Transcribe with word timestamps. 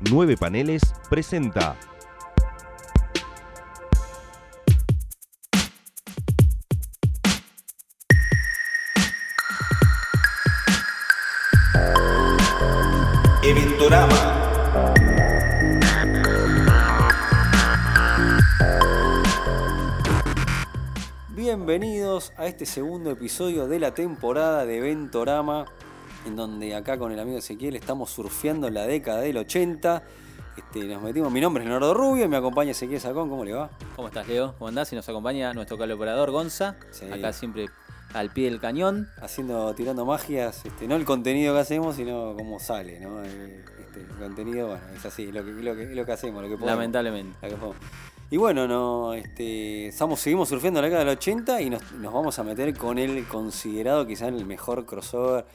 Nueve 0.00 0.36
Paneles 0.36 0.80
presenta. 1.10 1.76
Eventorama. 13.42 14.38
Bienvenidos 21.30 22.32
a 22.36 22.46
este 22.46 22.66
segundo 22.66 23.10
episodio 23.10 23.66
de 23.66 23.80
la 23.80 23.94
temporada 23.94 24.64
de 24.64 24.80
Ventorama, 24.80 25.66
en 26.26 26.36
donde 26.36 26.74
acá 26.74 26.98
con 26.98 27.12
el 27.12 27.18
amigo 27.20 27.38
Ezequiel 27.38 27.76
estamos 27.76 28.10
surfeando 28.10 28.70
la 28.70 28.86
década 28.86 29.20
del 29.20 29.36
80. 29.38 30.02
Este, 30.56 30.84
nos 30.86 31.02
metimos, 31.02 31.30
mi 31.30 31.40
nombre 31.40 31.62
es 31.62 31.68
Leonardo 31.68 31.94
Rubio 31.94 32.24
y 32.24 32.28
me 32.28 32.36
acompaña 32.36 32.72
Ezequiel 32.72 33.00
Sacón, 33.00 33.28
¿cómo 33.30 33.44
le 33.44 33.52
va? 33.52 33.70
¿Cómo 33.94 34.08
estás, 34.08 34.26
Leo? 34.26 34.54
¿Cómo 34.58 34.68
andás? 34.68 34.92
Y 34.92 34.96
nos 34.96 35.08
acompaña 35.08 35.52
nuestro 35.54 35.78
colaborador 35.78 36.30
Gonza, 36.32 36.76
Sí. 36.90 37.04
acá 37.10 37.32
siempre 37.32 37.66
al 38.12 38.30
pie 38.30 38.50
del 38.50 38.58
cañón. 38.60 39.08
Haciendo, 39.20 39.72
tirando 39.74 40.04
magias, 40.04 40.64
este, 40.64 40.88
no 40.88 40.96
el 40.96 41.04
contenido 41.04 41.54
que 41.54 41.60
hacemos, 41.60 41.94
sino 41.96 42.34
cómo 42.36 42.58
sale, 42.58 42.98
¿no? 42.98 43.22
El, 43.22 43.62
este, 43.78 44.00
el 44.00 44.18
contenido, 44.18 44.68
bueno, 44.68 44.82
es 44.96 45.04
así, 45.06 45.24
es 45.28 45.34
lo 45.34 45.44
que, 45.44 45.50
lo 45.52 45.76
que, 45.76 45.86
lo 45.94 46.04
que 46.04 46.12
hacemos, 46.12 46.42
lo 46.42 46.48
que 46.48 46.54
podemos. 46.56 46.70
Lamentablemente. 46.76 47.38
La 47.40 47.48
que 47.48 47.54
podemos. 47.54 47.76
Y 48.30 48.36
bueno, 48.36 48.66
no, 48.66 49.14
este, 49.14 49.86
estamos, 49.86 50.18
seguimos 50.20 50.48
surfeando 50.48 50.80
la 50.80 50.88
década 50.88 51.04
del 51.04 51.16
80 51.16 51.62
y 51.62 51.70
nos, 51.70 51.92
nos 51.92 52.12
vamos 52.12 52.38
a 52.38 52.42
meter 52.42 52.76
con 52.76 52.98
el 52.98 53.26
considerado 53.26 54.06
quizás 54.06 54.28
el 54.28 54.44
mejor 54.44 54.84
crossover 54.84 55.46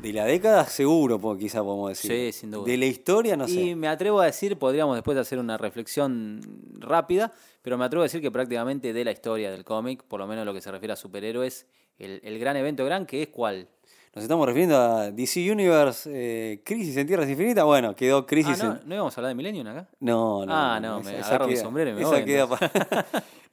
de 0.00 0.12
la 0.12 0.24
década, 0.24 0.64
seguro, 0.66 1.18
quizá 1.38 1.62
podemos 1.62 1.88
decir. 1.90 2.10
Sí, 2.32 2.40
sin 2.40 2.50
duda. 2.50 2.64
De 2.66 2.76
la 2.76 2.86
historia, 2.86 3.36
no 3.36 3.46
y 3.46 3.48
sé. 3.70 3.76
me 3.76 3.88
atrevo 3.88 4.20
a 4.20 4.26
decir, 4.26 4.58
podríamos 4.58 4.96
después 4.96 5.16
hacer 5.18 5.38
una 5.38 5.56
reflexión 5.56 6.40
rápida, 6.78 7.32
pero 7.62 7.78
me 7.78 7.84
atrevo 7.84 8.02
a 8.02 8.06
decir 8.06 8.20
que 8.20 8.30
prácticamente 8.30 8.92
de 8.92 9.04
la 9.04 9.12
historia 9.12 9.50
del 9.50 9.64
cómic, 9.64 10.02
por 10.04 10.20
lo 10.20 10.26
menos 10.26 10.44
lo 10.44 10.52
que 10.52 10.60
se 10.60 10.70
refiere 10.70 10.92
a 10.92 10.96
superhéroes, 10.96 11.66
el, 11.98 12.20
el 12.24 12.38
gran 12.38 12.56
evento 12.56 12.84
gran 12.84 13.06
que 13.06 13.22
es 13.22 13.28
cuál. 13.28 13.68
Nos 14.14 14.22
estamos 14.22 14.46
refiriendo 14.46 14.76
a 14.76 15.10
DC 15.10 15.50
Universe, 15.50 16.08
eh, 16.12 16.62
Crisis 16.64 16.96
en 16.98 17.06
Tierras 17.06 17.28
Infinitas. 17.28 17.64
Bueno, 17.64 17.96
quedó 17.96 18.18
Ah, 18.18 18.26
Crisis 18.26 18.62
¿no, 18.62 18.72
en... 18.80 18.88
¿no 18.88 18.94
íbamos 18.94 19.16
a 19.16 19.20
hablar 19.20 19.30
de 19.30 19.34
Millennium 19.34 19.66
acá? 19.66 19.88
No, 19.98 20.46
no. 20.46 20.52
Ah, 20.54 20.78
no, 20.80 21.00
me 21.00 21.18
esa 21.18 21.26
agarro 21.30 21.46
mi 21.48 21.54
queda- 21.54 21.62
sombrero 21.62 21.90
y 21.90 21.94
me 21.94 22.00
esa 22.02 22.10
voy, 22.10 22.24
queda 22.24 22.46
para... 22.48 22.70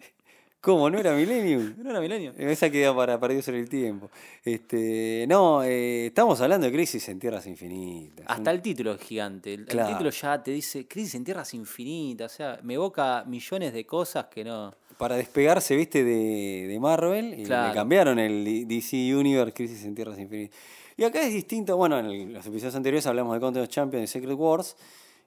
¿Cómo? 0.62 0.92
¿No 0.92 1.00
era 1.00 1.14
Millennium? 1.16 1.74
¿No 1.84 1.90
era 1.90 2.00
Millennium? 2.00 2.36
Esa 2.38 2.70
queda 2.70 2.96
para 2.96 3.20
sobre 3.42 3.60
el 3.60 3.68
tiempo. 3.68 4.12
Este, 4.46 5.26
no, 5.28 5.64
eh, 5.64 6.06
estamos 6.08 6.40
hablando 6.40 6.68
de 6.68 6.72
Crisis 6.72 7.10
en 7.10 7.20
Tierras 7.20 7.48
Infinitas. 7.48 8.26
Hasta 8.28 8.52
el 8.52 8.62
título 8.62 8.94
es 8.94 9.02
gigante. 9.02 9.56
El, 9.56 9.66
título 9.66 10.12
ya 10.12 10.42
te 10.44 10.52
dice 10.52 10.88
Crisis 10.88 11.16
en 11.16 11.24
Tierras 11.24 11.52
Infinitas. 11.56 12.32
O 12.32 12.36
sea, 12.36 12.60
me 12.62 12.76
evoca 12.76 13.24
millones 13.26 13.74
de 13.74 13.86
cosas 13.88 14.26
que 14.26 14.44
no. 14.44 14.76
para 14.98 15.16
despegarse, 15.16 15.76
viste, 15.76 16.04
de, 16.04 16.68
de 16.68 16.80
Marvel 16.80 17.40
y 17.40 17.44
Claro. 17.44 17.70
le 17.70 17.74
cambiaron 17.74 18.20
el 18.20 18.68
DC 18.68 19.16
Universe 19.16 19.54
Crisis 19.54 19.84
en 19.84 19.96
Tierras 19.96 20.20
Infinitas. 20.20 20.56
Y 20.96 21.04
acá 21.04 21.22
es 21.24 21.34
distinto, 21.34 21.76
bueno, 21.76 21.98
en 21.98 22.06
el- 22.06 22.34
los 22.34 22.46
episodios 22.46 22.76
anteriores 22.76 23.08
hablamos 23.08 23.34
de 23.34 23.40
Contest 23.40 23.64
of 23.64 23.70
Champions 23.74 24.04
y 24.04 24.14
Secret 24.14 24.38
Wars. 24.38 24.76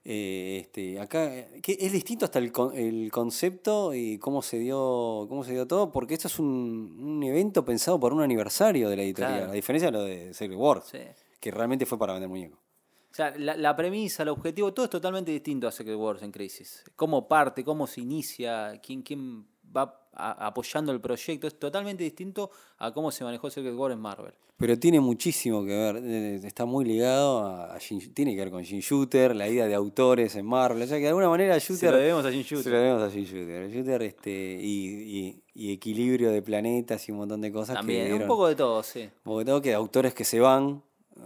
Eh, 0.05 0.59
este, 0.63 1.01
acá 1.01 1.35
eh, 1.35 1.61
que 1.63 1.77
es 1.81 1.93
distinto 1.93 2.25
hasta 2.27 2.39
el, 2.39 2.53
el 2.75 3.11
concepto 3.11 3.95
y 3.95 4.19
cómo 4.19 4.43
se 4.43 4.59
dio 4.59 5.27
cómo 5.29 5.45
se 5.45 5.53
dio 5.53 5.67
todo, 5.67 5.91
porque 5.91 6.15
esto 6.15 6.29
es 6.29 6.39
un, 6.39 6.97
un 7.01 7.23
evento 7.23 7.65
pensado 7.65 7.99
por 7.99 8.13
un 8.13 8.21
aniversario 8.23 8.89
de 8.91 8.97
la 8.97 9.03
editorial, 9.03 9.37
Claro. 9.39 9.53
a 9.53 9.55
diferencia 9.55 9.89
de 9.91 9.93
lo 9.93 10.05
de 10.05 10.35
Secret 10.35 10.59
Wars, 10.59 10.87
Sí. 10.91 10.99
que 11.41 11.51
realmente 11.51 11.87
fue 11.87 11.99
para 11.99 12.13
vender 12.13 12.29
muñecos. 12.29 12.59
O 12.59 13.17
sea, 13.17 13.33
la, 13.39 13.57
la 13.57 13.77
premisa, 13.77 14.25
el 14.25 14.29
objetivo, 14.31 14.75
todo 14.75 14.85
es 14.87 14.91
totalmente 14.91 15.31
distinto 15.31 15.69
a 15.69 15.73
Secret 15.73 15.97
Wars 15.97 16.23
en 16.23 16.33
Crisis. 16.33 16.83
Cómo 16.97 17.29
parte, 17.29 17.63
cómo 17.65 17.87
se 17.87 18.01
inicia, 18.01 18.81
quién, 18.83 19.03
quién 19.03 19.47
va 19.75 20.04
a- 20.17 20.47
apoyando 20.47 20.93
el 20.93 21.01
proyecto, 21.01 21.47
es 21.47 21.59
totalmente 21.59 22.03
distinto 22.05 22.51
a 22.79 22.93
cómo 22.93 23.11
se 23.11 23.25
manejó 23.25 23.51
Secret 23.51 23.75
Wars 23.75 23.95
en 23.95 24.01
Marvel. 24.01 24.33
Pero 24.57 24.79
tiene 24.79 25.01
muchísimo 25.01 25.65
que 25.65 25.73
ver, 25.77 25.97
está 26.45 26.65
muy 26.65 26.85
ligado 26.85 27.41
a, 27.45 27.75
a 27.75 27.79
tiene 28.15 28.35
que 28.35 28.41
ver 28.41 28.51
con 28.53 28.63
Jim 28.63 28.79
Shooter, 28.79 29.35
la 29.35 29.49
idea 29.49 29.67
de 29.67 29.75
autores 29.75 30.37
en 30.37 30.47
Marvel, 30.47 30.83
o 30.83 30.87
sea 30.87 30.97
que 30.99 31.03
de 31.03 31.09
alguna 31.09 31.29
manera 31.29 31.59
Se 31.59 31.73
Shooter 31.73 31.91
lo 31.91 31.97
debemos 31.99 32.25
a 32.25 32.31
Jim 32.31 32.43
se 32.45 32.55
Shooter. 32.55 32.73
lo 32.73 32.79
debemos 32.79 33.03
a 33.03 33.11
Jim 33.11 33.25
Shooter, 33.25 33.71
Shooter 33.71 34.03
este, 34.03 34.59
y, 34.63 34.87
y- 35.19 35.43
y 35.57 35.73
equilibrio 35.73 36.31
de 36.31 36.41
planetas 36.43 37.09
y 37.09 37.13
un 37.13 37.19
montón 37.19 37.41
de 37.41 37.51
cosas 37.53 37.75
que 37.75 37.79
También, 37.81 38.05
dieron, 38.07 38.23
un 38.23 38.29
poco 38.29 38.47
de 38.47 38.55
todo, 38.55 38.83
sí. 38.85 39.09
porque 39.25 39.45
todo 39.45 39.61
que 39.61 39.71
de 39.71 39.75
autores 39.75 40.15
que 40.15 40.25
se 40.25 40.39
van 40.41 40.83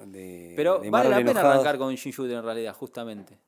de, 0.07 0.55
Pero 0.57 0.79
de 0.79 0.91
vale 0.91 1.11
la 1.11 1.17
pena 1.17 1.41
arrancar 1.41 1.77
con 1.79 1.95
Jim 1.97 2.13
Shooter 2.13 2.37
en 2.39 2.45
realidad, 2.45 2.75
justamente. 2.75 3.39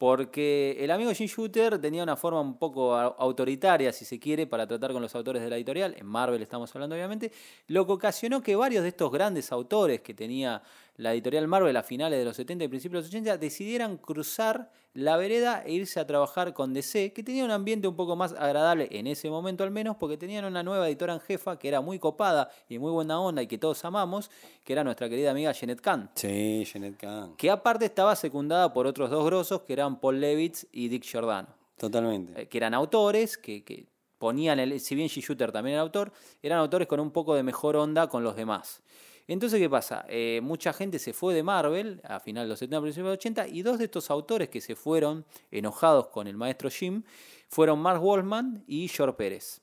Porque 0.00 0.78
el 0.80 0.90
amigo 0.92 1.12
Jim 1.12 1.26
Shooter 1.26 1.78
tenía 1.78 2.02
una 2.02 2.16
forma 2.16 2.40
un 2.40 2.56
poco 2.56 2.94
au- 2.96 3.14
autoritaria, 3.18 3.92
si 3.92 4.06
se 4.06 4.18
quiere, 4.18 4.46
para 4.46 4.66
tratar 4.66 4.94
con 4.94 5.02
los 5.02 5.14
autores 5.14 5.42
de 5.42 5.50
la 5.50 5.56
editorial. 5.56 5.94
En 5.98 6.06
Marvel 6.06 6.40
estamos 6.40 6.74
hablando, 6.74 6.96
obviamente. 6.96 7.30
Lo 7.66 7.84
que 7.84 7.92
ocasionó 7.92 8.42
que 8.42 8.56
varios 8.56 8.82
de 8.82 8.88
estos 8.88 9.12
grandes 9.12 9.52
autores 9.52 10.00
que 10.00 10.14
tenía 10.14 10.62
la 10.96 11.12
editorial 11.12 11.46
Marvel 11.48 11.76
a 11.76 11.82
finales 11.82 12.18
de 12.18 12.24
los 12.24 12.34
70 12.34 12.64
y 12.64 12.68
principios 12.68 13.02
de 13.04 13.08
los 13.08 13.10
80 13.10 13.36
decidieran 13.36 13.98
cruzar 13.98 14.70
la 14.92 15.16
vereda 15.16 15.62
e 15.64 15.72
irse 15.72 16.00
a 16.00 16.06
trabajar 16.06 16.52
con 16.52 16.74
DC, 16.74 17.12
que 17.12 17.22
tenía 17.22 17.44
un 17.44 17.50
ambiente 17.52 17.86
un 17.86 17.94
poco 17.94 18.16
más 18.16 18.32
agradable 18.32 18.88
en 18.90 19.06
ese 19.06 19.30
momento 19.30 19.62
al 19.62 19.70
menos, 19.70 19.96
porque 19.96 20.16
tenían 20.16 20.44
una 20.44 20.62
nueva 20.62 20.88
editora 20.88 21.14
en 21.14 21.20
jefa 21.20 21.58
que 21.58 21.68
era 21.68 21.80
muy 21.80 21.98
copada 21.98 22.50
y 22.68 22.78
muy 22.78 22.90
buena 22.90 23.20
onda 23.20 23.40
y 23.42 23.46
que 23.46 23.56
todos 23.56 23.84
amamos, 23.84 24.30
que 24.64 24.72
era 24.72 24.82
nuestra 24.82 25.08
querida 25.08 25.30
amiga 25.30 25.52
Jeanette 25.52 25.80
Kahn 25.80 26.10
Sí, 26.14 26.64
Janet 26.70 26.96
Kahn, 26.96 27.36
que 27.36 27.50
aparte 27.50 27.84
estaba 27.84 28.16
secundada 28.16 28.72
por 28.72 28.86
otros 28.86 29.10
dos 29.10 29.24
grosos 29.24 29.62
que 29.62 29.72
eran 29.74 30.00
Paul 30.00 30.20
Levitz 30.20 30.66
y 30.72 30.88
Dick 30.88 31.04
Giordano, 31.04 31.48
totalmente. 31.76 32.42
eh, 32.42 32.48
que 32.48 32.58
eran 32.58 32.74
autores 32.74 33.38
que, 33.38 33.62
que 33.62 33.86
ponían, 34.18 34.58
el, 34.58 34.80
si 34.80 34.94
bien 34.94 35.08
G. 35.08 35.22
Shooter 35.22 35.52
también 35.52 35.74
era 35.74 35.82
autor, 35.82 36.12
eran 36.42 36.58
autores 36.58 36.88
con 36.88 37.00
un 37.00 37.10
poco 37.10 37.34
de 37.34 37.42
mejor 37.42 37.76
onda 37.76 38.08
con 38.08 38.22
los 38.22 38.36
demás. 38.36 38.82
Entonces, 39.30 39.60
¿qué 39.60 39.70
pasa? 39.70 40.04
Eh, 40.08 40.40
mucha 40.42 40.72
gente 40.72 40.98
se 40.98 41.12
fue 41.12 41.34
de 41.34 41.44
Marvel 41.44 42.00
a 42.02 42.18
final 42.18 42.46
de 42.46 42.48
los 42.48 42.58
70, 42.58 42.80
principios 42.80 43.04
de 43.04 43.10
los 43.10 43.18
80, 43.18 43.46
y 43.46 43.62
dos 43.62 43.78
de 43.78 43.84
estos 43.84 44.10
autores 44.10 44.48
que 44.48 44.60
se 44.60 44.74
fueron 44.74 45.24
enojados 45.52 46.08
con 46.08 46.26
el 46.26 46.36
maestro 46.36 46.68
Jim 46.68 47.04
fueron 47.48 47.78
Mark 47.78 48.00
Wolfman 48.00 48.64
y 48.66 48.88
George 48.88 49.16
Pérez. 49.16 49.62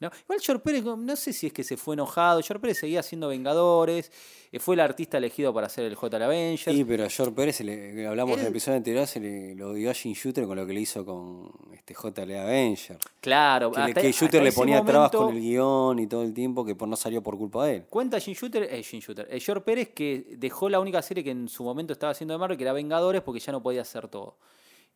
¿No? 0.00 0.10
Igual 0.24 0.40
George 0.40 0.62
Pérez, 0.62 0.84
no 0.84 1.16
sé 1.16 1.32
si 1.32 1.46
es 1.46 1.52
que 1.52 1.64
se 1.64 1.76
fue 1.76 1.94
enojado, 1.94 2.40
George 2.42 2.60
Pérez 2.60 2.78
seguía 2.78 3.00
haciendo 3.00 3.28
Vengadores, 3.28 4.12
eh, 4.52 4.58
fue 4.58 4.74
el 4.74 4.80
artista 4.80 5.18
elegido 5.18 5.54
para 5.54 5.66
hacer 5.68 5.84
el 5.84 5.94
J. 5.94 6.16
Avengers. 6.24 6.76
Sí, 6.76 6.84
pero 6.84 7.04
a 7.04 7.08
George 7.08 7.32
Pérez, 7.34 7.60
le- 7.60 8.06
hablamos 8.06 8.34
Él- 8.36 8.44
del 8.44 8.50
episodio 8.52 8.76
anterior, 8.76 9.06
se 9.06 9.20
le 9.20 9.54
lo 9.54 9.70
odió 9.70 9.90
a 9.90 9.94
Jim 9.94 10.12
Shooter 10.12 10.46
con 10.46 10.56
lo 10.56 10.66
que 10.66 10.72
le 10.74 10.80
hizo 10.80 11.04
con 11.04 11.50
este 11.72 11.94
JL 11.94 12.36
Avenger. 12.38 12.98
Claro, 13.20 13.70
Que, 13.72 13.80
hasta- 13.80 14.00
que 14.02 14.12
Shooter 14.12 14.42
le 14.42 14.52
ponía 14.52 14.84
trabas 14.84 15.10
con 15.10 15.34
el 15.34 15.40
guion 15.40 15.98
y 15.98 16.06
todo 16.06 16.22
el 16.22 16.34
tiempo 16.34 16.64
que 16.64 16.74
por, 16.74 16.88
no 16.88 16.96
salió 16.96 17.22
por 17.22 17.38
culpa 17.38 17.66
de 17.66 17.76
él. 17.76 17.84
Cuenta 17.88 18.20
Jim 18.20 18.34
Shooter, 18.34 18.64
eh, 18.64 18.82
Jim 18.82 19.00
Shooter, 19.00 19.26
eh, 19.30 19.40
George 19.40 19.62
Pérez 19.64 19.88
que 19.94 20.34
dejó 20.36 20.68
la 20.68 20.78
única 20.80 21.00
serie 21.02 21.24
que 21.24 21.30
en 21.30 21.48
su 21.48 21.64
momento 21.64 21.92
estaba 21.92 22.12
haciendo 22.12 22.34
de 22.34 22.38
Marvel, 22.38 22.56
que 22.58 22.64
era 22.64 22.72
Vengadores, 22.72 23.22
porque 23.22 23.40
ya 23.40 23.52
no 23.52 23.62
podía 23.62 23.82
hacer 23.82 24.08
todo. 24.08 24.36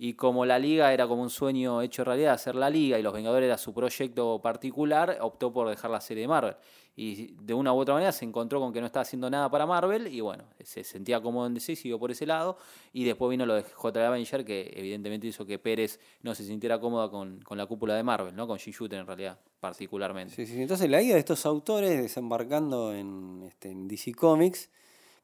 Y 0.03 0.15
como 0.15 0.47
la 0.47 0.59
liga 0.59 0.95
era 0.95 1.07
como 1.07 1.21
un 1.21 1.29
sueño 1.29 1.83
hecho 1.83 2.05
realidad, 2.05 2.33
hacer 2.33 2.55
la 2.55 2.71
liga, 2.71 2.99
y 2.99 3.03
los 3.03 3.13
Vengadores 3.13 3.47
era 3.47 3.59
su 3.59 3.75
proyecto 3.75 4.41
particular, 4.41 5.19
optó 5.21 5.53
por 5.53 5.69
dejar 5.69 5.91
la 5.91 6.01
serie 6.01 6.23
de 6.23 6.29
Marvel. 6.29 6.57
Y 6.97 7.35
de 7.35 7.53
una 7.53 7.75
u 7.75 7.77
otra 7.77 7.93
manera 7.93 8.11
se 8.11 8.25
encontró 8.25 8.61
con 8.61 8.73
que 8.73 8.81
no 8.81 8.87
estaba 8.87 9.03
haciendo 9.03 9.29
nada 9.29 9.51
para 9.51 9.67
Marvel, 9.67 10.07
y 10.07 10.23
bueno, 10.23 10.45
se 10.65 10.85
sentía 10.85 11.21
cómodo 11.21 11.49
en 11.49 11.53
DC, 11.53 11.77
siguió 11.77 11.99
por 11.99 12.11
ese 12.11 12.25
lado. 12.25 12.57
Y 12.95 13.05
después 13.05 13.29
vino 13.29 13.45
lo 13.45 13.53
de 13.53 13.63
J. 13.63 14.07
Avenger, 14.09 14.43
que 14.43 14.73
evidentemente 14.75 15.27
hizo 15.27 15.45
que 15.45 15.59
Pérez 15.59 16.01
no 16.23 16.35
se 16.35 16.45
sintiera 16.45 16.81
cómodo 16.81 17.11
con, 17.11 17.43
con 17.43 17.59
la 17.59 17.67
cúpula 17.67 17.95
de 17.95 18.03
Marvel, 18.03 18.35
¿no? 18.35 18.47
Con 18.47 18.59
Jim 18.59 18.73
Shooter 18.73 19.01
en 19.01 19.07
realidad, 19.07 19.39
particularmente. 19.61 20.35
Sí, 20.35 20.47
sí. 20.47 20.63
Entonces 20.63 20.89
la 20.89 21.03
idea 21.03 21.13
de 21.13 21.21
estos 21.21 21.45
autores 21.45 22.01
desembarcando 22.01 22.95
en, 22.95 23.43
este, 23.47 23.71
en 23.71 23.87
DC 23.87 24.15
Comics, 24.15 24.71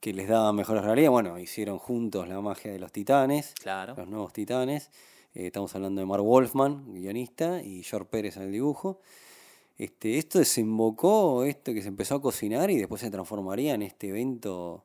que 0.01 0.13
les 0.13 0.29
daba 0.29 0.53
mejores 0.53 0.85
realidades, 0.85 1.11
bueno, 1.11 1.39
hicieron 1.39 1.79
juntos 1.79 2.29
la 2.29 2.41
magia 2.41 2.71
de 2.73 2.79
los 2.79 2.93
titanes, 2.93 3.55
Claro. 3.61 3.95
los 3.97 4.09
nuevos 4.09 4.33
titanes. 4.33 4.91
Eh, 5.35 5.47
estamos 5.47 5.75
hablando 5.75 6.01
de 6.01 6.07
Mark 6.07 6.23
Wolfman, 6.23 6.95
guionista, 6.95 7.63
y 7.63 7.83
George 7.83 8.09
Pérez 8.11 8.37
en 8.37 8.45
el 8.45 8.53
dibujo. 8.53 9.01
Este, 9.79 10.17
esto 10.19 10.39
desembocó, 10.39 11.45
esto 11.45 11.75
que 11.75 11.83
se 11.83 11.89
empezó 11.89 12.15
a 12.15 12.23
cocinar 12.23 12.71
y 12.71 12.77
después 12.79 13.01
se 13.03 13.11
transformaría 13.11 13.75
en 13.75 13.83
este 13.83 14.09
evento 14.09 14.85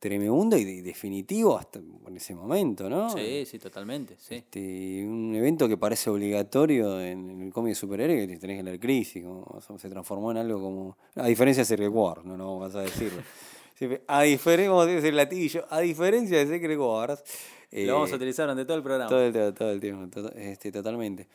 tremendo 0.00 0.56
y 0.58 0.64
de- 0.64 0.82
definitivo 0.82 1.56
hasta 1.56 1.78
en 1.78 2.16
ese 2.16 2.34
momento, 2.34 2.90
¿no? 2.90 3.08
Sí, 3.10 3.44
sí, 3.46 3.58
totalmente. 3.58 4.16
Sí. 4.18 4.34
Este, 4.36 5.04
un 5.06 5.34
evento 5.34 5.66
que 5.68 5.76
parece 5.78 6.10
obligatorio 6.10 7.00
en, 7.00 7.30
en 7.30 7.40
el 7.42 7.52
cómic 7.52 7.70
de 7.70 7.74
superhéroes 7.76 8.28
que 8.28 8.36
tenés 8.38 8.58
que 8.58 8.62
leer 8.64 8.80
Crisis, 8.80 9.22
como, 9.24 9.42
o 9.44 9.60
sea, 9.60 9.78
se 9.78 9.88
transformó 9.88 10.30
en 10.32 10.38
algo 10.38 10.60
como... 10.60 10.96
A 11.14 11.26
diferencia 11.28 11.62
de 11.62 11.66
Secret 11.66 11.90
Wars, 11.92 12.24
no, 12.24 12.36
no 12.36 12.58
vamos 12.58 12.74
a 12.74 12.80
decirlo. 12.80 13.22
A 14.06 14.22
diferencia, 14.22 15.12
latillo, 15.12 15.66
a 15.70 15.80
diferencia 15.80 16.38
de 16.38 16.46
Secret 16.46 16.78
Wars... 16.78 17.22
Lo 17.72 17.94
vamos 17.94 18.10
a 18.10 18.12
eh, 18.12 18.16
utilizar 18.16 18.46
durante 18.46 18.64
todo 18.64 18.76
el 18.76 18.84
programa. 18.84 19.08
todo 19.08 19.24
el, 19.24 19.32
todo, 19.32 19.52
todo 19.52 19.70
el 19.72 19.80
tiempo, 19.80 20.20
este, 20.36 20.70
totalmente. 20.70 21.26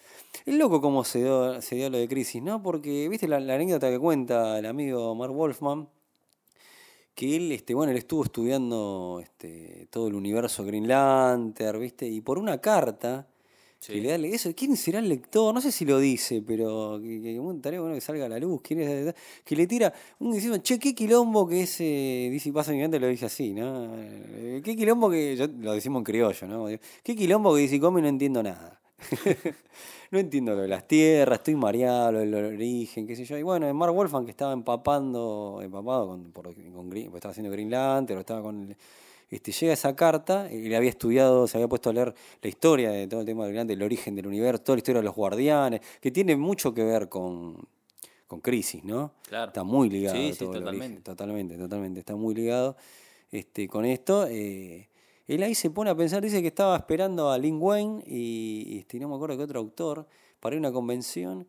Es 0.45 0.55
loco 0.55 0.79
cómo 0.79 1.03
se 1.03 1.19
dio, 1.19 1.61
se 1.61 1.75
dio 1.75 1.89
lo 1.89 1.97
de 1.97 2.07
Crisis, 2.07 2.41
¿no? 2.41 2.63
Porque, 2.63 3.09
viste 3.09 3.27
la, 3.27 3.41
la 3.41 3.55
anécdota 3.55 3.89
que 3.89 3.99
cuenta 3.99 4.57
el 4.57 4.65
amigo 4.65 5.13
Mark 5.15 5.33
Wolfman, 5.33 5.89
que 7.13 7.35
él, 7.35 7.51
este, 7.51 7.73
bueno, 7.73 7.91
él 7.91 7.97
estuvo 7.97 8.23
estudiando 8.23 9.19
este, 9.21 9.87
todo 9.89 10.07
el 10.07 10.15
universo 10.15 10.63
Green 10.63 10.87
Lantern, 10.87 11.81
¿viste? 11.81 12.07
Y 12.07 12.21
por 12.21 12.39
una 12.39 12.59
carta 12.59 13.27
Sí. 13.79 14.01
le 14.01 14.09
da 14.09 14.27
eso, 14.27 14.51
¿quién 14.53 14.75
será 14.75 14.99
el 14.99 15.07
lector? 15.07 15.53
No 15.53 15.61
sé 15.61 15.71
si 15.71 15.85
lo 15.85 15.99
dice, 15.99 16.43
pero 16.45 16.99
que, 17.01 17.21
que, 17.21 17.39
bueno, 17.39 17.57
estaría 17.59 17.79
bueno 17.79 17.95
que 17.95 18.01
salga 18.01 18.25
a 18.25 18.29
la 18.29 18.37
luz. 18.37 18.61
¿Quién 18.61 18.81
es? 18.81 19.15
Que 19.45 19.55
le 19.55 19.67
tira 19.67 19.93
un 20.19 20.33
diciendo, 20.33 20.57
che, 20.57 20.77
qué 20.77 20.93
quilombo 20.93 21.47
que 21.47 21.61
es, 21.63 21.77
eh, 21.79 22.27
dice, 22.29 22.51
pasa 22.51 22.73
mi 22.73 22.79
mente 22.79 22.99
lo 22.99 23.07
dice 23.07 23.27
así, 23.27 23.53
¿no? 23.53 23.95
Eh, 23.97 24.61
Qué 24.63 24.75
quilombo 24.75 25.09
que, 25.09 25.37
yo, 25.37 25.47
lo 25.47 25.73
decimos 25.73 26.01
en 26.01 26.03
criollo, 26.03 26.47
¿no? 26.47 26.65
Qué 27.01 27.15
quilombo 27.15 27.55
que 27.55 27.61
dice, 27.61 27.79
come 27.79 28.01
no 28.01 28.09
entiendo 28.09 28.43
nada. 28.43 28.81
no 30.11 30.19
entiendo 30.19 30.55
lo 30.55 30.63
de 30.63 30.67
las 30.67 30.85
tierras, 30.85 31.39
estoy 31.39 31.55
mareado, 31.55 32.11
lo 32.11 32.19
del 32.19 32.33
origen, 32.33 33.07
qué 33.07 33.15
sé 33.15 33.23
yo. 33.23 33.37
Y 33.37 33.43
bueno, 33.43 33.65
en 33.67 33.75
Mark 33.77 33.93
Wolfman 33.93 34.25
que 34.25 34.31
estaba 34.31 34.51
empapando, 34.51 35.61
empapado 35.63 36.07
con, 36.07 36.31
porque 36.33 36.69
estaba 37.15 37.31
haciendo 37.31 37.51
Green 37.51 37.71
Lantern, 37.71 38.17
o 38.17 38.21
estaba 38.21 38.41
con... 38.41 38.75
este, 39.29 39.51
llega 39.51 39.73
esa 39.73 39.95
carta, 39.95 40.47
le 40.51 40.75
había 40.75 40.89
estudiado, 40.89 41.47
se 41.47 41.57
había 41.57 41.67
puesto 41.67 41.89
a 41.89 41.93
leer 41.93 42.13
la 42.41 42.49
historia 42.49 42.91
de 42.91 43.07
todo 43.07 43.19
el 43.21 43.25
tema 43.25 43.45
del 43.45 43.55
Lantern, 43.55 43.79
el 43.79 43.83
origen 43.85 44.15
del 44.15 44.27
universo, 44.27 44.63
toda 44.63 44.75
la 44.75 44.79
historia 44.79 44.99
de 45.01 45.05
los 45.05 45.15
guardianes, 45.15 45.81
que 46.01 46.11
tiene 46.11 46.35
mucho 46.35 46.73
que 46.73 46.83
ver 46.83 47.09
con, 47.09 47.57
con 48.27 48.41
Crisis, 48.41 48.83
¿no? 48.83 49.13
Claro. 49.27 49.47
Está 49.47 49.63
muy 49.63 49.89
ligado 49.89 50.15
Sí, 50.17 50.33
sí, 50.33 50.39
todo 50.39 50.53
el 50.53 50.59
totalmente. 50.59 50.85
origen, 50.85 51.03
totalmente, 51.03 51.57
totalmente, 51.57 51.99
está 51.99 52.15
muy 52.15 52.33
ligado 52.35 52.75
este, 53.31 53.67
con 53.67 53.85
esto. 53.85 54.25
eh, 54.27 54.89
él 55.27 55.43
ahí 55.43 55.53
se 55.53 55.69
pone 55.69 55.91
a 55.91 55.95
pensar, 55.95 56.23
dice 56.23 56.41
que 56.41 56.47
estaba 56.47 56.75
esperando 56.75 57.29
a 57.29 57.37
Lin 57.37 57.59
Wayne 57.61 58.03
y, 58.07 58.79
este, 58.79 58.99
no 58.99 59.07
me 59.09 59.15
acuerdo 59.15 59.37
qué 59.37 59.43
otro 59.43 59.59
autor 59.59 60.07
para 60.39 60.55
ir 60.55 60.57
a 60.57 60.61
una 60.61 60.71
convención 60.71 61.47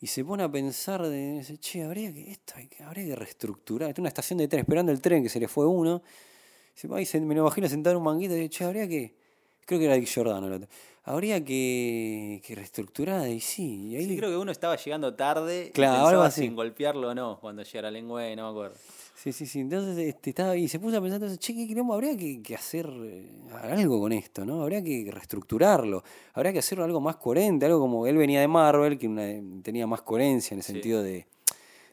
y 0.00 0.06
se 0.06 0.24
pone 0.24 0.42
a 0.42 0.50
pensar 0.50 1.02
de, 1.06 1.32
dice, 1.32 1.58
che, 1.58 1.82
habría 1.82 2.10
que, 2.14 2.30
esto 2.30 2.54
habría 2.86 3.04
que 3.04 3.14
reestructurar. 3.16 3.90
Está 3.90 4.00
una 4.00 4.08
estación 4.08 4.38
de 4.38 4.48
tren 4.48 4.60
esperando 4.60 4.90
el 4.90 5.02
tren 5.02 5.22
que 5.22 5.28
se 5.28 5.38
le 5.38 5.48
fue 5.48 5.66
uno. 5.66 6.00
Dice, 6.82 6.94
"Ay, 6.94 7.04
se- 7.04 7.20
me 7.20 7.34
lo 7.34 7.42
imagino 7.42 7.68
sentado 7.68 7.92
en 7.94 7.98
un 7.98 8.04
manguito 8.04 8.36
y 8.36 8.48
che, 8.48 8.64
habría 8.64 8.88
que, 8.88 9.14
creo 9.66 9.78
que 9.78 9.84
era 9.86 9.94
Dick 9.94 10.06
Giordano 10.06 10.46
el 10.46 10.52
otro, 10.54 10.68
habría 11.04 11.44
que, 11.44 12.40
que 12.44 12.54
reestructurar 12.54 13.28
y 13.28 13.40
sí. 13.40 13.88
Y 13.88 13.96
ahí 13.96 14.06
Sí, 14.08 14.16
creo 14.16 14.30
que 14.30 14.36
uno 14.36 14.50
estaba 14.52 14.76
llegando 14.76 15.14
tarde 15.14 15.70
Claro, 15.74 16.06
algo 16.08 16.22
así. 16.22 16.42
sin 16.42 16.54
golpearlo 16.56 17.10
o 17.10 17.14
no, 17.14 17.38
cuando 17.40 17.62
llegara 17.62 17.90
Lengüe, 17.90 18.34
no 18.36 18.44
me 18.44 18.50
acuerdo. 18.50 18.76
Sí, 19.14 19.32
sí, 19.32 19.44
sí. 19.44 19.60
Entonces 19.60 19.98
este, 19.98 20.30
estaba 20.30 20.56
y 20.56 20.66
se 20.68 20.78
puso 20.80 20.96
a 20.96 21.00
pensar, 21.02 21.16
entonces, 21.16 21.38
che, 21.38 21.54
qué 21.54 21.66
quilombo, 21.66 21.92
habría 21.92 22.16
que, 22.16 22.40
que 22.40 22.54
hacer 22.54 22.88
eh, 23.02 23.28
algo 23.62 24.00
con 24.00 24.12
esto, 24.12 24.46
¿no? 24.46 24.62
Habría 24.62 24.82
que 24.82 25.10
reestructurarlo, 25.12 26.02
habría 26.32 26.52
que 26.54 26.60
hacerlo 26.60 26.84
algo 26.84 27.00
más 27.02 27.16
coherente, 27.16 27.66
algo 27.66 27.80
como 27.80 28.06
él 28.06 28.16
venía 28.16 28.40
de 28.40 28.48
Marvel, 28.48 28.96
que 28.98 29.06
una- 29.06 29.28
tenía 29.62 29.86
más 29.86 30.00
coherencia 30.02 30.54
en 30.54 30.60
el 30.60 30.64
Sí. 30.64 30.72
sentido 30.72 31.02
de, 31.02 31.26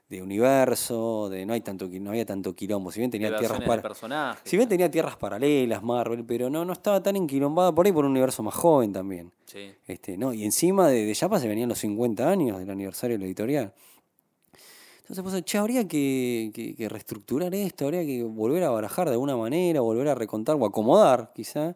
de 0.09 0.21
universo, 0.21 1.27
de 1.29 1.45
no 1.45 1.51
hay 1.53 1.59
tanto 1.61 1.89
no 1.91 2.11
había 2.11 2.25
tanto 2.25 2.55
quilombo, 2.55 2.91
si 2.91 2.99
bien 2.99 3.11
tenía 3.11 3.27
tierras 3.39 3.57
para 3.67 3.81
si 4.45 4.55
bien 4.55 4.69
tenía 4.69 4.89
tierras 4.89 5.17
paralelas 5.17 5.83
Marvel, 5.83 6.23
pero 6.25 6.49
no, 6.49 6.63
no 6.63 6.71
estaba 6.73 7.03
tan 7.03 7.17
enquilombada 7.17 7.73
por 7.75 7.85
ahí 7.85 7.91
por 7.91 8.05
un 8.05 8.11
universo 8.11 8.41
más 8.41 8.55
joven 8.55 8.93
también. 8.93 9.31
Sí. 9.45 9.71
Este, 9.85 10.17
no, 10.17 10.33
y 10.33 10.45
encima 10.45 10.87
de, 10.87 11.05
de 11.05 11.13
Yapa 11.13 11.39
se 11.39 11.47
venían 11.49 11.67
los 11.69 11.79
50 11.79 12.29
años 12.29 12.57
del 12.59 12.69
aniversario 12.69 13.15
de 13.17 13.19
la 13.19 13.25
editorial. 13.25 13.73
Entonces 15.01 15.23
pues, 15.23 15.45
che, 15.45 15.57
habría 15.57 15.87
que, 15.87 16.51
que- 16.53 16.75
que 16.75 16.89
reestructurar 16.89 17.53
esto, 17.55 17.85
habría 17.85 18.05
que 18.05 18.23
volver 18.23 18.63
a 18.63 18.69
barajar 18.69 19.07
de 19.07 19.13
alguna 19.13 19.37
manera, 19.37 19.81
volver 19.81 20.07
a 20.09 20.15
recontar 20.15 20.55
o 20.59 20.65
acomodar, 20.65 21.31
quizá. 21.33 21.75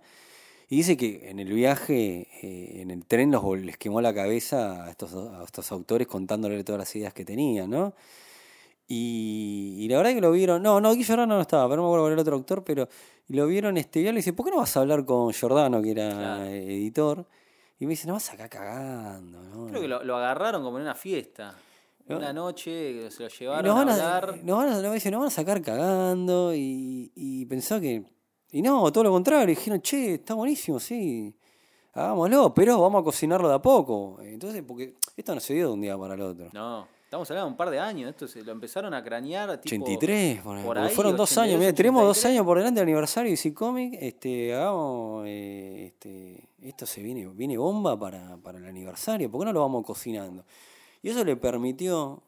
Y 0.72 0.78
dice 0.78 0.96
que 0.96 1.30
en 1.30 1.40
el 1.40 1.52
viaje, 1.52 2.30
eh, 2.42 2.80
en 2.82 2.92
el 2.92 3.06
tren, 3.06 3.30
los, 3.30 3.44
les 3.60 3.76
quemó 3.78 4.00
la 4.00 4.14
cabeza 4.14 4.86
a 4.86 4.90
estos, 4.90 5.14
a 5.14 5.44
estos 5.44 5.70
autores 5.74 6.08
contándole 6.08 6.64
todas 6.64 6.80
las 6.80 6.96
ideas 6.96 7.14
que 7.14 7.26
tenían, 7.26 7.70
¿no? 7.70 7.94
Y, 8.88 9.76
y 9.80 9.90
la 9.90 9.98
verdad 9.98 10.14
que 10.14 10.22
lo 10.22 10.32
vieron, 10.32 10.64
no, 10.64 10.80
no, 10.80 10.92
aquí 10.92 11.04
Giordano 11.04 11.36
no 11.36 11.42
estaba, 11.42 11.68
pero 11.68 11.82
no 11.82 11.84
me 11.84 11.88
acuerdo 11.90 12.04
cuál 12.06 12.14
era 12.14 12.22
el 12.22 12.26
otro 12.26 12.36
autor, 12.38 12.64
pero 12.64 12.88
lo 13.28 13.48
vieron 13.48 13.76
este 13.76 14.00
y 14.00 14.04
le 14.04 14.14
dice, 14.14 14.32
¿por 14.32 14.46
qué 14.46 14.52
no 14.52 14.60
vas 14.60 14.78
a 14.78 14.80
hablar 14.80 15.04
con 15.04 15.34
Giordano, 15.34 15.82
que 15.82 15.92
era 15.92 16.10
Claro. 16.10 16.46
editor? 16.46 17.26
Y 17.78 17.86
me 17.86 17.90
dice, 17.90 18.08
no 18.08 18.14
vas 18.14 18.32
acá 18.32 18.48
cagando, 18.48 19.44
¿no? 19.44 19.68
Creo 19.68 19.82
que 19.82 19.90
lo, 19.90 20.06
lo 20.06 20.16
agarraron 20.16 20.64
como 20.64 20.78
en 20.78 20.84
una 20.84 20.96
fiesta. 20.96 21.54
No. 22.08 22.16
Una 22.16 22.32
noche 22.32 23.12
se 23.12 23.24
lo 23.24 23.28
llevaron 23.30 23.66
nos 23.66 23.76
van 23.76 23.90
a 23.90 23.92
a, 23.92 24.18
hablar. 24.18 24.44
nos 24.44 24.58
van 24.58 24.70
a, 24.70 24.82
nos 24.82 24.94
dice, 24.94 25.12
nos 25.12 25.20
van 25.20 25.28
a 25.28 25.32
sacar 25.32 25.62
cagando 25.62 26.56
y, 26.56 27.12
y 27.14 27.46
pensó 27.48 27.82
que... 27.82 28.06
Y 28.52 28.62
no, 28.62 28.92
todo 28.92 29.06
lo 29.06 29.12
contrario, 29.12 29.48
dijeron, 29.48 29.82
che, 29.82 30.16
está 30.16 30.34
buenísimo, 30.34 30.80
sí, 30.80 31.34
hagámoslo, 31.94 32.54
pero 32.54 32.80
vamos 32.82 33.02
a 33.02 33.04
cocinarlo 33.04 33.48
de 33.48 33.56
a 33.56 33.62
poco. 33.62 34.20
Entonces, 34.22 34.64
porque 34.66 34.96
esto 35.16 35.34
no 35.34 35.40
se 35.42 35.54
dio 35.54 35.68
de 35.68 35.74
un 35.74 35.82
día 35.82 35.98
para 35.98 36.16
el 36.16 36.22
otro. 36.22 36.50
No, 36.52 36.86
estamos 37.06 37.30
hablando 37.32 37.48
de 37.48 37.52
un 37.52 37.58
par 37.58 37.70
de 37.70 37.80
años. 37.80 38.10
Esto 38.10 38.28
se 38.28 38.44
lo 38.44 38.52
empezaron 38.52 38.94
a 38.94 39.02
cranear. 39.04 39.60
Tipo, 39.62 39.84
83, 39.86 40.42
por, 40.42 40.78
ahí, 40.78 40.94
fueron 40.94 41.16
dos 41.16 41.32
82, 41.32 41.38
años. 41.38 41.60
Mira, 41.60 41.74
tenemos 41.74 42.04
dos 42.04 42.18
83. 42.18 42.34
años 42.34 42.46
por 42.46 42.58
delante 42.58 42.80
del 42.82 42.90
aniversario 42.90 43.30
de 43.30 43.32
DC 43.38 43.54
Comic. 43.54 43.94
Este, 44.02 44.54
hagamos, 44.54 45.26
eh, 45.28 45.86
este, 45.88 46.50
esto 46.62 46.86
se 46.86 47.02
viene, 47.02 47.28
viene 47.28 47.58
bomba 47.58 47.98
para, 47.98 48.36
para 48.38 48.58
el 48.58 48.66
aniversario. 48.66 49.32
¿Por 49.32 49.42
qué 49.42 49.46
no 49.46 49.54
lo 49.54 49.62
vamos 49.62 49.86
cocinando? 49.86 50.44
Y 51.02 51.10
eso 51.10 51.24
le 51.24 51.36
permitió, 51.38 52.22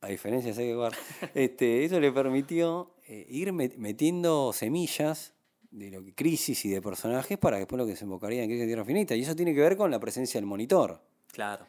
a 0.00 0.08
diferencia 0.08 0.52
de 0.52 0.76
War, 0.76 0.92
este, 1.34 1.84
eso 1.84 2.00
le 2.00 2.10
permitió 2.10 2.90
eh, 3.06 3.26
ir 3.28 3.52
met- 3.52 3.76
metiendo 3.76 4.52
semillas 4.52 5.34
de 5.70 5.90
lo 5.90 6.02
que 6.02 6.14
crisis 6.14 6.64
y 6.64 6.70
de 6.70 6.80
personajes 6.80 7.36
para 7.38 7.58
después 7.58 7.78
lo 7.78 7.84
que 7.84 7.92
desembocaría 7.92 8.42
en 8.42 8.48
Crisis 8.48 8.62
de 8.62 8.66
Tierra 8.68 8.84
Finita. 8.84 9.14
Y 9.14 9.22
eso 9.22 9.36
tiene 9.36 9.54
que 9.54 9.60
ver 9.60 9.76
con 9.76 9.90
la 9.90 10.00
presencia 10.00 10.38
del 10.40 10.46
monitor 10.46 11.00
Claro. 11.32 11.66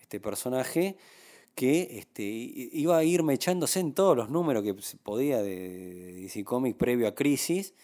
este 0.00 0.18
personaje 0.20 0.96
que 1.54 1.98
este, 1.98 2.24
iba 2.24 2.96
a 2.96 3.04
ir 3.04 3.22
mechándose 3.22 3.78
en 3.80 3.92
todos 3.92 4.16
los 4.16 4.28
números 4.28 4.62
que 4.64 4.74
se 4.82 4.96
podía 4.96 5.40
de, 5.42 5.68
de 5.94 6.12
DC 6.22 6.42
Comics 6.44 6.76
previo 6.76 7.06
a 7.06 7.14
Crisis. 7.14 7.74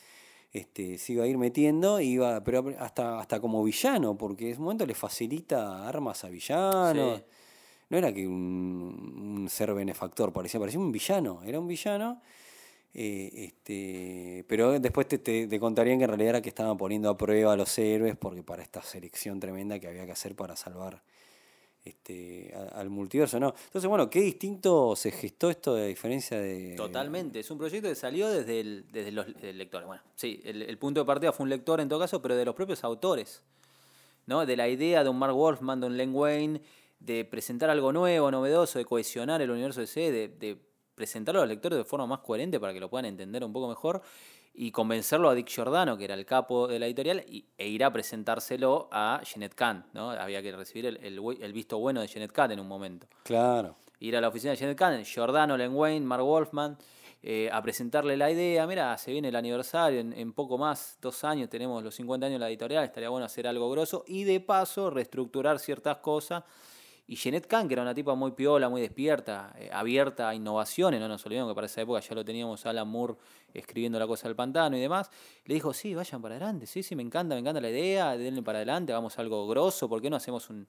Este, 0.53 0.99
se 0.99 1.13
iba 1.13 1.23
a 1.25 1.29
ir 1.29 1.39
metiendo, 1.39 2.01
iba, 2.01 2.43
pero 2.43 2.75
hasta, 2.81 3.21
hasta 3.21 3.39
como 3.41 3.63
villano, 3.63 4.19
porque 4.19 4.47
en 4.47 4.53
ese 4.53 4.61
momento 4.61 4.85
le 4.85 4.95
facilita 4.95 5.87
armas 5.87 6.25
a 6.25 6.29
villanos. 6.29 7.19
Sí. 7.19 7.25
No 7.91 7.99
era 7.99 8.13
que 8.13 8.27
un, 8.27 9.37
un 9.39 9.49
ser 9.49 9.73
benefactor, 9.75 10.33
parecía, 10.33 10.59
parecía 10.59 10.81
un 10.81 10.91
villano, 10.91 11.43
era 11.45 11.61
un 11.61 11.69
villano. 11.69 12.21
Eh, 12.93 13.31
este, 13.35 14.45
pero 14.49 14.79
después 14.81 15.07
te, 15.07 15.19
te- 15.19 15.61
contarían 15.61 15.99
que 15.99 16.05
en 16.05 16.09
realidad 16.11 16.31
era 16.31 16.43
que 16.43 16.49
estaban 16.49 16.77
poniendo 16.77 17.09
a 17.09 17.17
prueba 17.17 17.53
a 17.53 17.57
los 17.57 17.79
héroes 17.79 18.17
porque 18.17 18.43
para 18.43 18.63
esta 18.63 18.83
selección 18.83 19.39
tremenda 19.41 19.79
que 19.79 19.87
había 19.89 20.05
que 20.07 20.13
hacer 20.13 20.35
para 20.35 20.57
salvar 20.57 21.03
este, 21.85 22.53
al 22.75 22.91
multiverso, 22.91 23.41
¿no? 23.41 23.55
Entonces, 23.67 23.89
bueno, 23.89 24.11
qué 24.11 24.21
distinto 24.21 24.95
se 24.97 25.11
gestó 25.13 25.49
esto 25.51 25.75
de 25.75 25.87
diferencia 25.87 26.39
de... 26.39 26.75
Totalmente, 26.77 27.41
es 27.41 27.51
un 27.51 27.57
proyecto 27.59 27.89
que 27.89 27.95
salió 27.95 28.29
desde, 28.29 28.61
el, 28.61 28.85
desde 28.93 29.13
los 29.13 29.27
lectores. 29.43 29.87
Bueno, 29.87 30.03
sí, 30.15 30.41
el, 30.45 30.63
el 30.63 30.77
punto 30.79 31.01
de 31.01 31.07
partida 31.07 31.33
fue 31.33 31.45
un 31.45 31.51
lector 31.51 31.81
en 31.81 31.89
todo 31.89 31.99
caso, 31.99 32.21
pero 32.21 32.37
de 32.37 32.45
los 32.45 32.55
propios 32.55 32.85
autores. 32.85 33.43
¿no? 34.27 34.45
De 34.45 34.57
la 34.57 34.69
idea 34.69 35.03
de 35.03 35.09
un 35.09 35.19
Mark 35.19 35.35
Wolfman, 35.35 35.81
de 35.81 35.87
un 35.87 35.97
Len 35.97 36.15
Wayne, 36.15 36.61
de 36.99 37.25
presentar 37.25 37.71
algo 37.71 37.93
nuevo, 37.93 38.31
novedoso, 38.31 38.79
de 38.79 38.85
cohesionar 38.85 39.41
el 39.41 39.51
universo 39.51 39.81
DC, 39.81 40.13
de, 40.13 40.29
de 40.29 40.59
presentarlo 41.01 41.41
a 41.41 41.45
los 41.45 41.49
lectores 41.49 41.79
de 41.79 41.85
forma 41.85 42.07
más 42.07 42.19
coherente 42.19 42.61
para 42.61 42.75
que 42.75 42.81
lo 42.81 42.91
puedan 42.91 43.07
entender 43.07 43.43
un 43.43 43.55
poco 43.55 43.69
mejor 43.69 44.03
y 44.53 44.71
convencerlo 44.71 45.31
a 45.31 45.35
Dick 45.35 45.49
Giordano, 45.49 45.97
que 45.97 46.05
era 46.05 46.13
el 46.13 46.27
capo 46.27 46.69
de 46.69 46.79
la 46.79 46.85
editorial, 46.85 47.25
y, 47.27 47.47
e 47.57 47.69
ir 47.69 47.83
a 47.83 47.91
presentárselo 47.91 48.91
a 48.93 49.23
Jeanette 49.25 49.55
Kahn. 49.55 49.87
¿no? 49.95 50.11
Había 50.11 50.43
que 50.43 50.53
recibir 50.53 50.85
el, 50.85 50.97
el 50.99 51.53
visto 51.55 51.79
bueno 51.79 52.03
de 52.03 52.07
Jeanette 52.09 52.33
Kahn 52.33 52.51
en 52.53 52.61
un 52.61 52.69
momento 52.69 53.07
Claro. 53.23 53.77
ir 54.01 54.15
a 54.15 54.21
la 54.21 54.29
oficina 54.29 54.51
de 54.53 54.59
Janet 54.59 54.77
Kahn, 54.77 55.03
Giordano, 55.05 55.57
Len 55.57 55.75
Wayne, 55.75 56.05
Mark 56.05 56.23
Wolfman, 56.23 56.77
eh, 57.23 57.49
a 57.51 57.63
presentarle 57.63 58.15
la 58.19 58.31
idea. 58.31 58.67
Mira, 58.67 58.99
se 58.99 59.13
viene 59.13 59.29
el 59.29 59.37
aniversario, 59.37 60.01
en, 60.01 60.13
en 60.13 60.33
poco 60.35 60.59
más, 60.59 60.99
dos 61.01 61.25
años, 61.25 61.49
tenemos 61.49 61.83
los 61.83 61.95
50 61.95 62.27
años 62.27 62.35
de 62.37 62.41
la 62.41 62.49
editorial, 62.51 62.85
estaría 62.85 63.09
bueno 63.09 63.25
hacer 63.25 63.47
algo 63.47 63.71
grosso 63.71 64.05
y 64.07 64.25
de 64.25 64.41
paso 64.41 64.91
reestructurar 64.91 65.59
ciertas 65.59 65.99
cosas. 65.99 66.45
Y 67.11 67.17
Jeanette 67.17 67.49
Kahn, 67.49 67.67
que 67.67 67.75
era 67.75 67.83
una 67.83 67.93
tipa 67.93 68.15
muy 68.15 68.31
piola, 68.31 68.69
muy 68.69 68.81
despierta, 68.81 69.53
eh, 69.59 69.69
abierta 69.73 70.29
a 70.29 70.35
innovaciones, 70.37 71.01
no 71.01 71.09
nos 71.09 71.27
olvidemos 71.27 71.51
que 71.51 71.55
para 71.57 71.67
esa 71.67 71.81
época 71.81 71.99
ya 71.99 72.15
lo 72.15 72.25
teníamos 72.25 72.65
Alan 72.67 72.87
Moore 72.87 73.17
escribiendo 73.53 73.99
La 73.99 74.07
Cosa 74.07 74.29
del 74.29 74.37
Pantano 74.37 74.77
y 74.77 74.81
demás, 74.81 75.11
le 75.45 75.55
dijo, 75.55 75.73
sí, 75.75 75.93
vayan 75.93 76.23
para 76.23 76.37
adelante, 76.37 76.67
sí, 76.67 76.85
sí, 76.85 76.95
me 76.95 77.03
encanta, 77.03 77.35
me 77.35 77.41
encanta 77.41 77.61
la 77.61 77.69
idea, 77.69 78.17
denle 78.17 78.43
para 78.43 78.59
adelante, 78.59 78.93
hagamos 78.93 79.19
algo 79.19 79.49
grosso, 79.49 79.89
¿por 79.89 80.01
qué 80.01 80.09
no 80.09 80.15
hacemos 80.15 80.49
un, 80.51 80.69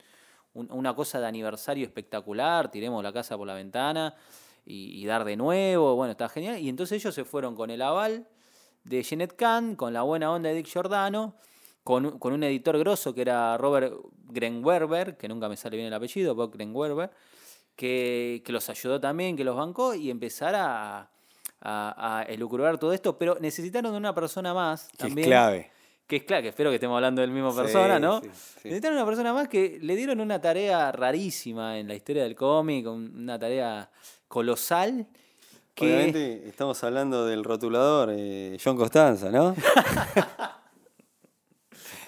un- 0.55 0.71
una 0.71 0.95
cosa 0.95 1.19
de 1.19 1.27
aniversario 1.27 1.86
espectacular, 1.86 2.71
tiremos 2.71 3.03
la 3.03 3.13
casa 3.13 3.38
por 3.38 3.45
la 3.45 3.53
ventana 3.53 4.15
y, 4.65 5.00
y 5.00 5.05
dar 5.05 5.24
de 5.25 5.38
nuevo, 5.38 5.95
bueno, 5.95 6.12
está 6.13 6.27
genial. 6.27 6.57
Y 6.57 6.69
entonces 6.69 6.95
ellos 7.03 7.13
se 7.13 7.24
fueron 7.24 7.55
con 7.55 7.69
el 7.69 7.83
aval 7.83 8.27
de 8.83 9.03
Jeanette 9.03 9.36
Kahn, 9.36 9.75
con 9.75 9.93
la 9.93 10.01
buena 10.01 10.31
onda 10.31 10.50
de 10.50 10.55
Dick 10.55 10.65
Giordano, 10.67 11.36
con, 11.83 12.05
un- 12.05 12.19
con 12.19 12.33
un 12.33 12.43
editor 12.43 12.77
grosso 12.79 13.13
que 13.13 13.21
era 13.21 13.57
Robert 13.57 13.93
Grenwerber, 14.27 15.17
que 15.17 15.27
nunca 15.27 15.50
me 15.50 15.57
sale 15.57 15.75
bien 15.77 15.88
el 15.88 15.93
apellido, 15.93 16.35
Bob 16.35 16.53
Grenwerber, 16.53 17.09
que, 17.75 18.41
que 18.45 18.51
los 18.51 18.69
ayudó 18.69 19.00
también, 19.00 19.35
que 19.35 19.43
los 19.43 19.55
bancó 19.55 19.93
y 19.95 20.09
empezar 20.11 20.53
a, 20.55 21.09
a, 21.61 22.19
a 22.19 22.23
elucubrar 22.23 22.77
todo 22.77 22.93
esto, 22.93 23.17
pero 23.17 23.38
necesitaron 23.39 23.91
de 23.91 23.97
una 23.97 24.13
persona 24.13 24.53
más 24.53 24.88
Que 24.89 24.93
es 24.93 24.97
también 24.97 25.27
clave. 25.27 25.71
que 26.05 26.17
es 26.17 26.23
claro, 26.23 26.43
que 26.43 26.50
espero 26.50 26.69
que 26.69 26.75
estemos 26.75 26.95
hablando 26.95 27.21
del 27.21 27.31
mismo 27.31 27.51
Sí, 27.51 27.57
persona, 27.57 28.00
¿no? 28.00 28.21
sí, 28.21 28.29
sí. 28.33 28.59
Necesitaron 28.65 28.97
una 28.97 29.05
persona 29.05 29.33
más 29.33 29.47
que 29.47 29.79
le 29.81 29.95
dieron 29.95 30.19
una 30.19 30.39
tarea 30.39 30.91
rarísima 30.91 31.79
en 31.79 31.88
la 31.88 31.95
historia 31.95 32.23
del 32.23 32.35
cómic, 32.35 32.85
un- 32.88 33.11
una 33.17 33.39
tarea 33.39 33.89
colosal, 34.27 35.07
que- 35.73 35.85
Obviamente 35.85 36.47
estamos 36.47 36.83
hablando 36.83 37.25
del 37.25 37.43
rotulador 37.43 38.09
eh, 38.11 38.57
John 38.63 38.75
Costanza, 38.77 39.31
¿no? 39.31 39.55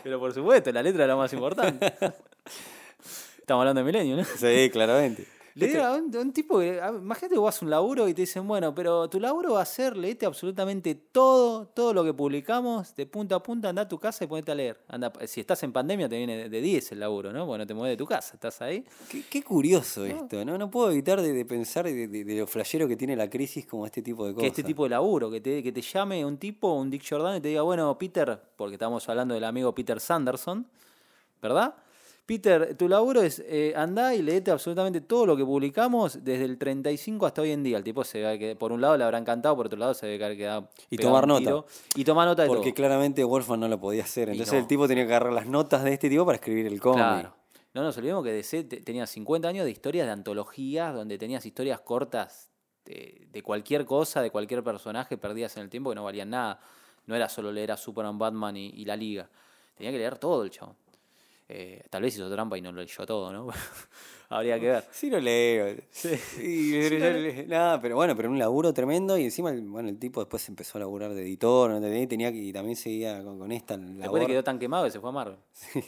Pero 0.03 0.19
por 0.19 0.33
supuesto, 0.33 0.72
la 0.72 0.83
letra 0.83 1.03
es 1.03 1.10
lo 1.10 1.17
más 1.17 1.31
importante. 1.33 1.86
Estamos 3.39 3.62
hablando 3.62 3.79
de 3.79 3.86
Milenio, 3.86 4.17
¿no? 4.17 4.24
sí, 4.24 4.69
claramente. 4.72 5.25
Le 5.55 5.67
digo 5.67 5.83
a 5.83 5.95
un, 5.98 6.15
a 6.15 6.19
un 6.19 6.33
tipo 6.33 6.57
que, 6.60 6.81
imagínate 7.00 7.36
que 7.36 7.39
vos 7.39 7.50
haces 7.50 7.62
un 7.62 7.69
laburo 7.69 8.07
y 8.07 8.13
te 8.15 8.22
dicen, 8.22 8.48
bueno, 8.48 8.74
pero 8.74 9.07
tu 9.07 9.19
laburo 9.19 9.53
va 9.53 9.62
a 9.62 9.65
ser, 9.65 9.95
leete 9.95 10.25
absolutamente 10.25 10.95
todo, 10.95 11.67
todo 11.67 11.93
lo 11.93 12.03
que 12.03 12.12
publicamos, 12.13 12.95
de 12.95 13.05
punta 13.05 13.36
a 13.36 13.43
punta, 13.43 13.69
anda 13.69 13.83
a 13.83 13.88
tu 13.88 14.00
casa 14.00 14.24
y 14.24 14.27
ponete 14.27 14.51
a 14.51 14.55
leer. 14.55 14.79
Anda, 14.88 15.13
si 15.27 15.41
estás 15.41 15.62
en 15.62 15.72
pandemia 15.72 16.10
te 16.10 16.17
viene 16.17 16.50
de 16.50 16.62
10 16.62 16.91
el 16.93 17.00
laburo, 17.01 17.31
¿no? 17.31 17.45
Porque 17.45 17.60
no 17.60 17.67
te 17.67 17.74
mueves 17.75 17.93
de 17.93 17.98
tu 17.98 18.07
casa, 18.07 18.33
estás 18.33 18.62
ahí. 18.63 18.83
Qué, 19.10 19.24
qué 19.29 19.43
curioso 19.43 20.05
esto, 20.05 20.43
¿no? 20.43 20.57
No 20.57 20.72
puedo 20.72 20.89
evitar 20.91 21.22
de, 21.22 21.31
de 21.33 21.45
pensar 21.45 21.86
de, 21.86 22.07
de- 22.07 22.24
de 22.24 22.39
lo 22.39 22.48
flashero 22.48 22.88
que 22.88 22.95
tiene 22.95 23.15
la 23.15 23.29
crisis 23.29 23.65
como 23.67 23.86
este 23.86 24.01
tipo 24.01 24.25
de 24.25 24.31
Que 24.31 24.36
cosas. 24.36 24.48
este 24.50 24.63
tipo 24.63 24.83
de 24.86 24.89
laburo, 24.89 25.29
que 25.29 25.39
te, 25.39 25.62
que 25.62 25.72
te 25.72 25.81
llame 25.81 26.25
un 26.25 26.38
tipo, 26.38 26.74
un 26.74 26.89
Dick 26.89 27.03
Jordan 27.07 27.38
y 27.38 27.41
te 27.41 27.50
diga, 27.50 27.62
bueno, 27.62 27.95
Peter, 27.98 28.41
porque 28.55 28.74
estamos 28.74 29.07
hablando 29.07 29.36
del 29.36 29.43
amigo 29.43 29.75
Peter 29.75 30.00
Sanderson, 30.00 30.65
¿verdad? 31.41 31.75
Peter, 32.25 32.75
tu 32.77 32.87
laburo 32.87 33.21
es 33.21 33.43
eh, 33.45 33.73
andá 33.75 34.15
y 34.15 34.21
leete 34.21 34.49
absolutamente 34.49 35.01
todo 35.01 35.25
lo 35.25 35.35
que 35.35 35.43
publicamos 35.43 36.23
desde 36.23 36.45
el 36.45 36.57
35 36.57 37.25
hasta 37.25 37.41
hoy 37.41 37.51
en 37.51 37.63
día. 37.63 37.77
El 37.77 37.83
tipo 37.83 38.03
se 38.05 38.21
ve 38.21 38.39
que 38.39 38.55
por 38.55 38.71
un 38.71 38.79
lado 38.79 38.95
le 38.97 39.03
habrá 39.03 39.17
encantado, 39.17 39.55
por 39.57 39.65
otro 39.65 39.77
lado 39.77 39.93
se 39.93 40.05
ve 40.07 40.17
que 40.17 40.37
quedado 40.37 40.69
Y 40.89 40.97
tomar 40.97 41.23
un 41.25 41.43
nota. 41.43 41.65
Y 41.95 42.05
tomar 42.05 42.25
nota 42.27 42.43
de 42.43 42.47
Porque 42.47 42.69
todo. 42.71 42.75
claramente 42.75 43.23
Wolfman 43.25 43.59
no 43.59 43.67
lo 43.67 43.77
podía 43.79 44.03
hacer. 44.03 44.29
Entonces 44.29 44.53
no. 44.53 44.59
el 44.59 44.67
tipo 44.67 44.87
tenía 44.87 45.05
que 45.05 45.11
agarrar 45.13 45.33
las 45.33 45.47
notas 45.47 45.83
de 45.83 45.91
este 45.93 46.09
tipo 46.09 46.25
para 46.25 46.37
escribir 46.37 46.65
el 46.67 46.79
cómic. 46.79 46.97
Claro. 47.03 47.35
No 47.73 47.83
nos 47.83 47.97
olvidemos 47.97 48.23
que 48.23 48.31
DC 48.31 48.63
te- 48.65 48.77
tenía 48.81 49.05
50 49.05 49.47
años 49.47 49.65
de 49.65 49.71
historias 49.71 50.05
de 50.05 50.13
antologías, 50.13 50.93
donde 50.93 51.17
tenías 51.17 51.45
historias 51.45 51.81
cortas 51.81 52.51
de, 52.85 53.27
de 53.31 53.41
cualquier 53.43 53.83
cosa, 53.85 54.21
de 54.21 54.29
cualquier 54.31 54.63
personaje, 54.63 55.17
perdidas 55.17 55.57
en 55.57 55.63
el 55.63 55.69
tiempo 55.69 55.89
que 55.89 55.95
no 55.95 56.03
valían 56.05 56.29
nada. 56.29 56.59
No 57.05 57.15
era 57.15 57.27
solo 57.27 57.51
leer 57.51 57.71
a 57.71 57.77
Superman, 57.77 58.17
Batman 58.17 58.55
y, 58.55 58.67
y 58.67 58.85
la 58.85 58.95
Liga. 58.95 59.27
Tenía 59.75 59.91
que 59.91 59.97
leer 59.97 60.17
todo 60.19 60.43
el 60.43 60.51
chabón. 60.51 60.75
Eh, 61.55 61.83
tal 61.91 62.01
vez 62.01 62.15
hizo 62.15 62.31
trampa 62.31 62.57
y 62.57 62.62
no 62.62 62.72
lo 62.72 62.81
leyó 62.81 63.05
todo, 63.05 63.31
¿no? 63.31 63.48
Habría 64.29 64.60
que 64.60 64.69
ver. 64.69 64.83
Sí 64.91 65.12
lo 65.12 65.19
leo. 65.19 65.75
Sí. 65.91 66.10
Yo- 66.89 67.45
nada, 67.48 67.79
pero 67.79 67.95
bueno, 67.95 68.15
pero 68.15 68.31
un 68.31 68.39
laburo 68.39 68.74
tremendo 68.74 69.15
y 69.19 69.25
encima 69.25 69.51
el, 69.51 69.62
bueno, 69.62 69.89
el 69.89 70.00
tipo 70.00 70.19
después 70.19 70.50
empezó 70.50 70.79
a 70.79 70.81
laburar 70.81 71.13
de 71.13 71.22
editor, 71.22 71.69
¿no? 71.69 71.95
Y 71.95 72.07
tenía 72.07 72.31
que, 72.31 72.39
y 72.39 72.51
también 72.51 72.75
seguía 72.75 73.24
con, 73.24 73.38
con 73.38 73.51
esta 73.51 73.77
Después 73.77 74.00
labor. 74.00 74.19
le 74.22 74.25
quedó 74.25 74.43
tan 74.43 74.57
quemado 74.57 74.86
que 74.86 74.91
se 74.91 75.00
fue 75.00 75.10
a 75.10 75.13
Marvel. 75.13 75.38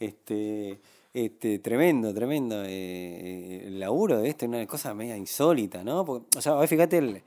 Este, 0.00 0.78
este, 1.12 1.58
tremendo, 1.58 2.14
tremendo. 2.14 2.62
eh, 2.64 3.64
el 3.66 3.80
laburo 3.80 4.18
de 4.20 4.28
este, 4.28 4.46
una 4.46 4.64
cosa 4.66 4.94
media 4.94 5.16
insólita, 5.16 5.82
¿no? 5.82 6.04
Porque, 6.04 6.38
o 6.38 6.40
sea, 6.42 6.64
fíjate 6.66 6.98
el, 6.98 7.22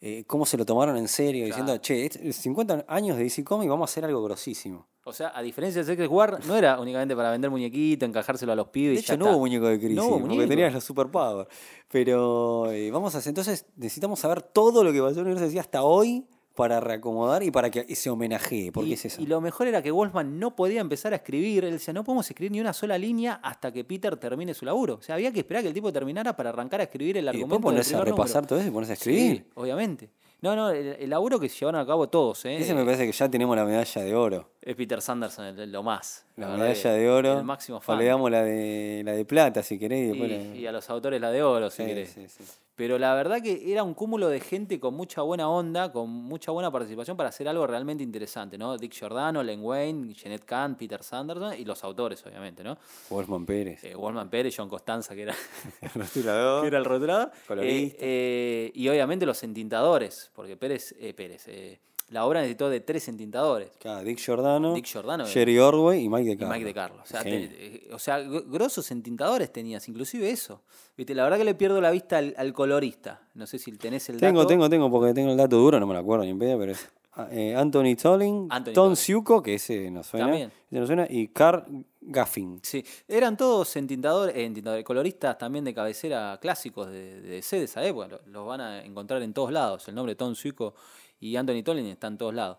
eh, 0.00 0.24
cómo 0.26 0.46
se 0.46 0.56
lo 0.56 0.64
tomaron 0.64 0.96
en 0.96 1.08
serio, 1.08 1.44
diciendo, 1.46 1.76
che, 1.78 2.06
es- 2.06 2.36
50 2.36 2.84
años 2.88 3.16
de 3.16 3.24
DC 3.24 3.42
Comics 3.44 3.68
vamos 3.70 3.88
a 3.88 3.92
hacer 3.92 4.04
algo 4.04 4.22
grosísimo. 4.22 4.86
O 5.04 5.12
sea, 5.12 5.32
a 5.34 5.40
diferencia 5.42 5.80
de 5.82 5.86
Secret 5.86 6.10
War, 6.10 6.38
no 6.46 6.54
era 6.54 6.78
únicamente 6.78 7.16
para 7.16 7.30
vender 7.30 7.50
muñequito, 7.50 8.04
encajárselo 8.04 8.52
a 8.52 8.56
los 8.56 8.68
pibes. 8.68 8.90
De 8.90 8.94
y 8.96 8.98
hecho, 8.98 9.14
ya 9.14 9.16
no 9.16 9.24
está. 9.24 9.32
hubo 9.36 9.40
muñeco 9.40 9.66
de 9.66 9.78
crisis, 9.78 9.96
No 9.96 10.06
hubo 10.06 10.20
porque 10.20 10.46
tenías 10.46 10.72
los 10.72 10.84
superpower. 10.84 11.48
Pero 11.90 12.70
eh, 12.70 12.90
vamos 12.90 13.14
a 13.14 13.18
hacer, 13.18 13.30
entonces 13.30 13.64
necesitamos 13.76 14.20
saber 14.20 14.42
todo 14.42 14.84
lo 14.84 14.92
que 14.92 15.00
pasó 15.00 15.20
en 15.20 15.26
el 15.28 15.32
universo 15.32 15.60
hasta 15.60 15.82
hoy 15.82 16.26
para 16.58 16.80
reacomodar 16.80 17.42
y 17.44 17.52
para 17.52 17.70
que 17.70 17.94
se 17.94 18.10
homenajee. 18.10 18.72
¿Por 18.72 18.82
qué 18.82 18.90
y, 18.90 18.92
es 18.94 19.04
eso? 19.04 19.22
y 19.22 19.26
lo 19.26 19.40
mejor 19.40 19.68
era 19.68 19.80
que 19.80 19.92
Wolfman 19.92 20.40
no 20.40 20.56
podía 20.56 20.80
empezar 20.80 21.12
a 21.12 21.16
escribir. 21.16 21.64
Él 21.64 21.72
decía, 21.72 21.94
no 21.94 22.02
podemos 22.02 22.28
escribir 22.28 22.50
ni 22.50 22.60
una 22.60 22.72
sola 22.72 22.98
línea 22.98 23.34
hasta 23.42 23.72
que 23.72 23.84
Peter 23.84 24.16
termine 24.16 24.52
su 24.54 24.64
laburo. 24.64 24.94
O 24.94 25.02
sea, 25.02 25.14
había 25.14 25.32
que 25.32 25.38
esperar 25.38 25.62
que 25.62 25.68
el 25.68 25.74
tipo 25.74 25.92
terminara 25.92 26.34
para 26.36 26.50
arrancar 26.50 26.80
a 26.80 26.82
escribir 26.82 27.16
el 27.16 27.24
y 27.26 27.28
argumento. 27.28 27.54
después 27.54 27.72
ponerse 27.72 27.94
a 27.96 28.00
repasar 28.04 28.42
número. 28.42 28.48
todo 28.48 28.58
eso 28.58 28.68
y 28.68 28.72
ponerse 28.72 28.92
a 28.92 28.94
escribir. 28.94 29.36
Sí, 29.36 29.44
obviamente. 29.54 30.10
No, 30.40 30.54
no, 30.56 30.70
el, 30.70 30.86
el 31.00 31.10
laburo 31.10 31.38
que 31.40 31.48
se 31.48 31.58
llevaron 31.60 31.80
a 31.80 31.86
cabo 31.86 32.08
todos, 32.08 32.44
¿eh? 32.44 32.58
Ese 32.58 32.74
me 32.74 32.84
parece 32.84 33.06
que 33.06 33.12
ya 33.12 33.28
tenemos 33.28 33.56
la 33.56 33.64
medalla 33.64 34.02
de 34.02 34.14
oro. 34.14 34.50
Es 34.60 34.76
Peter 34.76 35.00
Sanderson, 35.00 35.46
el- 35.46 35.58
el- 35.60 35.72
lo 35.72 35.82
más. 35.82 36.24
La 36.38 36.48
medalla 36.56 36.92
de 36.92 37.10
oro. 37.10 37.38
El 37.38 37.44
máximo 37.44 37.78
O 37.78 37.80
fan. 37.80 37.98
le 37.98 38.04
damos 38.04 38.30
la 38.30 38.42
de, 38.44 39.02
la 39.04 39.12
de 39.12 39.24
plata, 39.24 39.62
si 39.62 39.78
querés. 39.78 40.14
Y, 40.14 40.60
la- 40.62 40.70
a 40.70 40.72
los 40.72 40.88
autores 40.90 41.20
la 41.20 41.30
de 41.30 41.42
oro, 41.42 41.68
si 41.70 41.82
Sí, 41.82 41.88
querés. 41.88 42.10
sí, 42.10 42.28
sí. 42.28 42.44
Pero 42.76 42.96
la 42.96 43.12
verdad 43.14 43.42
que 43.42 43.72
era 43.72 43.82
un 43.82 43.92
cúmulo 43.92 44.28
de 44.28 44.38
gente 44.38 44.78
con 44.78 44.94
mucha 44.94 45.22
buena 45.22 45.48
onda, 45.50 45.90
con 45.90 46.08
mucha 46.08 46.52
buena 46.52 46.70
participación 46.70 47.16
para 47.16 47.30
hacer 47.30 47.48
algo 47.48 47.66
realmente 47.66 48.04
interesante, 48.04 48.56
¿no? 48.56 48.76
Dick 48.78 48.92
Giordano, 48.92 49.42
Len 49.42 49.60
Wayne, 49.64 50.14
Jeanette 50.14 50.44
Kahn, 50.44 50.76
Peter 50.76 51.02
Sanderson 51.02 51.54
y 51.58 51.64
los 51.64 51.82
autores, 51.82 52.24
obviamente, 52.24 52.62
¿no? 52.62 52.78
Wolfman 53.10 53.44
Pérez. 53.44 53.82
Eh, 53.82 53.96
Wallman 53.96 54.30
Pérez, 54.30 54.54
John 54.56 54.68
Costanza, 54.68 55.16
que 55.16 55.22
era, 55.22 55.34
Rotulador. 55.96 56.60
que 56.62 56.66
era 56.68 56.78
el 56.78 56.84
rotulador. 56.84 57.32
Eh, 57.62 57.96
eh, 57.98 58.70
y 58.74 58.88
obviamente 58.88 59.26
los 59.26 59.42
entintadores, 59.42 60.30
porque 60.34 60.56
Pérez, 60.56 60.94
eh, 61.00 61.14
Pérez, 61.14 61.48
eh, 61.48 61.80
la 62.10 62.24
obra 62.24 62.40
necesitó 62.40 62.70
de 62.70 62.80
tres 62.80 63.06
entintadores. 63.08 63.70
Claro, 63.78 64.02
Dick 64.04 64.18
Giordano, 64.18 64.74
Dick 64.74 64.86
Giordano, 64.86 65.26
Jerry 65.26 65.58
Orway 65.58 66.04
y 66.04 66.08
Mike 66.08 66.24
de 66.28 66.32
Y 66.32 66.36
Carlo. 66.38 66.54
Mike 66.54 66.64
de 66.64 66.74
Carlos. 66.74 67.00
O 67.04 67.06
sea, 67.06 67.22
te- 67.22 67.44
eh, 67.44 67.88
o 67.92 67.98
sea, 67.98 68.20
gr- 68.20 68.44
grosos 68.50 68.90
entintadores 68.90 69.52
tenías, 69.52 69.86
inclusive 69.88 70.30
eso. 70.30 70.62
Viste, 70.96 71.14
la 71.14 71.22
verdad 71.24 71.38
que 71.38 71.44
le 71.44 71.54
pierdo 71.54 71.80
la 71.80 71.90
vista 71.90 72.18
al, 72.18 72.34
al 72.38 72.52
colorista. 72.52 73.20
No 73.34 73.46
sé 73.46 73.58
si 73.58 73.72
tenés 73.72 74.08
el 74.08 74.18
Tengo, 74.18 74.38
dato. 74.40 74.48
tengo, 74.48 74.68
tengo, 74.70 74.90
porque 74.90 75.12
tengo 75.14 75.30
el 75.30 75.36
dato 75.36 75.56
duro, 75.58 75.78
no 75.78 75.86
me 75.86 75.94
lo 75.94 76.00
acuerdo 76.00 76.24
ni 76.24 76.30
en 76.30 76.38
pedo, 76.38 76.58
pero 76.58 76.72
es 76.72 76.88
ah, 77.14 77.28
eh, 77.30 77.54
Anthony 77.54 77.94
Tolling, 78.00 78.48
Tom. 78.74 78.96
Siuko, 78.96 79.42
que 79.42 79.54
ese 79.54 79.90
nos 79.90 80.06
suena, 80.06 80.26
También. 80.26 80.50
ese 80.70 80.78
nos 80.80 80.86
suena, 80.86 81.06
y 81.10 81.28
Carl 81.28 81.64
Gaffin. 82.00 82.60
Sí, 82.62 82.82
eran 83.06 83.36
todos 83.36 83.76
entintadores, 83.76 84.34
eh, 84.34 84.44
entintadores, 84.44 84.82
coloristas 84.84 85.36
también 85.36 85.64
de 85.64 85.74
cabecera 85.74 86.38
clásicos 86.40 86.86
de, 86.88 87.20
de 87.20 87.28
DC 87.32 87.58
de 87.58 87.64
esa 87.64 87.84
época. 87.84 88.08
Lo- 88.08 88.20
Los 88.26 88.46
van 88.46 88.60
a 88.62 88.82
encontrar 88.84 89.22
en 89.22 89.32
todos 89.34 89.52
lados. 89.52 89.86
El 89.88 89.94
nombre 89.94 90.14
Tom 90.14 90.34
Suico 90.34 90.74
y 91.20 91.36
Anthony 91.36 91.62
Tolling 91.64 91.86
está 91.86 92.06
en 92.06 92.18
todos 92.18 92.34
lados. 92.34 92.58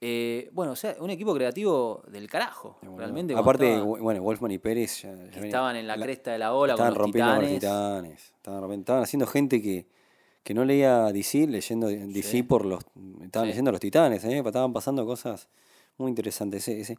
Eh, 0.00 0.48
bueno, 0.52 0.72
o 0.72 0.76
sea, 0.76 0.94
un 1.00 1.10
equipo 1.10 1.34
creativo 1.34 2.04
del 2.08 2.28
carajo, 2.30 2.78
realmente. 2.96 3.34
Aparte, 3.34 3.72
estaba- 3.74 3.84
bueno, 3.98 4.22
Wolfman 4.22 4.52
y 4.52 4.58
Pérez 4.58 5.02
ya- 5.02 5.10
ya 5.10 5.16
venían- 5.16 5.44
estaban 5.46 5.76
en 5.76 5.86
la, 5.88 5.96
cresta 5.96 6.30
de 6.30 6.38
la 6.38 6.54
ola 6.54 6.74
con 6.74 6.84
estaban 6.86 6.94
los 6.94 6.98
rompiendo 7.02 7.32
con 7.34 7.42
los 7.42 7.50
titanes. 7.52 7.60
titanes. 8.20 8.32
Estaban, 8.36 8.60
rompiendo- 8.60 8.82
estaban 8.82 9.02
haciendo 9.02 9.26
gente 9.26 9.60
que, 9.60 9.86
que 10.44 10.54
no 10.54 10.64
leía 10.64 11.06
DC, 11.12 11.48
leyendo 11.48 11.88
DC 11.88 12.22
Sí. 12.22 12.42
por 12.44 12.64
los. 12.64 12.84
Estaban 13.22 13.46
Sí. 13.46 13.50
leyendo 13.50 13.72
los 13.72 13.80
titanes, 13.80 14.24
¿eh? 14.24 14.38
estaban 14.38 14.72
pasando 14.72 15.04
cosas 15.04 15.48
muy 15.96 16.08
interesantes. 16.10 16.68
Ese, 16.68 16.80
ese, 16.80 16.98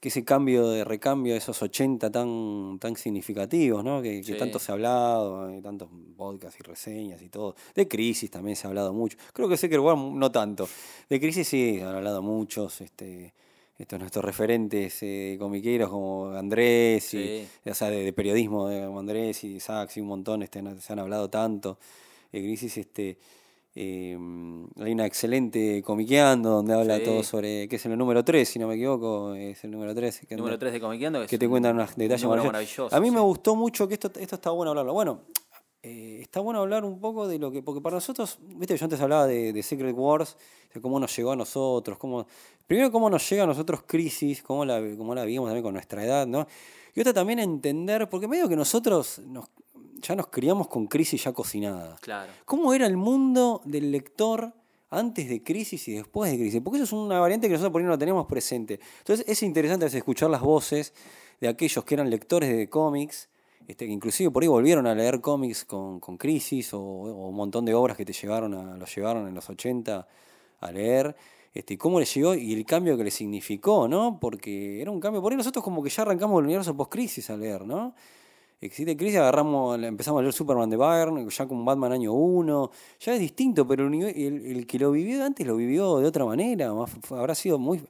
que 0.00 0.08
ese 0.08 0.24
cambio 0.24 0.68
de 0.68 0.84
recambio 0.84 1.32
de 1.32 1.38
esos 1.38 1.60
80 1.62 2.10
tan, 2.10 2.78
tan 2.78 2.96
significativos, 2.96 3.82
¿no? 3.82 4.02
Que, 4.02 4.20
que 4.22 4.34
tanto 4.34 4.58
se 4.58 4.70
ha 4.70 4.74
hablado, 4.74 5.46
hay 5.46 5.60
tantos 5.60 5.88
podcasts 6.16 6.60
y 6.60 6.62
reseñas 6.62 7.22
y 7.22 7.28
todo. 7.28 7.56
De 7.74 7.88
Crisis 7.88 8.30
también 8.30 8.56
se 8.56 8.66
ha 8.66 8.70
hablado 8.70 8.92
mucho. 8.92 9.16
Creo 9.32 9.48
que 9.48 9.56
Secret 9.56 9.80
War 9.80 9.96
no 9.96 10.30
tanto. 10.30 10.68
De 11.08 11.18
Crisis 11.18 11.48
sí, 11.48 11.80
han 11.80 11.96
hablado 11.96 12.22
muchos. 12.22 12.80
Este, 12.80 13.32
estos 13.78 13.98
nuestros 13.98 14.24
referentes 14.24 15.02
eh, 15.02 15.36
comiqueros 15.38 15.90
como 15.90 16.30
Andrés, 16.30 17.12
y, 17.12 17.46
o 17.64 17.74
sea, 17.74 17.90
de, 17.90 18.04
de 18.04 18.12
periodismo, 18.12 18.68
de 18.68 18.82
Andrés 18.82 19.44
y 19.44 19.60
Sachs 19.60 19.98
y 19.98 20.00
un 20.00 20.08
montón, 20.08 20.42
este, 20.42 20.62
se 20.80 20.92
han 20.92 20.98
hablado 20.98 21.28
tanto. 21.28 21.78
Eh, 22.32 22.40
Crisis, 22.40 22.78
este, 22.78 23.18
eh, 23.78 24.16
hay 24.80 24.92
una 24.92 25.04
excelente 25.06 25.82
comiqueando 25.82 26.48
donde 26.50 26.72
habla 26.74 26.96
Sí. 26.96 27.04
todo 27.04 27.22
sobre, 27.22 27.68
que 27.68 27.76
es 27.76 27.84
el 27.86 27.96
número 27.98 28.24
3, 28.24 28.48
si 28.48 28.58
no 28.58 28.66
me 28.68 28.74
equivoco, 28.74 29.34
es 29.34 29.62
el 29.64 29.70
número 29.70 29.94
3. 29.94 30.20
Que 30.26 30.36
Número 30.36 30.58
3 30.58 30.72
de 30.72 30.80
Comiqueando. 30.80 31.26
que 31.26 31.36
te 31.38 31.46
cuentan 31.48 31.76
unos 31.76 31.94
detalles 31.94 32.22
número 32.24 32.44
maravillosos. 32.44 32.90
maravilloso. 32.90 32.96
A 32.96 33.00
mí 33.00 33.10
me 33.10 33.20
gustó 33.20 33.54
mucho 33.54 33.86
que 33.86 33.94
esto, 33.94 34.10
esto 34.18 34.36
está 34.36 34.50
bueno 34.50 34.70
hablarlo. 34.70 34.94
Bueno, 34.94 35.20
eh, 35.82 36.20
está 36.22 36.40
bueno 36.40 36.60
hablar 36.60 36.84
un 36.86 36.98
poco 37.00 37.28
de 37.28 37.38
lo 37.38 37.52
que, 37.52 37.62
porque 37.62 37.82
para 37.82 37.96
nosotros, 37.96 38.38
viste, 38.42 38.76
yo 38.78 38.84
antes 38.84 38.98
hablaba 39.00 39.26
de, 39.26 39.52
de 39.52 39.62
Secret 39.62 39.94
Wars, 39.94 40.36
de 40.72 40.80
cómo 40.80 40.98
nos 40.98 41.14
llegó 41.14 41.32
a 41.32 41.36
nosotros, 41.36 41.98
cómo, 41.98 42.26
primero 42.66 42.90
cómo 42.90 43.10
nos 43.10 43.28
llega 43.28 43.44
a 43.44 43.46
nosotros 43.46 43.82
crisis, 43.86 44.42
cómo 44.42 44.64
la, 44.64 44.80
cómo 44.96 45.14
la 45.14 45.24
vivimos 45.24 45.48
también 45.48 45.62
con 45.62 45.74
nuestra 45.74 46.02
edad, 46.02 46.26
¿no? 46.26 46.46
Y 46.94 47.00
otra 47.00 47.12
también 47.12 47.38
entender, 47.40 48.08
porque 48.08 48.26
medio 48.26 48.48
que 48.48 48.56
nosotros 48.56 49.18
nos, 49.26 49.50
ya 50.00 50.14
nos 50.14 50.28
criamos 50.28 50.68
con 50.68 50.86
crisis 50.86 51.24
ya 51.24 51.32
cocinada. 51.32 51.96
Claro. 52.00 52.32
¿Cómo 52.44 52.72
era 52.72 52.86
el 52.86 52.96
mundo 52.96 53.62
del 53.64 53.92
lector 53.92 54.52
antes 54.90 55.28
de 55.28 55.42
crisis 55.42 55.88
y 55.88 55.92
después 55.92 56.30
de 56.30 56.38
crisis? 56.38 56.60
Porque 56.62 56.78
eso 56.78 56.84
es 56.84 56.92
una 56.92 57.20
variante 57.20 57.48
que 57.48 57.52
nosotros 57.52 57.72
por 57.72 57.80
ahí 57.80 57.84
no 57.84 57.92
la 57.92 57.98
tenemos 57.98 58.26
presente. 58.26 58.80
Entonces 58.98 59.26
es 59.28 59.42
interesante 59.42 59.86
escuchar 59.86 60.30
las 60.30 60.40
voces 60.40 60.92
de 61.40 61.48
aquellos 61.48 61.84
que 61.84 61.94
eran 61.94 62.10
lectores 62.10 62.54
de 62.56 62.68
cómics, 62.68 63.28
este, 63.66 63.86
que 63.86 63.92
inclusive 63.92 64.30
por 64.30 64.42
ahí 64.42 64.48
volvieron 64.48 64.86
a 64.86 64.94
leer 64.94 65.20
cómics 65.20 65.64
con, 65.64 66.00
con 66.00 66.16
crisis 66.16 66.72
o, 66.72 66.80
o 66.80 67.28
un 67.28 67.34
montón 67.34 67.64
de 67.64 67.74
obras 67.74 67.96
que 67.96 68.04
te 68.04 68.12
llevaron 68.12 68.54
a, 68.54 68.76
los 68.76 68.94
llevaron 68.94 69.26
en 69.26 69.34
los 69.34 69.48
80 69.48 70.06
a 70.60 70.72
leer. 70.72 71.16
Este, 71.52 71.78
cómo 71.78 71.98
les 71.98 72.12
llegó 72.14 72.34
y 72.34 72.52
el 72.52 72.66
cambio 72.66 72.98
que 72.98 73.04
le 73.04 73.10
significó, 73.10 73.88
¿no? 73.88 74.20
Porque 74.20 74.82
era 74.82 74.90
un 74.90 75.00
cambio. 75.00 75.22
Por 75.22 75.32
ahí 75.32 75.38
nosotros 75.38 75.64
como 75.64 75.82
que 75.82 75.88
ya 75.88 76.02
arrancamos 76.02 76.38
el 76.40 76.44
universo 76.44 76.76
post-crisis 76.76 77.30
a 77.30 77.36
leer, 77.36 77.64
¿no? 77.64 77.94
Existe 78.60 78.96
crisis, 78.96 79.18
agarramos, 79.18 79.80
empezamos 79.82 80.20
a 80.20 80.22
leer 80.22 80.32
Superman 80.32 80.70
de 80.70 80.76
Byrne, 80.78 81.28
ya 81.28 81.46
con 81.46 81.62
Batman 81.64 81.92
año 81.92 82.12
1, 82.14 82.70
ya 83.00 83.14
es 83.14 83.20
distinto, 83.20 83.66
pero 83.66 83.82
el, 83.82 83.88
uni- 83.90 84.04
el- 84.04 84.46
el 84.56 84.66
que 84.66 84.78
lo 84.78 84.90
vivió 84.92 85.22
antes 85.24 85.46
lo 85.46 85.56
vivió 85.56 85.98
de 85.98 86.06
otra 86.06 86.24
manera, 86.24 86.72
habrá 87.10 87.34
sido 87.34 87.58
muy... 87.58 87.82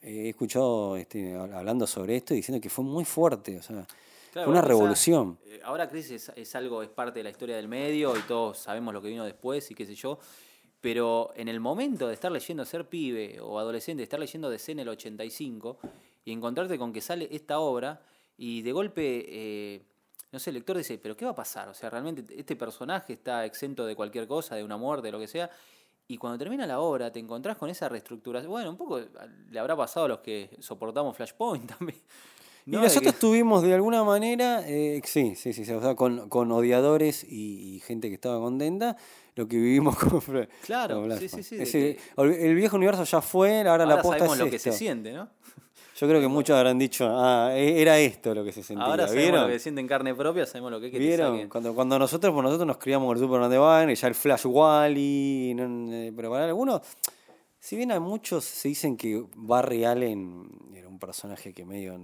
He 0.00 0.28
escuchado 0.28 0.96
este, 0.96 1.34
hab- 1.34 1.52
hablando 1.52 1.84
sobre 1.86 2.14
esto 2.16 2.32
y 2.32 2.36
diciendo 2.38 2.60
que 2.62 2.70
fue 2.70 2.84
muy 2.84 3.04
fuerte, 3.04 3.58
o 3.58 3.62
sea, 3.62 3.84
Claro, 4.32 4.50
Fue 4.50 4.52
una 4.52 4.60
revolución. 4.62 5.38
eh, 5.46 5.60
ahora 5.64 5.88
Crisis 5.88 6.28
es, 6.28 6.32
es 6.36 6.54
algo, 6.54 6.82
es 6.82 6.90
parte 6.90 7.18
de 7.20 7.24
la 7.24 7.30
historia 7.30 7.56
del 7.56 7.68
medio 7.68 8.14
y 8.16 8.20
todos 8.28 8.58
sabemos 8.58 8.92
lo 8.92 9.00
que 9.00 9.08
vino 9.08 9.24
después 9.24 9.68
y 9.70 9.74
qué 9.74 9.86
sé 9.86 9.94
yo. 9.94 10.18
Pero 10.82 11.32
en 11.36 11.48
el 11.48 11.58
momento 11.58 12.06
de 12.06 12.12
estar 12.12 12.30
leyendo 12.30 12.64
Ser 12.66 12.86
Pibe 12.86 13.40
o 13.40 13.58
Adolescente, 13.58 14.00
de 14.00 14.04
estar 14.04 14.20
leyendo 14.20 14.50
DC 14.50 14.72
en 14.72 14.80
el 14.80 14.88
85 14.90 15.78
y 16.26 16.32
encontrarte 16.32 16.76
con 16.78 16.92
que 16.92 17.00
sale 17.00 17.28
esta 17.32 17.58
obra 17.60 18.02
y 18.38 18.62
de 18.62 18.72
golpe, 18.72 19.24
eh, 19.28 19.82
no 20.32 20.38
sé, 20.38 20.50
el 20.50 20.54
lector 20.54 20.76
dice, 20.76 20.98
pero 20.98 21.16
¿qué 21.16 21.24
va 21.24 21.30
a 21.32 21.34
pasar? 21.34 21.68
O 21.68 21.74
sea, 21.74 21.88
realmente 21.90 22.24
este 22.38 22.56
personaje 22.56 23.14
está 23.14 23.44
exento 23.44 23.86
de 23.86 23.94
cualquier 23.96 24.26
cosa, 24.26 24.54
de 24.56 24.64
una 24.64 24.76
muerte, 24.76 25.06
de 25.08 25.12
lo 25.12 25.18
que 25.18 25.28
sea. 25.28 25.50
Y 26.08 26.18
cuando 26.18 26.38
termina 26.38 26.66
la 26.66 26.78
obra 26.80 27.10
te 27.10 27.18
encontrás 27.18 27.56
con 27.56 27.68
esa 27.68 27.88
reestructuración. 27.88 28.50
Bueno, 28.50 28.70
un 28.70 28.76
poco 28.76 29.00
le 29.50 29.58
habrá 29.58 29.74
pasado 29.76 30.06
a 30.06 30.08
los 30.08 30.18
que 30.20 30.50
soportamos 30.60 31.16
Flashpoint 31.16 31.66
también. 31.78 31.98
Y 32.66 32.70
nosotros 32.72 33.14
que- 33.14 33.20
tuvimos 33.20 33.62
de 33.62 33.74
alguna 33.74 34.02
manera, 34.04 34.62
eh, 34.68 35.00
sí, 35.04 35.34
sí, 35.36 35.52
sí, 35.52 35.64
sí, 35.64 35.72
o 35.72 35.80
sea, 35.80 35.94
con, 35.94 36.28
con 36.28 36.50
odiadores 36.50 37.22
y, 37.24 37.76
y 37.76 37.80
gente 37.80 38.08
que 38.08 38.14
estaba 38.14 38.38
contenta, 38.40 38.96
lo 39.36 39.46
que 39.46 39.56
vivimos 39.56 39.96
con 39.98 40.20
Claro, 40.64 41.00
con 41.02 41.16
sí, 41.18 41.28
sí, 41.28 41.42
sí, 41.44 41.56
de 41.56 41.62
Ese- 41.62 41.96
que- 41.96 42.00
ol- 42.16 42.34
el 42.34 42.54
viejo 42.56 42.76
universo 42.76 43.04
ya 43.04 43.20
fue, 43.22 43.60
ahora, 43.60 43.86
la 43.86 43.92
Ahora 43.92 44.02
posta 44.02 44.18
sabemos 44.18 44.38
es 44.38 44.44
lo 44.44 44.50
que 44.50 44.58
se 44.58 44.72
siente, 44.72 45.12
¿no? 45.12 45.28
Yo 45.98 46.06
creo 46.06 46.20
que 46.20 46.28
muchos 46.28 46.54
habrán 46.56 46.78
dicho, 46.78 47.08
ah, 47.10 47.52
e- 47.54 47.80
era 47.80 47.98
esto 47.98 48.34
lo 48.34 48.44
que 48.44 48.52
se 48.52 48.62
sentía. 48.62 48.84
Ahora 48.84 49.06
sabemos 49.06 49.22
¿Vieron? 49.24 49.42
lo 49.46 49.48
que 49.48 49.58
siente 49.58 49.80
en 49.80 49.86
carne 49.86 50.14
propia, 50.14 50.44
sabemos 50.44 50.70
lo 50.70 50.78
que 50.80 50.86
es 50.86 50.92
que 50.92 50.98
te. 50.98 51.48
Cuando, 51.48 51.74
cuando 51.74 51.98
nosotros, 51.98 52.34
por 52.34 52.44
nosotros 52.44 52.66
nos 52.66 52.76
criamos 52.76 53.06
con 53.08 53.16
el 53.16 53.22
Superman 53.22 53.50
de 53.50 53.92
y 53.92 53.94
ya 53.94 54.08
el 54.08 54.14
Flash 54.14 54.44
Wally, 54.44 55.54
no- 55.54 55.92
eh, 55.92 56.12
pero 56.14 56.30
para 56.30 56.44
algunos, 56.44 56.82
si 57.58 57.76
bien 57.76 57.92
a 57.92 58.00
muchos 58.00 58.44
se 58.44 58.68
dicen 58.68 58.96
que 58.96 59.24
Barry 59.34 59.84
Allen 59.84 60.46
era 60.74 60.86
un 60.86 60.98
personaje 60.98 61.54
que 61.54 61.64
medio 61.64 61.98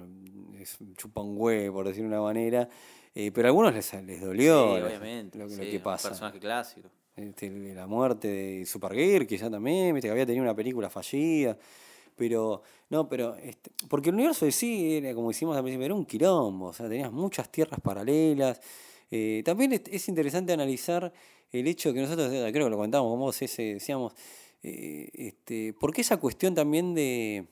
es 0.58 0.80
un 0.80 0.94
chupa 0.96 1.20
un 1.20 1.34
huevo, 1.36 1.74
por 1.74 1.88
decir 1.88 2.02
de 2.02 2.08
una 2.08 2.22
manera, 2.22 2.68
eh, 3.14 3.30
pero 3.30 3.48
a 3.48 3.50
algunos 3.50 3.74
les, 3.74 3.92
les 4.04 4.22
dolió 4.22 4.74
sí, 4.76 4.82
obviamente. 4.84 5.36
lo, 5.38 5.44
lo 5.44 5.50
sí, 5.50 5.60
que 5.70 5.76
un 5.76 5.82
pasa. 5.82 6.08
personaje 6.08 6.38
clásico. 6.38 6.88
Este, 7.14 7.50
la 7.74 7.86
muerte 7.86 8.28
de 8.28 8.64
Supergirl, 8.64 9.26
quizá 9.26 9.50
también, 9.50 9.94
viste, 9.94 10.08
que 10.08 10.12
había 10.12 10.24
tenido 10.24 10.42
una 10.42 10.54
película 10.54 10.88
fallida. 10.88 11.58
Pero, 12.16 12.62
no, 12.90 13.08
pero, 13.08 13.34
este, 13.36 13.70
porque 13.88 14.10
el 14.10 14.14
universo 14.16 14.44
de 14.44 14.52
sí, 14.52 14.96
era, 14.96 15.14
como 15.14 15.28
decimos 15.28 15.56
al 15.56 15.62
principio, 15.62 15.86
era 15.86 15.94
un 15.94 16.04
quilombo, 16.04 16.66
o 16.66 16.72
sea, 16.72 16.88
tenías 16.88 17.10
muchas 17.12 17.50
tierras 17.50 17.80
paralelas. 17.80 18.60
Eh, 19.10 19.42
también 19.44 19.72
es, 19.72 19.82
es 19.90 20.08
interesante 20.08 20.52
analizar 20.52 21.12
el 21.50 21.66
hecho 21.66 21.92
que 21.92 22.00
nosotros, 22.00 22.32
eh, 22.32 22.48
creo 22.52 22.66
que 22.66 22.70
lo 22.70 22.76
comentábamos 22.76 23.12
con 23.12 23.20
vos, 23.20 23.42
ese, 23.42 23.74
decíamos, 23.74 24.14
eh, 24.62 25.08
este, 25.14 25.74
porque 25.78 26.02
esa 26.02 26.16
cuestión 26.18 26.54
también 26.54 26.94
de... 26.94 27.46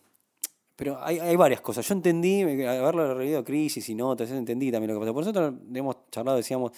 Pero 0.77 0.99
hay, 1.03 1.19
hay 1.19 1.37
varias 1.37 1.61
cosas. 1.61 1.87
Yo 1.87 1.93
entendí, 1.95 2.41
haberlo 2.43 3.19
leído 3.19 3.45
Crisis 3.45 3.87
y 3.91 3.95
notas, 3.95 4.31
entendí 4.31 4.73
también 4.73 4.95
lo 4.95 4.99
que 4.99 5.05
pasó. 5.05 5.13
Por 5.13 5.25
nosotros 5.27 5.55
hemos 5.75 5.97
charlado, 6.11 6.39
decíamos, 6.39 6.73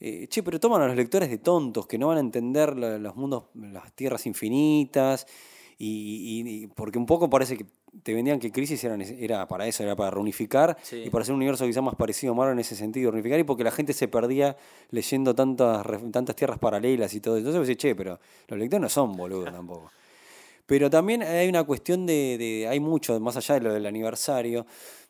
eh, 0.00 0.26
che, 0.28 0.42
pero 0.42 0.58
toman 0.58 0.82
a 0.82 0.88
los 0.88 0.96
lectores 0.96 1.30
de 1.30 1.38
tontos, 1.38 1.86
que 1.86 1.96
no 1.96 2.08
van 2.08 2.16
a 2.16 2.20
entender 2.20 2.76
lo- 2.76 2.98
los 2.98 3.14
mundos, 3.14 3.44
las 3.54 3.92
tierras 3.92 4.26
infinitas, 4.26 5.28
y, 5.78 6.42
y- 6.44 6.62
y- 6.64 6.66
porque 6.68 6.98
un 6.98 7.06
poco 7.06 7.28
parece 7.28 7.56
que 7.56 7.66
te 8.02 8.12
vendían 8.14 8.38
que 8.38 8.52
Crisis 8.52 8.82
era, 8.84 8.96
era 8.96 9.48
para 9.48 9.66
eso, 9.66 9.82
era 9.82 9.96
para 9.96 10.10
reunificar, 10.10 10.76
Sí. 10.82 11.02
y 11.06 11.10
para 11.10 11.22
hacer 11.22 11.32
un 11.32 11.38
universo 11.38 11.64
quizás 11.66 11.82
más 11.82 11.94
parecido 11.94 12.32
a 12.32 12.36
Marvel 12.36 12.52
en 12.54 12.58
ese 12.60 12.76
sentido, 12.76 13.10
reunificar, 13.10 13.38
y 13.40 13.44
porque 13.44 13.64
la 13.64 13.70
gente 13.70 13.92
se 13.94 14.06
perdía 14.08 14.56
leyendo 14.90 15.34
tantas, 15.34 15.84
tantas 16.12 16.36
tierras 16.36 16.58
paralelas 16.58 17.14
y 17.14 17.20
todo. 17.20 17.38
Entonces, 17.38 17.60
pues, 17.64 17.76
che, 17.78 17.94
pero 17.94 18.18
los 18.48 18.58
lectores 18.58 18.82
no 18.82 18.88
son 18.88 19.16
boludos 19.16 19.50
tampoco. 19.52 19.90
Pero 20.66 20.90
también 20.90 21.22
hay 21.22 21.48
una 21.48 21.62
cuestión 21.64 22.06
de, 22.06 22.36
de- 22.38 22.66
hay 22.68 22.80
mucho, 22.80 23.18
más 23.20 23.36
allá 23.36 23.54
de 23.54 23.60
lo 23.62 23.72
del 23.72 23.86
aniversario, 23.86 24.66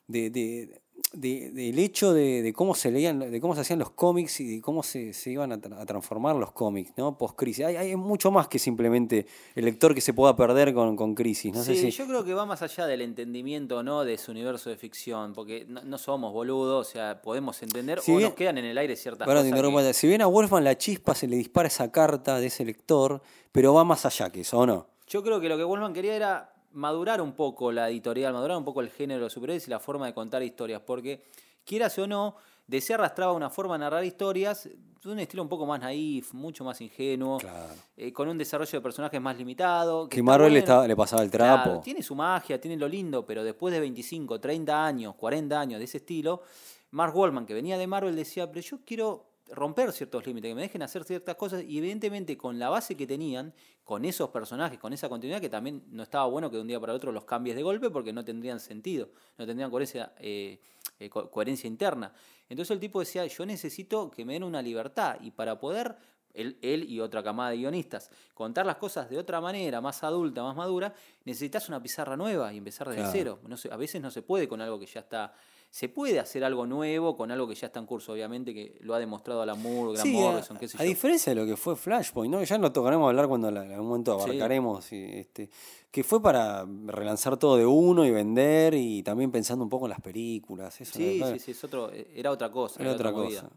de, 0.07 0.31
de- 0.31 0.81
de- 1.13 1.51
del 1.53 1.79
hecho 1.79 2.13
de, 2.13 2.43
de 2.43 2.53
cómo 2.53 2.75
se 2.75 2.91
leían, 2.91 3.19
de 3.19 3.41
cómo 3.41 3.55
se 3.55 3.61
hacían 3.63 3.79
los 3.79 3.91
cómics 3.91 4.41
y 4.41 4.57
de 4.57 4.61
cómo 4.61 4.83
se, 4.83 5.13
se 5.13 5.31
iban 5.31 5.53
a, 5.53 5.59
tra- 5.59 5.79
a 5.81 5.87
transformar 5.87 6.37
los 6.37 6.53
cómics, 6.53 6.93
¿no? 6.97 7.17
Post-crisis. 7.17 7.65
Hay, 7.65 7.77
hay 7.77 7.97
mucho 7.97 8.31
más 8.31 8.49
que 8.49 8.59
simplemente 8.59 9.27
el 9.55 9.65
lector 9.65 9.95
que 9.95 10.01
se 10.01 10.13
pueda 10.13 10.37
perder 10.37 10.75
con, 10.75 10.97
con 10.97 11.15
crisis. 11.15 11.55
No 11.55 11.63
sí, 11.63 11.75
sé 11.77 11.81
si. 11.83 11.91
yo 11.93 12.07
creo 12.07 12.25
que 12.25 12.35
va 12.35 12.45
más 12.45 12.61
allá 12.63 12.87
del 12.87 13.01
entendimiento 13.03 13.83
no 13.83 14.05
de 14.05 14.19
su 14.19 14.33
universo 14.33 14.69
de 14.69 14.77
ficción, 14.77 15.33
porque 15.33 15.65
no, 15.69 15.83
no 15.85 15.97
somos 15.99 16.33
boludos, 16.33 16.89
o 16.89 16.91
sea, 16.91 17.23
podemos 17.23 17.63
entender 17.63 18.01
Si 18.01 18.13
o 18.13 18.17
bien- 18.17 18.29
nos 18.31 18.37
quedan 18.37 18.59
en 18.59 18.65
el 18.67 18.77
aire 18.79 18.97
ciertas 18.97 19.27
te 19.27 19.33
cosas. 19.33 19.87
que- 19.87 19.95
Si 19.95 20.07
bien 20.09 20.23
a 20.23 20.27
Wolfman 20.27 20.65
la 20.65 20.77
chispa 20.77 21.15
se 21.15 21.29
le 21.29 21.37
dispara 21.37 21.69
esa 21.69 21.91
carta 21.91 22.39
de 22.41 22.47
ese 22.47 22.65
lector, 22.65 23.23
pero 23.53 23.73
va 23.73 23.85
más 23.85 24.05
allá 24.05 24.31
que 24.31 24.41
eso, 24.41 24.59
¿o 24.59 24.67
no? 24.67 24.89
Yo 25.07 25.23
creo 25.23 25.41
que 25.41 25.49
lo 25.49 25.57
que 25.57 25.65
Wolfman 25.65 25.93
quería 25.93 26.17
era 26.17 26.53
madurar 26.73 27.21
un 27.21 27.33
poco 27.33 27.73
la 27.73 27.89
editorial, 27.91 28.33
madurar 28.33 28.57
un 28.57 28.65
poco 28.65 28.81
el 28.81 28.91
género 28.91 29.19
de 29.21 29.25
los 29.27 29.33
superhéroes 29.33 29.67
y 29.67 29.71
la 29.71 29.81
forma 29.81 30.07
de 30.07 30.15
contar 30.15 30.43
historias, 30.43 30.81
porque 30.85 31.23
quieras 31.65 31.99
o 31.99 32.07
no, 32.07 32.37
DC 32.67 32.95
arrastraba 32.95 33.33
una 33.33 33.49
forma 33.51 33.75
de 33.75 33.81
narrar 33.81 34.05
historias 34.05 34.69
de 35.03 35.13
un 35.13 35.21
estilo 35.21 35.43
un 35.43 35.49
poco 35.49 35.67
más 35.67 35.79
naif, 35.81 36.33
mucho 36.35 36.65
más 36.65 36.81
ingenuo, 36.81 37.39
Claro. 37.39 37.73
eh, 37.97 38.13
con 38.13 38.29
un 38.29 38.37
desarrollo 38.37 38.73
de 38.73 38.81
personajes 38.81 39.21
más 39.21 39.37
limitado. 39.37 40.09
Que 40.09 40.21
Marvel 40.23 40.49
le, 40.49 40.59
bueno. 40.61 40.65
estaba- 40.65 40.89
le 40.89 40.97
pasaba 40.97 41.23
el 41.23 41.31
trapo. 41.31 41.63
Claro, 41.65 41.81
tiene 41.81 42.03
su 42.03 42.15
magia, 42.17 42.61
tiene 42.61 42.77
lo 42.77 42.89
lindo, 42.89 43.25
pero 43.25 43.45
después 43.45 43.73
de 43.73 43.79
25, 43.81 44.41
30 44.41 44.85
años, 44.85 45.15
40 45.15 45.61
años 45.61 45.79
de 45.79 45.85
ese 45.85 45.99
estilo, 45.99 46.43
Mark 46.91 47.17
Wallman, 47.17 47.47
que 47.47 47.55
venía 47.55 47.79
de 47.79 47.87
Marvel, 47.87 48.17
decía, 48.17 48.51
pero 48.51 48.61
yo 48.63 48.79
quiero 48.85 49.27
romper 49.51 49.93
ciertos 49.93 50.27
límites, 50.27 50.51
que 50.51 50.55
me 50.55 50.63
dejen 50.63 50.83
hacer 50.83 51.05
ciertas 51.05 51.37
cosas, 51.37 51.63
y 51.63 51.79
evidentemente 51.79 52.37
con 52.37 52.59
la 52.59 52.69
base 52.69 52.97
que 52.97 53.07
tenían, 53.07 53.53
con 53.85 54.05
esos 54.05 54.31
personajes, 54.31 54.79
con 54.79 54.93
esa 54.93 55.09
continuidad, 55.09 55.41
que 55.41 55.49
también 55.49 55.85
no 55.91 56.03
estaba 56.03 56.27
bueno 56.27 56.51
que 56.51 56.57
de 56.57 56.63
un 56.63 56.69
día 56.69 56.81
para 56.81 56.93
otro 56.95 57.13
los 57.13 57.25
cambies 57.25 57.55
de 57.57 57.63
golpe, 57.63 57.91
porque 57.91 58.13
no 58.13 58.25
tendrían 58.25 58.59
sentido, 58.61 59.09
no 59.39 59.47
tendrían 59.47 59.71
coherencia, 59.71 60.13
eh, 60.19 60.61
eh, 60.99 61.09
co- 61.09 61.31
coherencia 61.31 61.69
interna. 61.69 62.13
Entonces 62.49 62.73
el 62.73 62.81
tipo 62.81 63.01
decía, 63.01 63.25
yo 63.27 63.47
necesito 63.47 64.11
que 64.11 64.25
me 64.25 64.33
den 64.33 64.43
una 64.45 64.61
libertad, 64.63 65.17
y 65.21 65.31
para 65.31 65.59
poder 65.61 65.97
él, 66.35 66.59
él 66.61 66.85
y 66.91 67.01
otra 67.01 67.23
camada 67.23 67.51
de 67.51 67.57
guionistas, 67.59 68.11
contar 68.35 68.67
las 68.67 68.77
cosas 68.77 69.09
de 69.09 69.17
otra 69.17 69.41
manera, 69.41 69.81
más 69.81 70.03
adulta, 70.05 70.43
más 70.43 70.55
madura, 70.57 70.93
necesitas 71.25 71.69
una 71.69 71.83
pizarra 71.83 72.17
nueva 72.17 72.53
y 72.53 72.59
empezar 72.59 72.89
desde 72.89 73.01
Claro. 73.03 73.13
cero. 73.13 73.39
No 73.49 73.57
se- 73.57 73.73
a 73.73 73.77
veces 73.77 74.03
no 74.03 74.11
se 74.11 74.21
puede 74.23 74.47
con 74.49 74.61
algo 74.61 74.79
que 74.79 74.85
ya 74.87 75.01
está. 75.01 75.33
Se 75.71 75.89
puede 75.91 76.19
hacer 76.19 76.43
algo 76.43 76.67
nuevo 76.67 77.17
con 77.17 77.31
algo 77.31 77.47
que 77.47 77.55
ya 77.55 77.67
está 77.67 77.81
en 77.81 77.87
curso, 77.87 78.13
obviamente, 78.13 78.55
que 78.55 78.79
lo 78.81 78.95
ha 78.95 78.99
demostrado 78.99 79.43
Alan 79.43 79.61
Moore, 79.63 79.93
Grant 79.93 80.07
Sí, 80.09 80.17
a, 80.17 80.21
Morrison, 80.21 80.57
qué 80.57 80.69
sé 80.69 80.77
a 80.79 80.81
yo. 80.81 80.87
diferencia 80.89 81.35
de 81.35 81.41
lo 81.41 81.47
que 81.47 81.57
fue 81.57 81.77
Flashpoint, 81.77 82.33
¿no? 82.33 82.43
ya 82.43 82.57
lo 82.57 82.73
tocaremos 82.73 83.07
a 83.07 83.11
hablar 83.11 83.29
cuando 83.29 83.49
en 83.49 83.57
algún 83.59 83.89
momento 83.89 84.13
abarcaremos, 84.13 84.91
este, 84.93 85.51
que 85.91 86.03
fue 86.03 86.23
para 86.23 86.65
relanzar 86.87 87.37
todo 87.37 87.57
de 87.59 87.67
uno 87.67 88.07
y 88.07 88.11
vender 88.11 88.73
y 88.75 89.03
también 89.03 89.31
pensando 89.31 89.65
un 89.65 89.69
poco 89.71 89.85
en 89.87 89.91
las 89.91 90.01
películas. 90.01 90.81
Eso, 90.81 90.95
Sí, 90.97 91.19
¿no? 91.21 91.31
sí, 91.33 91.39
sí, 91.41 91.51
es 91.51 91.63
otro, 91.65 91.91
era 91.93 92.31
otra 92.31 92.51
cosa. 92.51 92.81
Era 92.81 92.93
otra 92.93 93.13
cosa. 93.13 93.51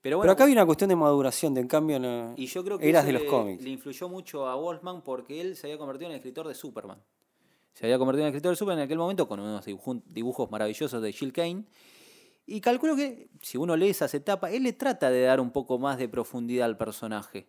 Pero 0.00 0.18
bueno, 0.18 0.30
Pero 0.30 0.32
acá 0.34 0.44
hay 0.44 0.52
una 0.52 0.64
cuestión 0.64 0.88
de 0.88 0.96
maduración, 0.96 1.52
de 1.52 1.60
en 1.62 1.68
cambio 1.68 1.98
no, 1.98 2.32
y 2.36 2.46
yo 2.46 2.62
creo 2.64 2.78
que 2.78 2.88
eras 2.88 3.04
de 3.06 3.12
los 3.12 3.24
cómics. 3.24 3.62
le 3.62 3.70
influyó 3.70 4.08
mucho 4.08 4.46
a 4.46 4.54
Wolfman 4.54 5.02
porque 5.02 5.40
él 5.40 5.56
se 5.56 5.66
había 5.66 5.78
convertido 5.78 6.06
en 6.06 6.12
el 6.12 6.18
escritor 6.18 6.46
de 6.46 6.54
Superman. 6.54 7.02
Se 7.76 7.84
había 7.84 7.98
convertido 7.98 8.26
en 8.26 8.34
escritor 8.34 8.56
de 8.56 8.72
en 8.72 8.78
aquel 8.78 8.96
momento 8.96 9.28
con 9.28 9.38
unos 9.38 9.66
dibujo- 9.66 10.02
dibujos 10.06 10.50
maravillosos 10.50 11.02
de 11.02 11.12
Jill 11.12 11.30
Kane. 11.30 11.64
Y 12.46 12.62
calculo 12.62 12.96
que, 12.96 13.28
si 13.42 13.58
uno 13.58 13.76
lee 13.76 13.90
esas 13.90 14.14
etapas, 14.14 14.54
él 14.54 14.62
le 14.62 14.72
trata 14.72 15.10
de 15.10 15.20
dar 15.20 15.40
un 15.40 15.50
poco 15.50 15.78
más 15.78 15.98
de 15.98 16.08
profundidad 16.08 16.64
al 16.64 16.78
personaje. 16.78 17.48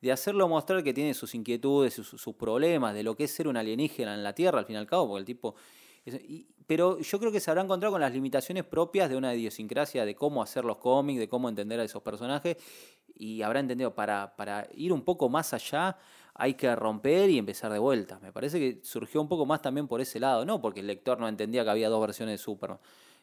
De 0.00 0.10
hacerlo 0.10 0.48
mostrar 0.48 0.82
que 0.82 0.94
tiene 0.94 1.12
sus 1.12 1.34
inquietudes, 1.34 1.92
sus, 1.92 2.34
problemas, 2.36 2.94
de 2.94 3.02
lo 3.02 3.16
que 3.16 3.24
es 3.24 3.32
ser 3.32 3.48
un 3.48 3.58
alienígena 3.58 4.14
en 4.14 4.22
la 4.22 4.32
Tierra, 4.32 4.60
al 4.60 4.64
fin 4.64 4.76
y 4.76 4.78
al 4.78 4.86
cabo, 4.86 5.08
porque 5.08 5.20
el 5.20 5.26
tipo... 5.26 5.56
pero 6.66 6.98
yo 6.98 7.18
creo 7.18 7.30
que 7.30 7.40
se 7.40 7.50
habrá 7.50 7.62
encontrado 7.62 7.92
con 7.92 8.00
las 8.00 8.14
limitaciones 8.14 8.64
propias 8.64 9.10
de 9.10 9.16
una 9.16 9.34
idiosincrasia 9.34 10.06
de 10.06 10.14
cómo 10.14 10.42
hacer 10.42 10.64
los 10.64 10.78
cómics, 10.78 11.20
de 11.20 11.28
cómo 11.28 11.50
entender 11.50 11.80
a 11.80 11.84
esos 11.84 12.02
personajes, 12.02 12.56
y 13.14 13.42
habrá 13.42 13.60
entendido, 13.60 13.94
para, 13.94 14.36
para 14.36 14.68
ir 14.74 14.94
un 14.94 15.02
poco 15.02 15.28
más 15.28 15.52
allá 15.52 15.98
hay 16.38 16.54
que 16.54 16.74
romper 16.76 17.30
y 17.30 17.38
empezar 17.38 17.72
de 17.72 17.78
vuelta. 17.78 18.18
Me 18.20 18.32
parece 18.32 18.58
que 18.58 18.80
surgió 18.84 19.20
un 19.20 19.28
poco 19.28 19.46
más 19.46 19.62
también 19.62 19.88
por 19.88 20.00
ese 20.00 20.20
lado, 20.20 20.44
no 20.44 20.60
porque 20.60 20.80
el 20.80 20.86
lector 20.86 21.18
no 21.18 21.28
entendía 21.28 21.64
que 21.64 21.70
había 21.70 21.88
dos 21.88 22.00
versiones 22.00 22.34
de 22.34 22.38
Superman. 22.38 22.78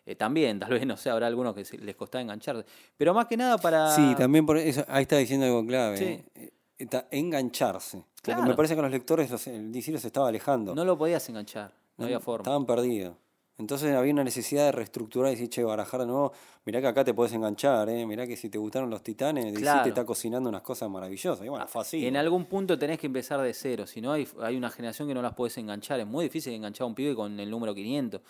Eh, 0.06 0.16
también, 0.16 0.60
tal 0.60 0.72
vez, 0.72 0.86
no 0.86 0.98
sé, 0.98 1.10
habrá 1.10 1.28
algunos 1.28 1.54
que 1.56 1.64
les 1.78 1.96
costaba 1.96 2.22
enganchar. 2.22 2.66
Pero 2.98 3.14
más 3.14 3.28
que 3.28 3.38
nada 3.38 3.58
para... 3.58 3.92
Sí, 3.96 4.14
también 4.18 4.46
por 4.46 4.58
eso, 4.58 4.84
ahí 4.90 5.04
está 5.04 5.18
diciendo 5.18 5.46
algo 5.46 5.66
clave. 5.66 5.98
Sí. 5.98 6.24
eh, 6.36 6.52
está- 6.78 7.08
engancharse. 7.12 8.00
Porque 8.16 8.32
Claro. 8.34 8.44
me 8.44 8.54
parece 8.56 8.76
que 8.76 8.82
los 8.82 8.92
lectores, 8.92 9.30
los- 9.32 9.48
el 9.48 9.72
DC 9.72 9.92
los 9.92 10.04
estaba 10.04 10.28
alejando. 10.30 10.76
No 10.76 10.84
lo 10.84 10.98
podías 10.98 11.28
enganchar, 11.30 11.72
no 11.98 12.06
había 12.06 12.20
forma. 12.20 12.44
Estaban 12.44 12.66
perdidos. 12.66 13.16
Entonces 13.60 13.94
había 13.96 14.12
una 14.12 14.24
necesidad 14.24 14.66
de 14.66 14.72
reestructurar 14.72 15.32
y 15.32 15.36
decir, 15.36 15.50
che, 15.50 15.64
barajar 15.64 16.00
de 16.00 16.08
nuevo, 16.08 16.34
mirá 16.66 16.82
que 16.82 16.88
acá 16.88 17.04
te 17.04 17.14
puedes 17.14 17.34
enganchar, 17.34 17.88
¿eh? 17.88 18.04
mirá 18.06 18.26
que 18.26 18.36
si 18.36 18.50
te 18.50 18.58
gustaron 18.58 18.90
los 18.90 19.04
titanes, 19.04 19.54
Claro. 19.58 19.84
te 19.84 19.90
está 19.90 20.06
cocinando 20.06 20.50
unas 20.50 20.64
cosas 20.64 20.90
maravillosas. 20.90 21.46
Y 21.46 21.50
bueno, 21.50 21.66
así. 21.76 22.08
En 22.08 22.18
algún 22.18 22.46
punto 22.46 22.80
tenés 22.80 22.98
que 22.98 23.06
empezar 23.06 23.40
de 23.42 23.54
cero, 23.54 23.86
si 23.86 24.02
no 24.02 24.12
hay, 24.12 24.28
hay 24.42 24.58
una 24.58 24.72
generación 24.72 25.08
que 25.08 25.14
no 25.14 25.22
las 25.22 25.34
podés 25.34 25.56
enganchar. 25.60 26.00
Es 26.00 26.08
muy 26.08 26.26
difícil 26.26 26.52
enganchar 26.54 26.86
a 26.86 26.88
un 26.88 26.96
pibe 26.96 27.14
con 27.14 27.40
el 27.40 27.50
número 27.52 27.76
500. 27.76 28.22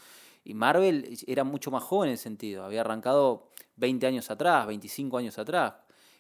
Y 0.44 0.54
Marvel 0.54 1.18
era 1.26 1.46
mucho 1.46 1.72
más 1.72 1.84
joven 1.84 2.10
en 2.10 2.16
ese 2.16 2.24
sentido, 2.24 2.66
había 2.66 2.82
arrancado 2.82 3.48
20 3.78 4.06
años 4.06 4.30
atrás, 4.30 4.68
25 4.68 5.18
años 5.18 5.38
atrás. 5.38 5.76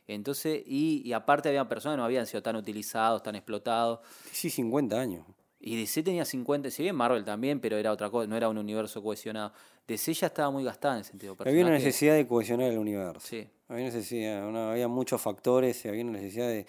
Entonces, 0.08 0.64
y, 0.66 1.02
y 1.06 1.12
aparte 1.14 1.50
había 1.50 1.68
personas 1.68 1.96
que 1.96 1.98
no 2.00 2.06
habían 2.06 2.26
sido 2.26 2.42
tan 2.42 2.56
utilizados, 2.56 3.22
tan 3.22 3.36
explotados. 3.36 4.00
Sí, 4.32 4.50
50 4.50 4.98
años. 5.00 5.26
Y 5.66 5.78
DC 5.78 6.04
tenía 6.04 6.26
50, 6.26 6.70
si 6.70 6.84
bien 6.84 6.96
Marvel 6.96 7.24
también, 7.24 7.60
pero 7.62 7.78
era 7.78 7.92
otra 7.94 8.10
cosa, 8.10 8.28
no 8.28 8.36
era 8.36 8.50
un 8.50 8.58
universo 8.58 9.02
cohesionado. 9.02 9.54
DC 9.88 10.14
ya 10.14 10.28
estaba 10.28 10.52
muy 10.52 10.64
gastada 10.64 10.96
en 10.96 11.00
el 11.00 11.06
sentido 11.06 11.38
Había 11.40 11.62
una 11.64 11.72
necesidad 11.72 12.16
de 12.16 12.28
cohesionar 12.28 12.70
el 12.72 12.78
universo. 12.78 13.26
Sí. 13.26 13.48
Había 13.70 13.86
necesidad, 13.86 14.48
una- 14.48 14.72
había 14.72 14.88
muchos 14.90 15.22
factores 15.22 15.84
y 15.86 15.88
había 15.88 16.04
una 16.04 16.14
necesidad 16.14 16.48
de, 16.48 16.66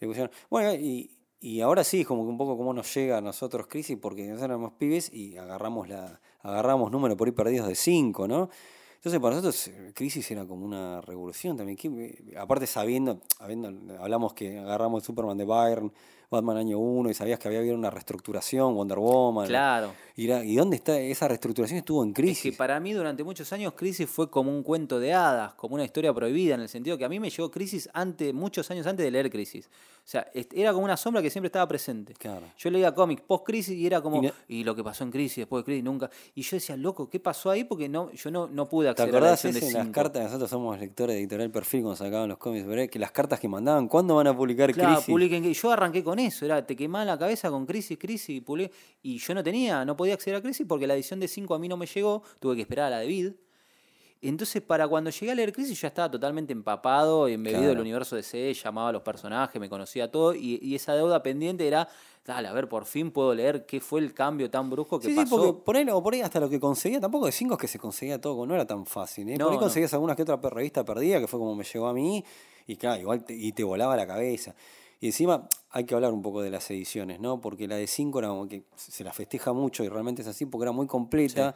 de 0.00 0.06
cohesionar. 0.06 0.30
Bueno, 0.50 0.74
y, 0.74 1.10
y 1.40 1.60
ahora 1.62 1.84
sí, 1.84 2.02
es 2.02 2.06
como 2.06 2.22
que 2.24 2.28
un 2.30 2.36
poco 2.38 2.56
cómo 2.58 2.74
nos 2.74 2.94
llega 2.94 3.16
a 3.18 3.20
nosotros 3.22 3.66
Crisis, 3.66 3.96
porque 4.00 4.22
nosotros 4.24 4.44
éramos 4.44 4.72
pibes 4.74 5.10
y 5.12 5.36
agarramos 5.38 5.88
la 5.88 6.20
agarramos 6.42 6.90
números 6.92 7.16
por 7.16 7.26
ahí 7.28 7.32
perdidos 7.32 7.66
de 7.68 7.74
5, 7.74 8.28
¿no? 8.28 8.50
Entonces 8.96 9.20
para 9.20 9.36
nosotros 9.36 9.68
eh, 9.68 9.92
Crisis 9.94 10.30
era 10.30 10.46
como 10.46 10.64
una 10.66 11.00
revolución 11.00 11.56
también. 11.56 11.76
¿Qué- 11.78 12.34
aparte 12.38 12.66
sabiendo, 12.66 13.20
habiendo, 13.38 13.68
hablamos 13.98 14.34
que 14.34 14.58
agarramos 14.58 15.02
Superman 15.04 15.36
de 15.38 15.44
Byrne, 15.44 15.90
Batman 16.34 16.56
año 16.58 16.78
1 16.78 17.10
y 17.10 17.14
sabías 17.14 17.38
que 17.38 17.48
había 17.48 17.60
habido 17.60 17.74
una 17.74 17.90
reestructuración, 17.90 18.74
Wonder 18.74 18.98
Woman. 18.98 19.46
Claro. 19.46 19.92
Y, 20.16 20.26
era- 20.26 20.44
¿y 20.44 20.54
dónde 20.56 20.76
está 20.76 20.98
esa 20.98 21.26
reestructuración? 21.28 21.78
Estuvo 21.78 22.02
en 22.02 22.10
Es 22.10 22.14
Crisis. 22.14 22.52
que 22.52 22.58
para 22.58 22.78
mí 22.80 22.92
durante 22.92 23.24
muchos 23.24 23.52
años 23.52 23.72
Crisis 23.74 24.08
fue 24.08 24.30
como 24.30 24.50
un 24.50 24.62
cuento 24.62 25.00
de 25.00 25.12
hadas, 25.14 25.54
como 25.54 25.74
una 25.74 25.84
historia 25.84 26.12
prohibida, 26.12 26.54
en 26.54 26.60
el 26.60 26.68
sentido 26.68 26.98
que 26.98 27.04
a 27.04 27.08
mí 27.08 27.18
me 27.20 27.30
llegó 27.30 27.50
Crisis 27.50 27.88
antes, 27.94 28.32
muchos 28.34 28.70
años 28.70 28.86
antes 28.86 29.04
de 29.04 29.10
leer 29.10 29.30
Crisis. 29.30 29.68
O 30.04 30.06
sea, 30.06 30.30
era 30.34 30.74
como 30.74 30.84
una 30.84 30.98
sombra 30.98 31.22
que 31.22 31.30
siempre 31.30 31.46
estaba 31.46 31.66
presente. 31.66 32.12
Claro. 32.12 32.46
Yo 32.58 32.70
leía 32.70 32.94
cómics 32.94 33.22
post-Crisis 33.22 33.74
y 33.74 33.86
era 33.86 34.02
como, 34.02 34.20
Y 34.46 34.62
lo 34.62 34.76
que 34.76 34.84
pasó 34.84 35.02
en 35.02 35.10
Crisis, 35.10 35.36
después 35.38 35.62
de 35.62 35.64
Crisis, 35.64 35.82
nunca. 35.82 36.10
Y 36.34 36.42
yo 36.42 36.56
decía, 36.56 36.76
loco, 36.76 37.08
¿qué 37.08 37.20
pasó 37.20 37.50
ahí? 37.50 37.64
Porque 37.64 37.88
no, 37.88 38.12
yo 38.12 38.30
no, 38.30 38.46
no 38.46 38.68
pude 38.68 38.88
¿Te 38.88 38.90
acceder 38.90 39.08
a 39.08 39.12
la 39.12 39.18
acordás 39.18 39.42
de 39.42 39.48
ese 39.48 39.68
en 39.68 39.72
las 39.72 39.88
cartas? 39.88 40.24
Nosotros 40.24 40.50
somos 40.50 40.78
lectores 40.78 41.14
de 41.14 41.20
Editorial 41.20 41.50
Perfil 41.50 41.80
cuando 41.80 41.96
sacaban 41.96 42.28
los 42.28 42.36
cómics, 42.36 42.66
¿verdad? 42.66 42.86
Que 42.86 42.98
las 42.98 43.12
cartas 43.12 43.40
que 43.40 43.48
mandaban, 43.48 43.88
¿cuándo 43.88 44.14
van 44.16 44.26
a 44.26 44.36
publicar 44.36 44.70
Claro, 44.74 44.96
Crisis? 44.96 45.10
publiquen 45.10 45.42
que 45.42 45.54
yo 45.54 45.70
arranqué 45.70 46.04
con 46.04 46.18
eso, 46.18 46.44
era 46.44 46.66
te 46.66 46.76
quemaba 46.76 47.06
la 47.06 47.18
cabeza 47.18 47.50
con 47.50 47.64
crisis, 47.64 47.96
crisis 47.98 48.28
y 48.36 48.40
publiqué. 48.42 48.74
Y 49.02 49.16
yo 49.16 49.34
no 49.34 49.42
tenía, 49.42 49.86
no 49.86 49.96
podía 49.96 50.14
acceder 50.14 50.36
a 50.36 50.42
crisis 50.42 50.66
porque 50.68 50.86
la 50.86 50.94
edición 50.94 51.18
de 51.18 51.28
5 51.28 51.54
a 51.54 51.58
mí 51.58 51.66
no 51.66 51.78
me 51.78 51.86
llegó, 51.86 52.22
tuve 52.40 52.56
que 52.56 52.60
esperar 52.62 52.88
a 52.88 52.90
la 52.90 52.98
de 52.98 53.06
Vid. 53.06 53.32
Entonces, 54.28 54.62
para 54.62 54.86
cuando 54.88 55.10
llegué 55.10 55.32
a 55.32 55.34
leer 55.34 55.52
Crisis, 55.52 55.80
ya 55.80 55.88
estaba 55.88 56.10
totalmente 56.10 56.52
empapado 56.52 57.28
y 57.28 57.34
embebido 57.34 57.60
Claro. 57.62 57.74
del 57.74 57.80
universo 57.82 58.16
de 58.16 58.22
C, 58.22 58.52
llamaba 58.54 58.88
a 58.88 58.92
los 58.92 59.02
personajes, 59.02 59.60
me 59.60 59.68
conocía 59.68 60.10
todo, 60.10 60.34
y, 60.34 60.58
y 60.62 60.74
esa 60.74 60.94
deuda 60.94 61.22
pendiente 61.22 61.66
era, 61.66 61.88
dale, 62.26 62.48
a 62.48 62.52
ver, 62.52 62.68
por 62.68 62.86
fin 62.86 63.10
puedo 63.10 63.34
leer 63.34 63.66
qué 63.66 63.80
fue 63.80 64.00
el 64.00 64.14
cambio 64.14 64.50
tan 64.50 64.70
brusco 64.70 64.98
que 64.98 65.08
Sí, 65.08 65.14
sí, 65.14 65.20
pasó. 65.20 65.36
porque 65.36 65.62
por 65.64 65.76
ahí, 65.76 65.86
o 65.90 66.02
por 66.02 66.14
ahí 66.14 66.20
hasta 66.22 66.40
lo 66.40 66.48
que 66.48 66.58
conseguía, 66.58 67.00
tampoco 67.00 67.26
de 67.26 67.32
cinco 67.32 67.54
es 67.54 67.60
que 67.60 67.68
se 67.68 67.78
conseguía 67.78 68.20
todo, 68.20 68.46
no 68.46 68.54
era 68.54 68.66
tan 68.66 68.86
fácil. 68.86 69.28
¿eh? 69.28 69.36
No, 69.36 69.46
por 69.46 69.52
ahí 69.52 69.56
no. 69.58 69.62
conseguías 69.64 69.92
algunas 69.94 70.16
que 70.16 70.22
otra 70.22 70.36
revista 70.36 70.84
perdida, 70.84 71.20
que 71.20 71.26
fue 71.26 71.38
como 71.38 71.54
me 71.54 71.64
llegó 71.64 71.86
a 71.86 71.92
mí, 71.92 72.24
y 72.66 72.76
claro, 72.76 73.00
igual 73.00 73.24
te, 73.24 73.34
y 73.34 73.52
te 73.52 73.62
volaba 73.62 73.94
la 73.96 74.06
cabeza. 74.06 74.54
Y 75.00 75.08
encima 75.08 75.46
hay 75.70 75.84
que 75.84 75.94
hablar 75.94 76.14
un 76.14 76.22
poco 76.22 76.40
de 76.40 76.48
las 76.50 76.70
ediciones, 76.70 77.20
¿no? 77.20 77.38
Porque 77.38 77.68
la 77.68 77.76
de 77.76 77.86
5 77.86 78.20
era 78.20 78.28
como 78.28 78.48
que 78.48 78.62
se 78.74 79.04
la 79.04 79.12
festeja 79.12 79.52
mucho 79.52 79.84
y 79.84 79.88
realmente 79.90 80.22
es 80.22 80.28
así 80.28 80.46
porque 80.46 80.62
era 80.62 80.72
muy 80.72 80.86
completa. 80.86 81.54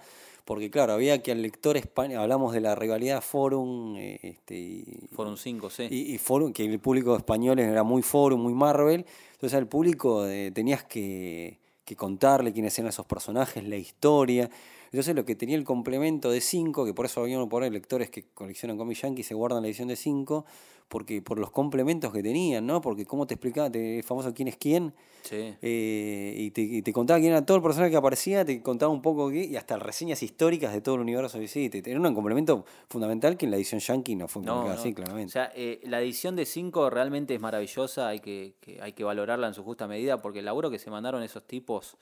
Porque 0.49 0.71
claro, 0.71 0.95
había 0.95 1.23
que 1.23 1.31
al 1.31 1.43
lector 1.43 1.77
español, 1.77 2.23
hablamos 2.23 2.55
de 2.55 2.63
la 2.63 2.75
rivalidad 2.75 3.21
Forum, 3.21 3.97
eh, 3.99 4.19
este, 4.23 4.55
y, 4.55 5.09
Fueron 5.13 5.37
5, 5.37 5.69
sí. 5.69 5.89
y, 5.91 6.15
y 6.15 6.17
Forum, 6.17 6.55
que 6.55 6.65
el 6.65 6.79
público 6.79 7.15
español 7.15 7.59
era 7.59 7.83
muy 7.83 8.01
Forum, 8.01 8.41
muy 8.41 8.55
Marvel. 8.55 9.05
Entonces 9.33 9.59
al 9.59 9.67
público 9.67 10.27
eh, 10.27 10.51
tenías 10.51 10.85
que, 10.85 11.59
que 11.85 11.95
contarle 11.97 12.55
quiénes 12.55 12.79
eran 12.79 12.89
esos 12.89 13.05
personajes, 13.05 13.63
la 13.63 13.77
historia. 13.77 14.49
Entonces 14.92 15.14
lo 15.14 15.24
que 15.24 15.35
tenía 15.35 15.57
el 15.57 15.64
complemento 15.64 16.31
de 16.31 16.40
5, 16.40 16.85
que 16.85 16.94
por 16.94 17.07
eso 17.07 17.20
había 17.22 17.38
por 17.46 17.62
ahí 17.62 17.70
lectores 17.70 18.11
que 18.11 18.24
coleccionan 18.35 18.77
cómics 18.79 19.03
yankee 19.03 19.22
se 19.22 19.35
guardan 19.35 19.62
la 19.62 19.68
edición 19.68 19.88
de 19.88 19.96
5, 19.96 20.44
porque 20.88 21.20
por 21.22 21.38
los 21.38 21.51
complementos 21.51 22.12
que 22.12 22.22
tenían, 22.22 22.66
¿no? 22.66 22.81
Porque 22.81 23.05
cómo 23.05 23.27
te 23.27 23.35
explicaba, 23.35 23.70
te, 23.70 23.98
el 23.98 24.03
famoso 24.05 24.33
quién 24.33 24.48
es 24.48 24.57
quién, 24.57 24.94
sí. 25.22 25.55
eh, 25.61 26.35
y, 26.38 26.51
te, 26.53 26.62
y 26.62 26.81
te 26.81 26.92
contaba 26.94 27.20
quién 27.20 27.33
era 27.33 27.44
todo 27.44 27.59
el 27.59 27.62
personaje 27.62 27.90
que 27.90 27.98
aparecía, 27.98 28.42
te 28.46 28.62
contaba 28.62 28.90
un 28.90 29.03
poco 29.03 29.29
qué, 29.29 29.44
y 29.44 29.57
hasta 29.57 29.77
reseñas 29.79 30.22
históricas 30.22 30.72
de 30.72 30.81
todo 30.81 30.94
el 30.94 31.03
universo 31.03 31.38
de 31.38 31.46
sí, 31.48 31.68
te- 31.68 31.83
Era 31.90 32.01
un 32.01 32.14
complemento 32.14 32.64
fundamental 32.88 33.37
que 33.37 33.44
en 33.44 33.51
la 33.51 33.59
edición 33.59 33.81
yankee 33.81 34.16
no 34.16 34.29
fue 34.29 34.42
No, 34.42 34.64
no. 34.64 34.70
así, 34.70 34.94
claramente. 34.94 35.29
O 35.29 35.33
sea, 35.33 35.53
eh, 35.55 35.81
la 35.85 36.01
edición 36.01 36.35
de 36.37 36.46
5 36.46 36.88
realmente 36.88 37.35
es 37.35 37.40
maravillosa, 37.40 38.09
hay 38.09 38.20
que, 38.20 38.55
que- 38.62 38.81
hay 38.81 38.94
que 38.94 39.05
valorarla 39.05 39.46
en 39.48 39.53
su 39.55 39.62
justa 39.64 39.87
medida, 39.87 40.22
porque 40.22 40.38
el 40.38 40.46
laburo 40.46 40.70
que 40.70 40.79
se 40.79 40.90
mandaron 40.90 41.22
esos 41.22 41.46
tipos 41.46 41.98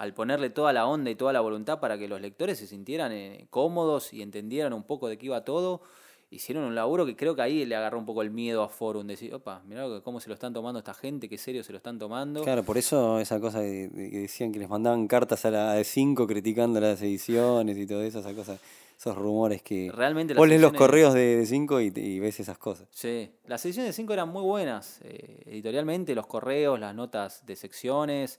al 0.00 0.14
ponerle 0.14 0.48
toda 0.48 0.72
la 0.72 0.86
onda 0.86 1.10
y 1.10 1.14
toda 1.14 1.32
la 1.32 1.40
voluntad 1.40 1.78
para 1.78 1.98
que 1.98 2.08
los 2.08 2.20
lectores 2.22 2.58
se 2.58 2.66
sintieran 2.66 3.12
eh, 3.12 3.46
cómodos 3.50 4.14
y 4.14 4.22
entendieran 4.22 4.72
un 4.72 4.82
poco 4.84 5.08
de 5.08 5.18
qué 5.18 5.26
iba 5.26 5.44
todo, 5.44 5.82
hicieron 6.30 6.64
un 6.64 6.74
laburo 6.74 7.04
que 7.04 7.16
creo 7.16 7.34
que 7.34 7.42
ahí 7.42 7.66
le 7.66 7.76
agarró 7.76 7.98
un 7.98 8.06
poco 8.06 8.22
el 8.22 8.30
miedo 8.30 8.62
a 8.62 8.68
Forum, 8.70 9.06
decir, 9.06 9.34
opa, 9.34 9.62
mirá 9.66 9.84
cómo 10.02 10.18
se 10.20 10.28
lo 10.28 10.34
están 10.34 10.54
tomando 10.54 10.78
esta 10.78 10.94
gente, 10.94 11.28
qué 11.28 11.36
serio 11.36 11.62
se 11.62 11.72
lo 11.72 11.76
están 11.76 11.98
tomando. 11.98 12.42
Claro, 12.42 12.62
por 12.62 12.78
eso 12.78 13.18
esa 13.20 13.38
cosa 13.40 13.60
que 13.60 13.88
decían 13.92 14.52
que 14.52 14.58
les 14.58 14.70
mandaban 14.70 15.06
cartas 15.06 15.44
a 15.44 15.50
la 15.50 15.74
de 15.74 15.84
5 15.84 16.26
criticando 16.26 16.80
las 16.80 17.02
ediciones 17.02 17.76
y 17.76 17.86
todo 17.86 18.02
eso, 18.02 18.20
esa 18.20 18.32
cosa, 18.32 18.58
esos 18.96 19.14
rumores 19.16 19.60
que... 19.62 19.90
Realmente 19.92 20.32
Vos 20.32 20.48
lees 20.48 20.62
los 20.62 20.72
correos 20.72 21.12
de 21.12 21.44
5 21.46 21.80
y, 21.82 21.90
te- 21.90 22.00
y 22.00 22.20
ves 22.20 22.40
esas 22.40 22.56
cosas. 22.56 22.86
Sí, 22.90 23.28
las 23.46 23.62
ediciones 23.66 23.88
de 23.90 23.92
5 23.92 24.12
eran 24.14 24.28
muy 24.30 24.44
buenas, 24.44 25.00
eh, 25.02 25.42
editorialmente, 25.46 26.14
los 26.14 26.26
correos, 26.26 26.78
las 26.80 26.94
notas 26.94 27.44
de 27.44 27.56
secciones, 27.56 28.38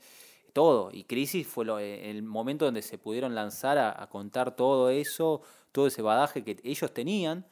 todo. 0.54 0.90
Y 0.92 1.04
Crisis 1.06 1.48
fue 1.48 1.66
lo- 1.66 1.80
eh, 1.80 2.10
el 2.10 2.24
momento 2.24 2.66
donde 2.66 2.82
se 2.82 2.98
pudieron 2.98 3.36
lanzar 3.36 3.78
a, 3.78 4.02
a 4.02 4.08
contar 4.10 4.56
todo 4.56 4.90
eso, 4.90 5.42
todo 5.72 5.88
ese 5.88 6.02
badaje 6.02 6.44
que 6.44 6.58
ellos 6.64 6.94
tenían, 6.94 7.46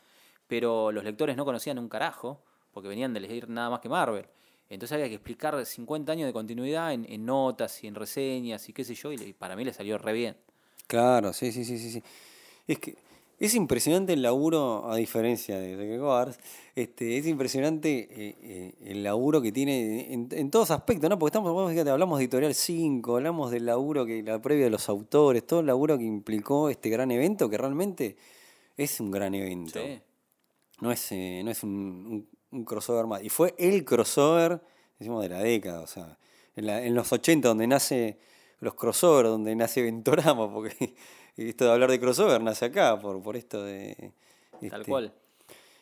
pero 0.48 0.92
los 0.92 1.04
lectores 1.04 1.38
no 1.38 1.46
conocían 1.46 1.80
un 1.80 1.90
carajo, 1.90 2.42
porque 2.74 2.90
venían 2.90 3.14
de 3.14 3.20
leer 3.22 3.50
nada 3.50 3.70
más 3.70 3.80
que 3.82 3.90
Marvel. 3.90 4.26
Entonces 4.70 4.94
había 4.96 5.08
que 5.10 5.16
explicar 5.16 5.66
50 5.66 6.12
años 6.12 6.28
de 6.28 6.34
continuidad 6.34 6.94
en, 6.94 7.06
en 7.12 7.26
notas 7.26 7.84
y 7.84 7.88
en 7.88 7.96
reseñas 7.96 8.70
y 8.70 8.74
qué 8.74 8.84
sé 8.84 8.94
yo, 8.96 9.12
y, 9.12 9.34
para 9.34 9.56
mí 9.56 9.64
le 9.66 9.74
salió 9.74 9.98
re 9.98 10.14
bien. 10.14 10.38
Claro, 10.88 11.34
sí, 11.34 11.52
sí, 11.52 11.66
sí, 11.66 11.78
sí. 11.80 11.92
sí. 11.92 12.04
Es 12.68 12.80
que 12.80 12.96
es 13.40 13.56
impresionante 13.56 14.14
el 14.14 14.22
laburo, 14.22 14.90
a 14.92 14.96
diferencia 14.98 15.60
de 15.60 16.00
Wars, 16.02 16.38
este, 16.76 17.18
es 17.18 17.26
impresionante 17.28 18.08
eh, 18.12 18.36
eh, 18.42 18.74
el 18.86 19.04
laburo 19.04 19.42
que 19.42 19.52
tiene 19.52 20.14
en, 20.14 20.28
en 20.32 20.52
todos 20.52 20.72
aspectos, 20.72 21.10
¿no? 21.10 21.18
Porque 21.18 21.30
estamos, 21.30 21.52
vos 21.54 21.72
fíjate, 21.72 21.90
hablamos 21.90 22.20
de 22.20 22.26
Editorial 22.26 22.54
5, 22.54 23.16
hablamos 23.18 23.52
del 23.52 23.66
laburo 23.66 24.06
que, 24.06 24.22
la 24.24 24.42
previa 24.42 24.66
de 24.66 24.72
los 24.72 24.90
autores, 24.90 25.46
todo 25.48 25.62
el 25.62 25.68
laburo 25.68 25.98
que 25.98 26.04
implicó 26.06 26.70
este 26.70 26.90
gran 26.90 27.12
evento, 27.12 27.50
que 27.50 27.58
realmente 27.58 28.16
es 28.78 29.00
un 29.00 29.12
gran 29.12 29.34
evento. 29.36 29.80
Sí. 29.80 30.00
No 30.82 30.92
es, 30.92 31.12
eh, 31.12 31.42
no 31.44 31.52
es 31.52 31.64
un, 31.64 31.70
un- 31.72 32.30
un 32.52 32.66
crossover 32.66 33.06
más. 33.06 33.24
Y 33.24 33.30
fue 33.30 33.54
el 33.58 33.84
crossover, 33.86 34.62
decimos, 34.98 35.22
de 35.22 35.30
la 35.30 35.40
década. 35.40 35.82
O 35.82 35.88
sea, 35.88 36.18
en, 36.56 36.66
la- 36.66 36.84
en 36.84 36.96
los 36.96 37.12
80, 37.12 37.48
donde 37.50 37.68
nace 37.68 38.18
los 38.62 38.74
crossover, 38.76 39.26
donde 39.26 39.56
nace 39.56 39.82
Ventorama, 39.82 40.52
porque 40.52 40.94
esto 41.48 41.66
de 41.66 41.72
hablar 41.72 41.90
de 41.90 42.00
crossover 42.00 42.42
nace 42.42 42.66
acá, 42.66 43.00
por, 43.00 43.22
por 43.22 43.38
esto 43.38 43.64
de. 43.64 44.12
Tal 44.70 44.82
este, 44.82 44.92
cual. 44.92 45.14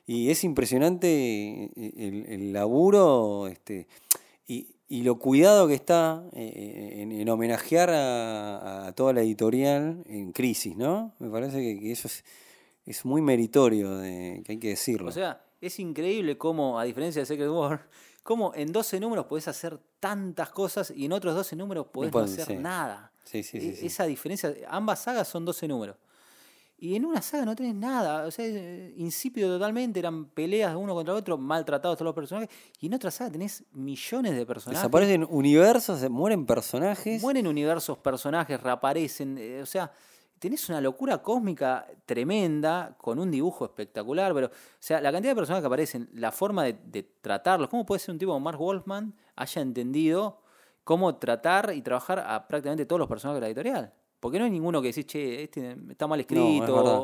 Y 0.06 0.30
es 0.30 0.44
impresionante 0.44 1.08
eh, 1.08 1.94
el, 1.98 2.26
el 2.28 2.54
laburo 2.54 3.48
este, 3.48 3.88
y, 4.48 4.68
y 4.88 5.04
lo 5.04 5.20
cuidado 5.20 5.68
que 5.68 5.74
está 5.74 6.24
eh, 6.34 7.00
en, 7.02 7.12
en 7.12 7.28
homenajear 7.30 7.90
a, 7.90 8.88
a 8.88 8.92
toda 8.94 9.12
la 9.14 9.22
editorial 9.22 10.04
en 10.08 10.32
crisis, 10.32 10.78
¿no? 10.78 11.14
Me 11.20 11.30
parece 11.30 11.58
que, 11.58 11.80
que 11.80 11.92
eso 11.92 12.08
es, 12.08 12.24
es 12.86 13.04
muy 13.04 13.22
meritorio, 13.22 13.98
de, 13.98 14.42
que 14.46 14.54
hay 14.54 14.60
que 14.60 14.70
decirlo. 14.70 15.10
O 15.10 15.12
sea, 15.12 15.42
es 15.60 15.80
increíble 15.80 16.38
cómo, 16.38 16.80
a 16.80 16.86
diferencia 16.86 17.22
de 17.22 17.26
Secret 17.26 17.50
War, 17.50 17.90
cómo 18.24 18.54
en 18.56 18.72
12 18.72 19.00
números 19.02 19.26
podés 19.26 19.50
hacer 19.50 19.78
tantas 20.00 20.52
cosas 20.52 20.94
y 20.96 21.06
en 21.06 21.12
otros 21.12 21.36
12 21.36 21.56
números 21.58 21.88
podés 21.88 22.14
no, 22.14 22.20
hacer 22.20 22.60
nada. 22.60 23.12
Sí, 23.30 23.44
sí, 23.44 23.60
sí, 23.60 23.70
E- 23.70 23.76
sí. 23.76 23.86
Esa 23.88 24.06
diferencia, 24.06 24.54
ambas 24.70 25.00
sagas 25.02 25.28
son 25.28 25.44
12 25.46 25.68
números. 25.68 25.96
Y 26.80 26.96
en 26.96 27.06
una 27.06 27.24
saga 27.24 27.44
no 27.44 27.56
tenés 27.56 27.74
nada, 27.74 28.28
o 28.28 28.30
sea, 28.32 28.46
es 28.46 28.96
insípido 28.98 29.50
totalmente, 29.50 29.98
eran 30.00 30.26
peleas 30.26 30.72
de 30.72 30.76
uno 30.78 30.94
contra 30.94 31.16
otro, 31.16 31.36
maltratados 31.36 31.98
todos 31.98 32.06
los 32.06 32.14
personajes. 32.16 32.50
Y 32.80 32.86
en 32.86 32.94
otra 32.94 33.10
saga 33.10 33.32
tenés 33.32 33.64
millones 33.72 34.36
de 34.36 34.46
personajes. 34.46 34.84
Desaparecen 34.84 35.26
universos, 35.28 36.08
mueren 36.12 36.46
personajes. 36.46 37.20
Mueren 37.22 37.48
universos, 37.48 37.98
personajes, 37.98 38.62
reaparecen. 38.62 39.40
eh, 39.40 39.60
o 39.64 39.66
sea, 39.66 39.92
tenés 40.38 40.70
una 40.70 40.80
locura 40.80 41.18
cósmica 41.24 41.88
tremenda, 42.06 42.96
con 43.00 43.18
un 43.18 43.32
dibujo 43.32 43.66
espectacular, 43.66 44.32
pero, 44.36 44.48
o 44.48 44.52
sea, 44.80 45.02
la 45.02 45.12
cantidad 45.12 45.32
de 45.32 45.36
personajes 45.36 45.64
que 45.64 45.68
aparecen, 45.68 46.10
la 46.14 46.32
forma 46.32 46.64
de, 46.64 46.74
de 46.86 47.02
tratarlos, 47.22 47.70
¿cómo 47.70 47.88
puede 47.88 47.98
ser 48.00 48.12
un 48.14 48.20
tipo 48.20 48.34
como 48.34 48.44
Mark 48.44 48.60
Wolfman 48.60 49.16
haya 49.36 49.62
entendido 49.64 50.44
cómo 50.88 51.16
tratar 51.18 51.74
y 51.76 51.82
trabajar 51.82 52.20
a 52.20 52.48
prácticamente 52.48 52.86
todos 52.86 52.98
los 53.00 53.10
personajes 53.10 53.36
de 53.38 53.42
la 53.42 53.48
editorial? 53.48 53.94
Porque 54.22 54.40
no 54.40 54.46
hay 54.46 54.52
ninguno 54.52 54.82
que 54.82 54.88
decís, 54.88 55.06
che, 55.06 55.44
este 55.44 55.76
está 55.92 56.08
mal 56.08 56.20
escrito, 56.22 56.46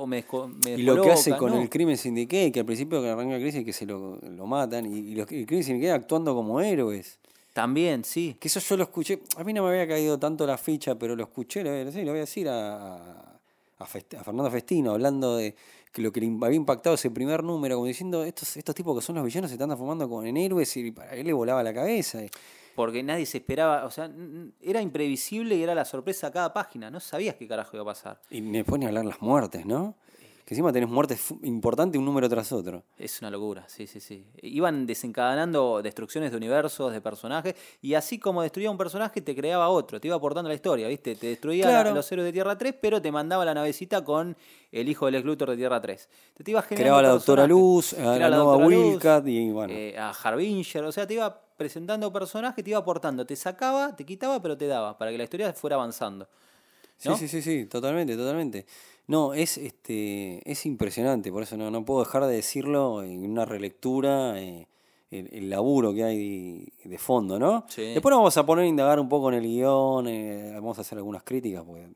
o 0.01 0.07
me, 0.07 0.25
desco- 0.25 0.47
me 0.47 0.71
Y 0.71 0.83
lo 0.83 0.95
que 1.01 1.11
hace 1.11 1.31
descoloca", 1.31 1.37
con 1.39 1.51
no. 1.51 1.61
el 1.61 1.69
Crimen 1.69 1.97
Syndicate, 1.97 2.51
que 2.53 2.61
al 2.61 2.65
principio 2.65 3.01
que 3.01 3.09
arranca 3.09 3.33
la 3.33 3.39
crisis 3.41 3.63
que 3.65 3.73
se 3.73 3.85
lo, 3.85 4.15
lo 4.21 4.45
matan, 4.47 4.85
y, 4.85 5.11
y 5.11 5.15
los, 5.15 5.29
el 5.31 5.45
Crimen 5.45 5.63
Syndicate 5.65 5.91
actuando 5.91 6.33
como 6.33 6.59
héroes. 6.61 7.19
También, 7.53 8.03
sí. 8.05 8.35
Que 8.39 8.47
eso 8.47 8.59
yo 8.61 8.77
lo 8.77 8.83
escuché, 8.83 9.19
a 9.35 9.43
mí 9.43 9.51
no 9.53 9.61
me 9.63 9.69
había 9.69 9.87
caído 9.87 10.17
tanto 10.17 10.47
la 10.47 10.57
ficha, 10.57 10.95
pero 10.97 11.15
lo 11.15 11.23
escuché, 11.23 11.61
lo, 11.63 11.69
voy 11.69 11.79
a 11.81 11.85
decir- 11.85 12.03
lo 12.05 12.11
voy 12.13 12.19
a 12.19 12.21
decir 12.21 12.47
a, 12.49 12.95
a, 13.77 13.85
Fest- 13.85 14.15
a 14.17 14.23
Fernando 14.23 14.49
Festino, 14.49 14.91
hablando 14.93 15.35
de 15.35 15.55
que 15.91 16.01
lo 16.01 16.11
que 16.11 16.19
le 16.21 16.27
había 16.41 16.55
impactado 16.57 16.95
ese 16.95 17.11
primer 17.11 17.43
número, 17.43 17.75
como 17.75 17.85
diciendo, 17.85 18.23
estos, 18.23 18.57
estos 18.57 18.73
tipos 18.73 18.97
que 18.97 19.05
son 19.05 19.15
los 19.17 19.25
villanos 19.25 19.51
se 19.51 19.55
están 19.55 19.67
transformando 19.69 20.09
como 20.09 20.23
en 20.23 20.35
héroes 20.37 20.75
y 20.77 20.89
para 20.91 21.11
él 21.13 21.27
le 21.27 21.33
volaba 21.33 21.61
la 21.61 21.73
cabeza. 21.75 22.21
Porque 22.75 23.03
nadie 23.03 23.25
se 23.25 23.37
esperaba, 23.39 23.85
o 23.85 23.91
sea, 23.91 24.09
era 24.61 24.81
imprevisible 24.81 25.55
y 25.55 25.63
era 25.63 25.75
la 25.75 25.85
sorpresa 25.85 26.27
a 26.27 26.31
cada 26.31 26.53
página, 26.53 26.89
no 26.89 26.99
sabías 26.99 27.35
qué 27.35 27.47
carajo 27.47 27.75
iba 27.77 27.83
a 27.83 27.85
pasar. 27.93 28.19
Y 28.29 28.41
me 28.41 28.63
pone 28.63 28.85
a 28.85 28.89
hablar 28.89 29.05
las 29.05 29.21
muertes, 29.21 29.65
¿no? 29.65 29.95
Que 30.45 30.55
encima 30.55 30.73
tenés 30.73 30.89
muertes 30.89 31.33
importantes 31.43 31.97
un 31.97 32.03
número 32.03 32.27
tras 32.27 32.51
otro. 32.51 32.83
Es 32.97 33.21
una 33.21 33.31
locura, 33.31 33.63
sí, 33.69 33.87
sí, 33.87 34.01
sí. 34.01 34.25
Iban 34.41 34.85
desencadenando 34.85 35.81
destrucciones 35.81 36.31
de 36.31 36.37
universos, 36.37 36.91
de 36.91 36.99
personajes, 36.99 37.55
y 37.81 37.93
así 37.93 38.19
como 38.19 38.41
destruía 38.41 38.69
un 38.69 38.77
personaje, 38.77 39.21
te 39.21 39.33
creaba 39.37 39.69
otro, 39.69 40.01
te 40.01 40.07
iba 40.09 40.17
aportando 40.17 40.49
la 40.49 40.55
historia, 40.55 40.89
¿viste? 40.89 41.15
Te 41.15 41.27
destruía 41.27 41.63
Claro. 41.69 41.89
la- 41.91 41.95
los 41.95 42.11
héroes 42.11 42.25
de 42.25 42.33
Tierra 42.33 42.57
3, 42.57 42.75
pero 42.81 43.01
te 43.01 43.09
mandaba 43.09 43.45
la 43.45 43.53
navecita 43.53 44.03
con 44.03 44.35
el 44.69 44.89
hijo 44.89 45.09
del 45.09 45.23
Luthor 45.23 45.51
de 45.51 45.55
Tierra 45.55 45.79
3. 45.79 46.09
Te, 46.33 46.43
te 46.43 46.51
iba 46.51 46.61
generando 46.61 46.81
Creaba 46.83 46.99
a 46.99 47.01
la 47.03 47.09
doctora. 47.09 47.47
Luz, 47.47 47.93
a 47.93 48.17
la 48.17 48.29
Luz, 48.29 48.67
Wildcat 48.67 49.25
y 49.27 49.49
bueno. 49.49 49.73
eh, 49.73 49.95
a 49.97 50.09
Harbinger, 50.09 50.83
o 50.83 50.91
sea, 50.91 51.07
te 51.07 51.13
iba 51.13 51.39
presentando 51.57 52.11
personajes, 52.11 52.63
te 52.63 52.69
iba 52.71 52.79
aportando, 52.79 53.25
te 53.25 53.35
sacaba, 53.35 53.95
te 53.95 54.05
quitaba, 54.05 54.41
pero 54.41 54.57
te 54.57 54.67
daba, 54.67 54.97
para 54.97 55.11
que 55.11 55.17
la 55.17 55.23
historia 55.23 55.53
fuera 55.53 55.75
avanzando. 55.75 56.27
Sí, 56.97 57.09
¿no? 57.09 57.17
sí, 57.17 57.27
sí, 57.27 57.41
sí, 57.41 57.65
totalmente, 57.65 58.15
totalmente. 58.15 58.65
No, 59.07 59.33
es 59.33 59.57
este 59.57 60.49
es 60.49 60.65
impresionante, 60.65 61.31
por 61.31 61.43
eso 61.43 61.57
no, 61.57 61.69
no 61.69 61.83
puedo 61.83 62.01
dejar 62.01 62.25
de 62.25 62.35
decirlo 62.35 63.03
en 63.03 63.29
una 63.29 63.43
relectura, 63.43 64.39
eh, 64.39 64.67
el, 65.11 65.29
el 65.31 65.49
laburo 65.49 65.93
que 65.93 66.03
hay 66.03 66.73
de 66.83 66.97
fondo, 66.97 67.37
¿no? 67.37 67.65
Sí. 67.67 67.81
Después 67.93 68.11
nos 68.11 68.19
vamos 68.19 68.37
a 68.37 68.45
poner 68.45 68.65
a 68.65 68.67
indagar 68.67 68.99
un 68.99 69.09
poco 69.09 69.29
en 69.29 69.35
el 69.35 69.43
guion, 69.43 70.07
eh, 70.07 70.51
vamos 70.55 70.77
a 70.77 70.81
hacer 70.81 70.97
algunas 70.97 71.23
críticas, 71.23 71.63
porque 71.65 71.87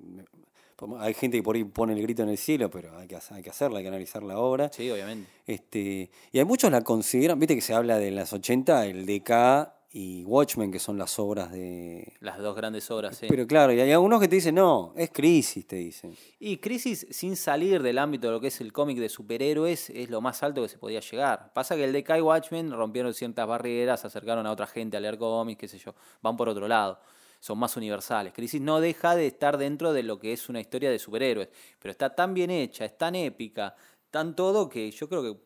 hay 1.00 1.13
gente 1.13 1.38
que 1.38 1.44
por 1.44 1.56
ahí 1.56 1.63
pone 1.63 1.94
el 1.94 2.02
grito 2.02 2.24
en 2.24 2.30
el 2.30 2.38
cielo, 2.38 2.70
pero 2.70 2.98
hay 2.98 3.08
que, 3.08 3.18
hay 3.32 3.42
que 3.42 3.50
hacerla, 3.50 3.80
hay 3.80 3.84
que 3.84 3.90
analizar 3.90 4.24
la 4.24 4.38
obra. 4.38 4.70
Sí, 4.72 4.90
obviamente. 4.90 5.30
Este, 5.46 6.12
y 6.32 6.40
hay 6.40 6.46
muchos 6.46 6.72
la 6.72 6.82
consideran, 6.82 7.40
viste 7.40 7.56
que 7.56 7.62
se 7.62 7.74
habla 7.74 7.98
de 7.98 8.12
las 8.12 8.34
80, 8.34 8.86
el 8.86 9.06
DK 9.06 9.78
y 9.92 10.24
Watchmen, 10.26 10.72
que 10.72 10.80
son 10.80 10.98
las 10.98 11.18
obras 11.18 11.52
de... 11.52 12.13
Las 12.20 12.38
dos 12.38 12.56
grandes 12.56 12.92
obras, 12.92 13.18
sí. 13.18 13.26
Pero 13.30 13.48
claro, 13.48 13.74
y 13.74 13.80
hay 13.80 13.92
algunos 13.92 14.20
que 14.20 14.28
te 14.28 14.36
dicen, 14.36 14.54
no, 14.54 14.94
es 14.96 15.10
crisis, 15.10 15.66
te 15.66 15.78
dicen. 15.78 16.16
Y 16.40 16.58
Crisis, 16.58 17.08
sin 17.10 17.36
salir 17.36 17.82
del 17.82 17.98
ámbito 17.98 18.28
de 18.28 18.34
lo 18.34 18.40
que 18.40 18.48
es 18.48 18.62
el 18.62 18.72
cómic 18.74 19.00
de 19.00 19.10
superhéroes, 19.10 19.90
es 19.90 20.10
lo 20.10 20.22
más 20.22 20.44
alto 20.44 20.62
que 20.62 20.70
se 20.70 20.78
podía 20.78 21.00
llegar. 21.00 21.52
Pasa 21.54 21.76
que 21.76 21.86
el 21.86 21.94
DK 21.94 22.18
y 22.18 22.22
Watchmen 22.22 22.72
rompieron 22.72 23.13
ciertas 23.13 23.48
barreras, 23.48 24.06
acercaron 24.06 24.46
a 24.46 24.52
otra 24.52 24.68
gente 24.68 24.98
a 24.98 25.00
leer 25.00 25.18
cómics, 25.18 25.60
qué 25.60 25.68
sé 25.68 25.80
yo, 25.80 25.96
van 26.22 26.38
por 26.38 26.50
otro 26.50 26.68
lado. 26.68 27.00
Son 27.39 27.58
más 27.58 27.78
universales. 27.78 28.34
Crisis 28.34 28.62
no 28.62 28.80
deja 28.80 29.15
de 29.15 29.28
estar 29.28 29.58
dentro 29.58 29.93
de 29.93 30.04
lo 30.04 30.19
que 30.19 30.34
es 30.34 30.50
una 30.50 30.60
historia 30.60 30.89
de 30.89 31.00
superhéroes, 31.00 31.50
pero 31.80 31.91
está 31.91 32.13
tan 32.15 32.34
bien 32.34 32.50
hecha, 32.50 32.86
es 32.86 32.97
tan 32.97 33.15
épica, 33.15 33.76
tan 34.12 34.36
todo 34.36 34.67
que 34.69 34.89
yo 34.91 35.08
creo 35.08 35.21
que 35.23 35.39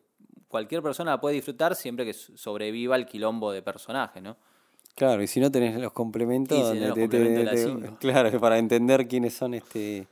cualquier 0.48 0.82
persona 0.82 1.12
la 1.12 1.20
puede 1.20 1.34
disfrutar 1.36 1.74
siempre 1.74 2.04
que 2.04 2.12
sobreviva 2.12 2.96
el 2.96 3.06
quilombo 3.06 3.52
de 3.52 3.62
personajes, 3.62 4.22
¿no? 4.22 4.36
Claro, 4.94 5.22
y 5.22 5.26
si 5.26 5.40
no 5.40 5.50
tenés 5.50 5.78
los 5.80 5.92
complementos, 5.92 6.58
si 6.58 6.64
donde 6.64 6.86
los 6.88 6.94
te- 6.94 7.00
complementos 7.02 7.34
te- 7.34 7.50
de 7.50 7.50
te- 7.50 7.64
las 7.64 7.82
cinco. 7.82 7.96
claro, 8.00 8.40
para 8.40 8.58
entender 8.58 9.08
quiénes 9.08 9.34
son 9.34 9.54
este, 9.54 10.06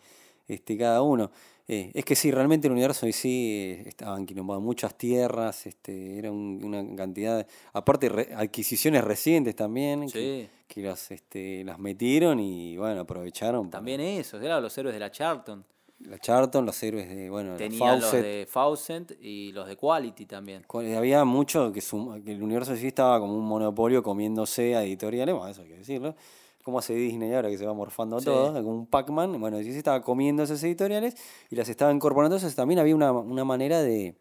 este 0.48 0.78
cada 0.78 1.02
uno. 1.02 1.30
Eh, 1.72 1.90
es 1.94 2.04
que 2.04 2.16
sí, 2.16 2.32
realmente 2.32 2.66
el 2.66 2.72
universo 2.72 3.06
en 3.06 3.12
sí 3.12 3.76
eh, 3.78 3.84
estaba 3.88 4.18
enquilombado, 4.18 4.60
muchas 4.60 4.96
tierras, 4.98 5.66
este, 5.66 6.18
era 6.18 6.32
un- 6.32 6.60
una 6.64 6.84
cantidad, 6.96 7.38
de- 7.38 7.46
aparte 7.72 8.08
re- 8.08 8.34
adquisiciones 8.34 9.04
recientes 9.04 9.54
también, 9.54 10.08
que, 10.10 10.48
Sí. 10.50 10.64
que 10.66 10.82
las, 10.82 11.10
este, 11.12 11.62
las 11.64 11.78
metieron 11.78 12.40
y 12.40 12.76
bueno, 12.76 13.02
aprovecharon. 13.02 13.70
para- 13.70 13.78
También 13.78 14.00
eso, 14.00 14.40
eran 14.40 14.60
los 14.62 14.76
héroes 14.76 14.94
de 14.94 15.00
la 15.00 15.10
Charlton. 15.12 15.64
La 16.00 16.18
Charlton, 16.18 16.64
los 16.66 16.82
héroes 16.82 17.08
de, 17.08 17.28
bueno, 17.30 17.56
Tenían 17.56 18.00
los 18.00 18.04
Fawcett. 18.10 18.22
de 18.24 18.46
Fawcett 18.48 19.18
y 19.22 19.52
los 19.52 19.68
de 19.68 19.76
Quality 19.76 20.24
también. 20.26 20.64
Había 20.96 21.24
mucho 21.24 21.70
que, 21.72 21.80
sum- 21.82 22.22
que 22.24 22.32
el 22.32 22.42
universo 22.42 22.72
en 22.72 22.78
sí 22.78 22.86
estaba 22.88 23.20
como 23.20 23.36
un 23.36 23.44
monopolio 23.44 24.02
comiéndose 24.02 24.74
a 24.74 24.82
editoriales, 24.82 25.34
bueno, 25.34 25.50
eso 25.50 25.62
hay 25.62 25.68
que 25.68 25.76
decirlo. 25.76 26.16
Como 26.62 26.78
hace 26.78 26.94
Disney 26.94 27.32
ahora 27.34 27.48
que 27.48 27.56
se 27.58 27.64
va 27.66 27.72
morfando 27.72 28.18
Sí. 28.18 28.26
todo, 28.26 28.52
como 28.52 28.70
un 28.74 28.86
Pac-Man. 28.86 29.40
Bueno, 29.40 29.58
sí 29.58 29.72
se 29.72 29.78
estaba 29.78 30.02
comiendo 30.02 30.42
esas 30.42 30.62
editoriales 30.62 31.16
y 31.50 31.56
las 31.56 31.68
estaba 31.68 31.90
incorporando. 31.92 32.36
Entonces 32.36 32.54
también 32.54 32.78
había 32.80 32.94
una, 32.94 33.12
una 33.12 33.44
manera 33.44 33.80
de, 33.82 34.14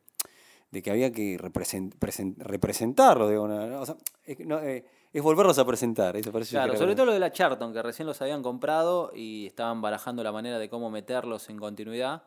de 0.72 0.82
que 0.82 0.90
había 0.92 1.12
que 1.12 1.38
represent, 1.38 1.96
presen- 2.00 2.36
representarlo. 2.38 3.28
De 3.28 3.38
una, 3.38 3.80
o 3.82 3.86
sea, 3.86 3.96
es, 4.26 4.38
que 4.38 4.46
no, 4.46 4.60
eh, 4.60 4.86
es 5.12 5.22
volverlos 5.22 5.60
a 5.60 5.66
presentar. 5.66 6.16
Eso 6.16 6.32
parece 6.32 6.52
Claro, 6.52 6.78
sobre 6.78 6.96
todo 6.96 7.08
lo 7.08 7.14
de 7.14 7.20
la 7.20 7.32
Charlton, 7.32 7.74
que 7.74 7.82
recién 7.84 8.08
los 8.08 8.22
habían 8.22 8.42
comprado 8.42 9.12
y 9.14 9.46
estaban 9.48 9.82
barajando 9.82 10.24
la 10.24 10.32
manera 10.32 10.60
de 10.60 10.70
cómo 10.70 10.90
meterlos 10.90 11.50
en 11.50 11.58
continuidad. 11.58 12.24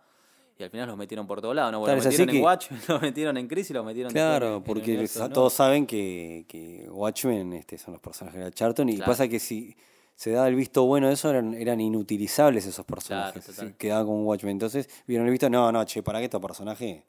Y 0.59 0.63
al 0.65 0.69
final 0.71 0.87
los 0.87 0.99
metieron 0.99 1.27
por 1.27 1.41
todos 1.41 1.57
lados, 1.57 1.73
¿no? 1.73 1.81
Bueno, 1.81 1.95
Claro, 1.95 2.05
los 2.05 2.13
metieron 2.13 2.35
en 2.35 2.41
que- 2.41 2.45
Watchmen, 2.45 2.81
los 2.89 3.03
metieron 3.03 3.37
en 3.39 3.49
Crisis 3.49 3.71
y 3.71 3.75
los 3.75 3.85
metieron 3.87 4.13
después 4.13 4.23
en- 4.35 4.39
Claro, 4.39 4.57
en 4.57 4.63
porque 4.63 5.09
todos 5.33 5.53
saben 5.55 5.87
que, 5.87 6.45
que 6.47 6.87
Watchmen 6.91 7.55
este, 7.55 7.79
son 7.79 7.93
los 7.95 8.03
personajes 8.03 8.39
de 8.39 8.45
la 8.45 8.51
Charlton 8.53 8.91
y 8.91 8.97
Claro. 8.97 9.11
pasa 9.11 9.27
que 9.27 9.39
si 9.41 9.75
se 10.23 10.31
daba 10.31 10.47
el 10.47 10.55
visto 10.55 10.85
bueno 10.85 11.09
de 11.09 11.15
eso 11.15 11.31
eran, 11.31 11.53
eran 11.55 11.81
inutilizables 11.81 12.65
esos 12.67 12.85
personajes. 12.87 13.45
total. 13.45 13.67
así 13.67 13.75
quedaba 13.77 14.05
como 14.05 14.23
Watchmen. 14.25 14.53
Entonces 14.53 14.89
vieron 15.07 15.27
el 15.27 15.33
visto, 15.33 15.51
no, 15.51 15.73
no, 15.73 15.85
che, 15.85 16.03
para 16.03 16.19
que 16.21 16.27
estos 16.27 16.41
personajes 16.41 17.03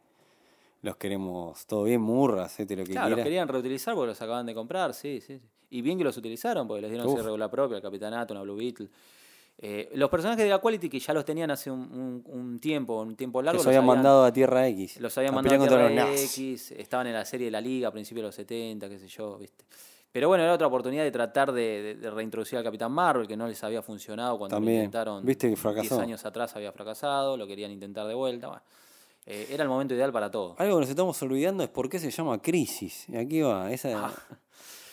los 0.81 0.95
queremos 0.97 1.65
todo 1.67 1.83
bien, 1.83 2.01
murras, 2.01 2.59
este, 2.59 2.75
lo 2.75 2.83
que 2.83 2.91
Claro, 2.93 3.15
los 3.15 3.23
querían 3.23 3.47
reutilizar 3.47 3.93
porque 3.93 4.07
los 4.07 4.21
acaban 4.21 4.45
de 4.47 4.53
comprar, 4.55 4.93
sí, 4.95 5.21
sí. 5.21 5.37
sí. 5.37 5.45
Y 5.69 5.81
bien 5.81 5.97
que 5.97 6.03
los 6.03 6.17
utilizaron 6.17 6.67
porque 6.67 6.81
les 6.81 6.89
dieron 6.91 7.07
Uf. 7.07 7.17
su 7.19 7.23
regular 7.23 7.49
propia, 7.51 7.77
el 7.77 7.81
Capitanato, 7.83 8.33
una 8.33 8.41
Blue 8.41 8.55
Beetle. 8.55 8.87
Eh, 9.59 9.91
los 9.93 10.09
personajes 10.09 10.43
de 10.43 10.49
la 10.49 10.57
Quality 10.59 10.89
que 10.89 10.99
ya 10.99 11.13
los 11.13 11.23
tenían 11.23 11.51
hace 11.51 11.69
un, 11.69 11.79
un- 11.79 12.23
un 12.25 12.59
tiempo, 12.59 12.99
un 13.01 13.15
tiempo 13.15 13.41
largo. 13.43 13.57
los 13.57 13.65
los 13.65 13.67
habían 13.75 13.85
mandado 13.85 14.23
a 14.25 14.33
Tierra 14.33 14.67
X. 14.69 14.99
Los 14.99 15.15
habían 15.19 15.35
mandado 15.35 15.63
a 15.63 15.67
Tierra. 15.89 16.11
X, 16.15 16.71
estaban 16.71 17.05
en 17.07 17.13
la 17.13 17.23
serie 17.25 17.45
de 17.45 17.51
la 17.51 17.61
Liga 17.61 17.89
a 17.89 17.91
principios 17.91 18.23
de 18.23 18.27
los 18.29 18.35
70, 18.35 18.89
qué 18.89 18.97
sé 18.97 19.07
yo, 19.07 19.37
¿viste? 19.37 19.63
Pero 20.13 20.27
bueno, 20.29 20.43
era 20.45 20.53
otra 20.53 20.67
oportunidad 20.67 21.03
de 21.03 21.11
tratar 21.11 21.51
de, 21.51 21.81
de- 21.81 21.95
de 21.95 22.09
reintroducir 22.11 22.57
al 22.57 22.63
Capitán 22.63 22.91
Marvel, 22.93 23.27
que 23.27 23.35
no 23.35 23.47
les 23.47 23.61
había 23.63 23.81
funcionado 23.81 24.37
cuando 24.37 24.55
lo 24.55 24.59
También. 24.59 24.77
intentaron. 24.85 25.25
Viste 25.25 25.47
que 25.47 25.55
10 25.55 25.59
fracasó. 25.59 25.99
años 25.99 26.23
atrás 26.23 26.55
había 26.55 26.71
fracasado, 26.71 27.35
lo 27.35 27.45
querían 27.47 27.71
intentar 27.71 28.07
de 28.07 28.13
vuelta. 28.13 28.47
bueno. 28.47 28.61
Eh, 29.25 29.47
era 29.51 29.63
el 29.63 29.69
momento 29.69 29.93
ideal 29.95 30.11
para 30.13 30.29
todo. 30.29 30.55
Algo 30.59 30.75
que 30.75 30.81
nos 30.81 30.89
estamos 30.89 31.21
olvidando 31.23 31.63
es 31.63 31.69
por 31.69 31.89
qué 31.89 31.97
se 31.99 32.11
llama 32.11 32.41
Crisis. 32.41 33.09
Y 33.09 33.17
Aquí 33.17 33.41
va, 33.41 33.71
esa... 33.71 34.07
Ah. 34.07 34.13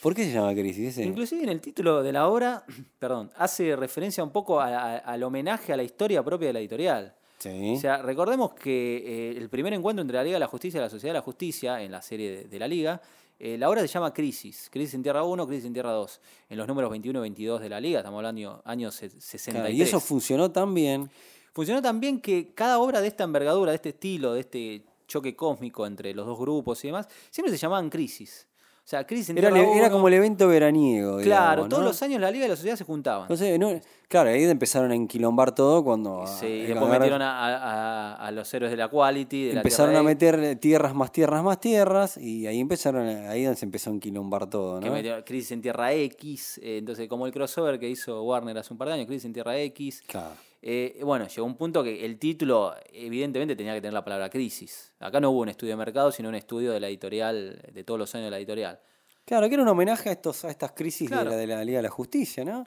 ¿Por 0.00 0.14
qué 0.14 0.24
se 0.24 0.32
llama 0.32 0.54
Crisis? 0.54 0.88
Ese- 0.96 1.04
Inclusive 1.04 1.42
en 1.42 1.50
el 1.50 1.60
título 1.60 2.02
de 2.02 2.12
la 2.12 2.26
obra, 2.28 2.64
perdón, 2.98 3.30
hace 3.36 3.76
referencia 3.76 4.24
un 4.24 4.30
poco 4.30 4.58
a- 4.60 4.68
a- 4.68 4.96
al 4.98 5.22
homenaje 5.22 5.72
a 5.72 5.76
la 5.76 5.82
historia 5.82 6.22
propia 6.22 6.46
de 6.46 6.52
la 6.54 6.60
editorial. 6.60 7.14
Sí. 7.38 7.74
O 7.76 7.80
sea, 7.80 7.98
recordemos 8.02 8.52
que 8.54 9.32
eh, 9.32 9.36
el 9.36 9.48
primer 9.50 9.72
encuentro 9.74 10.00
entre 10.00 10.16
la 10.16 10.22
Liga 10.24 10.36
de 10.36 10.40
la 10.40 10.46
Justicia 10.46 10.78
y 10.78 10.80
la 10.82 10.88
Sociedad 10.90 11.12
de 11.12 11.18
la 11.18 11.22
Justicia, 11.24 11.82
en 11.82 11.90
la 11.92 12.00
serie 12.00 12.30
de, 12.30 12.44
de 12.44 12.58
la 12.58 12.68
Liga, 12.68 13.00
eh, 13.40 13.56
la 13.58 13.68
obra 13.68 13.80
se 13.80 13.88
llama 13.88 14.12
Crisis. 14.14 14.68
Crisis 14.70 14.94
en 14.94 15.02
Tierra 15.02 15.24
1, 15.24 15.46
Crisis 15.46 15.64
en 15.64 15.72
Tierra 15.72 15.92
2. 15.92 16.20
En 16.50 16.58
los 16.58 16.68
números 16.68 16.90
21 16.90 17.18
y 17.18 17.22
22 17.22 17.60
de 17.60 17.68
la 17.68 17.80
Liga, 17.80 17.98
estamos 18.00 18.18
hablando 18.18 18.62
años 18.64 18.94
se- 18.94 19.08
63. 19.10 19.54
Claro, 19.54 19.70
y 19.74 19.82
eso 19.82 19.98
funcionó 20.00 20.50
tan 20.52 20.72
bien. 20.74 21.10
Funcionó 21.52 21.82
también 21.82 22.20
que 22.20 22.52
cada 22.54 22.78
obra 22.78 23.00
de 23.00 23.08
esta 23.08 23.24
envergadura, 23.24 23.72
de 23.72 23.76
este 23.76 23.88
estilo, 23.88 24.34
de 24.34 24.40
este 24.40 24.84
choque 25.08 25.34
cósmico 25.34 25.86
entre 25.86 26.14
los 26.14 26.24
dos 26.26 26.38
grupos 26.38 26.84
y 26.84 26.88
demás, 26.88 27.08
siempre 27.30 27.50
se 27.52 27.58
llamaban 27.58 27.90
Crisis. 27.90 28.46
O 28.84 28.88
sea, 28.90 29.06
Crisis 29.06 29.30
en 29.30 29.38
Era, 29.38 29.48
era 29.50 29.86
1, 29.86 29.90
como 29.92 30.08
el 30.08 30.14
evento 30.14 30.48
veraniego. 30.48 31.18
Claro, 31.18 31.50
digamos, 31.62 31.68
todos 31.68 31.82
¿no? 31.82 31.88
los 31.90 32.02
años 32.02 32.20
la 32.20 32.28
Liga 32.30 32.46
y 32.46 32.48
la 32.48 32.56
Sociedad 32.56 32.76
se 32.76 32.82
juntaban. 32.82 33.22
Entonces, 33.22 33.56
no, 33.56 33.80
claro, 34.08 34.30
ahí 34.30 34.42
empezaron 34.42 34.90
a 34.90 34.96
enquilombar 34.96 35.54
todo 35.54 35.84
cuando. 35.84 36.26
Sí, 36.26 36.46
y 36.46 36.60
después 36.62 36.78
agarrar- 36.78 36.98
metieron 36.98 37.22
a, 37.22 37.38
a- 37.46 38.14
a- 38.14 38.26
a 38.26 38.30
los 38.32 38.52
héroes 38.52 38.72
de 38.72 38.76
la 38.76 38.88
Quality. 38.88 39.44
De 39.44 39.52
empezaron 39.52 39.94
a 39.94 40.02
meter 40.02 40.56
tierras 40.56 40.92
más 40.94 41.12
tierras 41.12 41.44
más 41.44 41.60
tierras 41.60 42.16
y 42.16 42.48
ahí 42.48 42.58
empezaron 42.58 43.06
a- 43.06 43.30
ahí 43.30 43.44
se 43.54 43.64
empezó 43.64 43.90
a 43.90 43.92
enquilombar 43.92 44.50
todo, 44.50 44.80
Que 44.80 44.86
¿no? 44.86 44.92
metió 44.92 45.24
Crisis 45.24 45.52
en 45.52 45.62
Tierra 45.62 45.92
X. 45.92 46.58
eh, 46.60 46.78
entonces, 46.78 47.06
como 47.08 47.26
el 47.26 47.32
crossover 47.32 47.78
que 47.78 47.88
hizo 47.88 48.24
Warner 48.24 48.58
hace 48.58 48.74
un 48.74 48.78
par 48.78 48.88
de 48.88 48.94
años, 48.94 49.06
Crisis 49.06 49.26
en 49.26 49.32
Tierra 49.34 49.56
X. 49.58 50.02
Claro. 50.06 50.30
Eh, 50.62 51.00
bueno, 51.02 51.26
llegó 51.26 51.46
un 51.46 51.56
punto 51.56 51.82
que 51.82 52.04
el 52.04 52.18
título, 52.18 52.74
evidentemente, 52.92 53.56
tenía 53.56 53.72
que 53.74 53.80
tener 53.80 53.94
la 53.94 54.04
palabra 54.04 54.28
crisis. 54.28 54.92
Acá 55.00 55.18
no 55.20 55.30
hubo 55.30 55.40
un 55.40 55.48
estudio 55.48 55.72
de 55.72 55.76
mercado, 55.78 56.12
sino 56.12 56.28
un 56.28 56.34
estudio 56.34 56.72
de 56.72 56.80
la 56.80 56.88
editorial, 56.88 57.62
de 57.72 57.84
todos 57.84 57.98
los 57.98 58.14
años 58.14 58.26
de 58.26 58.30
la 58.32 58.36
editorial. 58.38 58.78
Claro, 59.24 59.48
que 59.48 59.54
era 59.54 59.62
un 59.62 59.68
homenaje 59.68 60.08
a 60.08 60.12
estos 60.12 60.44
a 60.44 60.50
estas 60.50 60.72
crisis 60.72 61.08
Claro. 61.08 61.30
de, 61.30 61.36
la, 61.36 61.40
de 61.40 61.46
la 61.46 61.64
Liga 61.64 61.78
de 61.78 61.84
la 61.84 61.88
Justicia, 61.90 62.44
¿no? 62.44 62.66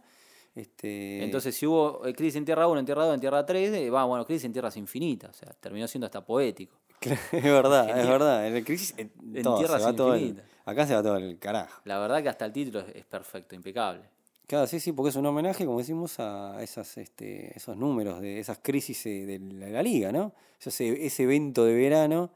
Este, 0.55 1.23
Entonces, 1.23 1.55
si 1.55 1.65
hubo 1.65 2.05
eh, 2.05 2.13
crisis 2.13 2.35
en 2.35 2.45
Tierra 2.45 2.67
1, 2.67 2.79
en 2.79 2.85
Tierra 2.85 3.05
2, 3.05 3.15
en 3.15 3.19
Tierra 3.19 3.45
3, 3.45 3.73
eh, 3.73 3.89
va, 3.89 4.05
bueno, 4.05 4.25
crisis 4.25 4.45
en 4.45 4.53
Tierras 4.53 4.77
infinitas. 4.77 5.31
O 5.31 5.33
sea, 5.33 5.53
terminó 5.59 5.87
siendo 5.87 6.05
hasta 6.05 6.23
poético. 6.25 6.79
es 7.31 7.43
verdad, 7.43 7.89
es 7.99 8.07
verdad. 8.07 8.47
En 8.47 8.55
el 8.55 8.63
crisis 8.63 8.93
en 8.97 9.11
En 9.35 9.43
todo, 9.43 9.57
tierras 9.57 9.83
el- 9.85 9.89
infinitas. 9.99 10.45
acá 10.65 10.87
se 10.87 10.95
va 10.95 11.03
todo 11.03 11.17
el 11.17 11.37
carajo. 11.39 11.81
La 11.85 11.99
verdad 11.99 12.21
que 12.23 12.29
hasta 12.29 12.45
el 12.45 12.53
título 12.53 12.79
es, 12.81 12.95
es 12.95 13.05
perfecto, 13.05 13.55
impecable. 13.55 14.01
Claro, 14.47 14.67
sí, 14.67 14.79
sí, 14.79 14.91
porque 14.91 15.09
es 15.09 15.15
un 15.15 15.25
homenaje, 15.25 15.65
como 15.65 15.79
decimos, 15.79 16.19
a 16.19 16.61
esas, 16.61 16.97
este, 16.97 17.57
esos 17.57 17.77
números, 17.77 18.21
de 18.21 18.39
esas 18.39 18.59
crisis 18.61 19.05
eh, 19.05 19.25
de 19.25 19.39
la, 19.39 19.67
de 19.67 19.71
la 19.71 19.81
liga, 19.83 20.11
¿no? 20.11 20.33
Ese, 20.63 21.05
ese 21.05 21.23
evento 21.23 21.65
de 21.65 21.73
verano, 21.73 22.29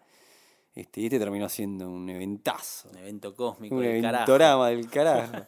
este, 0.74 1.02
y 1.02 1.06
este 1.06 1.20
terminó 1.20 1.50
siendo 1.50 1.89
un 1.89 2.10
eventazo. 2.10 2.89
Un 2.91 2.98
evento 2.98 3.36
cósmico 3.36 3.76
Un 3.76 3.84
del 3.84 4.02
carajo. 4.02 4.24
eventorama 4.24 4.70
del 4.70 4.89
carajo. 4.89 5.46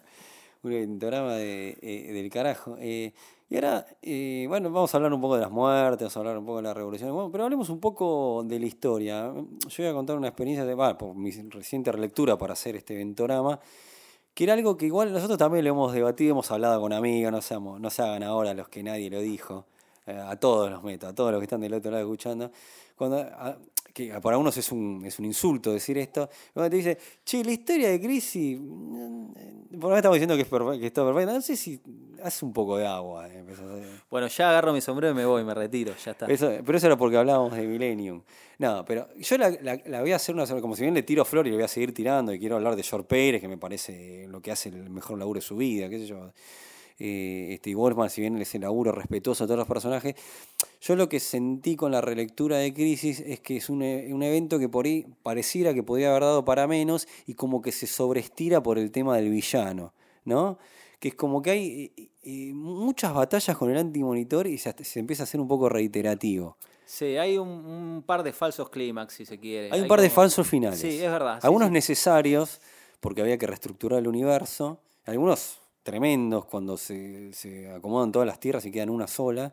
un 0.64 0.72
eventorama 0.74 1.34
de, 1.36 1.78
eh, 1.82 2.14
del 2.14 2.30
carajo. 2.30 2.76
Eh, 2.80 3.14
y 3.50 3.56
ahora, 3.56 3.86
eh, 4.02 4.46
bueno, 4.48 4.70
vamos 4.70 4.94
a 4.94 4.98
hablar 4.98 5.12
un 5.14 5.22
poco 5.22 5.36
de 5.36 5.42
las 5.42 5.50
muertes, 5.52 6.02
vamos 6.02 6.18
a 6.18 6.20
hablar 6.20 6.38
un 6.38 6.46
poco 6.46 6.58
de 6.58 6.64
la 6.64 6.74
revolución, 6.74 7.12
bueno, 7.14 7.32
pero 7.32 7.46
hablemos 7.46 7.70
un 7.70 7.80
poco 7.80 8.44
de 8.46 8.60
la 8.60 8.66
historia. 8.68 9.34
Yo 9.34 9.84
voy 9.84 9.88
a 9.88 9.94
contar 9.94 10.18
una 10.18 10.28
experiencia 10.28 10.66
de, 10.66 10.76
va, 10.76 10.96
por 10.98 11.16
mi 11.16 11.32
reciente 11.32 11.92
relectura 11.92 12.38
para 12.38 12.54
hacer 12.54 12.76
este 12.76 12.94
eventorama, 12.94 13.60
que 14.34 14.44
era 14.46 14.54
algo 14.54 14.78
que 14.78 14.86
igual 14.86 15.12
nosotros 15.12 15.38
también 15.38 15.66
lo 15.66 15.72
hemos 15.72 15.94
debatido, 15.94 16.32
hemos 16.32 16.50
hablado 16.52 16.80
con 16.82 16.94
amigos, 16.94 17.32
no, 17.32 17.42
seamos, 17.42 17.80
no 17.80 17.90
se 17.90 18.02
hagan 18.02 18.24
ahora 18.24 18.54
los 18.54 18.70
que 18.70 18.84
nadie 18.84 19.10
lo 19.10 19.20
dijo, 19.20 19.66
eh, 20.06 20.18
a 20.18 20.36
todos 20.38 20.70
los 20.72 20.84
meto, 20.84 21.08
a 21.08 21.14
todos 21.14 21.32
los 21.32 21.40
que 21.40 21.44
están 21.46 21.62
del 21.62 21.74
otro 21.74 21.92
lado 21.92 22.04
escuchando, 22.04 22.52
cuando, 22.96 23.18
a- 23.20 23.58
que 24.08 24.22
para 24.22 24.36
algunos 24.36 24.56
es 24.58 24.72
un, 24.72 25.04
es 25.06 25.20
un 25.20 25.26
insulto 25.26 25.74
decir 25.74 25.98
esto, 25.98 26.30
cuando 26.54 26.70
te 26.70 26.78
dice, 26.78 26.98
che, 27.26 27.44
la 27.44 27.52
historia 27.52 27.90
de 27.90 28.00
Crisis, 28.00 28.58
mm, 28.60 29.32
por 29.74 29.82
lo 29.84 29.88
menos 29.90 29.98
estamos 29.98 30.16
diciendo 30.16 30.36
que, 30.36 30.42
es 30.44 30.50
perfe- 30.50 30.80
que 30.80 30.88
está 30.88 31.06
perfecta, 31.06 31.34
no 31.34 31.42
sé 31.42 31.56
si 31.56 31.80
hace 32.24 32.44
un 32.46 32.54
poco 32.54 32.78
de 32.78 32.86
agua. 32.88 33.28
eh. 33.28 33.44
Bueno, 34.10 34.28
ya 34.28 34.50
agarro 34.50 34.74
mi 34.74 34.82
sombrero 34.82 35.12
y 35.14 35.16
me 35.16 35.26
voy, 35.26 35.44
me 35.44 35.54
retiro, 35.54 35.94
ya 36.04 36.12
está. 36.12 36.26
Eso- 36.28 36.52
pero 36.66 36.78
eso 36.78 36.88
era 36.88 36.98
porque 36.98 37.18
hablábamos 37.18 37.54
de 37.56 37.66
Millennium. 37.68 38.22
No, 38.58 38.84
pero 38.86 39.08
yo 39.18 39.38
la, 39.38 39.50
la- 39.62 39.82
la 39.86 40.02
voy 40.02 40.12
a 40.12 40.18
hacer 40.18 40.36
una 40.36 40.46
como 40.60 40.76
si 40.76 40.82
bien 40.82 40.94
le 40.94 41.04
tiro 41.04 41.24
flor 41.24 41.48
y 41.48 41.52
le 41.52 41.56
voy 41.56 41.64
a 41.64 41.68
seguir 41.70 41.94
tirando 41.94 42.34
y 42.34 42.40
quiero 42.40 42.56
hablar 42.58 42.76
de 42.76 42.84
George 42.84 43.08
Pérez, 43.08 43.40
que 43.42 43.48
me 43.48 43.58
parece 43.58 44.28
lo 44.28 44.42
que 44.42 44.52
hace 44.52 44.70
el 44.70 44.90
mejor 44.90 45.18
laburo 45.18 45.38
de 45.40 45.46
su 45.46 45.56
vida, 45.56 45.88
qué 45.90 46.00
sé 46.00 46.08
yo. 46.08 46.32
Eh, 47.00 47.54
este, 47.54 47.70
y 47.70 47.74
Wolfman, 47.76 48.10
si 48.10 48.22
bien 48.22 48.38
es 48.38 48.54
el 48.56 48.62
laburo 48.62 48.92
respetuoso 48.92 49.44
a 49.46 49.48
todos 49.48 49.58
los 49.58 49.68
personajes, 49.68 50.16
yo 50.82 50.96
lo 50.98 51.08
que 51.08 51.20
sentí 51.22 51.76
con 51.78 51.92
la 51.94 52.02
relectura 52.02 52.58
de 52.58 52.74
Crisis 52.74 53.22
es 53.22 53.40
que 53.40 53.58
es 53.58 53.70
un, 53.70 53.82
e- 53.84 54.14
un 54.14 54.22
evento 54.22 54.60
que 54.60 54.68
por 54.68 54.86
ahí 54.86 55.06
pareciera 55.24 55.74
que 55.74 55.82
podía 55.84 56.10
haber 56.10 56.24
dado 56.24 56.44
para 56.44 56.68
menos 56.68 57.08
y 57.26 57.36
como 57.36 57.62
que 57.62 57.72
se 57.72 57.88
sobreestira 57.88 58.62
por 58.62 58.78
el 58.78 58.92
tema 58.92 59.16
del 59.16 59.30
villano, 59.30 59.94
¿no? 60.26 60.58
Que 61.00 61.08
es 61.10 61.16
como 61.16 61.42
que 61.42 61.52
hay 61.52 61.94
eh, 61.96 62.10
eh, 62.24 62.54
muchas 62.54 63.14
batallas 63.14 63.56
con 63.56 63.70
el 63.72 63.78
antimonitor 63.78 64.46
y 64.48 64.58
se, 64.58 64.76
se 64.84 65.00
empieza 65.00 65.24
a 65.24 65.26
hacer 65.26 65.40
un 65.40 65.48
poco 65.48 65.70
reiterativo. 65.70 66.58
Sí, 66.86 67.16
hay 67.18 67.38
un, 67.38 67.48
un 67.48 68.04
par 68.06 68.24
de 68.24 68.34
falsos 68.34 68.70
clímax, 68.70 69.14
si 69.14 69.26
se 69.26 69.40
quiere. 69.40 69.70
Hay 69.72 69.82
un 69.82 69.88
par 69.88 70.02
de 70.02 70.10
falsos 70.10 70.46
finales. 70.48 70.80
Sí, 70.80 71.00
es 71.02 71.10
verdad. 71.12 71.40
sí, 71.40 71.46
Algunos 71.46 71.68
sí. 71.70 71.74
necesarios, 71.74 72.60
porque 73.00 73.22
había 73.22 73.38
que 73.38 73.48
reestructurar 73.48 74.00
el 74.00 74.08
universo. 74.08 74.82
Algunos 75.06 75.60
tremendos 75.90 76.46
cuando 76.46 76.78
se, 76.78 77.34
se 77.34 77.70
acomodan 77.72 78.12
todas 78.12 78.28
las 78.28 78.40
tierras 78.40 78.66
y 78.66 78.72
quedan 78.72 78.90
una 78.90 79.08
sola. 79.08 79.52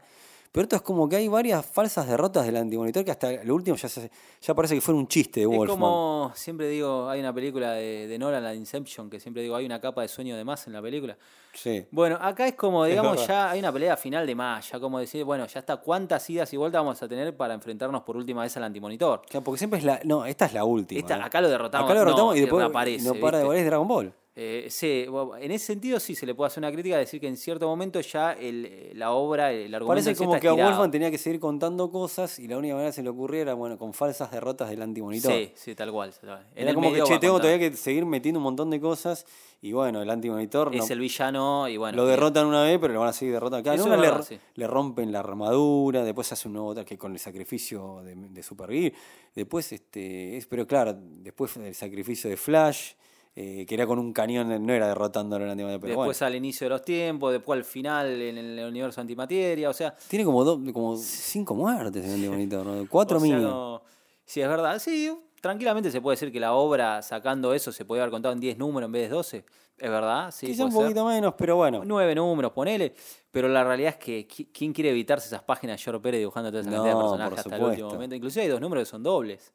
Pero 0.53 0.63
esto 0.63 0.77
es 0.77 0.83
como 0.83 1.07
que 1.07 1.17
hay 1.17 1.29
varias 1.29 1.67
falsas 1.67 2.09
derrotas 2.09 2.47
del 2.47 2.57
antimonitor 2.57 3.05
que 3.05 3.11
hasta 3.11 3.45
lo 3.45 3.55
último 3.55 3.77
ya, 3.77 3.91
se- 3.91 4.11
ya 4.41 4.55
parece 4.55 4.75
que 4.75 4.81
fuera 4.81 4.99
un 4.99 5.07
chiste 5.07 5.41
de 5.41 5.45
Es 5.47 5.49
Wolfman. 5.55 5.79
como, 5.79 6.33
siempre 6.35 6.67
digo, 6.69 7.11
hay 7.11 7.21
una 7.21 7.35
película 7.35 7.73
de, 7.73 8.07
de 8.07 8.19
Nolan, 8.19 8.43
la 8.43 8.55
Inception, 8.55 9.11
que 9.11 9.21
siempre 9.21 9.43
digo, 9.43 9.55
hay 9.55 9.67
una 9.67 9.81
capa 9.83 10.01
de 10.01 10.09
sueño 10.09 10.35
de 10.35 10.45
más 10.45 10.67
en 10.67 10.73
la 10.73 10.81
película. 10.81 11.19
Sí. 11.53 11.85
Bueno, 11.91 12.17
acá 12.23 12.47
es 12.49 12.55
como, 12.55 12.87
digamos, 12.87 13.27
ya 13.27 13.51
hay 13.51 13.59
una 13.59 13.71
pelea 13.71 13.99
final 13.99 14.27
de 14.27 14.35
más, 14.35 14.71
ya 14.71 14.81
como 14.81 14.99
decir, 14.99 15.25
bueno, 15.25 15.47
ya 15.47 15.61
está, 15.61 15.77
¿cuántas 15.77 16.31
idas 16.31 16.51
y 16.55 16.57
vueltas 16.57 16.79
vamos 16.81 17.03
a 17.03 17.09
tener 17.09 17.37
para 17.37 17.53
enfrentarnos 17.53 18.03
por 18.05 18.17
última 18.17 18.41
vez 18.43 18.57
al 18.57 18.65
antimonitor? 18.65 19.23
Claro, 19.29 19.45
porque 19.45 19.59
siempre 19.59 19.79
es 19.81 19.85
la. 19.85 20.01
No, 20.05 20.25
esta 20.25 20.47
es 20.47 20.55
la 20.55 20.65
última. 20.65 21.01
Esta- 21.01 21.19
¿no? 21.19 21.25
acá 21.27 21.43
lo 21.43 21.51
derrotamos, 21.51 21.85
Acá 21.85 21.95
lo 21.95 22.01
derrotamos 22.01 22.33
no, 22.33 22.37
y 22.37 22.41
después 22.41 22.63
reaparece, 22.65 23.05
no 23.07 23.21
para 23.21 23.41
de 23.41 23.59
es 23.61 23.67
Dragon 23.67 23.87
Ball. 23.89 24.15
Eh, 24.39 24.67
sí, 24.69 25.07
bueno, 25.09 25.35
en 25.39 25.51
ese 25.51 25.65
sentido 25.65 25.99
sí 25.99 26.15
se 26.15 26.27
le 26.27 26.35
puede 26.35 26.49
hacer 26.49 26.61
una 26.61 26.71
crítica, 26.71 26.99
decir 26.99 27.19
que 27.19 27.27
en 27.27 27.39
cierto 27.39 27.67
momento 27.67 27.99
ya 28.01 28.33
el- 28.35 28.91
la 28.93 29.13
obra, 29.13 29.51
el 29.51 29.75
argumento 29.75 30.05
Parece 30.05 30.15
como 30.15 30.39
que 30.39 30.47
a. 30.49 30.53
Wolfman 30.53 30.91
tenía 30.91 31.11
que 31.11 31.17
seguir 31.17 31.41
contando 31.41 31.91
cosas 31.91 32.39
y 32.39 32.47
la 32.47 32.59
única 32.59 32.75
manera 32.75 32.91
que 32.91 32.97
se 32.97 33.03
le 33.03 33.09
ocurría 33.09 33.41
era 33.41 33.55
bueno, 33.55 33.79
con 33.79 33.95
falsas 33.95 34.31
derrotas 34.31 34.69
del 34.69 34.83
antimonitor. 34.83 35.33
Sí, 35.33 35.53
sí, 35.55 35.75
tal 35.75 35.91
cual. 35.91 36.13
tal 36.21 36.29
cual. 36.29 36.47
Era 36.55 36.75
como 36.75 36.93
que, 36.93 37.03
che, 37.05 37.19
tengo 37.19 37.39
todavía 37.39 37.71
que 37.71 37.75
seguir 37.77 38.05
metiendo 38.05 38.39
un 38.39 38.45
montón 38.45 38.69
de 38.69 38.79
cosas. 38.79 39.25
Y 39.63 39.73
bueno, 39.73 40.03
el 40.03 40.11
antimonitor 40.11 40.71
no- 40.71 40.85
Es 40.85 40.91
el 40.91 41.01
villano 41.01 41.67
y 41.67 41.79
bueno. 41.79 41.97
lo 41.97 42.07
derrotan 42.07 42.45
una 42.47 42.63
vez, 42.63 42.79
pero 42.79 42.93
lo 42.93 43.01
van 43.01 43.09
a 43.09 43.13
seguir 43.15 43.33
derrotando. 43.33 43.65
Cada 43.65 43.75
es 43.77 43.87
le, 43.87 44.23
sí. 44.23 44.39
le 44.55 44.67
rompen 44.67 45.13
la 45.13 45.21
armadura, 45.21 46.05
después 46.05 46.31
hace 46.31 46.47
un 46.47 46.53
nuevo 46.55 46.73
ataque 46.73 46.99
con 46.99 47.13
el 47.13 47.19
sacrificio 47.19 48.03
de, 48.05 48.15
de 48.17 48.43
Supergear. 48.43 48.93
Después, 49.35 49.73
este, 49.73 50.37
es, 50.37 50.47
pero 50.47 50.67
claro, 50.67 50.95
después 50.95 51.57
el 51.57 51.75
sacrificio 51.75 52.29
de 52.29 52.37
Flash, 52.37 52.93
eh, 53.39 53.67
que 53.69 53.75
era 53.75 53.87
con 53.87 53.99
un 53.99 54.13
cañón, 54.15 54.65
no 54.67 54.73
era 54.73 54.89
derrotándolo 54.89 55.45
al 55.45 55.51
antimonitor, 55.51 55.81
pero 55.81 55.91
Después 55.93 56.19
bueno. 56.19 56.27
al 56.29 56.35
inicio 56.37 56.65
de 56.65 56.71
los 56.71 56.83
tiempos, 56.83 57.33
después 57.33 57.59
al 57.59 57.65
final 57.65 58.21
en 58.23 58.39
el 58.39 58.67
universo 58.67 59.01
antimateria, 59.03 59.69
o 59.69 59.75
sea, 59.75 59.95
Tiene 60.09 60.25
como, 60.25 60.43
do- 60.43 60.73
como 60.73 60.97
cinco 60.97 61.55
muertes 61.55 62.05
el 62.05 62.15
antimonitor, 62.15 62.65
¿no? 62.67 62.87
cuatro 62.91 63.19
o 63.19 63.21
sea, 63.21 63.29
mínimo. 63.29 63.49
no- 63.51 63.83
sí, 64.25 64.41
es 64.41 64.49
verdad. 64.49 64.79
Sí, 64.79 65.13
tranquilamente 65.43 65.91
se 65.91 66.01
puede 66.01 66.15
decir 66.15 66.33
que 66.33 66.41
la 66.41 66.55
obra, 66.55 67.03
sacando 67.03 67.53
eso, 67.53 67.71
se 67.73 67.85
puede 67.85 68.01
haber 68.01 68.11
contado 68.11 68.33
en 68.33 68.41
10 68.41 68.57
números 68.59 68.89
en 68.89 68.93
vez 68.93 69.03
de 69.03 69.09
12. 69.15 69.45
Es 69.79 69.91
verdad, 69.91 70.31
sí. 70.31 70.47
Quizá 70.47 70.65
un 70.65 70.73
ser. 70.73 70.81
poquito 70.85 71.05
menos, 71.05 71.35
pero 71.37 71.57
bueno. 71.57 71.83
Nueve 71.85 72.15
números, 72.15 72.51
ponele. 72.53 72.95
Pero 73.31 73.47
la 73.49 73.63
realidad 73.63 73.91
es 73.91 73.97
que 74.03 74.27
qui- 74.27 74.49
¿quién 74.51 74.73
quiere 74.73 74.89
evitarse 74.89 75.27
esas 75.27 75.43
páginas 75.43 75.77
de 75.79 75.85
George 75.85 76.01
Pérez 76.01 76.21
dibujando 76.21 76.49
toda 76.51 76.63
esa 76.63 76.71
cantidad 76.71 76.95
de 76.95 76.99
personajes 77.03 77.39
hasta 77.41 77.57
el 77.57 77.63
último 77.63 77.91
momento? 77.91 78.15
Inclusive 78.17 78.45
hay 78.45 78.49
dos 78.49 78.61
números 78.63 78.85
que 78.89 78.91
son 78.91 79.03
dobles. 79.03 79.53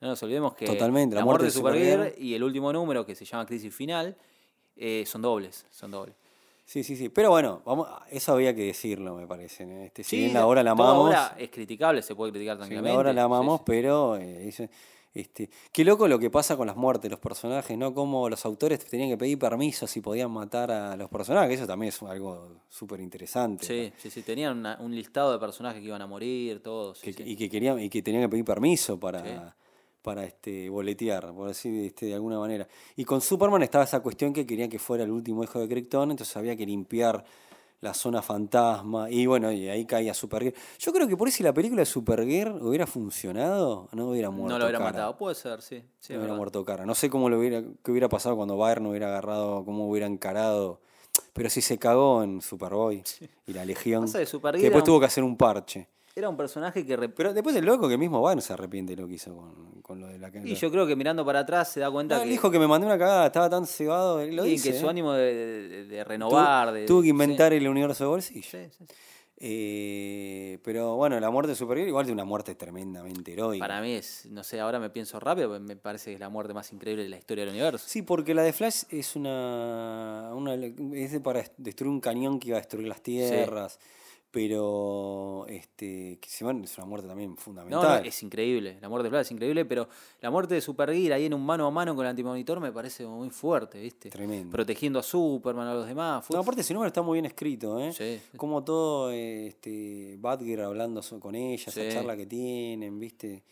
No 0.00 0.08
nos 0.08 0.22
olvidemos 0.22 0.54
que 0.54 0.64
Totalmente, 0.66 1.14
la, 1.14 1.24
muerte 1.24 1.44
de 1.44 1.50
Supergirl 1.50 2.14
y 2.18 2.34
el 2.34 2.42
último 2.42 2.72
número 2.72 3.04
que 3.04 3.14
se 3.14 3.24
llama 3.24 3.44
Crisis 3.46 3.74
Final 3.74 4.16
eh, 4.76 5.04
son 5.06 5.20
dobles, 5.22 5.66
son 5.70 5.90
dobles. 5.90 6.14
Sí, 6.64 6.84
sí, 6.84 6.96
sí. 6.96 7.08
Pero 7.08 7.30
bueno, 7.30 7.62
vamos, 7.64 7.88
eso 8.10 8.32
había 8.32 8.54
que 8.54 8.62
decirlo, 8.62 9.16
me 9.16 9.26
parece. 9.26 9.86
Este, 9.86 10.04
si 10.04 10.18
bien 10.18 10.36
ahora 10.36 10.62
la 10.62 10.74
toda 10.74 10.90
amamos. 10.90 11.08
obra 11.08 11.34
es 11.36 11.50
criticable, 11.50 12.00
se 12.00 12.14
puede 12.14 12.32
criticar 12.32 12.56
tranquilamente. 12.56 12.94
ahora 12.96 13.12
la 13.12 13.22
sí, 13.22 13.24
amamos, 13.24 13.58
sí. 13.58 13.64
pero 13.66 14.16
eh, 14.16 14.70
este, 15.12 15.50
qué 15.72 15.84
loco 15.84 16.06
lo 16.06 16.18
que 16.20 16.30
pasa 16.30 16.56
con 16.56 16.68
las 16.68 16.76
muertes 16.76 17.02
de 17.02 17.10
los 17.10 17.18
personajes, 17.18 17.76
¿no? 17.76 17.92
Como 17.92 18.28
los 18.28 18.44
autores 18.46 18.84
tenían 18.86 19.08
que 19.10 19.18
pedir 19.18 19.36
permiso 19.38 19.88
si 19.88 20.00
podían 20.00 20.30
matar 20.30 20.70
a 20.70 20.96
los 20.96 21.10
personajes, 21.10 21.58
eso 21.58 21.66
también 21.66 21.88
es 21.88 22.00
algo 22.02 22.60
súper 22.68 23.00
interesante. 23.00 23.66
Sí, 23.66 23.92
sí, 23.98 24.08
sí, 24.08 24.22
tenían 24.22 24.56
una- 24.58 24.78
un 24.80 24.94
listado 24.94 25.32
de 25.32 25.40
personajes 25.40 25.80
que 25.82 25.88
iban 25.88 26.02
a 26.02 26.06
morir, 26.06 26.62
todos. 26.62 27.00
Que-. 27.00 27.10
Y 27.24 27.34
que 27.34 27.50
querían, 27.50 27.80
y 27.80 27.90
que 27.90 28.00
tenían 28.00 28.22
que 28.22 28.28
pedir 28.28 28.44
permiso 28.44 28.98
para. 28.98 29.56
Para 30.02 30.24
este, 30.24 30.68
boletear, 30.68 31.32
por 31.34 31.48
decir 31.48 31.84
este, 31.84 32.06
de 32.06 32.14
alguna 32.14 32.38
manera. 32.38 32.66
Y 32.96 33.04
con 33.04 33.20
Superman 33.20 33.62
estaba 33.62 33.84
esa 33.84 34.00
cuestión 34.00 34.32
que 34.32 34.46
querían 34.46 34.68
que 34.70 34.78
fuera 34.78 35.04
el 35.04 35.10
último 35.10 35.44
hijo 35.44 35.58
de 35.60 35.68
Krypton, 35.68 36.10
entonces 36.10 36.36
había 36.36 36.56
que 36.56 36.66
limpiar 36.66 37.24
la 37.82 37.94
zona 37.94 38.20
fantasma, 38.20 39.10
y 39.10 39.24
bueno, 39.24 39.50
y 39.50 39.66
ahí 39.68 39.86
caía 39.86 40.12
Supergirl. 40.12 40.54
Yo 40.78 40.92
creo 40.92 41.08
que 41.08 41.16
por 41.16 41.28
eso 41.28 41.38
si 41.38 41.42
la 41.42 41.54
película 41.54 41.80
de 41.80 41.86
Supergirl 41.86 42.60
hubiera 42.62 42.86
funcionado, 42.86 43.88
no 43.92 44.10
hubiera 44.10 44.28
muerto. 44.28 44.52
no 44.52 44.58
lo 44.58 44.64
hubiera 44.66 44.78
Cara. 44.78 44.90
matado, 44.90 45.16
puede 45.16 45.34
ser, 45.34 45.62
sí. 45.62 45.82
sí 45.98 46.12
No 46.12 46.18
hubiera 46.18 46.22
verdad. 46.24 46.36
muerto 46.36 46.64
cara. 46.64 46.84
No 46.84 46.94
sé 46.94 47.08
cómo 47.08 47.30
lo 47.30 47.38
hubiera, 47.38 47.62
qué 47.82 47.90
hubiera 47.90 48.08
pasado 48.10 48.36
cuando 48.36 48.56
Byrne 48.58 48.88
hubiera 48.90 49.06
agarrado, 49.08 49.64
cómo 49.64 49.88
hubiera 49.88 50.06
encarado. 50.06 50.80
Pero 51.32 51.48
sí 51.48 51.62
se 51.62 51.78
cagó 51.78 52.22
en 52.22 52.42
Superboy 52.42 53.02
y 53.46 53.52
la 53.54 53.64
Legión. 53.64 54.10
Que 54.12 54.18
después 54.18 54.84
tuvo 54.84 55.00
que 55.00 55.06
hacer 55.06 55.24
un 55.24 55.36
parche. 55.38 55.88
Era 56.20 56.28
un 56.28 56.36
personaje 56.36 56.86
que... 56.86 56.96
rep- 56.98 57.12
Pero 57.16 57.32
después 57.34 57.54
el 57.56 57.64
loco 57.64 57.88
que 57.88 57.98
mismo 57.98 58.22
Byrne 58.22 58.40
se 58.42 58.52
arrepiente 58.52 58.94
de 58.94 59.02
lo 59.02 59.08
que 59.08 59.14
hizo 59.14 59.34
con, 59.36 59.82
con 59.82 60.00
lo 60.00 60.06
de 60.06 60.18
la 60.18 60.30
Y 60.44 60.54
yo 60.54 60.70
creo 60.70 60.86
que 60.86 60.94
mirando 60.94 61.24
para 61.24 61.40
atrás 61.40 61.72
se 61.72 61.80
da 61.80 61.90
cuenta 61.90 62.14
No, 62.16 62.20
que... 62.20 62.24
él 62.28 62.30
dijo 62.30 62.50
que 62.50 62.58
me 62.58 62.66
mandé 62.68 62.86
una 62.86 62.98
cagada, 62.98 63.26
estaba 63.26 63.50
tan 63.50 63.66
cebado. 63.66 64.24
Lo 64.26 64.46
y 64.46 64.50
dice, 64.50 64.70
que 64.72 64.78
su 64.78 64.86
¿eh? 64.86 64.90
ánimo 64.90 65.12
de, 65.14 65.34
de- 65.34 65.84
de 65.86 65.98
Tuvo- 66.02 66.08
renovar... 66.08 66.72
de- 66.72 66.86
tuvo 66.86 67.00
que 67.00 67.06
sí. 67.06 67.10
inventar 67.10 67.52
el 67.52 67.66
universo 67.66 68.04
de 68.04 68.08
bolsillo. 68.08 68.42
Sí, 68.48 68.58
sí. 68.78 68.84
Eh, 69.42 70.58
pero 70.62 70.96
bueno, 70.96 71.18
la 71.18 71.30
muerte 71.30 71.50
de 71.52 71.56
Supergirl 71.56 71.88
igual 71.88 72.04
de 72.04 72.12
una 72.12 72.24
muerte 72.26 72.54
tremendamente 72.54 73.32
heroica. 73.32 73.64
Para 73.64 73.80
mí 73.80 73.92
es, 73.92 74.26
no 74.30 74.44
sé, 74.44 74.60
ahora 74.60 74.78
me 74.78 74.90
pienso 74.90 75.18
rápido, 75.18 75.48
pero 75.48 75.60
me 75.64 75.76
parece 75.76 76.10
que 76.10 76.14
es 76.14 76.20
la 76.20 76.28
muerte 76.28 76.52
más 76.52 76.70
increíble 76.74 77.04
de 77.04 77.08
la 77.08 77.16
historia 77.16 77.44
del 77.46 77.54
universo. 77.54 77.82
Sí, 77.88 78.02
porque 78.02 78.34
la 78.34 78.42
de 78.42 78.52
Flash 78.52 78.82
es 78.90 79.16
una, 79.16 80.30
una 80.34 80.54
es 80.94 81.18
para 81.20 81.42
destruir 81.56 81.90
un 81.90 82.00
cañón 82.00 82.38
que 82.38 82.48
iba 82.48 82.58
a 82.58 82.60
destruir 82.60 82.86
las 82.86 83.00
tierras, 83.00 83.78
pero 84.30 85.44
este 85.48 86.18
que 86.20 86.28
se 86.28 86.44
van- 86.44 86.62
es 86.64 86.76
una 86.78 86.86
muerte 86.86 87.08
también 87.08 87.36
fundamental. 87.36 88.00
no, 88.02 88.08
es 88.08 88.22
increíble. 88.22 88.78
La 88.80 88.88
muerte 88.88 89.04
de 89.04 89.10
Flash 89.10 89.22
es 89.26 89.30
increíble, 89.32 89.64
pero 89.64 89.88
la 90.20 90.30
muerte 90.30 90.54
de 90.54 90.60
Supergirl 90.60 91.12
ahí 91.12 91.26
en 91.26 91.34
un 91.34 91.44
mano 91.44 91.66
a 91.66 91.70
mano 91.70 91.94
con 91.94 92.04
el 92.04 92.10
antimonitor 92.10 92.60
me 92.60 92.72
parece 92.72 93.06
muy 93.06 93.30
fuerte, 93.30 93.80
¿viste? 93.80 94.10
Tremendo. 94.10 94.50
Protegiendo 94.52 94.98
a 94.98 95.02
Superman, 95.02 95.66
a 95.68 95.74
los 95.74 95.86
demás. 95.86 96.24
Fue- 96.24 96.34
No, 96.36 96.42
aparte 96.42 96.60
ese 96.60 96.72
número 96.74 96.88
está 96.88 97.02
muy 97.02 97.16
bien 97.16 97.26
escrito, 97.26 97.78
¿eh? 97.80 97.92
Sí. 97.92 98.20
Como 98.36 98.62
todo 98.64 99.10
este 99.10 100.16
Batgirl 100.18 100.62
hablando 100.62 101.00
con 101.18 101.34
ella, 101.34 101.70
Sí. 101.70 101.80
esa 101.80 101.96
charla 101.98 102.16
que 102.16 102.26
tienen, 102.26 102.98
¿viste? 102.98 103.42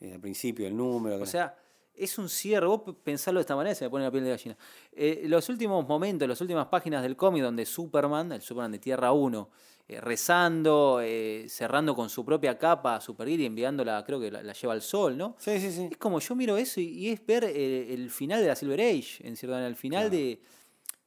Eh, 0.00 0.12
al 0.14 0.20
principio 0.20 0.66
el 0.66 0.76
número. 0.76 1.16
O 1.16 1.20
que- 1.20 1.26
sea, 1.26 1.56
es 1.94 2.18
un 2.18 2.28
cierre. 2.28 2.66
Vos 2.66 2.82
pensarlo 3.02 3.38
de 3.38 3.42
esta 3.42 3.56
manera 3.56 3.74
se 3.74 3.86
me 3.86 3.90
pone 3.90 4.04
la 4.04 4.10
piel 4.10 4.24
de 4.24 4.30
gallina. 4.30 4.56
Eh, 4.92 5.22
los 5.26 5.48
últimos 5.48 5.86
momentos, 5.88 6.28
las 6.28 6.40
últimas 6.42 6.66
páginas 6.66 7.02
del 7.02 7.16
cómic 7.16 7.42
donde 7.42 7.64
Superman, 7.64 8.32
el 8.32 8.42
Superman 8.42 8.72
de 8.72 8.78
Tierra 8.78 9.12
1, 9.12 9.48
eh, 9.88 10.00
rezando, 10.00 11.00
eh, 11.02 11.46
cerrando 11.48 11.94
con 11.94 12.08
su 12.10 12.24
propia 12.24 12.58
capa 12.58 12.96
a 12.96 13.00
Supergirl 13.00 13.42
y 13.42 13.46
enviándola, 13.46 14.02
creo 14.04 14.18
que 14.20 14.30
la, 14.30 14.42
la 14.42 14.52
lleva 14.52 14.72
al 14.72 14.82
sol, 14.82 15.16
¿no? 15.16 15.36
sí, 15.38 15.60
sí, 15.60 15.70
sí. 15.70 15.88
Es 15.92 15.96
como 15.98 16.18
yo 16.20 16.34
miro 16.34 16.56
eso 16.56 16.80
y, 16.80 16.84
y 16.88 17.08
es 17.10 17.24
ver 17.24 17.44
eh, 17.44 17.94
el 17.94 18.10
final 18.10 18.40
de 18.40 18.48
la 18.48 18.56
Silver 18.56 18.80
Age, 18.80 19.26
en 19.26 19.34
manera. 19.50 19.66
El 19.68 19.76
final 19.76 20.10
de. 20.10 20.40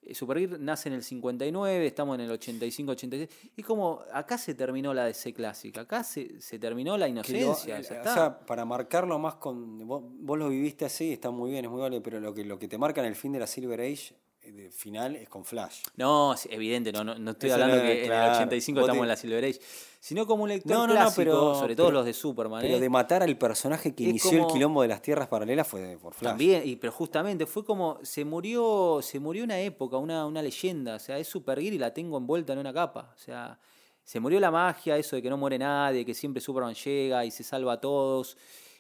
eh, 0.04 0.16
Supergirl 0.16 0.64
nace 0.64 0.88
en 0.90 0.96
el 0.96 1.04
59, 1.04 1.86
estamos 1.86 2.16
en 2.18 2.22
el 2.22 2.32
85-86. 2.32 3.30
Y 3.58 3.64
como 3.64 4.02
acá 4.14 4.38
se 4.38 4.56
terminó 4.56 4.94
la 4.94 5.06
DC 5.06 5.34
clásica, 5.34 5.82
acá 5.82 6.04
se, 6.04 6.42
se 6.42 6.58
terminó 6.58 6.98
la 6.98 7.06
lo- 7.08 7.12
inocencia. 7.12 7.76
o 7.76 7.80
está. 7.80 8.14
sea, 8.14 8.40
para 8.46 8.64
marcarlo 8.66 9.20
más 9.20 9.36
con. 9.36 9.86
Vos, 9.86 10.04
vos 10.08 10.40
lo 10.40 10.50
viviste 10.50 10.86
así, 10.86 11.12
está 11.14 11.30
muy 11.32 11.52
bien, 11.52 11.66
es 11.66 11.70
muy 11.72 11.82
vale, 11.82 12.00
pero 12.02 12.20
lo 12.22 12.34
que, 12.34 12.44
lo 12.46 12.58
que 12.58 12.68
te 12.68 12.78
marca 12.78 13.02
en 13.02 13.08
el 13.08 13.16
fin 13.16 13.34
de 13.34 13.40
la 13.40 13.46
Silver 13.48 13.82
Age 13.82 14.16
de 14.44 14.72
final 14.72 15.16
es 15.16 15.30
con 15.30 15.46
Flash. 15.46 15.82
No, 15.98 16.34
evidente, 16.50 16.92
no, 16.92 17.04
no, 17.04 17.16
no 17.18 17.32
estoy 17.32 17.50
Eso 17.50 17.56
hablando 17.56 17.76
no, 17.78 17.82
que 17.84 17.92
en 17.92 18.00
el 18.00 18.06
claro. 18.08 18.34
85 18.36 18.80
Vos 18.80 18.88
estamos 18.88 19.00
te- 19.00 19.04
en 19.04 19.08
la 19.10 19.16
Silver 19.16 19.46
Age, 19.46 19.60
sino 20.00 20.26
como 20.26 20.44
un 20.44 20.50
lector 20.50 20.76
No, 20.76 20.88
clásico, 20.94 21.16
pero- 21.18 21.56
sobre 21.56 21.76
todo 21.76 21.88
pero- 21.88 21.98
los 21.98 22.06
de 22.06 22.14
Superman. 22.14 22.62
Pero 22.62 22.78
¿eh? 22.78 22.80
de 22.80 22.90
matar 22.90 23.22
al 23.24 23.38
personaje 23.38 23.94
que 23.94 24.04
Es 24.06 24.10
inició 24.10 24.48
el 24.48 24.52
quilombo 24.54 24.82
de 24.82 24.88
las 24.88 25.02
tierras 25.02 25.28
paralelas 25.28 25.68
fue 25.68 25.98
por 26.02 26.14
Flash. 26.14 26.32
También, 26.32 26.64
y, 26.66 26.76
pero 26.78 26.92
justamente 26.94 27.46
fue 27.46 27.64
como, 27.64 28.00
se 28.02 28.26
murió, 28.26 29.00
se 29.04 29.20
murió 29.20 29.44
una 29.44 29.60
época, 29.60 29.98
una, 29.98 30.26
una 30.26 30.42
leyenda, 30.42 30.96
o 30.96 31.00
sea, 31.00 31.20
es 31.20 31.28
Supergirl 31.28 31.76
y 31.76 31.78
la 31.78 31.94
tengo 31.94 32.18
envuelta 32.18 32.54
en 32.54 32.60
una 32.60 32.74
capa, 32.74 33.14
o 33.16 33.18
sea, 33.20 33.60
se 34.04 34.20
murió 34.20 34.40
la 34.40 34.50
magia, 34.50 34.98
eso 34.98 35.16
de 35.16 35.22
que 35.22 35.30
no 35.30 35.38
muere 35.38 35.60
nadie, 35.60 36.04
que 36.06 36.16
siempre 36.16 36.42
Superman 36.42 36.74
llega 36.74 37.24
y 37.26 37.30
se 37.32 37.44
salva 37.44 37.74
a 37.74 37.80
todos, 37.82 38.36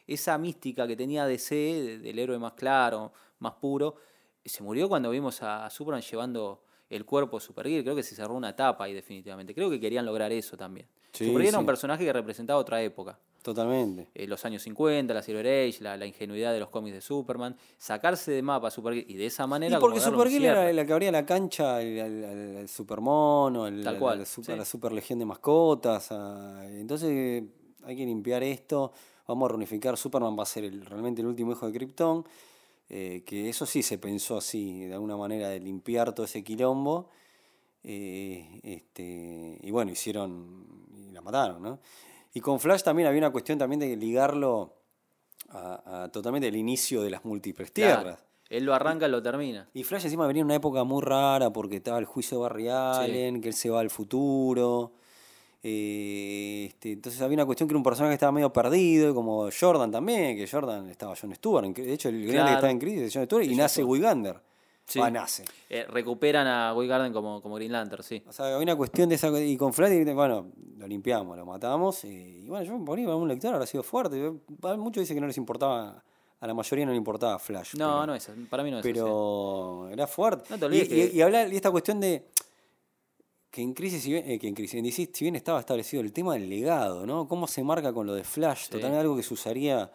esa 0.07 0.35
mística 0.39 0.87
que 0.87 0.95
tenía 0.95 1.25
DC, 1.27 1.53
de- 1.55 1.99
del 1.99 2.17
héroe 2.17 2.39
más 2.39 2.53
claro, 2.53 3.13
más 3.37 3.53
puro, 3.53 3.95
se 4.45 4.63
murió 4.63 4.87
cuando 4.87 5.09
vimos 5.09 5.41
a 5.41 5.69
Superman 5.69 6.01
llevando 6.01 6.61
el 6.89 7.05
cuerpo 7.05 7.37
de 7.39 7.45
Supergirl, 7.45 7.83
creo 7.83 7.95
que 7.95 8.03
se 8.03 8.15
cerró 8.15 8.33
una 8.35 8.49
etapa 8.49 8.85
ahí 8.85 8.93
definitivamente, 8.93 9.53
creo 9.53 9.69
que 9.69 9.79
querían 9.79 10.05
lograr 10.05 10.31
eso 10.31 10.55
también. 10.57 10.87
Sí, 11.11 11.25
Supergirl 11.25 11.49
era 11.49 11.59
un 11.59 11.65
personaje 11.65 12.03
que 12.05 12.13
representaba 12.13 12.59
otra 12.59 12.81
época 12.81 13.17
Totalmente. 13.41 14.07
eh, 14.15 14.27
los 14.27 14.43
años 14.45 14.61
50, 14.63 15.13
la 15.13 15.21
Silver 15.21 15.45
Age, 15.47 15.77
la, 15.81 15.97
la 15.97 16.05
ingenuidad 16.05 16.51
de 16.53 16.59
los 16.59 16.69
cómics 16.69 16.95
de 16.95 17.01
Superman, 17.01 17.55
sacarse 17.77 18.31
de 18.31 18.41
mapa 18.41 18.67
a 18.67 18.71
Supergirl 18.71 19.09
y 19.09 19.15
de 19.15 19.25
esa 19.27 19.45
manera. 19.47 19.77
Y 19.77 19.79
porque 19.79 19.99
Supergirl 19.99 20.45
era 20.45 20.71
la 20.73 20.85
que 20.85 20.93
abría 20.93 21.11
la 21.11 21.25
cancha 21.25 21.79
Supermono, 22.67 23.63
Tal 23.83 24.03
al 24.03 24.25
super- 24.25 24.51
a 24.53 24.55
sí. 24.55 24.59
la 24.59 24.65
super 24.65 24.91
legión 24.91 25.19
de 25.19 25.25
mascotas. 25.25 26.11
a- 26.11 26.65
entonces 26.67 27.43
hay 27.83 27.95
que 27.95 28.05
limpiar 28.05 28.43
esto. 28.43 28.91
Vamos 29.27 29.45
a 29.45 29.49
reunificar. 29.49 29.95
Superman 29.97 30.35
va 30.37 30.43
a 30.43 30.45
ser 30.45 30.63
el- 30.65 30.85
realmente 30.85 31.21
el 31.21 31.27
último 31.27 31.51
hijo 31.51 31.67
de 31.67 31.73
Krypton. 31.73 32.25
Eh, 32.89 33.23
que 33.25 33.49
eso 33.49 33.65
sí 33.65 33.83
se 33.83 33.97
pensó 33.97 34.37
así, 34.37 34.85
de 34.85 34.93
alguna 34.93 35.15
manera, 35.17 35.49
de 35.49 35.59
limpiar 35.59 36.13
todo 36.13 36.25
ese 36.25 36.43
quilombo. 36.43 37.09
eh, 37.83 38.59
este, 38.63 39.59
y 39.61 39.71
bueno, 39.71 39.91
hicieron. 39.91 40.65
y 40.97 41.11
la 41.11 41.21
mataron, 41.21 41.61
¿no? 41.61 41.79
Y 42.33 42.41
con 42.41 42.59
Flash 42.59 42.83
también 42.83 43.07
había 43.07 43.19
una 43.19 43.31
cuestión 43.31 43.57
también 43.57 43.79
de 43.79 43.95
ligarlo 43.95 44.75
a, 45.49 46.03
a 46.03 46.11
totalmente 46.11 46.47
el 46.47 46.55
inicio 46.55 47.01
de 47.01 47.09
las 47.09 47.25
múltiples 47.25 47.71
Claro, 47.71 48.01
tierras. 48.03 48.25
Él 48.49 48.65
lo 48.65 48.73
arranca 48.73 49.07
y 49.07 49.11
lo 49.11 49.21
termina. 49.21 49.69
Y 49.73 49.83
Flash 49.83 50.05
encima 50.05 50.25
venía 50.27 50.41
en 50.41 50.45
una 50.45 50.55
época 50.55 50.83
muy 50.83 51.01
rara 51.03 51.51
porque 51.51 51.77
estaba 51.77 51.99
el 51.99 52.05
juicio 52.05 52.37
de 52.37 52.41
Barry 52.43 52.67
Allen, 52.69 53.41
que 53.41 53.49
él 53.49 53.53
se 53.53 53.69
va 53.69 53.79
al 53.79 53.89
futuro. 53.89 54.93
Eh, 55.63 56.65
este, 56.69 56.93
entonces 56.93 57.21
había 57.21 57.35
una 57.35 57.45
cuestión 57.45 57.67
que 57.67 57.73
era 57.73 57.77
un 57.77 57.83
personaje 57.83 58.11
que 58.11 58.15
estaba 58.15 58.31
medio 58.31 58.51
perdido, 58.51 59.13
como 59.13 59.49
Jordan 59.57 59.91
también, 59.91 60.35
que 60.37 60.47
Jordan 60.47 60.89
estaba 60.89 61.15
John 61.19 61.33
Stewart. 61.35 61.65
De 61.75 61.93
hecho, 61.93 62.09
el 62.09 62.25
grande 62.27 62.51
que 62.51 62.55
está 62.55 62.69
en 62.71 62.79
crisis 62.79 63.01
es 63.03 63.13
John 63.13 63.25
Stewart 63.25 63.43
y 63.45 63.55
nace 63.55 63.83
Wigander. 63.83 64.39
Sí. 64.85 64.97
Va, 64.99 65.11
nace. 65.11 65.45
Eh, 65.69 65.85
recuperan 65.87 66.47
a 66.47 66.73
Garden 66.73 67.13
como, 67.13 67.41
como 67.43 67.55
Green 67.55 67.71
Lantern, 67.71 68.01
sí. 68.01 68.23
O 68.27 68.33
sea, 68.33 68.45
había 68.47 68.57
una 68.57 68.75
cuestión 68.75 69.07
de 69.07 69.15
esa. 69.15 69.29
Y 69.39 69.55
con 69.55 69.71
Flash, 69.71 70.03
bueno, 70.15 70.47
lo 70.77 70.87
limpiamos, 70.87 71.37
lo 71.37 71.45
matamos. 71.45 72.03
Y, 72.05 72.47
bueno, 72.47 72.65
yo 72.65 72.83
por 72.83 72.97
ahí, 72.97 73.05
un 73.05 73.27
lector 73.27 73.53
habrá 73.53 73.67
sido 73.67 73.83
fuerte. 73.83 74.19
Muchos 74.77 75.01
dicen 75.01 75.15
que 75.15 75.21
no 75.21 75.27
les 75.27 75.37
importaba, 75.37 76.03
a 76.39 76.47
la 76.47 76.53
mayoría 76.55 76.85
no 76.87 76.91
le 76.91 76.97
importaba 76.97 77.37
Flash. 77.37 77.75
No, 77.75 77.85
pero- 77.99 78.05
no 78.07 78.15
es, 78.15 78.31
para 78.49 78.63
mí 78.63 78.71
no 78.71 78.77
es 78.79 78.83
pero 78.83 79.89
era 79.91 80.07
fuerte. 80.07 80.45
No 80.49 80.57
te 80.57 80.65
olvides 80.65 80.85
y, 80.85 80.89
que- 80.89 81.11
y- 81.13 81.17
y 81.17 81.21
hablar 81.21 81.53
y 81.53 81.55
esta 81.55 81.69
cuestión 81.69 81.99
de 81.99 82.25
que 83.51 83.61
en 83.61 83.73
crisis, 83.73 84.03
si 84.03 84.11
bien, 84.11 84.29
eh, 84.29 84.37
que 84.39 84.47
en 84.47 84.53
crisis, 84.53 84.75
en 84.75 84.83
DC, 84.85 85.09
si 85.13 85.25
bien 85.25 85.35
estaba 85.35 85.59
establecido 85.59 86.01
el 86.03 86.13
tema 86.13 86.33
del 86.33 86.47
legado, 86.49 87.05
¿no? 87.05 87.27
Cómo 87.27 87.47
se 87.47 87.63
marca 87.63 87.91
con 87.93 88.05
lo 88.05 88.13
de 88.13 88.23
Flash, 88.23 88.65
Sí. 88.65 88.69
totalmente 88.71 88.99
algo 89.01 89.15
que 89.15 89.23
se 89.23 89.33
usaría, 89.33 89.91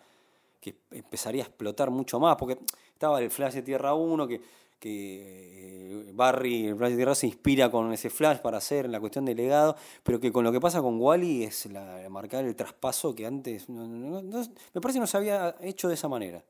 que 0.61 0.75
empezaría 0.91 1.43
a 1.45 1.47
explotar 1.47 1.91
mucho 1.91 2.19
más, 2.19 2.37
porque 2.37 2.59
estaba 2.93 3.21
el 3.21 3.31
Flash 3.31 3.55
de 3.55 3.63
Tierra 3.63 3.95
1, 3.95 4.27
que, 4.27 4.41
que 4.81 6.09
eh, 6.09 6.13
Barry, 6.15 6.67
el 6.67 6.77
Flash 6.77 6.91
de 6.91 6.97
Tierra 6.97 7.11
2, 7.13 7.19
se 7.19 7.27
inspira 7.29 7.71
con 7.71 7.93
ese 7.93 8.11
Flash 8.11 8.39
para 8.39 8.59
hacer 8.59 8.89
la 8.89 8.99
cuestión 9.01 9.25
del 9.25 9.37
legado, 9.37 9.77
pero 10.03 10.19
que 10.21 10.33
con 10.33 10.43
lo 10.45 10.51
que 10.53 10.61
pasa 10.61 10.83
con 10.83 11.01
Wally 11.01 11.45
es 11.45 11.67
la, 11.67 12.07
marcar 12.11 12.45
el 12.45 12.57
traspaso 12.57 13.15
que 13.15 13.25
antes, 13.27 13.69
no- 13.69 13.87
no- 13.87 14.23
no- 14.23 14.47
me 14.75 14.81
parece 14.81 14.97
que 14.97 15.01
no 15.01 15.07
se 15.07 15.17
había 15.17 15.55
hecho 15.61 15.89
de 15.89 15.95
esa 15.95 16.09
manera. 16.09 16.43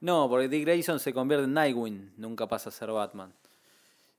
No, 0.00 0.28
porque 0.28 0.48
Dick 0.48 0.62
Grayson 0.64 0.98
se 1.00 1.12
convierte 1.14 1.44
en 1.44 1.54
Nightwing, 1.54 2.12
nunca 2.18 2.46
pasa 2.48 2.68
a 2.68 2.72
ser 2.72 2.90
Batman. 2.90 3.32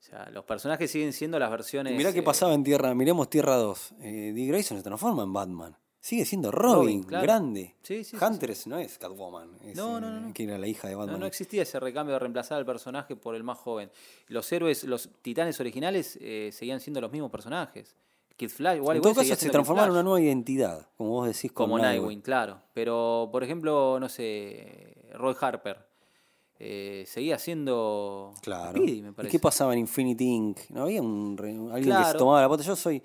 O 0.04 0.06
sea, 0.06 0.28
los 0.30 0.44
personajes 0.44 0.90
siguen 0.90 1.14
siendo 1.14 1.38
las 1.38 1.50
versiones. 1.50 1.96
Mirá 1.96 2.12
qué 2.12 2.18
eh, 2.18 2.22
pasaba 2.22 2.52
en 2.52 2.62
Tierra, 2.62 2.94
miremos 2.94 3.30
Tierra 3.30 3.56
2. 3.56 3.94
Eh, 4.00 4.32
Dick 4.34 4.48
Grayson 4.48 4.76
se 4.76 4.82
transforma 4.82 5.22
en 5.22 5.32
Batman. 5.32 5.76
Sigue 5.98 6.26
siendo 6.26 6.50
Robin, 6.50 6.76
Robin, 6.76 7.02
claro. 7.04 7.22
grande. 7.22 7.74
Sí, 7.80 8.04
sí, 8.04 8.18
sí, 8.18 8.22
Huntress 8.22 8.66
no 8.66 8.76
es 8.76 8.98
Catwoman, 8.98 9.56
es, 9.62 9.74
No, 9.74 9.98
no, 10.02 10.08
eh, 10.08 10.20
no. 10.20 10.34
que 10.34 10.44
era 10.44 10.58
la 10.58 10.66
hija 10.66 10.88
de 10.88 10.94
Batman. 10.94 11.14
No, 11.14 11.20
no 11.20 11.26
existía 11.26 11.62
ese 11.62 11.80
recambio 11.80 12.12
de 12.12 12.18
reemplazar 12.18 12.58
al 12.58 12.66
personaje 12.66 13.16
por 13.16 13.34
el 13.34 13.44
más 13.44 13.56
joven. 13.56 13.90
Los 14.28 14.52
héroes, 14.52 14.84
los 14.84 15.08
titanes 15.22 15.58
originales 15.58 16.18
eh, 16.20 16.50
seguían 16.52 16.80
siendo 16.80 17.00
los 17.00 17.10
mismos 17.10 17.30
personajes. 17.30 17.96
Kid 18.36 18.50
Flash, 18.50 18.76
igual, 18.76 18.98
en 18.98 19.02
todo 19.02 19.14
caso, 19.14 19.34
se 19.34 19.48
transformaron 19.48 19.92
en 19.92 19.92
una 19.92 20.02
nueva 20.02 20.20
identidad, 20.20 20.86
como 20.98 21.10
vos 21.10 21.26
decís, 21.28 21.50
como 21.50 21.78
Nightwing. 21.78 22.00
Nightwing, 22.00 22.20
claro. 22.20 22.60
Pero, 22.74 23.30
por 23.32 23.42
ejemplo, 23.42 23.98
no 23.98 24.10
sé, 24.10 25.08
Roy 25.14 25.34
Harper 25.40 25.93
eh, 26.66 27.04
seguía 27.06 27.38
siendo 27.38 28.32
Claro. 28.42 28.70
Speedy, 28.78 29.02
me 29.02 29.10
¿Y 29.22 29.28
qué 29.28 29.38
pasaba 29.38 29.74
en 29.74 29.80
Infinity 29.80 30.24
Inc? 30.24 30.58
¿No 30.70 30.84
había 30.84 31.02
un, 31.02 31.36
alguien 31.72 31.96
que 31.98 32.04
se 32.04 32.14
tomaba 32.14 32.40
la 32.40 32.48
pata? 32.48 32.62
Yo 32.62 32.74
soy. 32.74 33.02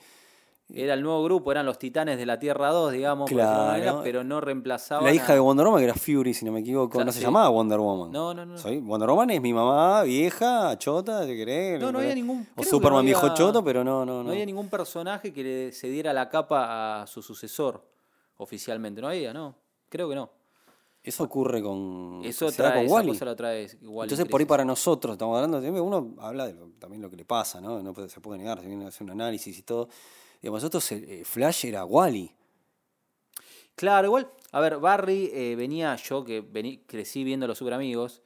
Era 0.71 0.93
el 0.93 1.01
nuevo 1.01 1.23
grupo, 1.23 1.51
eran 1.51 1.65
los 1.65 1.79
titanes 1.79 2.17
de 2.19 2.27
la 2.27 2.37
Tierra 2.37 2.69
2, 2.69 2.91
digamos, 2.93 3.27
por 3.27 3.35
Claro. 3.39 3.65
manera, 3.71 4.01
pero 4.03 4.23
no 4.23 4.39
reemplazaban. 4.39 5.03
La 5.03 5.11
hija 5.11 5.31
a- 5.31 5.35
de 5.35 5.39
Wonder 5.41 5.65
Woman, 5.65 5.79
que 5.81 5.85
era 5.85 5.95
Fury, 5.95 6.33
si 6.35 6.45
no 6.45 6.51
me 6.51 6.59
equivoco, 6.59 6.91
Claro, 6.91 7.05
no 7.07 7.11
se 7.11 7.21
llamaba 7.21 7.49
Wonder 7.49 7.79
Woman. 7.79 8.11
No, 8.11 8.35
no, 8.35 8.45
no. 8.45 8.55
Soy, 8.55 8.77
Wonder 8.79 9.09
Woman 9.09 9.31
es 9.31 9.41
mi 9.41 9.51
mamá 9.51 10.03
vieja, 10.03 10.77
chota, 10.77 11.25
si 11.25 11.35
querés. 11.35 11.81
No, 11.81 11.91
no 11.91 11.97
había 11.97 12.13
ningún- 12.13 12.47
O 12.55 12.61
Superman 12.63 12.99
no 13.01 13.05
viejo 13.05 13.21
había- 13.25 13.33
choto, 13.33 13.63
pero 13.63 13.83
no, 13.83 14.05
no, 14.05 14.17
No 14.19 14.23
no. 14.25 14.29
había 14.31 14.45
ningún 14.45 14.69
personaje 14.69 15.33
que 15.33 15.43
le 15.43 15.71
cediera 15.71 16.13
la 16.13 16.29
capa 16.29 17.01
a 17.01 17.07
su 17.07 17.23
sucesor 17.23 17.83
oficialmente. 18.37 19.01
No 19.01 19.07
había, 19.07 19.33
¿no? 19.33 19.55
Creo 19.89 20.07
que 20.07 20.13
no. 20.15 20.29
Eso 21.01 21.23
ocurre 21.23 21.61
con. 21.61 22.21
Eso 22.25 22.51
se 22.51 22.61
da 22.61 22.69
trae, 22.69 22.77
con 22.79 22.85
esa 22.85 22.93
Wally. 22.95 23.09
cosa 23.11 23.35
trae. 23.35 23.63
Entonces, 23.81 24.25
por 24.25 24.41
ahí 24.41 24.45
para 24.45 24.65
nosotros, 24.65 25.13
estamos 25.13 25.35
hablando, 25.37 25.61
de- 25.61 25.71
uno 25.81 26.15
habla 26.19 26.45
de 26.47 26.53
lo- 26.53 26.71
también 26.77 27.01
lo 27.01 27.09
que 27.09 27.15
le 27.15 27.25
pasa, 27.25 27.61
¿no? 27.61 27.81
No 27.81 27.93
se 28.09 28.19
puede 28.19 28.37
negar, 28.37 28.59
se 28.59 28.67
viene 28.67 28.85
a 28.85 28.89
hacer 28.89 29.03
un 29.03 29.11
análisis 29.11 29.57
y 29.57 29.61
todo. 29.63 29.87
Digamos, 30.41 30.61
nosotros, 30.61 30.91
eh, 30.91 31.23
Flash 31.25 31.65
era 31.65 31.85
Wally. 31.85 32.31
Claro, 33.75 34.07
igual. 34.07 34.29
A 34.51 34.59
ver, 34.59 34.77
Barry 34.79 35.29
eh, 35.33 35.55
venía 35.55 35.95
yo 35.95 36.23
que 36.25 36.41
vení, 36.41 36.79
crecí 36.85 37.23
viendo 37.23 37.47
los 37.47 37.57
Super 37.57 37.73
Amigos 37.75 38.21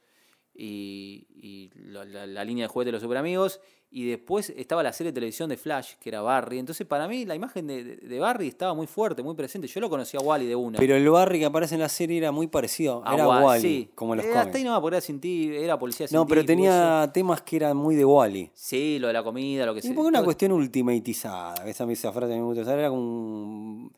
y, 0.54 1.26
y 1.36 1.70
la, 1.76 2.04
la- 2.04 2.26
la 2.26 2.44
línea 2.44 2.64
de 2.64 2.68
juguete 2.68 2.88
de 2.88 2.92
los 2.92 3.02
Super 3.02 3.18
Amigos. 3.18 3.60
Y 3.96 4.08
después 4.08 4.52
estaba 4.56 4.82
la 4.82 4.92
serie 4.92 5.12
de 5.12 5.14
televisión 5.14 5.48
de 5.48 5.56
Flash, 5.56 5.92
que 6.00 6.08
era 6.08 6.20
Barry. 6.20 6.58
Entonces, 6.58 6.84
para 6.84 7.06
mí, 7.06 7.24
la 7.24 7.36
imagen 7.36 7.68
de, 7.68 7.84
de- 7.94 8.18
Barry 8.18 8.48
estaba 8.48 8.74
muy 8.74 8.88
fuerte, 8.88 9.22
muy 9.22 9.36
presente. 9.36 9.68
Yo 9.68 9.80
lo 9.80 9.88
conocía 9.88 10.18
a 10.18 10.22
Wally 10.24 10.46
de 10.46 10.56
una. 10.56 10.80
Pero 10.80 10.96
el 10.96 11.08
Barry 11.08 11.38
que 11.38 11.44
aparece 11.44 11.76
en 11.76 11.80
la 11.80 11.88
serie 11.88 12.18
era 12.18 12.32
muy 12.32 12.48
parecido. 12.48 13.02
A 13.06 13.14
era 13.14 13.28
Wa- 13.28 13.44
Wally, 13.44 13.62
sí. 13.62 13.90
como 13.94 14.16
los 14.16 14.24
Eh, 14.24 14.28
Hasta 14.30 14.40
ahí 14.40 14.46
cómics. 14.50 14.64
no, 14.64 14.80
porque 14.80 14.96
era 14.96 15.00
sin 15.00 15.20
ti, 15.20 15.48
era 15.54 15.78
policía 15.78 16.08
sin 16.08 16.16
No, 16.16 16.26
pero 16.26 16.44
tenía 16.44 17.08
temas 17.14 17.40
que 17.42 17.54
eran 17.54 17.76
muy 17.76 17.94
de 17.94 18.04
Wally. 18.04 18.50
Sí, 18.52 18.98
lo 18.98 19.06
de 19.06 19.12
la 19.12 19.22
comida, 19.22 19.64
lo 19.64 19.74
que 19.74 19.78
Y 19.78 19.82
sea. 19.82 19.94
porque 19.94 20.08
una 20.08 20.18
todo- 20.18 20.24
cuestión 20.24 20.50
ultimatizada. 20.50 21.64
Esa, 21.68 21.84
esa 21.88 22.10
frase 22.12 22.34
me 22.34 22.42
gusta 22.42 22.62
usar. 22.62 22.76
Era 22.76 22.88
como 22.88 23.90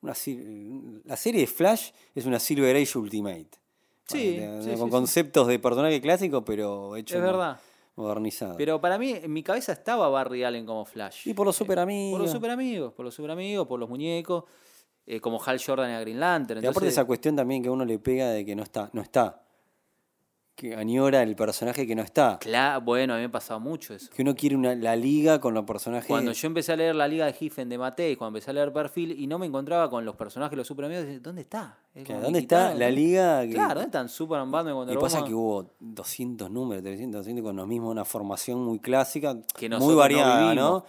una, 0.00 0.14
la 1.04 1.16
serie 1.16 1.40
de 1.42 1.46
Flash 1.46 1.90
es 2.14 2.24
una 2.24 2.40
Silver 2.40 2.74
Age 2.74 2.98
Ultimate. 2.98 3.48
Sí, 4.06 4.36
Bueno, 4.38 4.62
sí, 4.62 4.70
con 4.78 4.86
sí, 4.88 4.90
conceptos 4.90 5.46
de 5.46 5.58
personaje 5.58 6.00
clásico, 6.00 6.42
pero 6.42 6.96
hecho 6.96 7.16
Es 7.16 7.22
verdad. 7.22 7.60
Modernizado. 7.96 8.56
Pero 8.56 8.80
para 8.80 8.98
mí, 8.98 9.12
en 9.12 9.32
mi 9.32 9.42
cabeza 9.42 9.72
estaba 9.72 10.08
Barry 10.08 10.44
Allen 10.44 10.66
como 10.66 10.84
Flash. 10.84 11.28
y 11.28 11.34
por 11.34 11.46
los 11.46 11.56
super 11.56 11.76
Por 11.76 11.82
amigos. 11.82 12.20
los 12.20 12.30
super 12.30 12.50
amigos, 12.50 12.92
por 12.94 13.04
los 13.04 13.14
super 13.14 13.30
amigos, 13.30 13.66
por 13.66 13.78
los 13.78 13.88
muñecos, 13.88 14.44
eh, 15.06 15.20
como 15.20 15.42
Hal 15.42 15.60
Jordan 15.64 15.90
y 15.90 15.94
a 15.94 16.00
Green 16.00 16.20
Lantern. 16.20 16.58
Y 16.58 16.66
aparte 16.66 16.78
Entonces, 16.78 16.92
esa 16.94 17.04
cuestión 17.04 17.36
también 17.36 17.62
que 17.62 17.70
uno 17.70 17.84
le 17.84 17.98
pega 17.98 18.30
de 18.30 18.44
que 18.44 18.54
no 18.54 18.62
está, 18.62 18.88
no 18.92 19.02
está. 19.02 19.42
Que 20.62 20.76
añora 20.76 21.24
el 21.24 21.34
personaje 21.34 21.88
que 21.88 21.96
no 21.96 22.02
está. 22.02 22.38
cla- 22.38 22.80
bueno, 22.80 23.14
a 23.14 23.16
mí 23.16 23.22
me 23.22 23.28
pasaba 23.28 23.58
mucho 23.58 23.94
eso. 23.94 24.08
Que 24.14 24.22
uno 24.22 24.32
quiere 24.36 24.54
una, 24.54 24.76
la 24.76 24.94
liga 24.94 25.40
con 25.40 25.54
los 25.54 25.64
personajes. 25.64 26.06
Cuando 26.06 26.30
yo 26.30 26.46
empecé 26.46 26.70
a 26.70 26.76
leer 26.76 26.94
la 26.94 27.08
Liga 27.08 27.26
de 27.26 27.32
Giffen 27.32 27.68
de 27.68 27.78
Matei, 27.78 28.14
cuando 28.14 28.38
empecé 28.38 28.52
a 28.52 28.54
leer 28.54 28.72
Perfil 28.72 29.10
y 29.18 29.26
no 29.26 29.40
me 29.40 29.46
encontraba 29.46 29.90
con 29.90 30.04
los 30.04 30.14
personajes 30.14 30.56
los 30.56 30.64
super 30.64 30.84
amigos, 30.84 31.04
¿dónde 31.20 31.42
está? 31.42 31.78
Es 31.92 32.06
¿Dónde 32.06 32.38
está 32.38 32.74
la 32.76 32.88
liga? 32.92 33.42
que- 33.44 33.54
Claro, 33.54 33.74
¿dónde 33.74 33.86
están 33.86 34.08
Superman, 34.08 34.52
Batman, 34.52 34.74
Y 34.74 34.76
Wonder 34.76 34.98
pasa 35.00 35.16
Woman? 35.16 35.28
que 35.28 35.34
hubo 35.34 35.70
200 35.80 36.48
números, 36.48 36.84
300, 36.84 37.18
200 37.22 37.44
con 37.44 37.56
lo 37.56 37.66
mismo, 37.66 37.90
una 37.90 38.04
formación 38.04 38.62
muy 38.64 38.78
clásica, 38.78 39.36
Que 39.58 39.68
muy 39.68 39.78
no 39.80 39.96
variada, 39.96 40.54
¿no? 40.54 40.84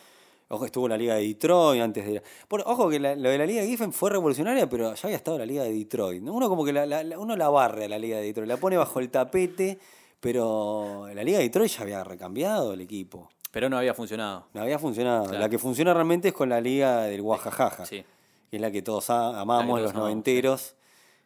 Ojo, 0.53 0.65
estuvo 0.65 0.87
la 0.87 0.97
Liga 0.97 1.15
de 1.15 1.21
Detroit 1.27 1.81
antes 1.81 2.05
de... 2.05 2.21
Ojo 2.65 2.89
que 2.89 2.99
la- 2.99 3.15
lo 3.15 3.29
de 3.29 3.37
la 3.37 3.45
Liga 3.45 3.61
de 3.61 3.67
Giffen 3.67 3.91
fue 3.91 4.09
revolucionaria, 4.11 4.69
pero 4.69 4.93
ya 4.93 5.01
había 5.07 5.17
estado 5.17 5.37
la 5.39 5.45
Liga 5.45 5.63
de 5.63 5.73
Detroit. 5.73 6.21
¿no? 6.21 6.33
Uno 6.33 6.47
como 6.49 6.63
que 6.63 6.71
la, 6.73 7.03
uno 7.17 7.35
la 7.35 7.49
barre 7.49 7.85
a 7.85 7.89
la 7.89 7.97
Liga 7.97 8.17
de 8.17 8.23
Detroit, 8.23 8.47
la 8.47 8.57
pone 8.57 8.77
bajo 8.77 8.99
el 8.99 9.09
tapete, 9.09 9.79
pero 10.19 11.07
la 11.13 11.23
Liga 11.23 11.37
de 11.39 11.45
Detroit 11.45 11.71
ya 11.71 11.81
había 11.81 12.03
recambiado 12.03 12.73
el 12.73 12.81
equipo. 12.81 13.29
Pero 13.51 13.69
no 13.69 13.77
había 13.77 13.93
funcionado. 13.93 14.47
No 14.53 14.61
había 14.61 14.79
funcionado. 14.79 15.25
Claro. 15.25 15.39
La 15.39 15.49
que 15.49 15.59
funciona 15.59 15.93
realmente 15.93 16.29
es 16.29 16.33
con 16.33 16.49
la 16.49 16.61
Liga 16.61 17.03
del 17.03 17.21
Guajajaja, 17.21 17.85
Sí. 17.85 18.03
que 18.49 18.55
es 18.57 18.61
la 18.61 18.71
que 18.71 18.81
todos 18.81 19.09
amamos, 19.09 19.65
todos 19.67 19.81
los 19.81 19.91
amamos, 19.91 20.09
noventeros. 20.09 20.75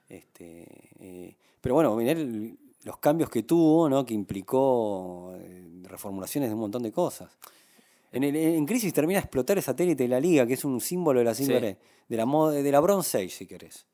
Este, 0.09 0.65
eh, 0.99 1.35
pero 1.61 1.75
bueno, 1.75 1.95
mirá 1.95 2.13
el- 2.13 2.57
los 2.83 2.97
cambios 2.97 3.29
que 3.29 3.43
tuvo, 3.43 3.89
¿no? 3.89 4.05
que 4.05 4.13
implicó 4.13 5.33
eh, 5.37 5.81
reformulaciones 5.83 6.49
de 6.49 6.53
un 6.53 6.61
montón 6.61 6.83
de 6.83 6.91
cosas. 6.91 7.29
En, 8.11 8.23
el- 8.23 8.35
en 8.35 8.65
Crisis 8.65 8.93
termina 8.93 9.19
de 9.19 9.23
explotar 9.25 9.57
el 9.57 9.63
satélite 9.63 10.03
de 10.03 10.09
la 10.09 10.19
Liga, 10.19 10.45
que 10.47 10.53
es 10.53 10.63
un 10.65 10.79
símbolo 10.81 11.19
de 11.19 11.25
la, 11.25 11.33
Sí. 11.33 11.45
de 11.45 11.77
la, 12.09 12.25
moda- 12.25 12.53
de 12.61 12.71
la 12.71 12.79
Bronze 12.79 13.17
Age, 13.17 13.29
si 13.29 13.45
querés. 13.47 13.85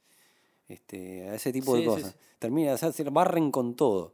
Este, 0.68 1.28
a 1.30 1.36
ese 1.36 1.52
tipo 1.52 1.76
Sí, 1.76 1.82
de 1.82 1.88
cosas. 1.88 2.12
sí. 2.12 2.18
Termina, 2.40 2.74
o 2.74 2.78
sea, 2.78 2.92
se 2.92 3.04
barren 3.06 3.52
con 3.52 3.76
todo. 3.76 4.14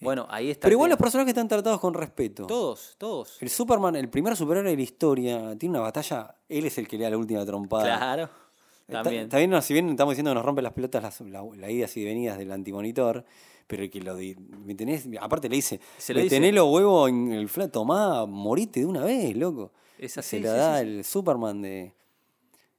Bueno, 0.00 0.26
ahí 0.30 0.50
está. 0.50 0.62
Pero 0.66 0.74
igual 0.74 0.90
los 0.90 0.98
personajes 0.98 1.30
están 1.32 1.48
tratados 1.48 1.80
con 1.80 1.92
respeto. 1.94 2.46
Todos, 2.46 2.94
todos. 2.98 3.36
El 3.42 3.48
Superman, 3.50 3.96
el 3.96 4.08
primer 4.08 4.36
superhéroe 4.36 4.70
de 4.70 4.76
la 4.76 4.82
historia, 4.82 5.56
tiene 5.58 5.72
una 5.74 5.80
batalla, 5.80 6.36
él 6.48 6.66
es 6.66 6.78
el 6.78 6.86
que 6.86 6.96
le 6.96 7.04
da 7.04 7.10
la 7.10 7.18
última 7.18 7.44
trompada. 7.44 7.84
Claro. 7.98 8.30
También. 8.88 9.24
Está 9.24 9.38
bien, 9.38 9.50
no, 9.50 9.60
si 9.60 9.72
bien 9.74 9.88
estamos 9.90 10.12
diciendo 10.12 10.30
que 10.30 10.34
nos 10.36 10.44
rompen 10.44 10.64
las 10.64 10.72
pelotas 10.72 11.02
las, 11.02 11.20
la, 11.20 11.42
las 11.56 11.70
idas 11.70 11.96
y 11.96 12.04
venidas 12.04 12.38
del 12.38 12.50
antimonitor, 12.52 13.24
pero 13.66 13.82
el 13.82 13.90
que 13.90 14.00
lo 14.00 14.16
di- 14.16 14.34
me 14.64 14.74
tenés, 14.74 15.06
aparte 15.20 15.48
le 15.48 15.56
dice, 15.56 15.78
Se 15.98 16.14
lo 16.14 16.18
me 16.18 16.24
dice. 16.24 16.36
tenés 16.36 16.54
los 16.54 16.66
huevos 16.72 17.10
en 17.10 17.32
el 17.32 17.48
flat, 17.48 17.70
tomá, 17.70 18.24
morite 18.24 18.80
de 18.80 18.86
una 18.86 19.04
vez, 19.04 19.36
loco. 19.36 19.72
Es 19.98 20.16
así, 20.16 20.38
Se 20.38 20.40
la 20.42 20.52
da 20.54 20.80
el 20.80 21.04
Superman 21.04 21.60
de. 21.60 21.92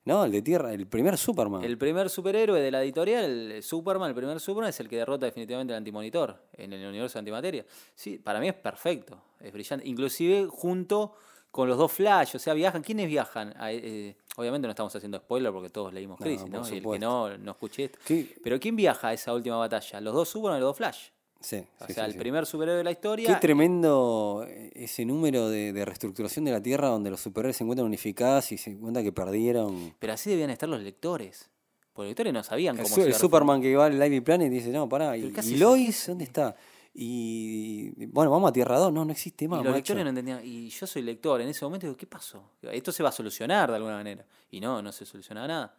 No, 0.06 0.24
el 0.24 0.32
de 0.32 0.42
tierra, 0.42 0.74
el 0.74 0.88
primer 0.88 1.16
Superman. 1.18 1.64
El 1.64 1.78
primer 1.78 2.10
superhéroe 2.10 2.60
de 2.60 2.72
la 2.72 2.82
editorial, 2.82 3.52
el 3.52 3.62
Superman, 3.62 4.10
el 4.10 4.16
primer 4.16 4.40
Superman, 4.40 4.70
es 4.72 4.80
el 4.80 4.90
que 4.90 4.96
derrota 4.96 5.28
definitivamente 5.28 5.74
al 5.74 5.78
antimonitor 5.78 6.42
en 6.54 6.74
el 6.74 6.88
universo 6.88 7.16
de 7.16 7.20
antimateria. 7.20 7.66
Sí, 7.94 8.18
para 8.18 8.40
mí 8.40 8.48
es 8.48 8.56
perfecto, 8.56 9.22
es 9.40 9.54
brillante. 9.54 9.88
Inclusive 9.88 10.48
junto 10.50 11.14
con 11.52 11.68
los 11.68 11.78
dos 11.78 11.92
Flash, 11.92 12.36
o 12.36 12.40
sea, 12.40 12.54
viajan. 12.54 12.82
¿Quiénes 12.84 13.08
viajan? 13.08 13.54
A- 13.58 13.72
eh, 13.72 14.16
obviamente 14.38 14.68
no 14.68 14.72
estamos 14.72 14.96
haciendo 14.96 15.18
spoiler 15.18 15.52
porque 15.52 15.70
todos 15.70 15.94
leímos 15.94 16.20
No, 16.20 16.24
Crisis, 16.24 16.42
por 16.44 16.52
¿no? 16.52 16.70
Y 16.70 16.78
el 16.78 16.84
que 16.84 17.00
no, 17.00 17.38
no 17.38 17.52
escuché 17.52 17.86
esto. 17.86 18.00
¿Qué? 18.06 18.36
Pero 18.44 18.60
¿quién 18.60 18.76
viaja 18.76 19.10
a 19.10 19.14
esa 19.14 19.34
última 19.34 19.58
batalla? 19.58 20.00
¿Los 20.02 20.14
dos 20.14 20.30
Superman 20.30 20.58
y 20.60 20.62
los 20.62 20.70
dos 20.70 20.78
Flash? 20.78 21.08
Sí, 21.42 21.64
O 21.80 21.88
sí, 21.88 21.94
sea, 21.94 22.04
sí, 22.04 22.08
el 22.08 22.12
sí. 22.14 22.18
primer 22.20 22.46
superhéroe 22.46 22.80
de 22.80 22.84
la 22.84 22.90
Qué 22.90 22.94
historia. 22.98 23.40
tremendo 23.40 24.46
eh, 24.48 24.72
ese 24.76 25.06
número 25.06 25.48
de, 25.50 25.72
de 25.72 25.86
reestructuración 25.86 26.44
de 26.46 26.52
la 26.52 26.62
Tierra 26.62 26.90
donde 26.90 27.10
los 27.10 27.22
superhéroes 27.22 27.56
se 27.56 27.64
encuentran 27.64 27.88
unificados 27.88 28.52
y 28.52 28.58
se 28.58 28.72
encuentran 28.72 29.06
que 29.06 29.14
perdieron. 29.14 29.96
Pero 30.00 30.14
así 30.14 30.30
debían 30.30 30.50
estar 30.50 30.68
los 30.68 30.82
lectores. 30.82 31.50
Porque 31.94 32.08
los 32.08 32.10
lectores 32.12 32.34
no 32.34 32.44
sabían 32.44 32.78
El, 32.78 32.84
cómo 32.84 33.04
el 33.04 33.14
a 33.14 33.18
Superman 33.18 33.62
que 33.62 33.76
va 33.76 33.86
al 33.86 34.04
Ivy 34.06 34.20
Planet 34.22 34.52
dice, 34.52 34.70
no, 34.70 34.88
pará, 34.90 35.12
Pero 35.12 35.28
¿y, 35.28 35.32
¿qué 35.32 35.58
Lois 35.58 36.08
dónde 36.08 36.26
está? 36.26 36.56
Y 36.94 38.06
bueno, 38.08 38.32
vamos 38.32 38.50
a 38.50 38.54
Tierra 38.54 38.78
2, 38.78 38.92
no, 38.92 39.06
no 39.06 39.12
existe 39.12 39.48
más. 39.48 39.62
Y 39.62 39.64
los 39.64 39.72
macho. 39.72 39.78
lectores 39.78 40.04
no 40.04 40.10
entendían. 40.10 40.42
Y 40.44 40.70
yo 40.70 40.88
soy 40.88 41.02
lector. 41.02 41.40
En 41.42 41.50
ese 41.50 41.64
momento 41.66 41.88
digo, 41.88 41.98
¿qué 41.98 42.08
pasó? 42.08 42.52
Esto 42.62 42.92
se 42.92 43.04
va 43.04 43.10
a 43.10 43.14
solucionar 43.14 43.70
de 43.70 43.76
alguna 43.76 43.96
manera. 43.96 44.26
Y 44.52 44.60
no, 44.60 44.82
no 44.82 44.92
se 44.92 45.06
soluciona 45.06 45.48
nada. 45.48 45.76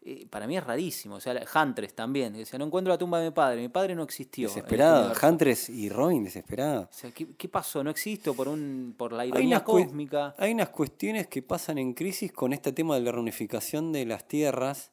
Eh, 0.00 0.26
para 0.30 0.46
mí 0.46 0.56
es 0.56 0.64
rarísimo. 0.64 1.16
O 1.16 1.20
sea, 1.20 1.40
Huntress 1.54 1.94
también. 1.94 2.32
Decía, 2.32 2.58
no 2.58 2.66
encuentro 2.66 2.92
la 2.92 2.98
tumba 2.98 3.18
de 3.18 3.26
mi 3.26 3.34
padre. 3.34 3.60
Mi 3.60 3.68
padre 3.68 3.94
no 3.94 4.02
existió. 4.04 4.48
universo". 4.50 5.26
Huntress 5.26 5.68
y 5.68 5.88
Robin 5.88 6.24
desesperada. 6.24 6.88
O 6.90 6.92
sea, 6.92 7.10
¿qué, 7.10 7.34
qué 7.36 7.48
pasó? 7.48 7.82
No 7.82 7.90
existo 7.90 8.34
por 8.34 8.48
un 8.48 8.94
por 8.96 9.12
la 9.12 9.26
ironía 9.26 9.64
cósmica. 9.64 10.34
hay 10.38 10.52
unas 10.52 10.70
cuestiones 10.70 11.26
que 11.26 11.42
pasan 11.42 11.78
en 11.78 11.94
crisis 11.94 12.32
con 12.32 12.52
este 12.52 12.72
tema 12.72 12.94
de 12.94 13.02
la 13.02 13.12
reunificación 13.12 13.92
de 13.92 14.06
las 14.06 14.26
tierras, 14.26 14.92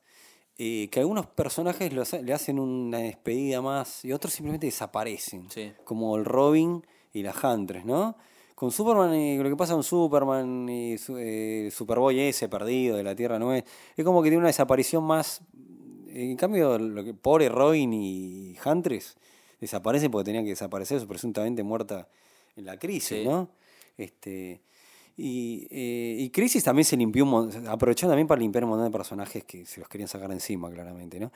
eh, 0.57 0.87
que 0.89 0.99
algunos 1.01 1.25
personajes 1.27 1.91
le 1.93 2.33
hacen 2.33 2.59
una 2.59 2.99
despedida 2.99 3.61
más 3.61 4.05
y 4.05 4.11
otros 4.13 4.33
simplemente 4.33 4.67
desaparecen, 4.67 5.49
Sí. 5.51 5.73
como 5.83 6.15
el 6.15 6.25
Robin 6.25 6.85
y 7.13 7.23
la 7.23 7.33
Huntress, 7.33 7.85
¿no? 7.85 8.15
Con 8.55 8.71
Superman, 8.71 9.13
y 9.13 9.37
lo 9.37 9.49
que 9.49 9.55
pasa 9.57 9.73
con 9.73 9.83
Superman 9.83 10.69
y 10.69 10.97
su- 10.97 11.17
eh, 11.17 11.69
Superboy 11.73 12.19
ese 12.21 12.47
perdido 12.47 12.95
de 12.95 13.03
la 13.03 13.13
Tierra 13.15 13.37
no 13.37 13.53
es, 13.53 13.65
es 13.97 14.05
como 14.05 14.21
que 14.23 14.29
tiene 14.29 14.39
una 14.39 14.47
desaparición 14.47 15.03
más... 15.03 15.41
En 16.07 16.37
cambio, 16.37 16.79
lo 16.79 17.03
que, 17.03 17.13
pobre 17.13 17.49
Robin 17.49 17.91
y 17.91 18.55
Huntress 18.65 19.17
desaparecen 19.59 20.09
porque 20.09 20.23
tenían 20.25 20.45
que 20.45 20.51
desaparecer, 20.51 21.05
presuntamente 21.05 21.61
muerta 21.63 22.07
en 22.55 22.63
la 22.65 22.79
crisis, 22.79 23.17
Sí. 23.19 23.25
¿no? 23.25 23.49
Este, 23.97 24.61
y, 25.17 25.67
eh, 25.71 26.17
y 26.19 26.29
Crisis 26.29 26.63
también 26.63 26.85
se 26.85 26.97
limpió, 26.97 27.25
aprovechó 27.67 28.07
también 28.07 28.27
para 28.27 28.39
limpiar 28.41 28.63
un 28.65 28.71
montón 28.71 28.85
de 28.87 28.91
personajes 28.91 29.43
que 29.45 29.65
se 29.65 29.79
los 29.79 29.87
querían 29.89 30.07
sacar 30.07 30.31
encima, 30.31 30.69
claramente, 30.69 31.19
¿no? 31.19 31.31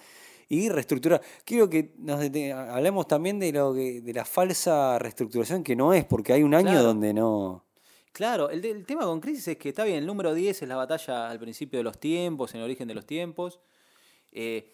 Y 0.49 0.67
reestructurar. 0.69 1.21
Quiero 1.45 1.69
que 1.69 1.93
nos 1.99 2.19
hablemos 2.19 3.07
también 3.07 3.39
de 3.39 3.51
lo 3.51 3.73
que, 3.73 4.01
de 4.01 4.13
la 4.13 4.25
falsa 4.25 4.97
reestructuración 4.99 5.63
que 5.63 5.75
no 5.75 5.93
es, 5.93 6.05
porque 6.05 6.33
hay 6.33 6.43
un 6.43 6.53
año 6.55 6.71
Claro. 6.71 6.83
donde 6.87 7.13
no. 7.13 7.65
Claro, 8.11 8.49
el 8.49 8.85
tema 8.85 9.03
con 9.03 9.19
Crisis 9.21 9.47
es 9.49 9.57
que 9.57 9.69
está 9.69 9.83
bien, 9.83 9.99
el 9.99 10.07
número 10.07 10.33
10 10.33 10.63
es 10.63 10.67
la 10.67 10.75
batalla 10.75 11.29
al 11.29 11.39
principio 11.39 11.77
de 11.79 11.83
los 11.83 11.99
tiempos, 11.99 12.53
en 12.53 12.59
el 12.61 12.65
origen 12.65 12.87
de 12.87 12.95
los 12.95 13.05
tiempos. 13.05 13.59
eh, 14.31 14.73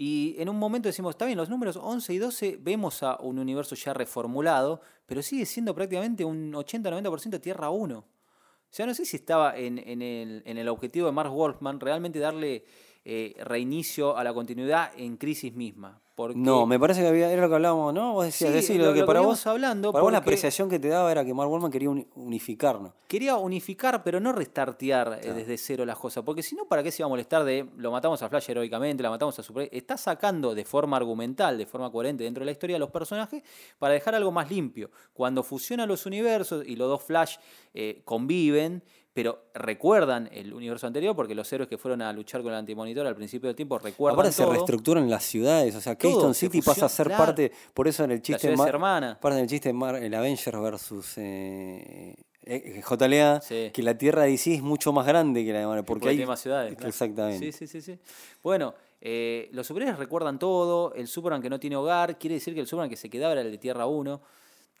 y 0.00 0.36
en 0.38 0.48
un 0.48 0.56
momento 0.56 0.88
decimos, 0.88 1.10
está 1.10 1.24
bien, 1.26 1.36
los 1.36 1.48
números 1.50 1.76
11 1.76 2.14
y 2.14 2.18
12 2.18 2.56
vemos 2.60 3.02
a 3.02 3.16
un 3.20 3.40
universo 3.40 3.74
ya 3.74 3.92
reformulado, 3.92 4.80
pero 5.06 5.22
sigue 5.22 5.44
siendo 5.44 5.74
prácticamente 5.74 6.24
un 6.24 6.52
80-90% 6.54 7.40
Tierra 7.40 7.70
1. 7.70 8.04
O 8.70 8.86
no 8.86 8.94
sé 8.94 9.04
si 9.04 9.16
estaba 9.16 9.56
en, 9.56 9.78
en 9.78 10.02
el, 10.02 10.42
en 10.44 10.58
el 10.58 10.68
objetivo 10.68 11.06
de 11.06 11.12
Mark 11.12 11.32
Wolfman 11.32 11.80
realmente 11.80 12.18
darle 12.18 12.64
eh, 13.04 13.34
reinicio 13.44 14.16
a 14.16 14.24
la 14.24 14.34
continuidad 14.34 14.92
en 14.96 15.16
Crisis 15.16 15.54
misma. 15.54 16.02
Porque 16.18 16.36
No, 16.36 16.66
me 16.66 16.80
parece 16.80 17.00
que 17.00 17.06
había, 17.06 17.30
era 17.30 17.42
lo 17.42 17.48
que 17.48 17.54
hablábamos, 17.54 17.94
¿no? 17.94 18.12
Vos 18.14 18.24
decías, 18.24 18.50
Sí, 18.50 18.56
decilo, 18.56 18.86
lo- 18.86 18.92
que 18.92 19.00
lo 19.02 19.06
para 19.06 19.20
vos, 19.20 19.46
hablando, 19.46 19.92
para 19.92 20.02
vos 20.02 20.10
la 20.10 20.18
apreciación 20.18 20.68
que 20.68 20.80
te 20.80 20.88
daba 20.88 21.12
era 21.12 21.24
que 21.24 21.32
Mark 21.32 21.48
Wallman 21.48 21.70
quería 21.70 21.88
uni- 21.90 22.08
unificarnos. 22.16 22.92
quería 23.06 23.36
unificar, 23.36 24.02
pero 24.02 24.18
no 24.18 24.32
restartear 24.32 25.12
eh, 25.12 25.20
Claro. 25.22 25.36
desde 25.36 25.56
cero 25.56 25.84
las 25.86 25.96
cosas. 25.96 26.24
Porque 26.24 26.42
si 26.42 26.56
no, 26.56 26.64
¿para 26.64 26.82
qué 26.82 26.90
se 26.90 27.02
iba 27.02 27.06
a 27.06 27.08
molestar 27.08 27.44
de 27.44 27.68
lo 27.76 27.92
matamos 27.92 28.20
a 28.20 28.28
Flash 28.28 28.50
heroicamente, 28.50 29.00
la 29.00 29.10
matamos 29.10 29.38
a 29.38 29.44
Super? 29.44 29.68
Está 29.70 29.96
sacando 29.96 30.56
de 30.56 30.64
forma 30.64 30.96
argumental, 30.96 31.56
de 31.56 31.66
forma 31.66 31.88
coherente 31.92 32.24
dentro 32.24 32.40
de 32.40 32.46
la 32.46 32.50
historia 32.52 32.74
a 32.74 32.80
los 32.80 32.90
personajes 32.90 33.44
para 33.78 33.94
dejar 33.94 34.16
algo 34.16 34.32
más 34.32 34.50
limpio. 34.50 34.90
Cuando 35.12 35.44
fusionan 35.44 35.86
los 35.88 36.04
universos 36.04 36.64
y 36.66 36.74
los 36.74 36.88
dos 36.88 37.02
Flash 37.04 37.36
eh, 37.74 38.02
conviven, 38.04 38.82
pero 39.20 39.46
recuerdan 39.52 40.28
el 40.32 40.52
universo 40.54 40.86
anterior, 40.86 41.16
porque 41.16 41.34
los 41.34 41.52
héroes 41.52 41.68
que 41.68 41.76
fueron 41.76 42.02
a 42.02 42.12
luchar 42.12 42.40
con 42.40 42.52
el 42.52 42.58
antimonitor 42.60 43.04
al 43.04 43.16
principio 43.16 43.48
del 43.48 43.56
tiempo 43.56 43.76
recuerdan 43.76 44.14
Aparte 44.14 44.30
se 44.30 44.46
reestructuran 44.46 45.10
las 45.10 45.24
ciudades, 45.24 45.74
o 45.74 45.80
sea, 45.80 45.96
Keystone 45.96 46.34
City 46.34 46.62
pasa 46.62 46.86
a 46.86 46.88
ser 46.88 47.08
claro. 47.08 47.24
parte, 47.24 47.50
por 47.74 47.88
eso 47.88 48.04
en 48.04 48.12
el 48.12 48.22
chiste 48.22 48.54
Mar- 48.54 48.68
hermana. 48.68 49.18
parte 49.20 49.38
del 49.38 49.48
chiste 49.48 49.70
de 49.70 49.72
Mar- 49.72 49.96
el 49.96 50.14
Avengers 50.14 50.60
versus 50.60 51.14
eh, 51.16 52.14
eh, 52.44 52.80
JLA, 52.88 53.40
Sí. 53.40 53.70
que 53.74 53.82
la 53.82 53.98
Tierra 53.98 54.22
de 54.22 54.30
DC 54.30 54.54
es 54.54 54.62
mucho 54.62 54.92
más 54.92 55.04
grande 55.04 55.44
que 55.44 55.52
la 55.52 55.58
de 55.58 55.66
Marvel, 55.66 55.84
porque 55.84 56.02
Porque 56.06 56.20
hay 56.20 56.24
más 56.26 56.38
ciudades. 56.40 56.74
claro. 56.76 56.88
Exactamente. 56.88 57.50
Sí, 57.50 57.66
sí, 57.66 57.66
sí, 57.66 57.82
sí. 57.82 57.98
Bueno, 58.40 58.72
eh, 59.00 59.48
los 59.50 59.66
superhéroes 59.66 59.98
recuerdan 59.98 60.38
todo. 60.38 60.94
El 60.94 61.08
Superman 61.08 61.42
que 61.42 61.50
no 61.50 61.58
tiene 61.58 61.74
hogar 61.74 62.18
quiere 62.20 62.34
decir 62.34 62.54
que 62.54 62.60
el 62.60 62.68
Superman 62.68 62.88
que 62.88 62.96
se 62.96 63.10
quedaba 63.10 63.32
era 63.32 63.40
el 63.40 63.50
de 63.50 63.58
Tierra 63.58 63.86
1. 63.86 64.20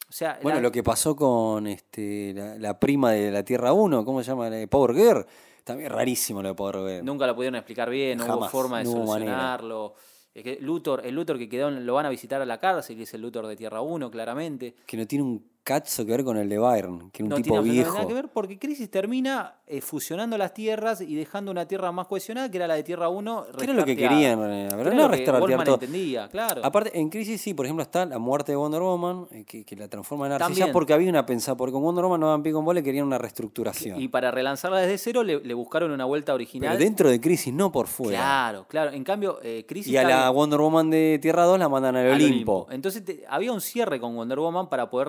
O 0.08 0.12
sea, 0.12 0.38
Bueno, 0.42 0.56
la- 0.58 0.62
lo 0.62 0.72
que 0.72 0.82
pasó 0.82 1.14
con 1.14 1.66
este 1.66 2.32
la, 2.34 2.56
la 2.58 2.80
prima 2.80 3.12
de 3.12 3.30
la 3.30 3.42
Tierra 3.44 3.72
1, 3.72 4.04
¿cómo 4.04 4.22
se 4.22 4.30
llama? 4.30 4.48
Power 4.70 4.94
Girl. 4.94 5.26
También 5.64 5.90
rarísimo 5.90 6.40
lo 6.42 6.48
de 6.48 6.54
Power 6.54 6.76
Girl. 6.76 7.04
nunca 7.04 7.26
lo 7.26 7.34
pudieron 7.34 7.56
explicar 7.56 7.90
bien, 7.90 8.18
no 8.18 8.24
hubo 8.38 8.48
forma 8.48 8.78
de 8.78 8.84
no 8.84 8.90
solucionarlo. 8.92 9.94
Es 10.34 10.42
que 10.44 10.58
Luthor, 10.60 11.04
el 11.04 11.14
Luthor 11.14 11.36
que 11.36 11.48
quedó, 11.48 11.70
lo 11.70 11.94
van 11.94 12.06
a 12.06 12.10
visitar 12.10 12.40
a 12.40 12.46
la 12.46 12.58
cárcel, 12.58 12.98
y 12.98 13.02
es 13.02 13.12
el 13.12 13.20
Luthor 13.22 13.46
de 13.48 13.56
Tierra 13.56 13.80
1, 13.82 14.10
claramente. 14.10 14.76
Que 14.86 14.96
no 14.96 15.06
tiene 15.06 15.24
un 15.24 15.44
cazo 15.68 16.04
que 16.06 16.12
ver 16.12 16.24
con 16.24 16.36
el 16.38 16.48
de 16.48 16.58
Byron, 16.58 17.10
que 17.10 17.22
era 17.22 17.24
un 17.24 17.28
no 17.30 17.36
tipo 17.36 17.54
tiene 17.60 17.70
viejo. 17.70 17.94
nada 17.94 18.06
que 18.06 18.14
ver 18.14 18.28
porque 18.32 18.58
Crisis 18.58 18.90
termina 18.90 19.54
eh, 19.66 19.80
fusionando 19.82 20.38
las 20.38 20.54
tierras 20.54 21.00
y 21.02 21.14
dejando 21.14 21.50
una 21.50 21.66
tierra 21.68 21.92
más 21.92 22.06
cohesionada 22.06 22.50
que 22.50 22.56
era 22.56 22.66
la 22.66 22.74
de 22.74 22.82
Tierra 22.82 23.08
1. 23.10 23.46
¿Qué 23.58 23.64
era 23.64 23.74
lo 23.74 23.84
que 23.84 23.96
querían? 23.96 24.40
eh, 24.50 24.66
Que 24.70 24.76
Pero 24.76 24.90
era 24.90 24.94
no 25.02 25.08
restartear 25.08 25.64
todo. 25.64 25.74
entendía, 25.74 26.28
claro. 26.28 26.62
Aparte, 26.64 26.98
en 26.98 27.10
Crisis 27.10 27.40
sí, 27.40 27.52
por 27.52 27.66
ejemplo, 27.66 27.82
está 27.82 28.06
la 28.06 28.18
muerte 28.18 28.52
de 28.52 28.56
Wonder 28.56 28.80
Woman, 28.80 29.26
eh, 29.30 29.44
que, 29.44 29.64
que 29.64 29.76
la 29.76 29.88
transforma 29.88 30.26
en 30.26 30.32
arcilla, 30.32 30.48
También. 30.48 30.72
porque 30.72 30.94
había 30.94 31.10
una 31.10 31.26
pensada, 31.26 31.56
porque 31.56 31.72
con 31.72 31.82
Wonder 31.82 32.04
Woman 32.04 32.20
no 32.20 32.26
daban 32.28 32.42
pie 32.42 32.52
con 32.52 32.64
bola 32.64 32.80
y 32.80 32.82
querían 32.82 33.06
una 33.06 33.18
reestructuración. 33.18 34.00
Y 34.00 34.08
para 34.08 34.30
relanzarla 34.30 34.78
desde 34.78 34.98
cero 34.98 35.22
le, 35.22 35.40
le 35.44 35.54
buscaron 35.54 35.90
una 35.90 36.04
vuelta 36.06 36.32
original. 36.34 36.70
Pero 36.72 36.84
dentro 36.84 37.10
de 37.10 37.20
Crisis, 37.20 37.52
no 37.52 37.70
por 37.70 37.86
fuera. 37.88 38.18
Claro, 38.18 38.66
claro. 38.68 38.92
En 38.92 39.04
cambio, 39.04 39.38
eh, 39.42 39.64
Crisis 39.68 39.92
Y 39.92 39.96
a 39.96 40.04
la 40.04 40.30
Wonder 40.30 40.60
Woman 40.60 40.90
de 40.90 41.18
Tierra 41.20 41.44
2 41.44 41.58
la 41.58 41.68
mandan 41.68 41.96
al, 41.96 42.06
al 42.06 42.12
Olimpo. 42.14 42.66
Entonces 42.70 43.04
te- 43.04 43.24
había 43.28 43.52
un 43.52 43.60
cierre 43.60 44.00
con 44.00 44.14
Wonder 44.16 44.38
Woman 44.38 44.68
para 44.68 44.88
poder 44.90 45.08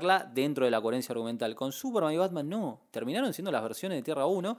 restartearla 0.00 0.32
dentro 0.34 0.64
de 0.64 0.70
la 0.70 0.80
coherencia 0.80 1.12
argumental. 1.12 1.54
Con 1.54 1.72
Superman 1.72 2.12
y 2.12 2.16
Batman 2.16 2.48
no. 2.48 2.80
Terminaron 2.90 3.32
siendo 3.32 3.50
las 3.52 3.62
versiones 3.62 3.98
de 3.98 4.02
Tierra 4.02 4.26
1 4.26 4.56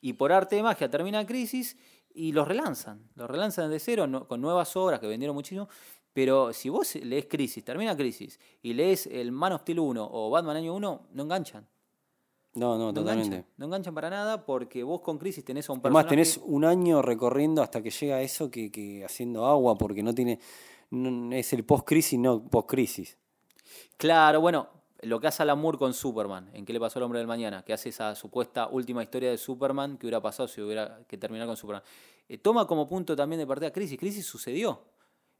y 0.00 0.12
por 0.14 0.32
arte 0.32 0.56
de 0.56 0.62
magia 0.62 0.90
termina 0.90 1.24
Crisis 1.26 1.76
y 2.14 2.32
los 2.32 2.46
relanzan. 2.46 3.08
Los 3.14 3.30
relanzan 3.30 3.70
de 3.70 3.78
cero 3.78 4.06
no- 4.06 4.26
con 4.28 4.40
nuevas 4.40 4.74
obras 4.76 5.00
que 5.00 5.06
vendieron 5.06 5.34
muchísimo. 5.34 5.68
Pero 6.12 6.52
si 6.52 6.68
vos 6.68 6.94
lees 6.96 7.26
Crisis, 7.26 7.64
termina 7.64 7.96
Crisis 7.96 8.38
y 8.60 8.74
lees 8.74 9.06
el 9.06 9.32
Man 9.32 9.52
of 9.52 9.62
Steel 9.62 9.78
1 9.80 10.08
o 10.12 10.28
Batman 10.30 10.56
Año 10.58 10.74
1, 10.74 11.06
no 11.12 11.22
enganchan. 11.22 11.66
No, 12.54 12.76
no, 12.76 12.88
No 12.88 12.92
totalmente. 12.92 13.36
enganchan, 13.36 13.52
no 13.56 13.64
enganchan 13.66 13.94
para 13.94 14.10
nada 14.10 14.44
porque 14.44 14.82
vos 14.82 15.00
con 15.00 15.16
Crisis 15.16 15.42
tenés 15.42 15.70
a 15.70 15.72
un 15.72 15.78
Además, 15.78 16.04
personaje... 16.04 16.32
tenés 16.34 16.40
un 16.44 16.66
año 16.66 17.00
recorriendo 17.00 17.62
hasta 17.62 17.82
que 17.82 17.88
llega 17.88 18.20
eso 18.20 18.50
que, 18.50 18.70
que 18.70 19.02
haciendo 19.06 19.46
agua, 19.46 19.78
porque 19.78 20.02
no 20.02 20.14
tiene. 20.14 20.38
no- 20.90 21.34
es 21.34 21.50
el 21.54 21.64
post-crisis, 21.64 22.18
no 22.18 22.44
post-crisis. 22.46 23.16
Claro, 23.96 24.42
bueno, 24.42 24.68
lo 25.02 25.20
que 25.20 25.26
hace 25.26 25.42
Alan 25.42 25.58
Moore 25.58 25.78
con 25.78 25.92
Superman, 25.94 26.48
en 26.54 26.64
qué 26.64 26.72
le 26.72 26.80
pasó 26.80 26.98
al 26.98 27.04
hombre 27.04 27.18
del 27.18 27.26
mañana, 27.28 27.64
que 27.64 27.72
hace 27.72 27.88
esa 27.88 28.14
supuesta 28.14 28.68
última 28.68 29.02
historia 29.02 29.30
de 29.30 29.38
Superman 29.38 29.96
que 29.98 30.06
hubiera 30.06 30.20
pasado 30.20 30.48
si 30.48 30.60
hubiera 30.60 31.00
que 31.06 31.18
terminar 31.18 31.46
con 31.46 31.56
Superman. 31.56 31.82
Eh, 32.28 32.38
toma 32.38 32.66
como 32.66 32.88
punto 32.88 33.14
también 33.16 33.40
de 33.40 33.46
partida 33.46 33.72
Crisis. 33.72 33.98
Crisis 33.98 34.24
sucedió. 34.26 34.80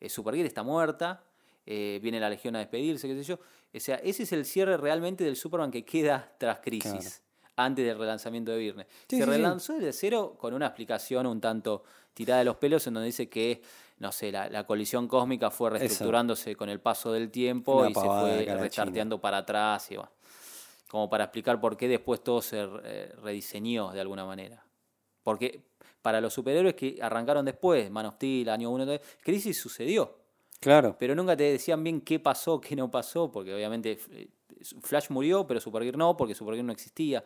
Eh, 0.00 0.08
Supergirl 0.08 0.46
está 0.46 0.62
muerta. 0.62 1.22
eh, 1.64 2.00
viene 2.02 2.18
la 2.18 2.28
Legión 2.28 2.56
a 2.56 2.58
despedirse, 2.58 3.06
qué 3.06 3.14
sé 3.14 3.22
yo. 3.22 3.38
O 3.74 3.78
sea, 3.80 3.94
ese 3.96 4.24
es 4.24 4.32
el 4.32 4.44
cierre 4.44 4.76
realmente 4.76 5.22
del 5.22 5.36
Superman 5.36 5.70
que 5.70 5.84
queda 5.84 6.32
tras 6.38 6.58
Crisis, 6.58 7.22
antes 7.54 7.86
del 7.86 7.96
relanzamiento 7.96 8.50
de 8.50 8.58
Viernes. 8.58 8.86
Sí, 9.08 9.16
Se 9.16 9.16
sí, 9.16 9.22
sí. 9.22 9.30
relanzó 9.30 9.78
de 9.78 9.92
cero 9.92 10.34
con 10.38 10.54
una 10.54 10.66
explicación 10.66 11.24
un 11.26 11.40
tanto 11.40 11.84
tirada 12.14 12.40
de 12.40 12.46
los 12.46 12.56
pelos 12.56 12.84
en 12.88 12.94
donde 12.94 13.06
dice 13.06 13.28
que, 13.28 13.62
no 13.98 14.12
sé, 14.12 14.32
la, 14.32 14.48
la 14.48 14.66
colisión 14.66 15.08
cósmica 15.08 15.50
fue 15.50 15.70
reestructurándose 15.70 16.56
con 16.56 16.68
el 16.68 16.80
paso 16.80 17.12
del 17.12 17.30
tiempo 17.30 17.78
Una 17.78 17.90
y 17.90 17.94
se 17.94 18.00
fue 18.00 18.44
restarteando 18.58 19.20
para 19.20 19.38
atrás 19.38 19.90
y 19.90 19.96
como 20.88 21.08
para 21.08 21.24
explicar 21.24 21.60
por 21.60 21.76
qué 21.76 21.88
después 21.88 22.22
todo 22.22 22.42
se 22.42 22.68
eh, 22.84 23.12
rediseñó 23.22 23.92
de 23.92 24.00
alguna 24.00 24.26
manera. 24.26 24.62
Porque 25.22 25.62
para 26.02 26.20
los 26.20 26.34
superhéroes 26.34 26.74
que 26.74 26.98
arrancaron 27.00 27.44
después, 27.44 27.90
Man 27.90 28.06
of 28.06 28.14
Steel, 28.16 28.48
Año 28.50 28.70
1, 28.70 28.98
Crisis 29.22 29.58
sucedió, 29.58 30.18
Claro. 30.60 30.96
pero 30.98 31.14
nunca 31.14 31.36
te 31.36 31.44
decían 31.44 31.82
bien 31.82 32.00
qué 32.00 32.18
pasó, 32.20 32.60
qué 32.60 32.76
no 32.76 32.90
pasó, 32.90 33.30
porque 33.32 33.54
obviamente 33.54 33.98
eh, 34.10 34.28
Flash 34.82 35.10
murió, 35.10 35.46
pero 35.46 35.60
Supergirl 35.60 35.96
no, 35.96 36.16
porque 36.16 36.34
Supergirl 36.34 36.66
no 36.66 36.72
existía. 36.72 37.24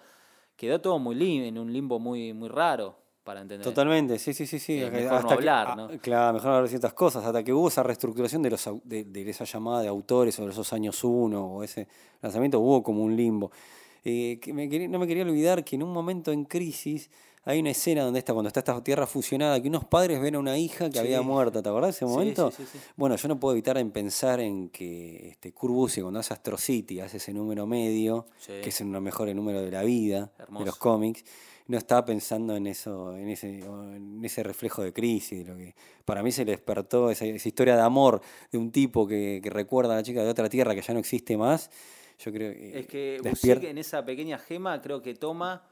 Quedó 0.57 0.81
todo 0.81 0.99
muy 0.99 1.15
lim 1.15 1.43
en 1.43 1.59
un 1.59 1.73
limbo 1.73 1.99
muy, 1.99 2.33
muy 2.33 2.49
raro 2.49 2.97
para 3.27 3.43
entender. 3.43 3.63
Totalmente, 3.65 4.19
sí, 4.19 4.33
sí, 4.33 4.47
sí, 4.47 4.59
sí. 4.59 4.79
Mejor 4.79 5.03
no 5.11 5.17
hasta 5.19 5.35
hablar, 5.35 5.67
ah, 5.71 5.77
¿no? 5.77 5.89
Claro, 6.01 6.33
mejor 6.33 6.49
hablar 6.49 6.63
de 6.63 6.69
ciertas 6.71 6.95
cosas. 6.95 7.23
Hasta 7.25 7.43
que 7.45 7.53
hubo 7.53 7.69
esa 7.69 7.83
reestructuración 7.83 8.41
de, 8.41 8.51
los, 8.51 8.71
de, 8.85 9.05
de 9.05 9.29
esa 9.31 9.45
llamada 9.45 9.83
de 9.83 9.89
autores 9.89 10.35
sobre 10.35 10.53
esos 10.53 10.73
años 10.73 11.05
uno 11.05 11.45
o 11.45 11.63
ese 11.63 11.89
lanzamiento, 12.23 12.59
hubo 12.61 12.83
como 12.83 13.03
un 13.03 13.15
limbo. 13.15 13.51
Eh, 14.05 14.39
que 14.41 14.55
me 14.55 14.69
quería- 14.71 14.89
no 14.89 14.99
me 15.01 15.07
quería 15.07 15.25
olvidar 15.25 15.65
que 15.65 15.75
en 15.77 15.83
un 15.83 15.93
momento 15.93 16.31
en 16.33 16.45
crisis 16.45 17.11
hay 17.49 17.61
una 17.61 17.71
escena 17.71 18.03
donde 18.03 18.19
está, 18.21 18.33
cuando 18.33 18.49
está 18.49 18.61
esta 18.61 18.83
tierra 18.83 19.07
fusionada, 19.07 19.61
que 19.61 19.69
unos 19.69 19.85
padres 19.85 20.21
ven 20.21 20.35
a 20.35 20.39
una 20.41 20.59
hija 20.59 20.87
que 20.87 20.95
Sí. 20.95 20.99
había 20.99 21.23
muerto. 21.23 21.63
¿Te 21.63 21.69
acordás 21.69 21.89
de 21.95 21.97
ese 21.97 22.05
momento? 22.07 22.51
sí, 22.51 22.65
sí, 22.65 22.69
sí. 22.73 22.79
Bueno, 22.97 23.15
yo 23.17 23.29
no 23.29 23.39
puedo 23.39 23.53
evitar 23.55 23.79
en 23.79 23.91
pensar 23.93 24.41
en 24.41 24.69
que 24.69 25.29
este, 25.31 25.53
Kurt 25.53 25.73
Busiek, 25.75 26.03
cuando 26.05 26.21
hace 26.21 26.33
Astro 26.35 26.57
City, 26.59 26.99
hace 27.01 27.19
ese 27.19 27.33
número 27.33 27.67
medio, 27.67 28.27
que 28.47 28.69
es 28.69 28.81
uno 28.81 28.91
de 28.91 28.95
los 28.95 29.03
mejores 29.03 29.35
números 29.37 29.63
de 29.63 29.71
la 29.71 29.83
vida, 29.83 30.31
de 30.59 30.65
los 30.65 30.77
cómics, 30.77 31.25
no 31.69 31.79
estaba 31.79 32.05
pensando 32.05 32.57
en 32.57 32.67
eso, 32.67 33.17
en 33.17 33.29
ese, 33.29 33.59
en 33.59 34.25
ese 34.25 34.43
reflejo 34.43 34.83
de 34.83 34.93
crisis, 34.93 35.45
de 35.45 35.53
lo 35.53 35.57
que 35.57 35.75
para 36.05 36.23
mí 36.23 36.31
se 36.31 36.45
le 36.45 36.53
despertó 36.53 37.11
esa, 37.11 37.25
esa 37.25 37.49
historia 37.49 37.77
de 37.77 37.83
amor 37.83 38.21
de 38.53 38.59
un 38.59 38.71
tipo 38.71 39.07
que, 39.07 39.41
que 39.43 39.51
recuerda 39.51 39.95
a 39.95 39.97
la 39.97 40.03
chica 40.03 40.23
de 40.23 40.29
otra 40.29 40.49
tierra 40.49 40.75
que 40.75 40.83
ya 40.83 40.95
no 40.95 41.01
existe 41.01 41.37
más. 41.37 41.71
Yo 42.19 42.33
creo 42.33 42.53
que 42.53 42.79
Es 42.79 42.87
que 42.87 43.21
Busiek 43.23 43.65
en 43.65 43.79
esa 43.79 44.05
pequeña 44.05 44.39
gema 44.39 44.81
creo 44.81 45.03
que 45.03 45.15
toma 45.15 45.69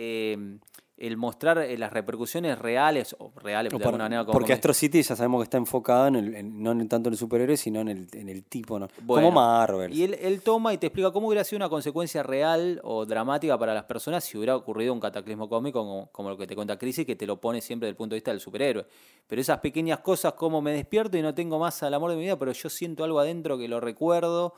eh, 0.00 0.58
el 0.96 1.16
mostrar 1.16 1.58
eh, 1.58 1.78
las 1.78 1.92
repercusiones 1.92 2.58
reales, 2.58 3.14
o 3.20 3.30
reales 3.36 3.72
o 3.72 3.76
de 3.78 3.84
para- 3.84 3.90
alguna 3.90 4.04
manera. 4.06 4.22
como 4.24 4.32
porque 4.32 4.48
que- 4.48 4.52
Astro 4.54 4.74
City 4.74 5.00
ya 5.02 5.14
sabemos 5.14 5.40
que 5.40 5.44
está 5.44 5.56
enfocado 5.56 6.08
en 6.08 6.16
el, 6.16 6.34
en- 6.34 6.60
no 6.60 6.72
en 6.72 6.88
tanto 6.88 7.08
en 7.08 7.12
el 7.12 7.18
superhéroe, 7.18 7.56
sino 7.56 7.80
en 7.80 7.88
el, 7.88 8.08
en 8.14 8.28
el 8.28 8.42
tipo, 8.42 8.80
¿no? 8.80 8.88
Bueno, 9.02 9.28
como 9.28 9.40
Marvel. 9.40 9.92
Y 9.94 10.02
él, 10.02 10.16
él 10.20 10.40
toma 10.42 10.74
y 10.74 10.78
te 10.78 10.86
explica 10.88 11.12
cómo 11.12 11.28
hubiera 11.28 11.44
sido 11.44 11.58
una 11.58 11.68
consecuencia 11.68 12.24
real 12.24 12.80
o 12.82 13.06
dramática 13.06 13.56
para 13.56 13.74
las 13.74 13.84
personas 13.84 14.24
si 14.24 14.36
hubiera 14.36 14.56
ocurrido 14.56 14.92
un 14.92 14.98
cataclismo 14.98 15.48
cómico 15.48 15.78
como, 15.84 16.10
como 16.10 16.30
lo 16.30 16.36
que 16.36 16.48
te 16.48 16.56
cuenta 16.56 16.76
Crisis, 16.76 17.06
que 17.06 17.14
te 17.14 17.26
lo 17.28 17.40
pone 17.40 17.60
siempre 17.60 17.86
desde 17.86 17.92
el 17.92 17.96
punto 17.96 18.14
de 18.14 18.18
vista 18.18 18.32
del 18.32 18.40
superhéroe. 18.40 18.84
Pero 19.28 19.40
esas 19.40 19.58
pequeñas 19.60 20.00
cosas 20.00 20.32
como 20.32 20.60
me 20.60 20.72
despierto 20.72 21.16
y 21.16 21.22
no 21.22 21.32
tengo 21.32 21.60
más 21.60 21.80
al 21.84 21.94
amor 21.94 22.10
de 22.10 22.16
mi 22.16 22.22
vida, 22.24 22.36
pero 22.40 22.50
yo 22.50 22.68
siento 22.68 23.04
algo 23.04 23.20
adentro 23.20 23.56
que 23.56 23.68
lo 23.68 23.78
recuerdo. 23.78 24.54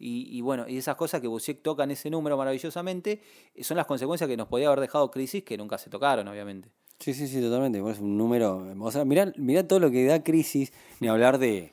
Y, 0.00 0.36
y 0.36 0.40
bueno, 0.40 0.66
y 0.66 0.78
esas 0.78 0.96
cosas 0.96 1.20
que 1.20 1.28
Busiek 1.28 1.60
toca 1.62 1.84
en 1.84 1.90
ese 1.92 2.08
número 2.10 2.36
maravillosamente 2.36 3.20
eh, 3.54 3.62
son 3.62 3.76
las 3.76 3.86
consecuencias 3.86 4.26
que 4.28 4.36
nos 4.36 4.48
podía 4.48 4.66
haber 4.68 4.80
dejado 4.80 5.10
Crisis, 5.10 5.44
que 5.44 5.56
nunca 5.58 5.76
se 5.78 5.90
tocaron, 5.90 6.26
obviamente. 6.26 6.70
Sí, 6.98 7.14
sí, 7.14 7.28
sí, 7.28 7.40
totalmente. 7.40 7.78
Es 7.90 7.98
un 8.00 8.16
número. 8.18 8.66
O 8.80 8.90
sea, 8.90 9.04
mirá, 9.04 9.32
mirá 9.36 9.66
todo 9.68 9.78
lo 9.78 9.90
que 9.90 10.04
da 10.06 10.22
crisis, 10.22 10.72
ni 11.00 11.08
hablar 11.08 11.38
de 11.38 11.72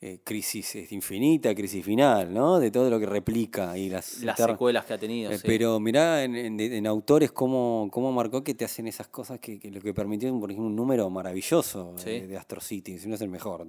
eh, 0.00 0.18
crisis 0.24 0.74
eh, 0.76 0.86
infinita, 0.90 1.52
crisis 1.54 1.84
final, 1.84 2.32
¿no? 2.34 2.58
De 2.60 2.70
todo 2.70 2.88
lo 2.90 2.98
que 3.00 3.06
replica 3.06 3.76
y 3.78 3.88
las, 3.88 4.04
secuelas 4.36 4.84
que 4.84 4.94
ha 4.94 4.98
tenido. 4.98 5.30
Eh, 5.32 5.38
sí. 5.38 5.44
Pero 5.46 5.78
mirá 5.80 6.22
en, 6.24 6.34
en- 6.36 6.60
en 6.60 6.86
autores 6.86 7.30
cómo, 7.32 7.88
cómo 7.92 8.12
marcó 8.12 8.42
que 8.44 8.54
te 8.54 8.64
hacen 8.64 8.86
esas 8.88 9.06
cosas 9.08 9.38
que, 9.40 9.58
que 9.60 9.70
lo 9.70 9.80
que 9.80 9.92
permitió, 9.94 10.30
por 10.38 10.50
ejemplo, 10.50 10.68
un 10.68 10.76
número 10.76 11.08
maravilloso 11.10 11.94
Sí. 11.98 12.10
de, 12.10 12.26
de 12.28 12.36
Astro 12.36 12.60
City, 12.60 12.98
si 12.98 13.08
no 13.08 13.14
es 13.16 13.20
el 13.20 13.28
mejor. 13.30 13.66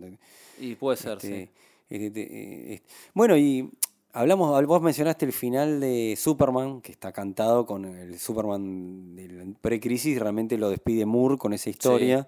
Y 0.59 0.75
puede 0.75 0.97
ser, 0.97 1.13
este, 1.13 1.45
sí. 1.45 1.49
este, 1.89 2.21
eh, 2.21 2.73
este. 2.75 2.87
Bueno, 3.15 3.35
y 3.37 3.69
hablamos, 4.13 4.65
vos 4.65 4.81
mencionaste 4.81 5.25
el 5.25 5.33
final 5.33 5.79
de 5.79 6.15
Superman, 6.17 6.81
que 6.81 6.91
está 6.91 7.11
cantado 7.11 7.65
con 7.65 7.85
el 7.85 8.17
Superman 8.19 9.15
del 9.15 9.55
pre-crisis, 9.59 10.19
realmente 10.19 10.57
lo 10.57 10.69
despide 10.69 11.05
Moore 11.05 11.37
con 11.37 11.53
esa 11.53 11.69
historia. 11.69 12.27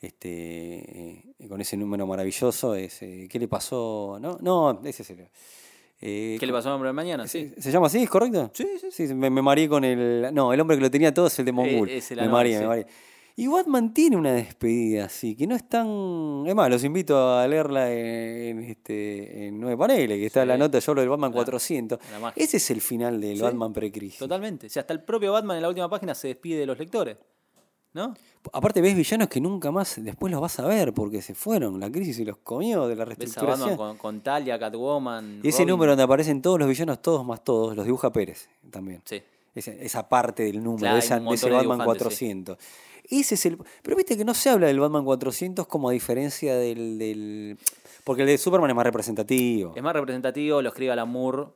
Este, 0.00 0.28
eh, 0.28 1.48
con 1.48 1.60
ese 1.60 1.76
número 1.76 2.04
maravilloso, 2.08 2.74
ese, 2.74 3.28
¿qué 3.28 3.38
le 3.38 3.46
pasó? 3.46 4.18
No, 4.20 4.36
no, 4.40 4.80
ese 4.84 5.02
es 5.02 5.10
el. 5.10 5.28
eh, 6.00 6.36
¿Qué 6.40 6.44
le 6.44 6.52
pasó 6.52 6.70
al 6.70 6.74
hombre 6.74 6.88
de 6.88 6.92
mañana? 6.92 7.28
Sí. 7.28 7.52
¿Se 7.56 7.70
llama 7.70 7.86
así? 7.86 8.02
¿Es 8.02 8.10
correcto? 8.10 8.50
Sí, 8.52 8.66
sí, 8.80 8.90
sí. 8.90 9.14
me, 9.14 9.30
me 9.30 9.40
mareé 9.40 9.68
con 9.68 9.84
el. 9.84 10.28
No, 10.34 10.52
el 10.52 10.60
hombre 10.60 10.76
que 10.76 10.82
lo 10.82 10.90
tenía 10.90 11.14
todo 11.14 11.28
es 11.28 11.38
el 11.38 11.44
de 11.44 11.52
Mongul. 11.52 11.88
Eh, 11.88 11.98
es 11.98 12.10
el 12.10 12.20
me 12.20 12.28
mareé, 12.28 12.54
sí. 12.54 12.60
me 12.62 12.66
mareé. 12.66 12.86
Y 13.34 13.46
Batman 13.46 13.94
tiene 13.94 14.16
una 14.18 14.32
despedida 14.32 15.06
así, 15.06 15.34
que 15.34 15.46
no 15.46 15.54
es 15.56 15.66
tan. 15.68 16.44
Es 16.46 16.54
más, 16.54 16.68
los 16.68 16.84
invito 16.84 17.32
a 17.34 17.46
leerla 17.48 17.90
en, 17.90 18.60
este, 18.60 19.46
en 19.46 19.58
nueve 19.58 19.76
paneles, 19.78 20.18
que 20.18 20.26
está 20.26 20.42
Sí. 20.42 20.48
la 20.48 20.58
nota, 20.58 20.78
yo 20.78 20.92
hablo 20.92 21.00
del 21.00 21.08
Batman 21.10 21.30
La- 21.30 21.36
400. 21.36 21.98
la. 22.20 22.32
Ese 22.36 22.58
es 22.58 22.70
el 22.70 22.80
final 22.82 23.20
del 23.20 23.36
Sí, 23.36 23.42
Batman 23.42 23.72
pre-crisis. 23.72 24.18
Totalmente. 24.18 24.66
O 24.66 24.70
sea, 24.70 24.80
hasta 24.82 24.92
el 24.92 25.02
propio 25.02 25.32
Batman 25.32 25.56
en 25.56 25.62
la 25.62 25.68
última 25.68 25.88
página 25.88 26.14
se 26.14 26.28
despide 26.28 26.58
de 26.60 26.66
los 26.66 26.78
lectores. 26.78 27.16
¿No? 27.94 28.14
Aparte, 28.54 28.80
ves 28.80 28.96
villanos 28.96 29.28
que 29.28 29.38
nunca 29.38 29.70
más 29.70 30.02
después 30.02 30.30
los 30.32 30.40
vas 30.40 30.58
a 30.58 30.66
ver 30.66 30.94
porque 30.94 31.20
se 31.20 31.34
fueron. 31.34 31.78
La 31.78 31.90
crisis 31.90 32.18
y 32.20 32.24
los 32.24 32.38
comió 32.38 32.86
de 32.88 32.96
la 32.96 33.04
Ves 33.04 33.14
a 33.14 33.18
reestructuración. 33.18 33.68
Batman 33.70 33.76
con, 33.88 33.96
con 33.98 34.20
Talia, 34.22 34.58
Catwoman. 34.58 35.40
Y 35.42 35.48
ese 35.48 35.58
Robin. 35.58 35.68
número 35.72 35.92
donde 35.92 36.02
aparecen 36.04 36.40
todos 36.40 36.58
los 36.58 36.68
villanos, 36.68 37.02
todos 37.02 37.24
más 37.26 37.44
todos, 37.44 37.76
los 37.76 37.84
dibuja 37.84 38.10
Pérez 38.10 38.48
también. 38.70 39.02
Sí. 39.04 39.22
Esa, 39.54 39.72
esa 39.72 40.08
parte 40.08 40.44
del 40.44 40.62
número, 40.64 40.78
Claro, 40.78 40.94
de, 40.94 41.00
esa- 41.00 41.16
ese 41.18 41.50
Batman 41.50 41.60
dibujantes, 41.60 41.84
400. 41.84 42.58
Ese 43.20 43.34
es 43.34 43.46
el. 43.46 43.58
Pero 43.82 43.96
viste 43.96 44.16
que 44.16 44.24
no 44.24 44.34
se 44.34 44.48
habla 44.50 44.66
del 44.68 44.80
Batman 44.80 45.04
400 45.04 45.66
como 45.66 45.88
a 45.88 45.92
diferencia 45.92 46.56
del. 46.56 46.98
del- 46.98 47.58
porque 48.04 48.22
el 48.22 48.28
de 48.28 48.38
Superman 48.38 48.70
es 48.70 48.76
más 48.76 48.84
representativo. 48.86 49.72
Es 49.76 49.82
más 49.82 49.92
representativo, 49.92 50.60
lo 50.62 50.68
escribe 50.70 50.92
Alan 50.92 51.08
Moore. 51.08 51.48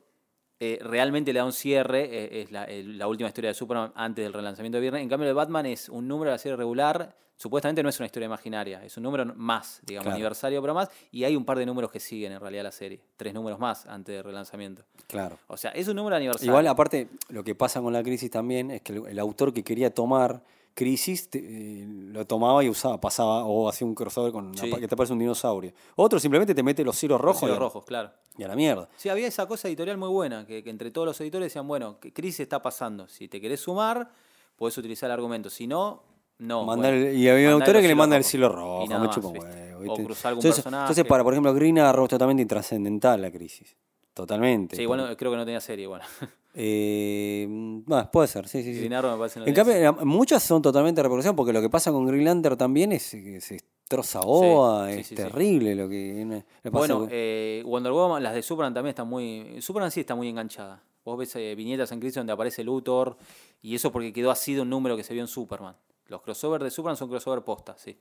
eh, 0.59 0.79
realmente 0.81 1.31
le 1.33 1.39
da 1.39 1.45
un 1.45 1.51
cierre. 1.53 2.05
eh, 2.05 2.41
es 2.41 2.51
la, 2.51 2.63
el- 2.65 2.97
la 2.97 3.07
última 3.07 3.27
historia 3.29 3.49
de 3.49 3.53
Superman 3.53 3.91
antes 3.95 4.23
del 4.25 4.33
relanzamiento 4.33 4.77
de 4.77 4.81
viernes. 4.81 5.03
En 5.03 5.09
cambio, 5.09 5.25
el 5.25 5.29
de 5.29 5.33
Batman 5.33 5.65
es 5.67 5.87
un 5.89 6.07
número 6.07 6.31
de 6.31 6.35
la 6.35 6.39
serie 6.39 6.55
regular. 6.55 7.15
Supuestamente 7.35 7.83
no 7.83 7.89
es 7.89 7.99
una 7.99 8.07
historia 8.07 8.25
imaginaria. 8.25 8.83
Es 8.83 8.97
un 8.97 9.03
número 9.03 9.23
más, 9.35 9.79
digamos, 9.85 10.05
Claro. 10.05 10.15
aniversario, 10.15 10.59
pero 10.61 10.73
más. 10.73 10.89
Y 11.11 11.23
hay 11.25 11.35
un 11.35 11.45
par 11.45 11.59
de 11.59 11.65
números 11.67 11.91
que 11.91 11.99
siguen 11.99 12.31
en 12.31 12.39
realidad 12.39 12.63
la 12.63 12.71
serie. 12.71 12.99
Tres 13.17 13.35
números 13.35 13.59
más 13.59 13.85
antes 13.85 14.15
del 14.15 14.23
relanzamiento. 14.23 14.83
Claro. 15.05 15.37
O 15.45 15.57
sea, 15.57 15.69
es 15.71 15.87
un 15.87 15.95
número 15.95 16.15
aniversario. 16.15 16.49
Igual, 16.51 16.65
aparte, 16.65 17.07
lo 17.29 17.43
que 17.43 17.53
pasa 17.53 17.79
con 17.79 17.93
la 17.93 18.01
crisis 18.01 18.31
también 18.31 18.71
es 18.71 18.81
que 18.81 18.93
el, 18.93 19.05
el 19.09 19.19
autor 19.19 19.53
que 19.53 19.63
quería 19.63 19.93
tomar 19.93 20.41
crisis 20.77 21.27
te- 21.27 21.39
eh, 21.39 21.85
lo 21.87 22.23
tomaba 22.27 22.63
y 22.63 22.69
usaba, 22.69 23.01
pasaba 23.01 23.43
o 23.45 23.67
hacía 23.67 23.87
un 23.87 23.95
crossover 23.95 24.31
con 24.31 24.45
una 24.45 24.57
Sí. 24.61 24.69
que 24.69 24.87
te 24.87 24.95
parece 24.95 25.11
un 25.13 25.17
dinosaurio. 25.19 25.73
Otro 25.95 26.19
simplemente 26.19 26.53
te 26.53 26.61
mete 26.61 26.83
los 26.83 26.95
cielos 26.95 27.19
rojos, 27.19 27.41
Los 27.41 27.51
y, 27.51 27.55
a- 27.55 27.59
rojos, 27.59 27.83
claro. 27.83 28.11
y 28.37 28.43
a 28.43 28.47
la 28.47 28.55
mierda. 28.55 28.87
Sí, 28.95 29.09
había 29.09 29.25
esa 29.25 29.47
cosa 29.47 29.67
editorial 29.67 29.97
muy 29.97 30.09
buena, 30.09 30.45
que, 30.45 30.63
que 30.63 30.69
entre 30.69 30.91
todos 30.91 31.07
los 31.07 31.19
editores 31.21 31.47
decían, 31.47 31.67
bueno, 31.67 31.97
¿qué 31.99 32.13
crisis 32.13 32.41
está 32.41 32.61
pasando? 32.61 33.07
Si 33.07 33.27
te 33.27 33.41
querés 33.41 33.59
sumar, 33.61 34.11
puedes 34.55 34.77
utilizar 34.77 35.07
el 35.09 35.13
argumento. 35.13 35.49
Si 35.49 35.65
no, 35.65 36.03
no. 36.37 36.63
Mandar 36.63 36.93
bueno, 36.93 37.11
y 37.11 37.27
había 37.27 37.51
autores 37.51 37.73
que 37.81 37.87
le 37.87 37.87
hilos 37.87 37.97
mandan 37.97 38.17
el 38.19 38.23
cielo 38.23 38.49
rojo, 38.49 38.85
me 38.85 38.99
más, 38.99 39.17
huevo, 39.17 39.93
O 39.93 39.95
cruzar 39.95 40.29
algún 40.29 40.41
entonces, 40.41 40.63
personaje. 40.63 40.83
entonces, 40.83 41.05
para, 41.05 41.23
por 41.23 41.33
ejemplo, 41.33 41.53
Green 41.55 41.79
Arrow 41.79 42.05
es 42.05 42.09
totalmente 42.11 42.43
intrascendental 42.43 43.19
la 43.21 43.31
crisis. 43.31 43.75
Totalmente. 44.13 44.75
Sí, 44.75 44.81
igual 44.83 44.99
no- 45.09 45.17
creo 45.17 45.31
que 45.31 45.37
no 45.37 45.45
tenía 45.45 45.59
serie, 45.61 45.87
bueno. 45.87 46.05
Eh, 46.59 47.45
bueno, 47.85 48.09
puede 48.11 48.27
ser, 48.27 48.47
sí, 48.47 48.63
sí, 48.63 48.73
sí. 48.73 48.79
Green 48.79 48.93
Arrow 48.93 49.11
me 49.11 49.19
parece 49.19 49.39
no 49.39 49.45
En 49.45 49.53
cambio, 49.53 49.93
muchas 50.05 50.41
son 50.41 50.59
totalmente 50.59 51.03
reproducción, 51.03 51.35
porque 51.35 51.53
lo 51.53 51.61
que 51.61 51.69
pasa 51.69 51.91
con 51.91 52.07
Green 52.07 52.25
Lantern 52.25 52.57
también 52.57 52.91
es 52.93 53.11
que 53.11 53.39
se 53.39 53.59
destroza 53.81 54.21
OA, 54.21 54.87
sí, 54.91 54.99
es 54.99 55.07
sí, 55.07 55.15
terrible 55.15 55.75
lo 55.75 55.87
que 55.87 56.25
le 56.63 56.71
pasa. 56.71 56.95
Bueno, 56.95 57.07
eh, 57.11 57.61
Wonder 57.63 57.91
Woman, 57.91 58.23
las 58.23 58.33
de 58.33 58.41
Superman 58.41 58.73
también 58.73 58.89
están 58.89 59.07
muy... 59.07 59.61
Superman 59.61 59.91
sí 59.91 59.99
está 59.99 60.15
muy 60.15 60.29
enganchada. 60.29 60.81
Vos 61.05 61.19
ves 61.19 61.35
eh, 61.35 61.53
viñetas 61.53 61.91
en 61.91 61.99
crisis 61.99 62.15
donde 62.15 62.33
aparece 62.33 62.63
Luthor, 62.63 63.17
y 63.61 63.75
eso 63.75 63.91
porque 63.91 64.11
quedó 64.11 64.31
así 64.31 64.55
de 64.55 64.61
un 64.61 64.69
número 64.71 64.97
que 64.97 65.03
se 65.03 65.13
vio 65.13 65.21
en 65.21 65.27
Superman. 65.27 65.75
Los 66.07 66.23
crossovers 66.23 66.63
de 66.63 66.71
Superman 66.71 66.97
son 66.97 67.07
crossover 67.07 67.43
posta, 67.43 67.77
sí. 67.77 67.95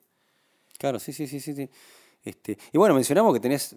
Claro, 0.79 0.99
sí, 0.99 1.13
sí, 1.13 1.27
sí, 1.27 1.41
sí. 1.41 1.55
sí. 1.55 1.69
Este, 2.27 2.59
y 2.73 2.77
bueno, 2.77 2.95
mencionamos 2.95 3.33
que 3.33 3.41
tenés 3.41 3.73
eh, 3.73 3.77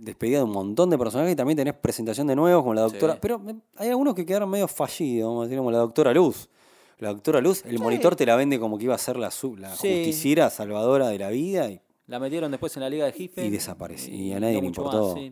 despedida 0.00 0.38
de 0.38 0.44
un 0.44 0.50
montón 0.52 0.88
de 0.90 0.98
personajes 0.98 1.32
y 1.32 1.36
también 1.36 1.56
tenés 1.56 1.74
presentación 1.74 2.26
de 2.28 2.36
nuevos 2.36 2.62
como 2.62 2.74
la 2.74 2.82
doctora. 2.82 3.14
Sí. 3.14 3.18
Pero 3.22 3.42
eh, 3.48 3.54
hay 3.76 3.88
algunos 3.88 4.14
que 4.14 4.24
quedaron 4.24 4.48
medio 4.50 4.68
fallidos, 4.68 5.28
vamos 5.28 5.42
a 5.42 5.44
decir, 5.46 5.58
como 5.58 5.70
la 5.72 5.78
doctora 5.78 6.12
Luz. 6.14 6.48
La 6.98 7.08
doctora 7.08 7.40
Luz, 7.40 7.62
el 7.66 7.78
monitor 7.78 8.14
te 8.16 8.24
la 8.24 8.36
vende 8.36 8.58
como 8.60 8.78
que 8.78 8.84
iba 8.84 8.94
a 8.94 8.98
ser 8.98 9.16
la, 9.16 9.30
su- 9.30 9.56
la 9.56 9.74
Sí. 9.74 9.88
justiciera 9.88 10.48
salvadora 10.50 11.08
de 11.08 11.18
la 11.18 11.30
vida 11.30 11.68
y, 11.70 11.80
La 12.06 12.20
metieron 12.20 12.50
después 12.52 12.76
en 12.76 12.82
la 12.82 12.88
Liga 12.90 13.04
de 13.06 13.14
Hiffen. 13.16 13.46
Y 13.46 13.50
desapareció, 13.50 14.14
y 14.14 14.32
a 14.32 14.38
nadie 14.40 14.60
le 14.60 14.66
importó. 14.68 15.16
más, 15.16 15.24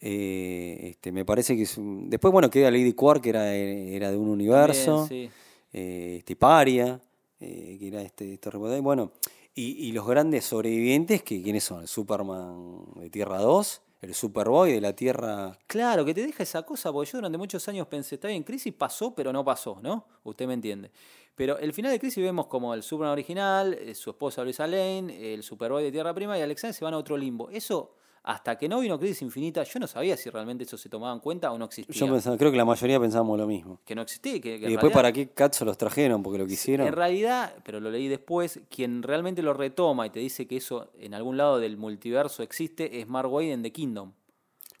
eh, 0.00 0.78
este, 0.90 1.12
me 1.12 1.24
parece 1.24 1.56
que 1.56 1.62
es 1.62 1.78
un- 1.78 2.10
Después, 2.10 2.30
bueno, 2.32 2.50
queda 2.50 2.70
Lady 2.70 2.92
Quark, 2.92 3.22
que 3.22 3.30
era, 3.30 3.52
era 3.54 4.10
de 4.10 4.16
un 4.16 4.28
universo. 4.28 5.06
También, 5.06 5.30
sí. 5.30 5.34
eh, 5.72 6.16
este 6.18 6.36
Paria, 6.36 7.00
eh, 7.40 7.76
que 7.78 7.88
era 7.88 8.02
este, 8.02 8.34
este. 8.34 8.50
Bueno, 8.80 9.12
y, 9.54 9.88
y 9.88 9.92
los 9.92 10.06
grandes 10.06 10.44
sobrevivientes, 10.44 11.22
que 11.22 11.42
¿quiénes 11.42 11.64
son? 11.64 11.86
Superman 11.86 12.86
de 12.96 13.10
Tierra 13.10 13.38
2, 13.38 13.82
el 14.02 14.14
Superboy 14.14 14.72
de 14.72 14.80
la 14.80 14.94
Tierra. 14.94 15.56
Claro, 15.66 16.04
que 16.04 16.12
te 16.12 16.26
deja 16.26 16.42
esa 16.42 16.62
cosa, 16.62 16.92
porque 16.92 17.12
yo 17.12 17.18
durante 17.18 17.38
muchos 17.38 17.66
años 17.68 17.86
pensé, 17.86 18.16
está 18.16 18.28
bien, 18.28 18.42
Crisis 18.42 18.74
pasó, 18.74 19.14
pero 19.14 19.32
no 19.32 19.44
pasó, 19.44 19.78
¿no? 19.80 20.06
Usted 20.24 20.46
me 20.46 20.54
entiende. 20.54 20.90
Pero 21.34 21.56
el 21.58 21.72
final 21.72 21.92
de 21.92 22.00
Crisis 22.00 22.22
vemos 22.22 22.46
como 22.46 22.74
el 22.74 22.82
Superman 22.82 23.12
original, 23.12 23.74
eh, 23.74 23.94
su 23.94 24.10
esposa 24.10 24.42
Luisa 24.42 24.66
Lane, 24.66 25.34
el 25.34 25.42
Superboy 25.42 25.84
de 25.84 25.92
Tierra 25.92 26.12
Prima 26.12 26.36
y 26.36 26.42
Alexander 26.42 26.74
se 26.74 26.84
van 26.84 26.94
a 26.94 26.98
otro 26.98 27.16
limbo. 27.16 27.48
Eso, 27.50 27.94
hasta 28.24 28.56
que 28.56 28.68
no 28.68 28.78
vino 28.80 28.98
Crisis 28.98 29.22
Infinita, 29.22 29.64
yo 29.64 29.80
no 29.80 29.86
sabía 29.88 30.16
si 30.16 30.30
realmente 30.30 30.62
eso 30.64 30.78
se 30.78 30.88
tomaba 30.88 31.12
en 31.12 31.18
cuenta 31.20 31.50
o 31.50 31.58
no 31.58 31.64
existía. 31.64 31.94
Yo 32.06 32.12
pensaba- 32.12 32.36
creo 32.36 32.50
que 32.52 32.56
la 32.56 32.64
mayoría 32.64 33.00
pensamos 33.00 33.36
lo 33.38 33.46
mismo. 33.46 33.80
que 33.84 33.94
no 33.96 34.02
existía. 34.02 34.34
Que, 34.34 34.40
que 34.40 34.48
Y 34.50 34.58
después, 34.60 34.74
realidad- 34.80 34.92
¿para 34.94 35.12
qué 35.12 35.28
Cazzo 35.30 35.64
los 35.64 35.76
trajeron? 35.76 36.22
Porque 36.22 36.38
lo 36.38 36.46
quisieron. 36.46 36.86
En 36.86 36.92
realidad, 36.92 37.54
pero 37.64 37.80
lo 37.80 37.90
leí 37.90 38.06
después, 38.08 38.60
quien 38.70 39.02
realmente 39.02 39.42
lo 39.42 39.54
retoma 39.54 40.06
y 40.06 40.10
te 40.10 40.20
dice 40.20 40.46
que 40.46 40.56
eso 40.58 40.90
en 40.98 41.14
algún 41.14 41.36
lado 41.36 41.58
del 41.58 41.76
multiverso 41.76 42.42
existe 42.44 43.00
es 43.00 43.08
Mark 43.08 43.32
Waid 43.32 43.50
en 43.52 43.62
The 43.62 43.72
Kingdom. 43.72 44.12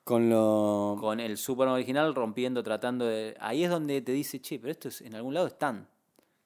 Con 0.04 0.30
lo. 0.30 0.96
Con 1.00 1.20
el 1.20 1.36
Superman 1.36 1.74
original 1.74 2.14
rompiendo, 2.14 2.62
tratando 2.64 3.04
de... 3.06 3.36
Ahí 3.38 3.62
es 3.64 3.70
donde 3.70 4.00
te 4.02 4.10
dice, 4.12 4.40
che, 4.40 4.58
pero 4.58 4.72
esto 4.72 4.88
es, 4.88 5.00
en 5.00 5.14
algún 5.14 5.32
lado 5.34 5.46
están. 5.46 5.88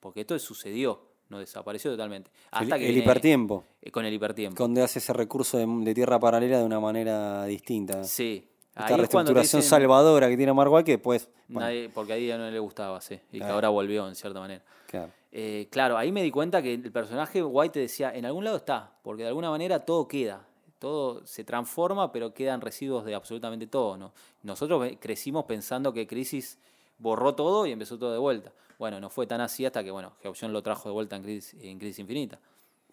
Porque 0.01 0.21
esto 0.21 0.39
sucedió, 0.39 1.06
no 1.29 1.39
desapareció 1.39 1.91
totalmente. 1.91 2.31
Hasta 2.51 2.77
el, 2.77 2.81
que 2.81 2.87
el 2.89 2.93
viene- 2.95 2.99
hipertiempo. 3.05 3.65
eh, 3.83 3.91
Con 3.91 4.05
el 4.05 4.15
hipertiempo. 4.15 4.63
Donde 4.63 4.83
hace 4.83 4.99
ese 5.01 5.13
recurso 5.13 5.59
de, 5.59 5.67
de 5.67 5.95
tierra 5.95 6.19
paralela 6.21 6.59
de 6.59 6.65
una 6.65 6.81
manera 6.81 7.45
distinta. 7.47 8.05
Sí. 8.05 8.49
Esta 8.71 8.87
Ahí 8.89 8.97
reestructuración 8.97 9.61
dicen- 9.63 9.69
salvadora 9.71 10.29
que 10.29 10.37
tiene 10.37 10.53
Mark 10.53 10.85
que 10.85 10.93
después. 10.93 11.29
bueno, 11.49 11.67
nadie- 11.69 11.89
porque 11.93 12.13
a 12.13 12.17
ella 12.17 12.37
no 12.39 12.51
le 12.51 12.59
gustaba, 12.59 13.01
sí. 13.01 13.19
Y 13.33 13.39
que 13.39 13.45
ahora 13.45 13.69
volvió, 13.71 14.07
en 14.09 14.15
cierta 14.15 14.39
manera. 14.41 14.63
claro. 14.87 15.11
Eh, 15.39 15.69
claro, 15.71 15.99
ahí 15.99 16.13
me 16.13 16.23
di 16.23 16.31
cuenta 16.31 16.63
que 16.63 16.73
el 16.73 16.91
personaje 16.93 17.43
White 17.43 17.73
te 17.75 17.81
decía, 17.81 18.11
en 18.15 18.25
algún 18.25 18.45
lado 18.45 18.57
está, 18.57 18.93
porque 19.03 19.23
de 19.23 19.29
alguna 19.29 19.51
manera 19.51 19.81
todo 19.85 20.09
queda, 20.09 20.47
todo 20.79 21.27
se 21.27 21.45
transforma, 21.45 22.11
pero 22.11 22.33
quedan 22.33 22.63
residuos 22.63 23.05
de 23.05 23.15
absolutamente 23.15 23.67
todo. 23.67 23.99
¿no? 23.99 24.13
Nosotros 24.43 24.89
crecimos 24.99 25.45
pensando 25.45 25.93
que 25.93 26.07
Crisis 26.07 26.59
borró 26.99 27.35
todo 27.35 27.67
y 27.67 27.73
empezó 27.73 27.99
todo 27.99 28.13
de 28.13 28.19
vuelta. 28.19 28.53
Bueno, 28.79 29.01
no 29.01 29.11
fue 29.11 29.27
tan 29.27 29.41
así 29.41 29.65
hasta 29.65 29.83
que, 29.83 29.91
bueno, 29.91 30.13
Geoption 30.23 30.53
lo 30.53 30.63
trajo 30.63 30.89
de 30.89 30.93
vuelta 30.93 31.17
en 31.17 31.23
Crisis, 31.23 31.57
en 31.63 31.79
Crisis 31.79 32.01
Infinita. 32.01 32.39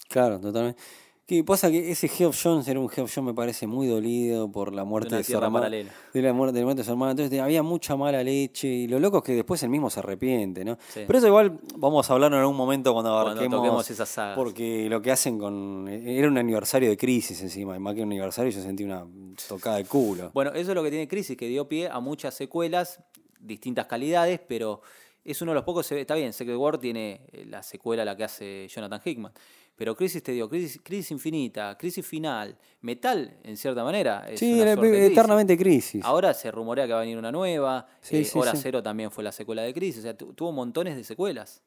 Claro, 0.09 0.39
totalmente. 0.39 0.81
¿Qué 1.25 1.41
pasa? 1.41 1.71
Que 1.71 1.89
ese 1.89 2.09
Geoff 2.09 2.37
Jones 2.43 2.67
era 2.67 2.81
un 2.81 2.89
Geoff 2.89 3.09
Jones, 3.15 3.27
me 3.27 3.33
parece, 3.33 3.65
muy 3.65 3.87
dolido 3.87 4.51
por 4.51 4.73
la 4.73 4.83
muerte 4.83 5.07
una 5.07 5.17
de, 5.19 5.23
su 5.23 5.37
hermana. 5.37 5.69
De 5.69 6.21
la 6.21 6.33
muerte, 6.33 6.53
de 6.53 6.59
la 6.59 6.65
muerte 6.65 6.81
de 6.81 6.83
su 6.83 6.91
hermana. 6.91 7.11
Entonces 7.11 7.39
había 7.39 7.63
mucha 7.63 7.95
mala 7.95 8.21
leche. 8.21 8.67
Y 8.67 8.87
lo 8.87 8.99
loco 8.99 9.19
es 9.19 9.23
que 9.23 9.33
después 9.33 9.63
él 9.63 9.69
mismo 9.69 9.89
se 9.89 10.01
arrepiente, 10.01 10.65
¿no? 10.65 10.77
Sí. 10.89 11.03
Pero 11.07 11.19
eso 11.19 11.27
igual 11.27 11.61
vamos 11.77 12.09
a 12.09 12.13
hablarlo 12.13 12.35
en 12.35 12.41
algún 12.41 12.57
momento 12.57 12.91
cuando 12.91 13.17
abarquemos. 13.17 13.89
esas 13.89 14.09
sagas. 14.09 14.35
Porque 14.35 14.89
lo 14.89 15.01
que 15.01 15.13
hacen 15.13 15.39
con. 15.39 15.87
Era 15.87 16.27
un 16.27 16.37
aniversario 16.37 16.89
de 16.89 16.97
crisis 16.97 17.41
encima. 17.41 17.77
Y 17.77 17.79
más 17.79 17.95
que 17.95 18.01
un 18.01 18.09
aniversario, 18.09 18.51
yo 18.51 18.61
sentí 18.61 18.83
una 18.83 19.07
tocada 19.47 19.77
de 19.77 19.85
culo. 19.85 20.29
Bueno, 20.33 20.51
eso 20.51 20.71
es 20.71 20.75
lo 20.75 20.83
que 20.83 20.89
tiene 20.89 21.07
Crisis, 21.07 21.37
que 21.37 21.47
dio 21.47 21.69
pie 21.69 21.87
a 21.87 22.01
muchas 22.01 22.33
secuelas, 22.33 22.99
distintas 23.39 23.85
calidades, 23.85 24.41
pero 24.45 24.81
es 25.25 25.41
uno 25.41 25.51
de 25.51 25.55
los 25.55 25.63
pocos. 25.63 25.91
Está 25.91 26.15
bien, 26.15 26.33
Secret 26.33 26.57
War 26.57 26.77
tiene 26.77 27.21
eh, 27.31 27.45
la 27.47 27.63
secuela, 27.63 28.03
la 28.05 28.15
que 28.15 28.23
hace 28.23 28.67
Jonathan 28.67 29.01
Hickman. 29.03 29.31
Pero 29.75 29.95
Crisis 29.95 30.21
te 30.21 30.31
dio 30.33 30.47
Crisis, 30.47 30.79
crisis 30.83 31.09
Infinita, 31.11 31.75
Crisis 31.79 32.05
Final, 32.05 32.55
Metal, 32.81 33.37
en 33.43 33.57
cierta 33.57 33.83
manera. 33.83 34.25
Es 34.29 34.39
sí, 34.39 34.61
una 34.61 34.75
Crisis. 34.77 35.11
eternamente 35.11 35.57
crisis. 35.57 36.05
Ahora 36.05 36.33
se 36.35 36.51
rumorea 36.51 36.85
que 36.85 36.93
va 36.93 36.99
a 36.99 37.01
venir 37.01 37.17
una 37.17 37.31
nueva. 37.31 37.87
Sí, 38.01 38.17
eh, 38.17 38.23
sí, 38.25 38.37
Hora 38.37 38.51
sí. 38.51 38.59
Cero 38.61 38.83
también 38.83 39.09
fue 39.09 39.23
la 39.23 39.31
secuela 39.31 39.63
de 39.63 39.73
Crisis. 39.73 39.99
O 39.99 40.01
sea, 40.03 40.15
tu- 40.15 40.33
tuvo 40.33 40.51
montones 40.51 40.95
de 40.95 41.03
secuelas. 41.03 41.63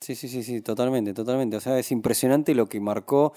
Sí, 0.00 0.16
sí, 0.16 0.28
sí, 0.28 0.42
sí, 0.42 0.60
totalmente, 0.62 1.14
totalmente. 1.14 1.56
O 1.56 1.60
sea, 1.60 1.78
es 1.78 1.92
impresionante 1.92 2.54
lo 2.56 2.66
que 2.68 2.80
marcó 2.80 3.32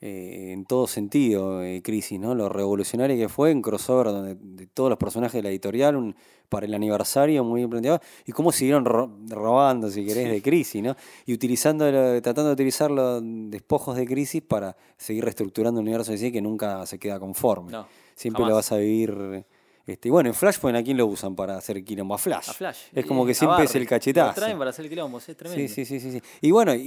eh, 0.00 0.50
en 0.52 0.64
todo 0.66 0.86
sentido 0.86 1.62
eh, 1.62 1.80
Crisis, 1.82 2.18
¿no? 2.20 2.34
Lo 2.34 2.48
revolucionario 2.48 3.16
que 3.16 3.28
fue 3.28 3.50
en 3.50 3.62
crossover 3.62 4.06
donde, 4.08 4.34
de 4.38 4.66
todos 4.66 4.90
los 4.90 4.98
personajes 4.98 5.34
de 5.34 5.42
la 5.42 5.48
editorial 5.50 5.96
un, 5.96 6.14
para 6.48 6.66
el 6.66 6.74
aniversario 6.74 7.42
muy 7.44 7.60
bien 7.60 7.70
planteado 7.70 8.00
y 8.26 8.32
cómo 8.32 8.52
siguieron 8.52 8.84
ro- 8.84 9.10
robando, 9.28 9.90
si 9.90 10.04
querés, 10.04 10.30
de 10.30 10.42
Crisis, 10.42 10.82
¿no? 10.82 10.94
Y 11.24 11.32
utilizando, 11.32 11.84
tratando 12.20 12.46
de 12.48 12.52
utilizar 12.52 12.90
los 12.90 13.22
despojos 13.24 13.96
de 13.96 14.06
Crisis 14.06 14.42
para 14.42 14.76
seguir 14.96 15.24
reestructurando 15.24 15.80
un 15.80 15.86
universo 15.86 16.12
así 16.12 16.30
que 16.30 16.42
nunca 16.42 16.84
se 16.86 16.98
queda 16.98 17.18
conforme. 17.18 17.72
No, 17.72 17.86
Siempre 18.14 18.38
jamás. 18.42 18.50
lo 18.50 18.54
vas 18.56 18.72
a 18.72 18.76
vivir. 18.76 19.44
Este, 19.86 20.10
bueno, 20.10 20.28
en 20.28 20.34
Flashpoint, 20.34 20.76
¿a 20.76 20.82
quién 20.82 20.96
lo 20.96 21.06
usan 21.06 21.36
para 21.36 21.56
hacer 21.56 21.84
quilombo? 21.84 22.14
A 22.14 22.18
Flash. 22.18 22.48
A 22.50 22.52
Flash. 22.52 22.78
Es 22.92 23.06
como 23.06 23.24
que 23.24 23.34
siempre 23.34 23.64
es 23.64 23.74
el 23.76 23.86
cachetazo. 23.86 24.28
Lo 24.28 24.34
traen 24.34 24.58
para 24.58 24.70
hacer 24.70 24.84
el 24.84 24.88
quilombo, 24.90 25.18
es 25.18 25.24
tremendo. 25.36 25.72
Sí, 25.72 25.84
sí, 25.86 26.00
sí, 26.00 26.10
sí. 26.10 26.20
Y 26.40 26.50
bueno, 26.50 26.74
y, 26.74 26.80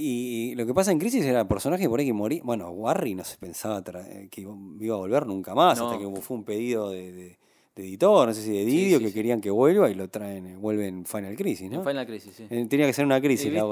y 0.50 0.54
lo 0.54 0.66
que 0.66 0.74
pasa 0.74 0.92
en 0.92 0.98
Crisis 0.98 1.24
era 1.24 1.40
el 1.40 1.46
personaje 1.46 1.88
por 1.88 1.98
ahí 1.98 2.06
que 2.06 2.12
moría. 2.12 2.42
Bueno, 2.44 2.68
Warry 2.70 3.14
no 3.14 3.24
se 3.24 3.38
pensaba 3.38 3.82
eh, 4.06 4.28
que 4.30 4.42
iba 4.42 4.94
a 4.94 4.98
volver 4.98 5.26
nunca 5.26 5.54
más, 5.54 5.78
No. 5.78 5.90
hasta 5.90 5.98
que 5.98 6.20
fue 6.20 6.36
un 6.36 6.44
pedido 6.44 6.90
de, 6.90 7.10
de- 7.12 7.38
de 7.76 7.84
editor, 7.84 8.26
no 8.28 8.34
sé 8.34 8.42
si 8.42 8.50
de 8.50 8.64
Didio, 8.64 8.98
sí, 8.98 9.04
que 9.04 9.08
sí. 9.10 9.14
querían 9.14 9.40
que 9.40 9.48
vuelva 9.48 9.88
y 9.88 9.94
lo 9.94 10.08
traen, 10.10 10.44
eh, 10.44 10.56
vuelve 10.56 10.88
en 10.88 11.06
Final 11.06 11.36
Crisis, 11.36 11.70
¿no? 11.70 11.78
En 11.78 11.86
Final 11.86 12.04
Crisis, 12.04 12.34
sí. 12.36 12.44
Eh, 12.50 12.66
Tenía 12.68 12.84
que 12.84 12.92
ser 12.92 13.06
una 13.06 13.20
crisis 13.20 13.50
la 13.52 13.64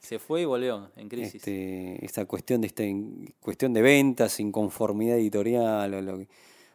se 0.00 0.18
fue 0.18 0.42
y 0.42 0.44
volvió 0.44 0.90
en 0.96 1.08
Crisis. 1.08 1.36
este, 1.36 2.04
esta 2.04 2.24
cuestión 2.26 2.60
de 2.60 2.66
esta 2.66 2.82
in- 2.84 3.32
cuestión 3.40 3.72
de 3.72 3.82
ventas, 3.82 4.40
inconformidad 4.40 5.16
editorial 5.16 5.94
o 5.94 6.02
lo 6.02 6.18
que, 6.18 6.28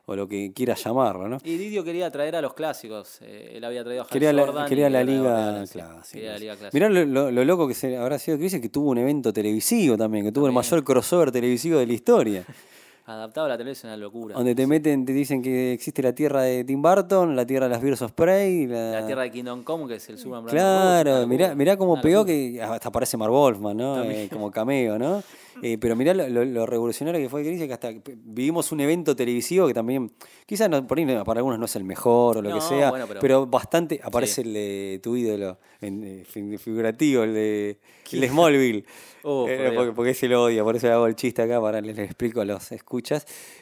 o 0.07 0.15
lo 0.15 0.27
que 0.27 0.51
quieras 0.53 0.83
llamarlo, 0.83 1.27
¿no? 1.27 1.37
Y 1.43 1.57
Didio 1.57 1.83
quería 1.83 2.11
traer 2.11 2.35
a 2.35 2.41
los 2.41 2.53
clásicos. 2.53 3.19
eh, 3.21 3.53
él 3.55 3.63
había 3.63 3.83
traído 3.83 4.03
a 4.03 4.05
Hal 4.05 4.11
Quería 4.11 4.33
la, 4.33 4.65
quería 4.67 4.87
a 4.87 5.03
liga 5.03 5.63
clásica. 5.71 6.01
Quería 6.13 6.31
la 6.33 6.37
liga 6.39 6.55
clásica. 6.55 6.69
Mirá 6.73 6.89
lo, 6.89 7.05
lo- 7.05 7.31
lo 7.31 7.45
loco 7.45 7.67
que 7.67 7.73
se, 7.73 7.97
habrá 7.97 8.19
sido 8.19 8.37
Crisis 8.37 8.61
que 8.61 8.69
tuvo 8.69 8.89
un 8.91 8.97
evento 8.99 9.33
televisivo 9.33 9.97
también, 9.97 10.25
que 10.25 10.31
tuvo 10.31 10.47
el 10.47 10.53
mayor 10.53 10.83
crossover 10.83 11.31
televisivo 11.31 11.79
de 11.79 11.87
la 11.87 11.93
historia. 11.93 12.45
Adaptado 13.07 13.45
a 13.45 13.49
la 13.49 13.57
televisión 13.57 13.91
es 13.91 13.97
una 13.97 14.03
locura. 14.03 14.35
donde 14.35 14.55
te 14.55 14.65
meten, 14.65 15.05
te 15.05 15.13
dicen 15.13 15.41
que 15.43 15.73
existe 15.73 16.01
la 16.01 16.13
tierra 16.13 16.41
de 16.41 16.63
Tim 16.63 16.81
Burton, 16.81 17.35
la 17.35 17.45
tierra 17.45 17.67
de 17.67 17.73
las 17.75 17.81
Birds 17.81 18.01
of 18.01 18.13
Prey. 18.13 18.65
La, 18.65 18.91
La 19.01 19.05
tierra 19.05 19.21
de 19.21 19.31
Kingdom 19.31 19.63
Come, 19.63 19.87
que 19.87 19.95
es 19.95 20.09
el 20.09 20.17
Superman. 20.17 20.49
Claro, 20.49 21.27
mirá, 21.27 21.53
mirá 21.53 21.77
cómo 21.77 22.01
pegó 22.01 22.25
que 22.25 22.59
hasta 22.61 22.89
aparece 22.89 23.15
Mark 23.17 23.31
Wolfman, 23.31 23.77
¿no? 23.77 24.03
Eh, 24.03 24.27
como 24.31 24.49
cameo, 24.49 24.97
¿no? 24.97 25.21
Eh, 25.61 25.77
pero 25.79 25.95
mirá 25.95 26.13
lo, 26.13 26.27
lo- 26.27 26.43
lo 26.43 26.65
revolucionario 26.65 27.21
que 27.21 27.29
fue 27.29 27.41
que 27.43 27.71
hasta 27.71 27.93
que 27.93 28.17
vivimos 28.25 28.73
un 28.73 28.81
evento 28.81 29.15
televisivo 29.15 29.67
que 29.67 29.73
también, 29.73 30.11
quizás 30.45 30.69
no, 30.69 30.85
por 30.85 30.97
ahí 30.97 31.05
para 31.23 31.39
algunos 31.39 31.57
no 31.59 31.63
es 31.65 31.75
el 31.77 31.85
mejor 31.85 32.37
o 32.37 32.41
lo 32.41 32.53
que 32.55 32.59
sea, 32.59 32.89
bueno, 32.89 33.05
pero, 33.07 33.19
pero- 33.21 33.47
bastante 33.47 34.01
aparece 34.03 34.41
Sí. 34.41 34.47
el 34.49 34.53
de 34.53 34.99
tu 35.01 35.15
ídolo, 35.15 35.57
en, 35.79 36.03
eh, 36.03 36.23
fi- 36.25 36.57
figurativo, 36.57 37.23
el 37.23 37.33
de, 37.33 37.79
el 38.11 38.29
Smallville. 38.29 38.83
Oh, 39.27 39.47
Eh, 39.49 39.71
porque, 39.75 39.91
porque 39.91 40.13
se 40.13 40.27
lo 40.27 40.43
odia, 40.43 40.63
por 40.63 40.75
eso 40.75 40.85
le 40.85 40.93
hago 40.93 41.07
el 41.07 41.15
chiste 41.15 41.41
acá, 41.41 41.59
para 41.59 41.81
les, 41.81 41.95
les 41.95 42.05
explico 42.05 42.41
a 42.41 42.45
los 42.45 42.71
escuchas. 42.71 42.94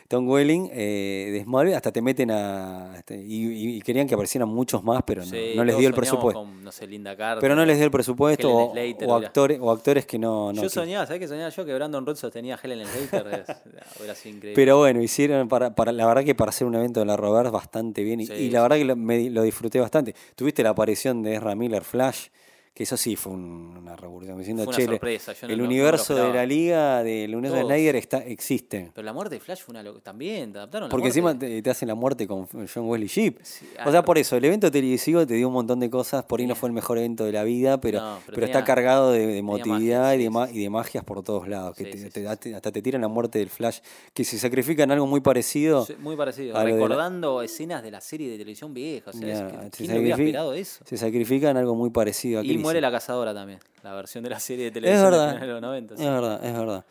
Tom 0.07 0.29
Welling 0.29 0.69
eh, 0.71 1.29
de 1.33 1.43
Smallville, 1.43 1.75
hasta 1.75 1.91
te 1.91 2.01
meten 2.01 2.29
a. 2.29 2.93
este, 2.97 3.19
y, 3.25 3.81
querían 3.81 4.07
que 4.07 4.13
aparecieran 4.13 4.47
muchos 4.49 4.83
más, 4.83 5.01
pero 5.07 5.21
no, 5.21 5.27
Sí, 5.31 5.53
no 5.55 5.63
les 5.65 5.77
dio 5.77 5.87
el 5.87 5.93
presupuesto. 5.95 6.41
con, 6.41 6.63
no 6.63 6.71
sé, 6.71 6.85
Linda 6.85 7.15
Carter. 7.17 7.41
Pero 7.41 7.55
no 7.55 7.65
les 7.65 7.77
dio 7.77 7.85
el 7.85 7.91
presupuesto 7.91 8.53
o, 8.53 8.71
Slater, 8.73 9.07
o 9.09 9.15
actores, 9.15 9.57
o 9.59 9.71
actores 9.71 10.05
que 10.05 10.19
no. 10.19 10.53
no 10.53 10.61
Yo 10.61 10.69
soñaba, 10.69 11.05
¿sabes 11.07 11.19
qué 11.19 11.27
soñaba 11.27 11.49
yo? 11.49 11.65
Que 11.65 11.73
Brandon 11.73 12.05
Root 12.05 12.17
sostenía 12.17 12.55
a 12.55 12.59
Helen 12.61 12.85
Slater. 12.85 13.45
es- 13.47 13.57
hubiera 13.99 14.13
sido 14.15 14.35
increíble. 14.35 14.55
Pero 14.55 14.77
bueno, 14.77 15.01
hicieron, 15.01 15.47
para, 15.47 15.73
para, 15.73 15.91
la 15.91 16.05
verdad 16.05 16.23
que 16.23 16.35
para 16.35 16.49
hacer 16.49 16.67
un 16.67 16.75
evento 16.75 16.99
de 16.99 17.05
la 17.07 17.17
Roberts 17.17 17.51
bastante 17.51 18.03
bien. 18.03 18.19
Y, 18.21 18.27
Sí, 18.27 18.33
y 18.33 18.49
la 18.51 18.61
verdad 18.61 18.77
que 18.77 18.85
lo, 18.85 18.95
me- 18.95 19.29
lo 19.29 19.41
disfruté 19.41 19.79
bastante. 19.79 20.13
Tuviste 20.35 20.61
la 20.63 20.69
aparición 20.71 21.23
de 21.23 21.35
Ezra 21.35 21.55
Miller 21.55 21.83
Flash, 21.83 22.27
que 22.73 22.83
eso 22.83 22.97
sí 22.97 23.15
fue 23.15 23.33
un- 23.33 23.77
una 23.77 23.95
revolución. 23.95 24.37
Diciendo, 24.39 24.63
Fue 24.63 24.71
una 24.71 24.77
"Che, 24.77 24.83
le- 24.85 24.93
sorpresa, 24.93 25.33
yo 25.33 25.45
el 25.45 25.51
no- 25.51 25.57
no 25.57 25.63
lo 25.63 25.67
universo 25.69 26.13
de 26.15 26.21
esperaba". 26.21 26.35
la 26.41 26.45
liga, 26.47 27.03
del 27.03 27.35
universo 27.35 27.57
de. 27.67 27.73
Snyder 27.75 27.95
está, 27.97 28.17
existe. 28.25 28.89
Pero 28.95 29.05
la 29.05 29.13
muerte 29.13 29.35
de 29.35 29.41
Flash 29.41 29.59
fue 29.61 29.73
una 29.73 29.83
locura. 29.83 30.03
También, 30.03 30.51
te 30.51 30.57
adaptaron 30.57 30.87
la 30.87 30.91
Porque 30.91 31.03
muerte. 31.03 31.19
encima 31.19 31.37
te, 31.39 31.61
te 31.61 31.69
hacen 31.69 31.87
la 31.87 31.95
muerte 31.95 32.25
con 32.27 32.47
John 32.47 32.89
Wesley 32.89 33.07
Shipp. 33.07 33.39
Sí, 33.43 33.67
o 33.85 33.91
sea, 33.91 33.99
ah, 33.99 34.05
por 34.05 34.17
eso, 34.17 34.35
el 34.37 34.45
evento 34.45 34.71
televisivo 34.71 35.25
te 35.27 35.35
dio 35.35 35.47
un 35.49 35.53
montón 35.53 35.79
de 35.79 35.89
cosas. 35.89 36.23
Por 36.23 36.39
ahí 36.39 36.47
no 36.47 36.55
fue 36.55 36.69
el 36.69 36.73
mejor 36.73 36.97
evento 36.97 37.25
de 37.25 37.31
la 37.31 37.43
vida, 37.43 37.79
pero, 37.79 37.99
No, 38.01 38.17
pero, 38.25 38.35
pero 38.35 38.45
está 38.47 38.63
cargado 38.63 39.11
de, 39.11 39.27
de 39.27 39.37
emotividad 39.37 40.01
magia, 40.01 40.15
y, 40.15 40.23
de 40.23 40.29
ma- 40.31 40.49
y 40.51 40.59
de 40.63 40.69
magias 40.71 41.03
por 41.03 41.21
todos 41.23 41.47
lados. 41.47 41.75
Que 41.77 41.85
Sí, 41.85 41.91
te- 41.91 41.97
sí, 41.97 42.09
te- 42.09 42.21
sí. 42.41 42.53
hasta- 42.53 42.71
te 42.71 42.81
tiran 42.81 43.01
la 43.01 43.07
muerte 43.07 43.37
del 43.37 43.49
Flash. 43.49 43.79
Que 44.15 44.23
se 44.23 44.39
sacrifican 44.39 44.89
algo 44.89 45.05
muy 45.05 45.21
parecido. 45.21 45.85
Sí, 45.85 45.93
Muy 45.99 46.15
parecido. 46.15 46.53
lo 46.53 46.59
de 46.59 46.65
la- 46.65 46.71
Recordando 46.73 47.41
escenas 47.43 47.83
de 47.83 47.91
la 47.91 48.01
serie 48.01 48.29
de 48.31 48.37
televisión 48.39 48.73
vieja. 48.73 49.11
O 49.11 49.13
sea, 49.13 49.27
es 49.31 49.37
Ya, 49.39 49.47
que- 49.47 49.53
se 49.53 49.69
¿quién 49.77 49.91
no 49.91 49.99
hubiera 49.99 50.15
sacrifica- 50.15 50.23
esperado 50.39 50.53
eso? 50.53 50.83
Se 50.85 50.97
sacrifican 50.97 51.55
algo 51.57 51.75
muy 51.75 51.91
parecido 51.91 52.39
a. 52.39 52.43
muere 52.63 52.81
la 52.81 52.91
cazadora 52.91 53.33
también. 53.33 53.59
La 53.83 53.93
versión 53.93 54.23
de 54.23 54.29
la 54.31 54.39
serie 54.39 54.63
de 54.63 54.67
Es 54.69 54.73
televisión 54.73 55.11
de 55.11 55.17
verdad. 55.17 55.39
de 55.41 55.47
los 55.47 55.61
90. 55.61 55.93
Es 55.95 55.99
verdad, 55.99 56.45
es 56.45 56.53
verdad. 56.53 56.85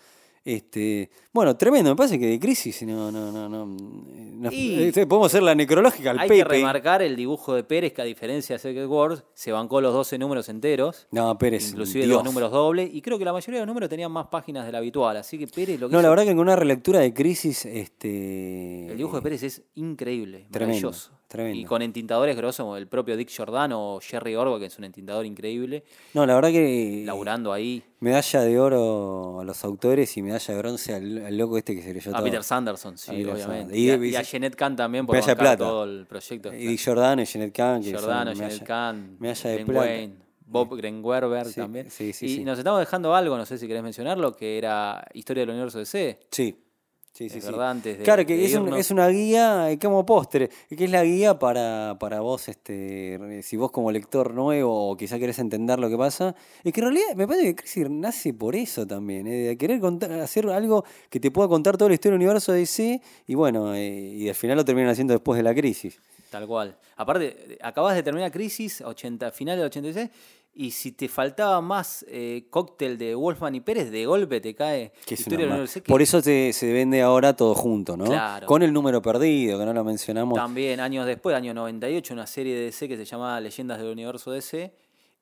Este, 0.45 1.09
bueno, 1.33 1.57
tremendo, 1.57 1.91
me 1.91 1.95
parece 1.95 2.19
que 2.19 2.27
de 2.27 2.41
crisis 2.41 2.83
no, 2.83 3.13
no, 3.13 3.31
no, 3.31 3.49
no, 3.49 3.65
no- 3.65 4.51
Y- 4.53 4.83
este, 4.89 5.07
podemos 5.07 5.27
hacer 5.31 5.41
la 5.45 5.55
necrológica 5.55 6.11
al 6.11 6.19
Hay 6.19 6.29
que 6.29 6.43
remarcar 6.43 7.01
el 7.01 7.15
dibujo 7.15 7.55
de 7.55 7.63
Pérez, 7.63 7.93
que 7.93 8.03
a 8.03 8.05
diferencia 8.05 8.57
de 8.57 8.59
Secret 8.59 8.89
Wars, 8.89 9.23
se 9.35 9.53
bancó 9.53 9.81
los 9.81 9.95
12 9.95 10.19
números 10.19 10.49
enteros. 10.49 11.07
No, 11.13 11.39
Pérez. 11.39 11.71
inclusive 11.71 12.07
Dios. 12.07 12.17
dos 12.17 12.25
números 12.25 12.51
dobles. 12.51 12.91
Y 12.93 13.01
creo 13.03 13.19
que 13.21 13.25
la 13.25 13.33
mayoría 13.33 13.61
de 13.61 13.67
los 13.67 13.69
números 13.69 13.89
tenían 13.89 14.11
más 14.11 14.27
páginas 14.27 14.67
de 14.67 14.73
la 14.73 14.79
habitual. 14.79 15.17
Así 15.17 15.39
que 15.39 15.47
Pérez 15.47 15.79
lo 15.79 15.89
que 15.89 15.93
No, 15.93 15.99
hizo- 16.01 16.03
la 16.03 16.09
verdad 16.11 16.25
que 16.25 16.31
con 16.31 16.41
una 16.41 16.57
relectura 16.57 16.99
de 16.99 17.15
crisis, 17.15 17.65
este. 17.65 18.89
El 18.91 18.97
dibujo 18.97 19.17
de 19.19 19.23
Pérez 19.23 19.45
es 19.45 19.63
increíble, 19.77 20.49
Tremendo, 20.51 20.89
maravilloso. 20.89 21.13
Tremendo. 21.33 21.59
Y 21.59 21.65
con 21.65 21.83
entintadores 21.83 22.37
grosos 22.37 22.65
como 22.65 22.77
el 22.77 22.87
propio 22.87 23.17
Dick 23.17 23.29
Giordano 23.29 23.95
o 23.97 24.01
Jerry 24.01 24.37
Orwell, 24.37 24.61
que 24.61 24.67
es 24.67 24.79
un 24.79 24.85
entintador 24.85 25.27
increíble, 25.27 25.83
No, 26.15 26.25
la 26.27 26.35
verdad 26.35 26.51
que 26.51 27.03
laburando 27.05 27.53
ahí. 27.53 27.83
medalla 28.01 28.41
de 28.43 28.61
oro 28.61 29.41
a 29.41 29.45
los 29.45 29.65
autores 29.65 30.17
y 30.17 30.23
medalla 30.23 30.55
de 30.55 30.59
bronce 30.61 30.95
al, 30.95 31.27
al 31.27 31.37
loco 31.37 31.59
este 31.59 31.75
que 31.75 31.83
se 31.83 31.93
leyó 31.95 32.11
A 32.11 32.15
todo. 32.19 32.25
Peter 32.25 32.43
Sanderson, 32.45 32.97
sí, 32.99 33.11
Peter 33.11 33.33
obviamente. 33.35 33.75
Sanderson. 33.75 33.79
Y, 33.79 33.83
Y- 33.87 33.91
a, 33.91 33.97
y- 34.13 34.17
a 34.17 34.23
Jeanette 34.23 34.57
Kahn 34.57 34.77
también 34.77 35.07
por 35.07 35.15
de 35.17 35.21
bancar 35.21 35.37
plata. 35.39 35.57
todo 35.59 35.85
el 35.85 36.07
proyecto. 36.07 36.53
Y 36.55 36.67
Dick 36.69 36.81
Giordano 36.81 37.23
y 37.23 37.25
Jeanette 37.27 37.53
Kahn, 37.57 37.83
que 37.83 37.91
Giordano, 37.91 38.31
medalla- 38.33 38.49
Jeanette 38.49 38.67
Kahn, 38.67 39.17
medalla 39.19 39.51
de 39.51 39.65
plata. 39.65 39.81
Wayne, 39.81 40.15
Bob 40.45 40.77
Grenwerber 40.77 41.47
Sí, 41.47 41.61
también. 41.61 41.91
sí, 41.91 42.13
sí, 42.13 42.41
y 42.41 42.45
nos 42.45 42.59
estamos 42.59 42.79
dejando 42.79 43.15
algo, 43.15 43.39
no 43.39 43.47
sé 43.47 43.57
si 43.57 43.67
querés 43.67 43.83
mencionarlo, 43.83 44.37
que 44.37 44.59
era 44.59 45.03
Historia 45.15 45.43
del 45.43 45.51
Universo 45.51 45.79
DC. 45.79 46.19
Sí. 46.31 46.57
Sí, 47.15 47.29
sí, 47.29 47.39
Es 47.39 47.45
sí. 47.45 47.51
verdad, 47.51 47.71
antes 47.73 47.99
de- 47.99 48.05
claro, 48.05 48.25
que 48.25 48.35
de 48.35 48.47
es, 48.47 48.55
un- 48.55 48.75
es 48.75 48.91
una 48.91 49.07
guía 49.09 49.69
como 49.83 50.05
postre, 50.07 50.49
que 50.75 50.85
es 50.85 50.91
la 50.91 51.05
guía 51.05 51.39
para, 51.39 51.97
para 52.01 52.21
vos, 52.21 52.49
este, 52.49 53.43
si 53.43 53.59
vos 53.59 53.71
como 53.71 53.93
lector 53.93 54.33
nuevo 54.33 54.91
o 54.91 54.97
quizá 54.97 55.19
querés 55.19 55.39
entender 55.39 55.79
lo 55.79 55.91
que 55.91 55.99
pasa, 55.99 56.35
es 56.65 56.73
que 56.73 56.81
en 56.81 56.87
realidad 56.87 57.15
me 57.15 57.27
parece 57.29 57.49
que 57.49 57.55
Crisis 57.57 57.91
nace 57.91 58.33
por 58.33 58.57
eso 58.57 58.87
también, 58.87 59.27
eh, 59.27 59.49
de 59.49 59.59
querer 59.59 59.79
contar, 59.79 60.11
hacer 60.13 60.49
algo 60.49 60.85
que 61.11 61.21
te 61.21 61.31
pueda 61.31 61.49
contar 61.49 61.77
toda 61.77 61.91
la 61.91 61.95
historia 61.95 62.13
del 62.17 62.23
universo 62.25 62.51
de 62.53 62.61
DC 62.61 63.03
y 63.27 63.35
bueno, 63.35 63.75
eh, 63.75 63.91
y 63.91 64.29
al 64.31 64.35
final 64.35 64.57
lo 64.57 64.65
terminan 64.65 64.89
haciendo 64.91 65.13
después 65.13 65.37
de 65.37 65.43
la 65.43 65.55
crisis. 65.55 66.01
Tal 66.31 66.47
cual. 66.47 66.79
Aparte, 66.97 67.59
acabas 67.61 67.95
de 67.95 68.03
terminar 68.03 68.33
Crisis, 68.33 68.81
80, 68.81 69.31
final 69.33 69.59
del 69.59 69.67
86, 69.67 70.09
y 70.55 70.73
si 70.73 70.93
te 70.93 71.09
faltaba 71.09 71.61
más 71.61 72.05
eh, 72.09 72.47
cóctel 72.51 72.99
de 72.99 73.15
Wolfman 73.15 73.55
y 73.55 73.61
Pérez, 73.61 73.91
de 73.91 74.05
golpe 74.05 74.41
te 74.41 74.55
cae 74.55 74.93
es 75.09 75.25
que 75.25 75.83
Por 75.83 76.03
eso 76.03 76.21
se, 76.21 76.53
se 76.53 76.73
vende 76.73 77.01
ahora 77.01 77.35
todo 77.35 77.55
junto, 77.55 77.97
¿no? 77.97 78.05
Claro. 78.05 78.47
Con 78.47 78.63
el 78.63 78.73
número 78.73 79.01
perdido, 79.01 79.59
que 79.59 79.65
no 79.65 79.73
lo 79.73 79.83
mencionamos. 79.83 80.37
También, 80.37 80.81
años 80.81 81.07
después, 81.07 81.35
año 81.35 81.55
98, 81.55 82.13
una 82.13 82.27
serie 82.27 82.55
de 82.55 82.65
DC 82.67 82.87
que 82.89 82.97
se 82.97 83.05
llamaba 83.05 83.41
Leyendas 83.41 83.79
del 83.79 83.89
Universo 83.89 84.31
DC. 84.31 84.73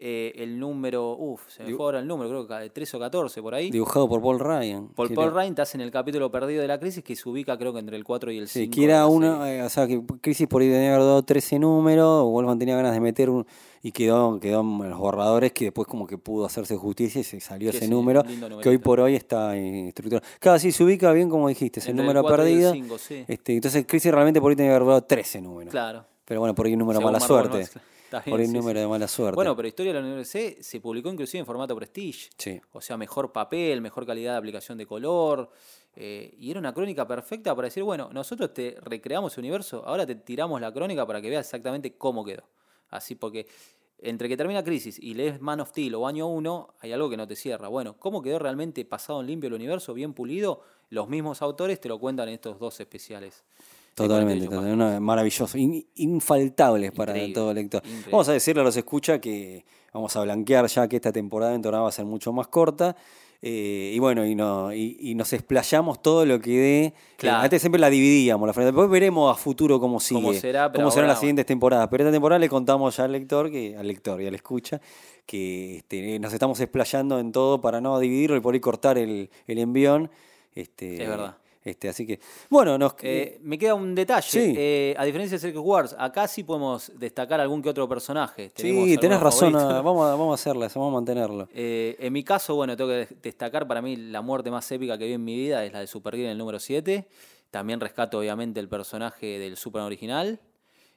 Eh, 0.03 0.33
el 0.37 0.59
número, 0.59 1.15
uff, 1.15 1.43
se 1.47 1.63
me 1.63 1.75
fue 1.75 1.85
ahora 1.85 1.99
el 1.99 2.07
número, 2.07 2.31
creo 2.31 2.47
que 2.47 2.55
de 2.55 2.71
13 2.71 2.97
o 2.97 3.01
14 3.01 3.43
por 3.43 3.55
ahí. 3.55 3.71
Dibujado 3.71 4.09
por 4.09 4.23
Paul 4.23 4.41
Ryan. 4.41 4.89
Por 4.89 5.13
Paul 5.13 5.31
Ryan 5.31 5.51
estás 5.51 5.75
en 5.75 5.83
el 5.83 5.91
capítulo 5.91 6.31
perdido 6.31 6.63
de 6.63 6.69
la 6.69 6.81
crisis 6.81 7.05
que 7.05 7.15
se 7.15 7.29
ubica 7.29 7.59
creo 7.59 7.75
que 7.75 7.81
entre 7.81 7.99
el 7.99 8.05
4 8.05 8.33
y 8.33 8.39
el 8.39 8.49
5. 8.49 8.65
Sí, 8.65 8.71
que 8.71 8.87
era 8.87 9.07
una, 9.07 9.53
eh, 9.53 9.61
o 9.61 9.69
sea, 9.69 9.87
que 9.87 10.03
Crisis 10.23 10.47
por 10.47 10.63
ahí 10.63 10.71
tenía 10.71 10.93
dado 10.93 11.23
13 11.23 11.59
números, 11.59 12.25
Wolfman 12.25 12.59
tenía 12.59 12.77
ganas 12.77 12.95
de 12.95 13.01
meter 13.01 13.29
un, 13.29 13.47
y 13.83 13.93
quedó, 13.93 14.41
quedó 14.41 14.63
en 14.63 14.89
los 14.89 14.99
borradores 14.99 15.53
que 15.53 15.67
después 15.67 15.87
como 15.87 16.07
que 16.07 16.17
pudo 16.17 16.47
hacerse 16.47 16.79
justicia 16.79 17.21
y 17.21 17.25
se 17.25 17.39
salió 17.41 17.71
Que 17.71 17.77
ese 17.77 17.89
número, 17.89 18.25
que 18.63 18.71
hoy 18.71 18.79
por 18.79 19.01
hoy 19.01 19.17
está 19.17 19.55
en 19.55 19.89
estructura. 19.89 20.23
Claro, 20.39 20.59
sí, 20.59 20.73
se 20.73 20.83
ubica 20.83 21.13
bien 21.13 21.29
como 21.29 21.47
dijiste, 21.47 21.81
es 21.81 21.89
el 21.89 21.97
número 21.97 22.23
4 22.23 22.49
y 22.49 22.53
el 22.53 22.55
perdido. 22.55 22.73
5, 22.73 22.99
sí. 22.99 23.25
Este, 23.29 23.55
entonces 23.55 23.85
Crisis 23.87 24.11
realmente 24.11 24.41
por 24.41 24.49
ahí 24.49 24.57
tenía 24.57 24.73
que 24.73 24.77
haber 24.77 24.89
dado 24.89 25.03
13 25.03 25.43
números. 25.43 25.71
Claro. 25.71 26.07
Pero 26.25 26.41
bueno, 26.41 26.55
por 26.55 26.65
ahí 26.65 26.73
un 26.73 26.79
número 26.79 27.01
Según 27.01 27.13
mala 27.13 27.27
Marvel 27.27 27.51
suerte. 27.53 27.81
Por 28.11 28.41
sí, 28.41 28.53
número 28.53 28.79
sí. 28.79 28.83
de 28.83 28.89
mala 28.89 29.09
suerte. 29.09 29.35
Bueno, 29.35 29.57
pero 29.57 29.69
Historia 29.69 29.93
de 29.93 30.01
la 30.01 30.05
Universidad 30.07 30.61
se 30.61 30.81
publicó 30.81 31.09
inclusive 31.11 31.41
en 31.41 31.47
formato 31.47 31.75
Prestige. 31.77 32.31
Sí. 32.37 32.61
O 32.73 32.81
sea, 32.81 32.97
mejor 32.97 33.33
papel, 33.33 33.81
mejor 33.81 34.07
calidad 34.07 34.33
de 34.33 34.39
aplicación 34.39 34.77
de 34.79 34.87
color. 34.87 35.51
eh, 35.97 36.35
y 36.39 36.51
era 36.51 36.61
una 36.61 36.73
crónica 36.73 37.07
perfecta 37.07 37.55
para 37.55 37.67
decir, 37.67 37.83
bueno, 37.83 38.11
nosotros 38.13 38.53
te 38.55 38.77
recreamos 38.83 39.37
el 39.37 39.41
universo, 39.41 39.83
ahora 39.85 40.07
te 40.07 40.15
tiramos 40.15 40.61
la 40.61 40.73
crónica 40.73 41.07
para 41.07 41.21
que 41.21 41.31
veas 41.31 41.47
exactamente 41.47 41.97
cómo 41.97 42.25
quedó. 42.25 42.45
Así 42.91 43.15
porque 43.15 43.47
entre 44.03 44.29
que 44.29 44.37
termina 44.37 44.65
Crisis 44.65 44.99
y 44.99 45.15
lees 45.15 45.41
Man 45.41 45.61
of 45.61 45.69
Steel 45.69 45.95
o 45.95 46.07
Año 46.07 46.27
1, 46.27 46.75
hay 46.81 46.93
algo 46.93 47.11
que 47.11 47.17
no 47.17 47.27
te 47.27 47.37
cierra. 47.37 47.69
Bueno, 47.69 47.97
¿cómo 47.99 48.23
quedó 48.23 48.39
realmente 48.39 48.85
pasado 48.85 49.21
en 49.21 49.27
limpio 49.27 49.49
el 49.49 49.55
universo, 49.55 49.93
bien 49.93 50.15
pulido? 50.15 50.63
Los 50.89 51.09
mismos 51.09 51.43
autores 51.43 51.81
te 51.81 51.89
lo 51.89 51.99
cuentan 51.99 52.29
en 52.29 52.35
estos 52.35 52.59
dos 52.59 52.81
especiales. 52.81 53.45
Totalmente, 53.95 54.47
48 54.47 54.51
totalmente, 54.77 55.01
maravilloso, 55.01 55.59
in- 55.59 55.85
infaltables 55.97 56.93
para 56.93 57.13
Increíble, 57.13 57.35
todo 57.35 57.53
lector. 57.55 57.83
increíble. 57.85 58.11
Vamos 58.13 58.29
a 58.29 58.33
decirle 58.33 58.63
a 58.63 58.65
los 58.65 58.77
escucha 58.77 59.21
que 59.21 59.65
vamos 59.93 60.15
a 60.17 60.23
blanquear 60.23 60.67
ya 60.69 60.89
que 60.89 60.97
esta 60.97 61.13
temporada 61.13 61.55
en 61.55 61.63
Tornado 61.63 61.85
va 61.85 61.89
a 61.91 61.93
ser 61.93 62.05
mucho 62.05 62.33
más 62.33 62.47
corta. 62.49 62.97
eh, 63.43 63.93
y 63.95 63.99
bueno, 63.99 64.27
y, 64.27 64.35
no, 64.35 64.71
y, 64.73 64.99
y 65.01 65.15
nos 65.15 65.33
explayamos 65.33 66.03
todo 66.03 66.27
lo 66.27 66.39
que 66.41 66.51
dé. 66.59 66.95
que 67.17 67.27
Claro. 67.27 67.43
Antes 67.43 67.61
siempre 67.63 67.81
la 67.81 67.89
dividíamos, 67.89 68.47
la 68.47 68.53
frente. 68.53 68.67
Después 68.67 68.91
veremos 68.91 69.35
a 69.35 69.35
futuro 69.41 69.81
cómo 69.81 69.99
sigue. 69.99 70.21
Cómo 70.21 70.35
será, 70.35 70.71
pero 70.71 70.83
cómo 70.85 70.91
serán 70.91 71.05
ahora, 71.05 71.13
las 71.15 71.21
siguientes 71.21 71.47
temporadas. 71.47 71.89
Pero 71.91 72.05
esta 72.05 72.13
temporada 72.13 72.39
le 72.39 72.49
contamos 72.51 72.97
ya 72.97 73.05
al 73.05 73.13
lector, 73.13 73.51
que, 73.51 73.77
al 73.79 73.87
lector 73.89 74.21
y 74.21 74.27
al 74.27 74.35
escucha, 74.35 74.79
que 75.27 75.79
este, 75.79 76.19
nos 76.19 76.33
estamos 76.35 76.61
explayando 76.61 77.19
en 77.19 77.33
todo 77.33 77.61
para 77.63 77.81
no 77.81 77.99
dividirlo 77.99 78.37
y 78.37 78.41
por 78.41 78.53
ahí 78.55 78.61
cortar 78.61 78.99
el, 78.99 79.31
el 79.47 79.59
envión. 79.59 80.11
Este, 80.55 81.03
Es 81.03 81.09
verdad. 81.09 81.37
Este, 81.63 81.91
así 81.91 82.07
que, 82.07 82.21
bueno, 82.49 82.79
nos, 82.79 82.95
Eh, 83.03 83.39
me 83.43 83.59
queda 83.59 83.75
un 83.75 83.95
detalle. 83.95 84.31
Sí. 84.31 84.55
Eh, 84.57 84.95
a 84.97 85.05
diferencia 85.05 85.37
de 85.37 85.41
Secret 85.41 85.63
Wars, 85.63 85.95
acá 85.99 86.27
sí 86.27 86.43
podemos 86.43 86.91
destacar 86.99 87.39
algún 87.41 87.61
que 87.61 87.69
otro 87.69 87.87
personaje. 87.87 88.51
Tenemos 88.51 88.89
Sí, 88.89 88.97
tenés 88.97 89.21
razón, 89.21 89.53
vamos 89.53 90.07
a, 90.07 90.11
vamos 90.13 90.31
a 90.31 90.35
hacerla, 90.35 90.67
eso, 90.67 90.81
vamos 90.81 90.93
a 90.93 90.97
mantenerlo. 90.97 91.49
Eh, 91.53 91.97
en 91.99 92.13
mi 92.15 92.25
caso, 92.25 92.55
bueno, 92.55 92.77
tengo 92.77 92.89
que 92.91 93.09
destacar 93.23 93.69
para 93.69 93.83
mí 93.83 93.97
la 93.97 94.23
muerte 94.23 94.51
más 94.51 94.71
épica 94.73 94.97
que 94.97 95.05
vi 95.07 95.13
en 95.13 95.25
mi 95.25 95.37
vida 95.37 95.65
es 95.65 95.73
la 95.73 95.81
de 95.81 95.87
Supergirl 95.87 96.27
en 96.27 96.33
el 96.33 96.39
número 96.39 96.59
7. 96.59 97.07
También 97.51 97.79
rescato, 97.81 98.19
obviamente, 98.21 98.59
el 98.61 98.69
personaje 98.69 99.39
del 99.39 99.57
Superman 99.57 99.87
original. 99.87 100.41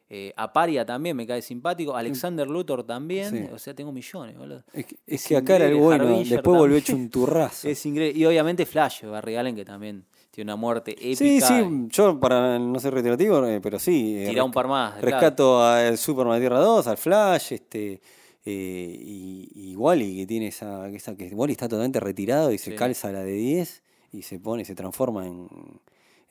Eh, 0.10 0.32
Aparia 0.38 0.86
también 0.86 1.18
me 1.18 1.26
cae 1.26 1.42
simpático. 1.42 1.96
Alexander 1.96 2.48
Luthor 2.48 2.84
también. 2.84 3.32
Sí. 3.32 3.50
O 3.52 3.58
sea, 3.58 3.74
tengo 3.74 3.92
millones, 3.92 4.38
boludo. 4.38 4.64
Es 4.72 4.86
que, 4.86 4.96
es 5.08 5.22
Es 5.22 5.28
que 5.28 5.38
acá 5.38 5.56
era 5.56 5.66
el 5.66 5.76
bueno, 5.76 6.20
después 6.20 6.58
volvió 6.58 6.78
hecho 6.78 6.94
también. 6.94 7.06
un 7.06 7.10
turrazo. 7.10 7.68
Es 7.68 7.86
increíble. 7.86 8.20
Y 8.20 8.26
obviamente 8.26 8.66
Flash, 8.66 9.04
Barry 9.06 9.36
Allen, 9.36 9.56
que 9.56 9.66
también 9.66 10.06
tiene 10.34 10.52
una 10.52 10.56
muerte 10.60 10.94
épica. 10.94 11.16
Sí, 11.18 11.42
sí, 11.42 11.88
yo 11.90 12.20
para 12.20 12.58
no 12.58 12.80
ser 12.80 12.94
reiterativo, 12.96 13.46
eh, 13.46 13.62
pero 13.62 13.78
sí. 13.78 14.16
eh, 14.18 14.30
Tira 14.30 14.44
un 14.44 14.52
par 14.52 14.68
más. 14.68 14.94
claro. 14.94 15.06
Rescato 15.06 15.64
al 15.64 15.96
Superman 15.98 16.36
de 16.36 16.40
Tierra 16.42 16.60
2, 16.60 16.88
al 16.88 16.98
Flash, 16.98 17.54
este 17.54 18.02
eh, 18.46 18.98
y, 19.00 19.50
y 19.54 19.76
Wally 19.76 20.18
que 20.18 20.26
tiene 20.26 20.48
esa, 20.48 20.90
esa 20.90 21.16
que 21.16 21.28
Wally 21.28 21.54
está 21.54 21.68
totalmente 21.70 22.00
retirado 22.00 22.52
y 22.52 22.58
se 22.58 22.72
Sí. 22.72 22.76
calza 22.76 23.12
la 23.12 23.24
de 23.24 23.34
10 23.34 23.84
y 24.12 24.22
se 24.24 24.40
pone, 24.40 24.66
se 24.66 24.74
transforma 24.76 25.26
en, 25.28 25.48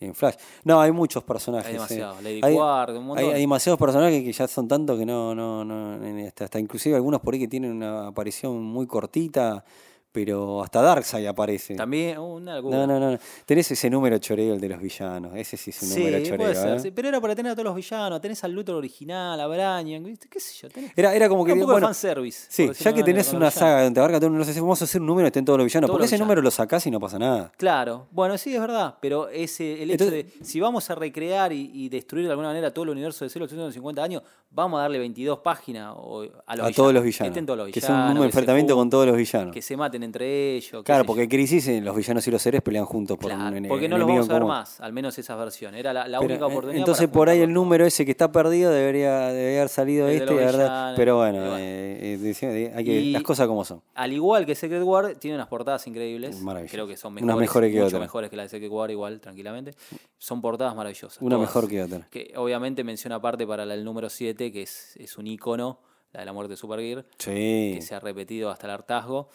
en 0.00 0.14
Flash. 0.14 0.34
No, 0.64 0.80
hay 0.80 0.90
muchos 0.90 1.22
personajes. 1.22 1.68
Hay 1.68 1.74
eh. 1.74 1.76
demasiado. 1.76 2.20
Lady 2.22 2.40
Hay- 2.42 2.54
un 2.98 3.04
montón. 3.06 3.18
Hay, 3.18 3.34
hay 3.34 3.40
demasiados 3.42 3.78
personajes 3.78 4.22
que 4.24 4.32
ya 4.32 4.48
son 4.48 4.66
tantos 4.66 4.98
que 4.98 5.06
no, 5.06 5.32
no, 5.34 5.64
no, 5.64 6.26
hasta, 6.26 6.44
hasta 6.44 6.58
inclusive 6.58 6.96
algunos 6.96 7.20
por 7.20 7.34
ahí 7.34 7.40
que 7.40 7.48
tienen 7.48 7.70
una 7.70 8.08
aparición 8.08 8.60
muy 8.62 8.86
cortita, 8.88 9.64
pero 10.12 10.62
hasta 10.62 10.82
Darkseid 10.82 11.26
aparece. 11.26 11.74
También, 11.74 12.18
una 12.18 12.56
locura. 12.56 12.76
No, 12.78 12.86
no, 12.86 13.00
no, 13.00 13.10
no. 13.12 13.18
Tenés 13.46 13.70
ese 13.70 13.88
número 13.88 14.18
choreo, 14.18 14.54
el 14.54 14.60
de 14.60 14.68
los 14.68 14.80
villanos. 14.80 15.32
Ese 15.34 15.56
sí 15.56 15.70
es 15.70 15.82
un 15.82 15.88
Sí, 15.88 15.98
número 16.04 16.18
choreo. 16.22 16.36
puede 16.36 16.54
ser, 16.54 16.74
¿eh? 16.76 16.80
sí, 16.80 16.90
pero 16.90 17.08
era 17.08 17.20
para 17.20 17.34
tener 17.34 17.52
a 17.52 17.54
todos 17.54 17.64
los 17.64 17.74
villanos. 17.74 18.20
Tenés 18.20 18.44
al 18.44 18.52
Luthor 18.52 18.76
original, 18.76 19.40
a 19.40 19.82
¿viste? 19.82 20.28
qué 20.28 20.38
sé 20.38 20.54
yo. 20.62 20.68
Tenés 20.68 20.92
Era, 20.94 21.14
era 21.14 21.28
como 21.28 21.44
que. 21.44 21.52
un 21.52 21.60
poco 21.60 21.72
bueno, 21.72 21.88
de 21.88 21.94
fanservice. 21.94 22.46
sí, 22.50 22.66
ya 22.66 22.74
que 22.74 22.88
alguna 22.88 23.04
tenés 23.06 23.32
una 23.32 23.50
saga 23.50 23.84
donde 23.84 24.00
abarca 24.00 24.18
todo 24.18 24.26
el 24.26 24.34
universo, 24.34 24.60
vamos 24.60 24.80
a 24.82 24.84
hacer 24.84 25.00
un 25.00 25.06
número 25.06 25.24
que 25.24 25.28
estén 25.28 25.44
todos 25.44 25.58
los 25.58 25.64
villanos. 25.64 25.88
Todos 25.88 25.94
porque 25.96 26.02
los 26.02 26.08
ese 26.08 26.16
villanos. 26.16 26.28
número 26.28 26.42
lo 26.42 26.50
sacás 26.50 26.86
y 26.86 26.90
no 26.90 27.00
pasa 27.00 27.18
nada. 27.18 27.50
Claro, 27.56 28.06
bueno, 28.10 28.36
sí, 28.36 28.54
es 28.54 28.60
verdad, 28.60 28.96
pero 29.00 29.28
ese, 29.28 29.82
el 29.82 29.90
hecho 29.92 30.04
Entonces- 30.04 30.38
de, 30.38 30.44
si 30.44 30.60
vamos 30.60 30.88
a 30.90 30.94
recrear 30.94 31.52
y, 31.52 31.70
y 31.72 31.88
destruir 31.88 32.26
de 32.26 32.32
alguna 32.32 32.48
manera 32.48 32.70
todo 32.72 32.84
el 32.84 32.90
universo 32.90 33.24
de 33.24 33.30
0850 33.30 34.02
años, 34.02 34.22
vamos 34.50 34.78
a 34.78 34.82
darle 34.82 34.98
22 34.98 35.38
páginas 35.38 35.94
a, 35.94 35.94
los 35.96 36.28
a 36.46 36.52
villanos, 36.54 36.76
todos 36.76 36.92
los 36.92 37.02
villanos. 37.02 37.28
estén 37.28 37.46
todos 37.46 37.58
los 37.58 37.70
que 37.70 37.80
sea 37.80 37.90
un 37.94 38.02
villanos, 38.02 38.24
enfrentamiento 38.26 38.76
con 38.76 38.90
todos 38.90 39.06
los 39.06 39.16
villanos. 39.16 39.54
Que 39.54 39.62
se 39.62 39.76
maten 39.76 40.01
entre 40.04 40.56
ellos. 40.56 40.82
Claro, 40.84 41.04
porque 41.04 41.22
en 41.24 41.28
Crisis 41.28 41.66
eh, 41.68 41.80
los 41.80 41.94
villanos 41.96 42.26
y 42.26 42.30
los 42.30 42.40
seres 42.42 42.62
pelean 42.62 42.84
juntos 42.84 43.16
por 43.18 43.30
Claro, 43.30 43.56
un 43.56 43.68
porque 43.68 43.88
no 43.88 43.98
los 43.98 44.06
vamos 44.08 44.28
a 44.28 44.32
ver 44.34 44.44
más, 44.44 44.80
al 44.80 44.92
menos 44.92 45.18
esa 45.18 45.36
versión. 45.36 45.74
Era 45.74 45.92
la, 45.92 46.06
la 46.08 46.18
Pero, 46.18 46.32
única 46.34 46.44
eh, 46.46 46.48
oportunidad. 46.50 46.78
Entonces 46.78 47.08
por 47.08 47.28
ahí 47.28 47.40
el 47.40 47.52
número 47.52 47.86
ese 47.86 48.04
que 48.04 48.10
está 48.10 48.30
perdido 48.32 48.70
debería, 48.70 49.28
debería 49.28 49.58
haber 49.60 49.68
salido 49.68 50.08
este, 50.08 50.26
los 50.26 50.34
¿verdad? 50.36 50.52
villanos, 50.64 50.96
Pero 50.96 51.16
bueno, 51.16 51.56
eh, 51.58 52.18
eh, 52.42 52.72
hay 52.74 52.84
que, 52.84 53.00
las 53.12 53.22
cosas 53.22 53.46
como 53.46 53.64
son. 53.64 53.82
Al 53.94 54.12
igual 54.12 54.46
que 54.46 54.54
Secret 54.54 54.82
War, 54.82 55.14
tiene 55.16 55.36
unas 55.36 55.48
portadas 55.48 55.86
increíbles. 55.86 56.40
Creo 56.70 56.86
que 56.86 56.96
son 56.96 57.12
Unas 57.14 57.36
mejores, 57.36 57.40
mejores 57.40 57.72
que 57.74 57.82
mucho 57.84 58.00
mejores 58.00 58.30
que 58.30 58.36
las 58.36 58.44
de 58.50 58.56
Secret 58.58 58.70
War, 58.70 58.90
igual, 58.90 59.20
tranquilamente. 59.20 59.74
Son 60.18 60.40
portadas 60.40 60.74
maravillosas. 60.76 61.20
Una 61.20 61.36
todas. 61.36 61.48
mejor 61.48 61.68
que 61.68 61.82
otra. 61.82 62.06
Que 62.10 62.32
obviamente 62.36 62.84
menciona 62.84 63.16
aparte 63.16 63.46
para 63.46 63.64
la- 63.66 63.74
el 63.74 63.84
número 63.84 64.08
7, 64.10 64.52
que 64.52 64.62
es, 64.62 64.96
es 64.96 65.16
un 65.18 65.26
icono, 65.26 65.80
la 66.12 66.20
de 66.20 66.26
la 66.26 66.32
muerte 66.32 66.52
de 66.52 66.56
Supergear, 66.56 67.04
Sí. 67.18 67.72
que 67.74 67.80
se 67.82 67.94
ha 67.94 68.00
repetido 68.00 68.50
hasta 68.50 68.66
el 68.66 68.72
hartazgo. 68.72 69.28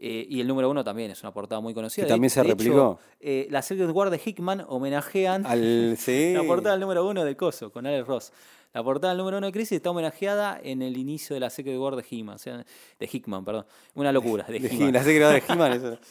Eh, 0.00 0.26
y 0.28 0.40
el 0.40 0.46
número 0.46 0.70
1 0.70 0.84
también 0.84 1.10
es 1.10 1.22
una 1.22 1.32
portada 1.32 1.60
muy 1.60 1.74
conocida. 1.74 2.04
Que 2.04 2.08
De- 2.08 2.14
también 2.14 2.30
se 2.30 2.40
de 2.42 2.46
hecho, 2.48 2.56
replicó. 2.56 2.98
eh, 3.20 3.48
la 3.50 3.62
Secret 3.62 3.90
War 3.90 4.10
de 4.10 4.20
Hickman 4.24 4.64
homenajean 4.68 5.44
Al, 5.46 5.96
sí. 5.98 6.32
la 6.34 6.44
portada 6.44 6.72
del 6.74 6.80
número 6.80 7.06
1 7.08 7.24
de 7.24 7.36
Coso, 7.36 7.72
con 7.72 7.86
Alex 7.86 8.06
Ross. 8.06 8.32
La 8.74 8.84
portada 8.84 9.12
del 9.12 9.18
número 9.18 9.38
1 9.38 9.46
de 9.48 9.52
Crisis 9.52 9.72
está 9.76 9.90
homenajeada 9.90 10.60
en 10.62 10.82
el 10.82 10.96
inicio 10.96 11.34
de 11.34 11.40
la 11.40 11.50
Secret 11.50 11.76
War 11.78 11.96
de 11.96 12.04
Hickman, 12.08 12.36
o 12.36 12.38
sea, 12.38 12.58
de 12.98 13.08
Hickman, 13.10 13.44
perdón. 13.44 13.66
Una 13.94 14.12
locura, 14.12 14.44
de, 14.44 14.58
De. 14.60 14.68
He- 14.68 14.92
la 14.92 15.02
secretaria 15.02 15.40
de 15.40 15.52
He-Man, 15.52 15.72
eso. 15.72 15.98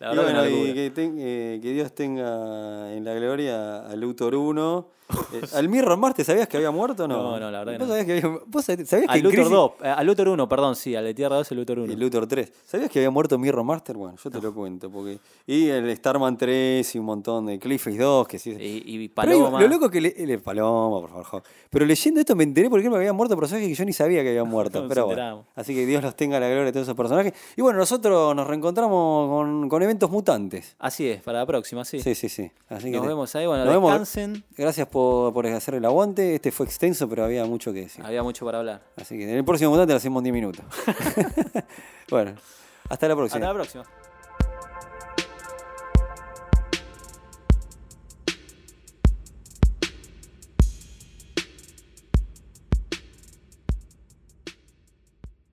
La 0.00 0.14
Y 0.14 0.16
verdad 0.16 0.44
que 0.44 0.48
bueno, 0.50 0.60
una 0.62 0.70
y 0.70 0.74
que, 0.74 0.90
ten- 0.90 1.16
eh, 1.18 1.58
que 1.62 1.72
Dios 1.72 1.94
tenga 1.94 2.90
en 2.94 3.04
la 3.04 3.12
gloria 3.14 3.86
a 3.86 3.94
Luthor 3.96 4.34
1. 4.34 4.88
Eh, 5.32 5.40
¿Al 5.54 5.68
Mirror 5.68 5.96
Marte 5.96 6.24
sabías 6.24 6.48
que 6.48 6.56
había 6.56 6.70
muerto 6.70 7.04
o 7.04 7.08
no? 7.08 7.22
No, 7.22 7.40
no, 7.40 7.50
la 7.50 7.58
verdad 7.64 7.72
que 7.74 7.78
¿Vos 7.78 7.88
no. 7.88 7.94
sabías 7.94 8.06
que 8.06 8.12
había, 8.26 8.40
vos 8.46 8.64
sabías 8.64 8.88
que 8.88 8.96
Al 9.08 9.20
Luthor 9.20 9.32
Crisis- 9.34 9.50
2, 9.50 9.70
eh, 9.82 9.88
al 9.88 10.06
Luthor 10.06 10.28
1, 10.28 10.48
perdón, 10.48 10.76
sí, 10.76 10.94
al 10.94 11.04
de 11.04 11.14
Tierra 11.14 11.36
2 11.36 11.50
el 11.52 11.58
Luthor 11.58 11.78
1. 11.80 11.92
Y 11.92 11.96
Luthor 11.96 12.26
3. 12.26 12.52
¿Sabías 12.66 12.90
que 12.90 12.98
había 12.98 13.10
muerto 13.10 13.38
Mirror 13.38 13.64
Master? 13.64 13.96
Bueno, 13.96 14.16
yo 14.22 14.30
te 14.30 14.40
lo 14.40 14.54
cuento. 14.54 14.90
porque 14.90 15.18
Y 15.46 15.68
el 15.68 15.94
Starman 15.96 16.36
3 16.36 16.94
y 16.94 16.98
un 16.98 17.04
montón 17.04 17.46
de 17.46 17.58
Cliffhace 17.58 17.98
2. 17.98 18.28
Que 18.28 18.38
sí. 18.38 18.50
Y, 18.50 18.82
y 19.04 19.08
Pero 19.08 19.14
Paloma. 19.14 19.60
lo 19.60 19.68
loco 19.68 19.90
que 19.90 20.00
le, 20.00 20.14
le- 20.26 20.38
Paloma, 20.38 21.00
por 21.08 21.24
favor. 21.24 21.42
Pero 21.70 21.84
leyendo 21.86 22.20
esto 22.20 22.34
me 22.36 22.44
enteré 22.44 22.68
porque 22.70 22.88
me 22.90 22.96
habían 22.96 23.14
muerto 23.16 23.36
personajes 23.36 23.68
que 23.68 23.74
yo 23.74 23.84
ni 23.84 23.92
sabía 23.92 24.22
que 24.22 24.30
habían 24.30 24.48
muerto. 24.50 24.86
Pero 24.88 25.06
bueno. 25.06 25.44
Así 25.54 25.74
que 25.74 25.86
Dios 25.86 26.02
los 26.02 26.16
tenga 26.16 26.38
la 26.40 26.46
gloria 26.48 26.64
de 26.66 26.72
todos 26.72 26.84
esos 26.86 26.96
personajes. 26.96 27.32
Y 27.56 27.62
bueno, 27.62 27.78
nosotros 27.78 28.34
nos 28.34 28.46
reencontramos 28.46 29.28
con, 29.28 29.68
con 29.68 29.82
eventos 29.82 30.10
mutantes. 30.10 30.76
Así 30.78 31.08
es, 31.08 31.22
para 31.22 31.40
la 31.40 31.46
próxima, 31.46 31.84
sí. 31.84 32.00
Sí, 32.00 32.14
sí, 32.14 32.28
sí. 32.28 32.50
Así 32.68 32.90
que 32.90 32.96
Nos 32.98 33.06
vemos 33.06 33.34
ahí, 33.36 33.46
bueno, 33.46 33.64
nos 33.64 33.74
vemos. 33.74 33.90
descansen. 33.90 34.44
Gracias 34.56 34.86
por, 34.86 34.99
por 35.32 35.46
hacer 35.46 35.74
el 35.74 35.84
aguante. 35.84 36.34
Este 36.34 36.50
fue 36.50 36.66
extenso, 36.66 37.08
pero 37.08 37.24
había 37.24 37.44
mucho 37.44 37.72
que 37.72 37.80
decir. 37.82 38.04
Había 38.04 38.22
mucho 38.22 38.44
para 38.44 38.58
hablar. 38.58 38.82
Así 38.96 39.16
que 39.16 39.24
en 39.24 39.36
el 39.36 39.44
próximo 39.44 39.70
mutante 39.70 39.92
lo 39.92 39.98
hacemos 39.98 40.20
en 40.20 40.24
10 40.24 40.34
minutos. 40.34 40.64
bueno, 42.10 42.34
hasta 42.88 43.08
la 43.08 43.16
próxima. 43.16 43.36
Hasta 43.36 43.48
la 43.48 43.54
próxima. 43.54 43.84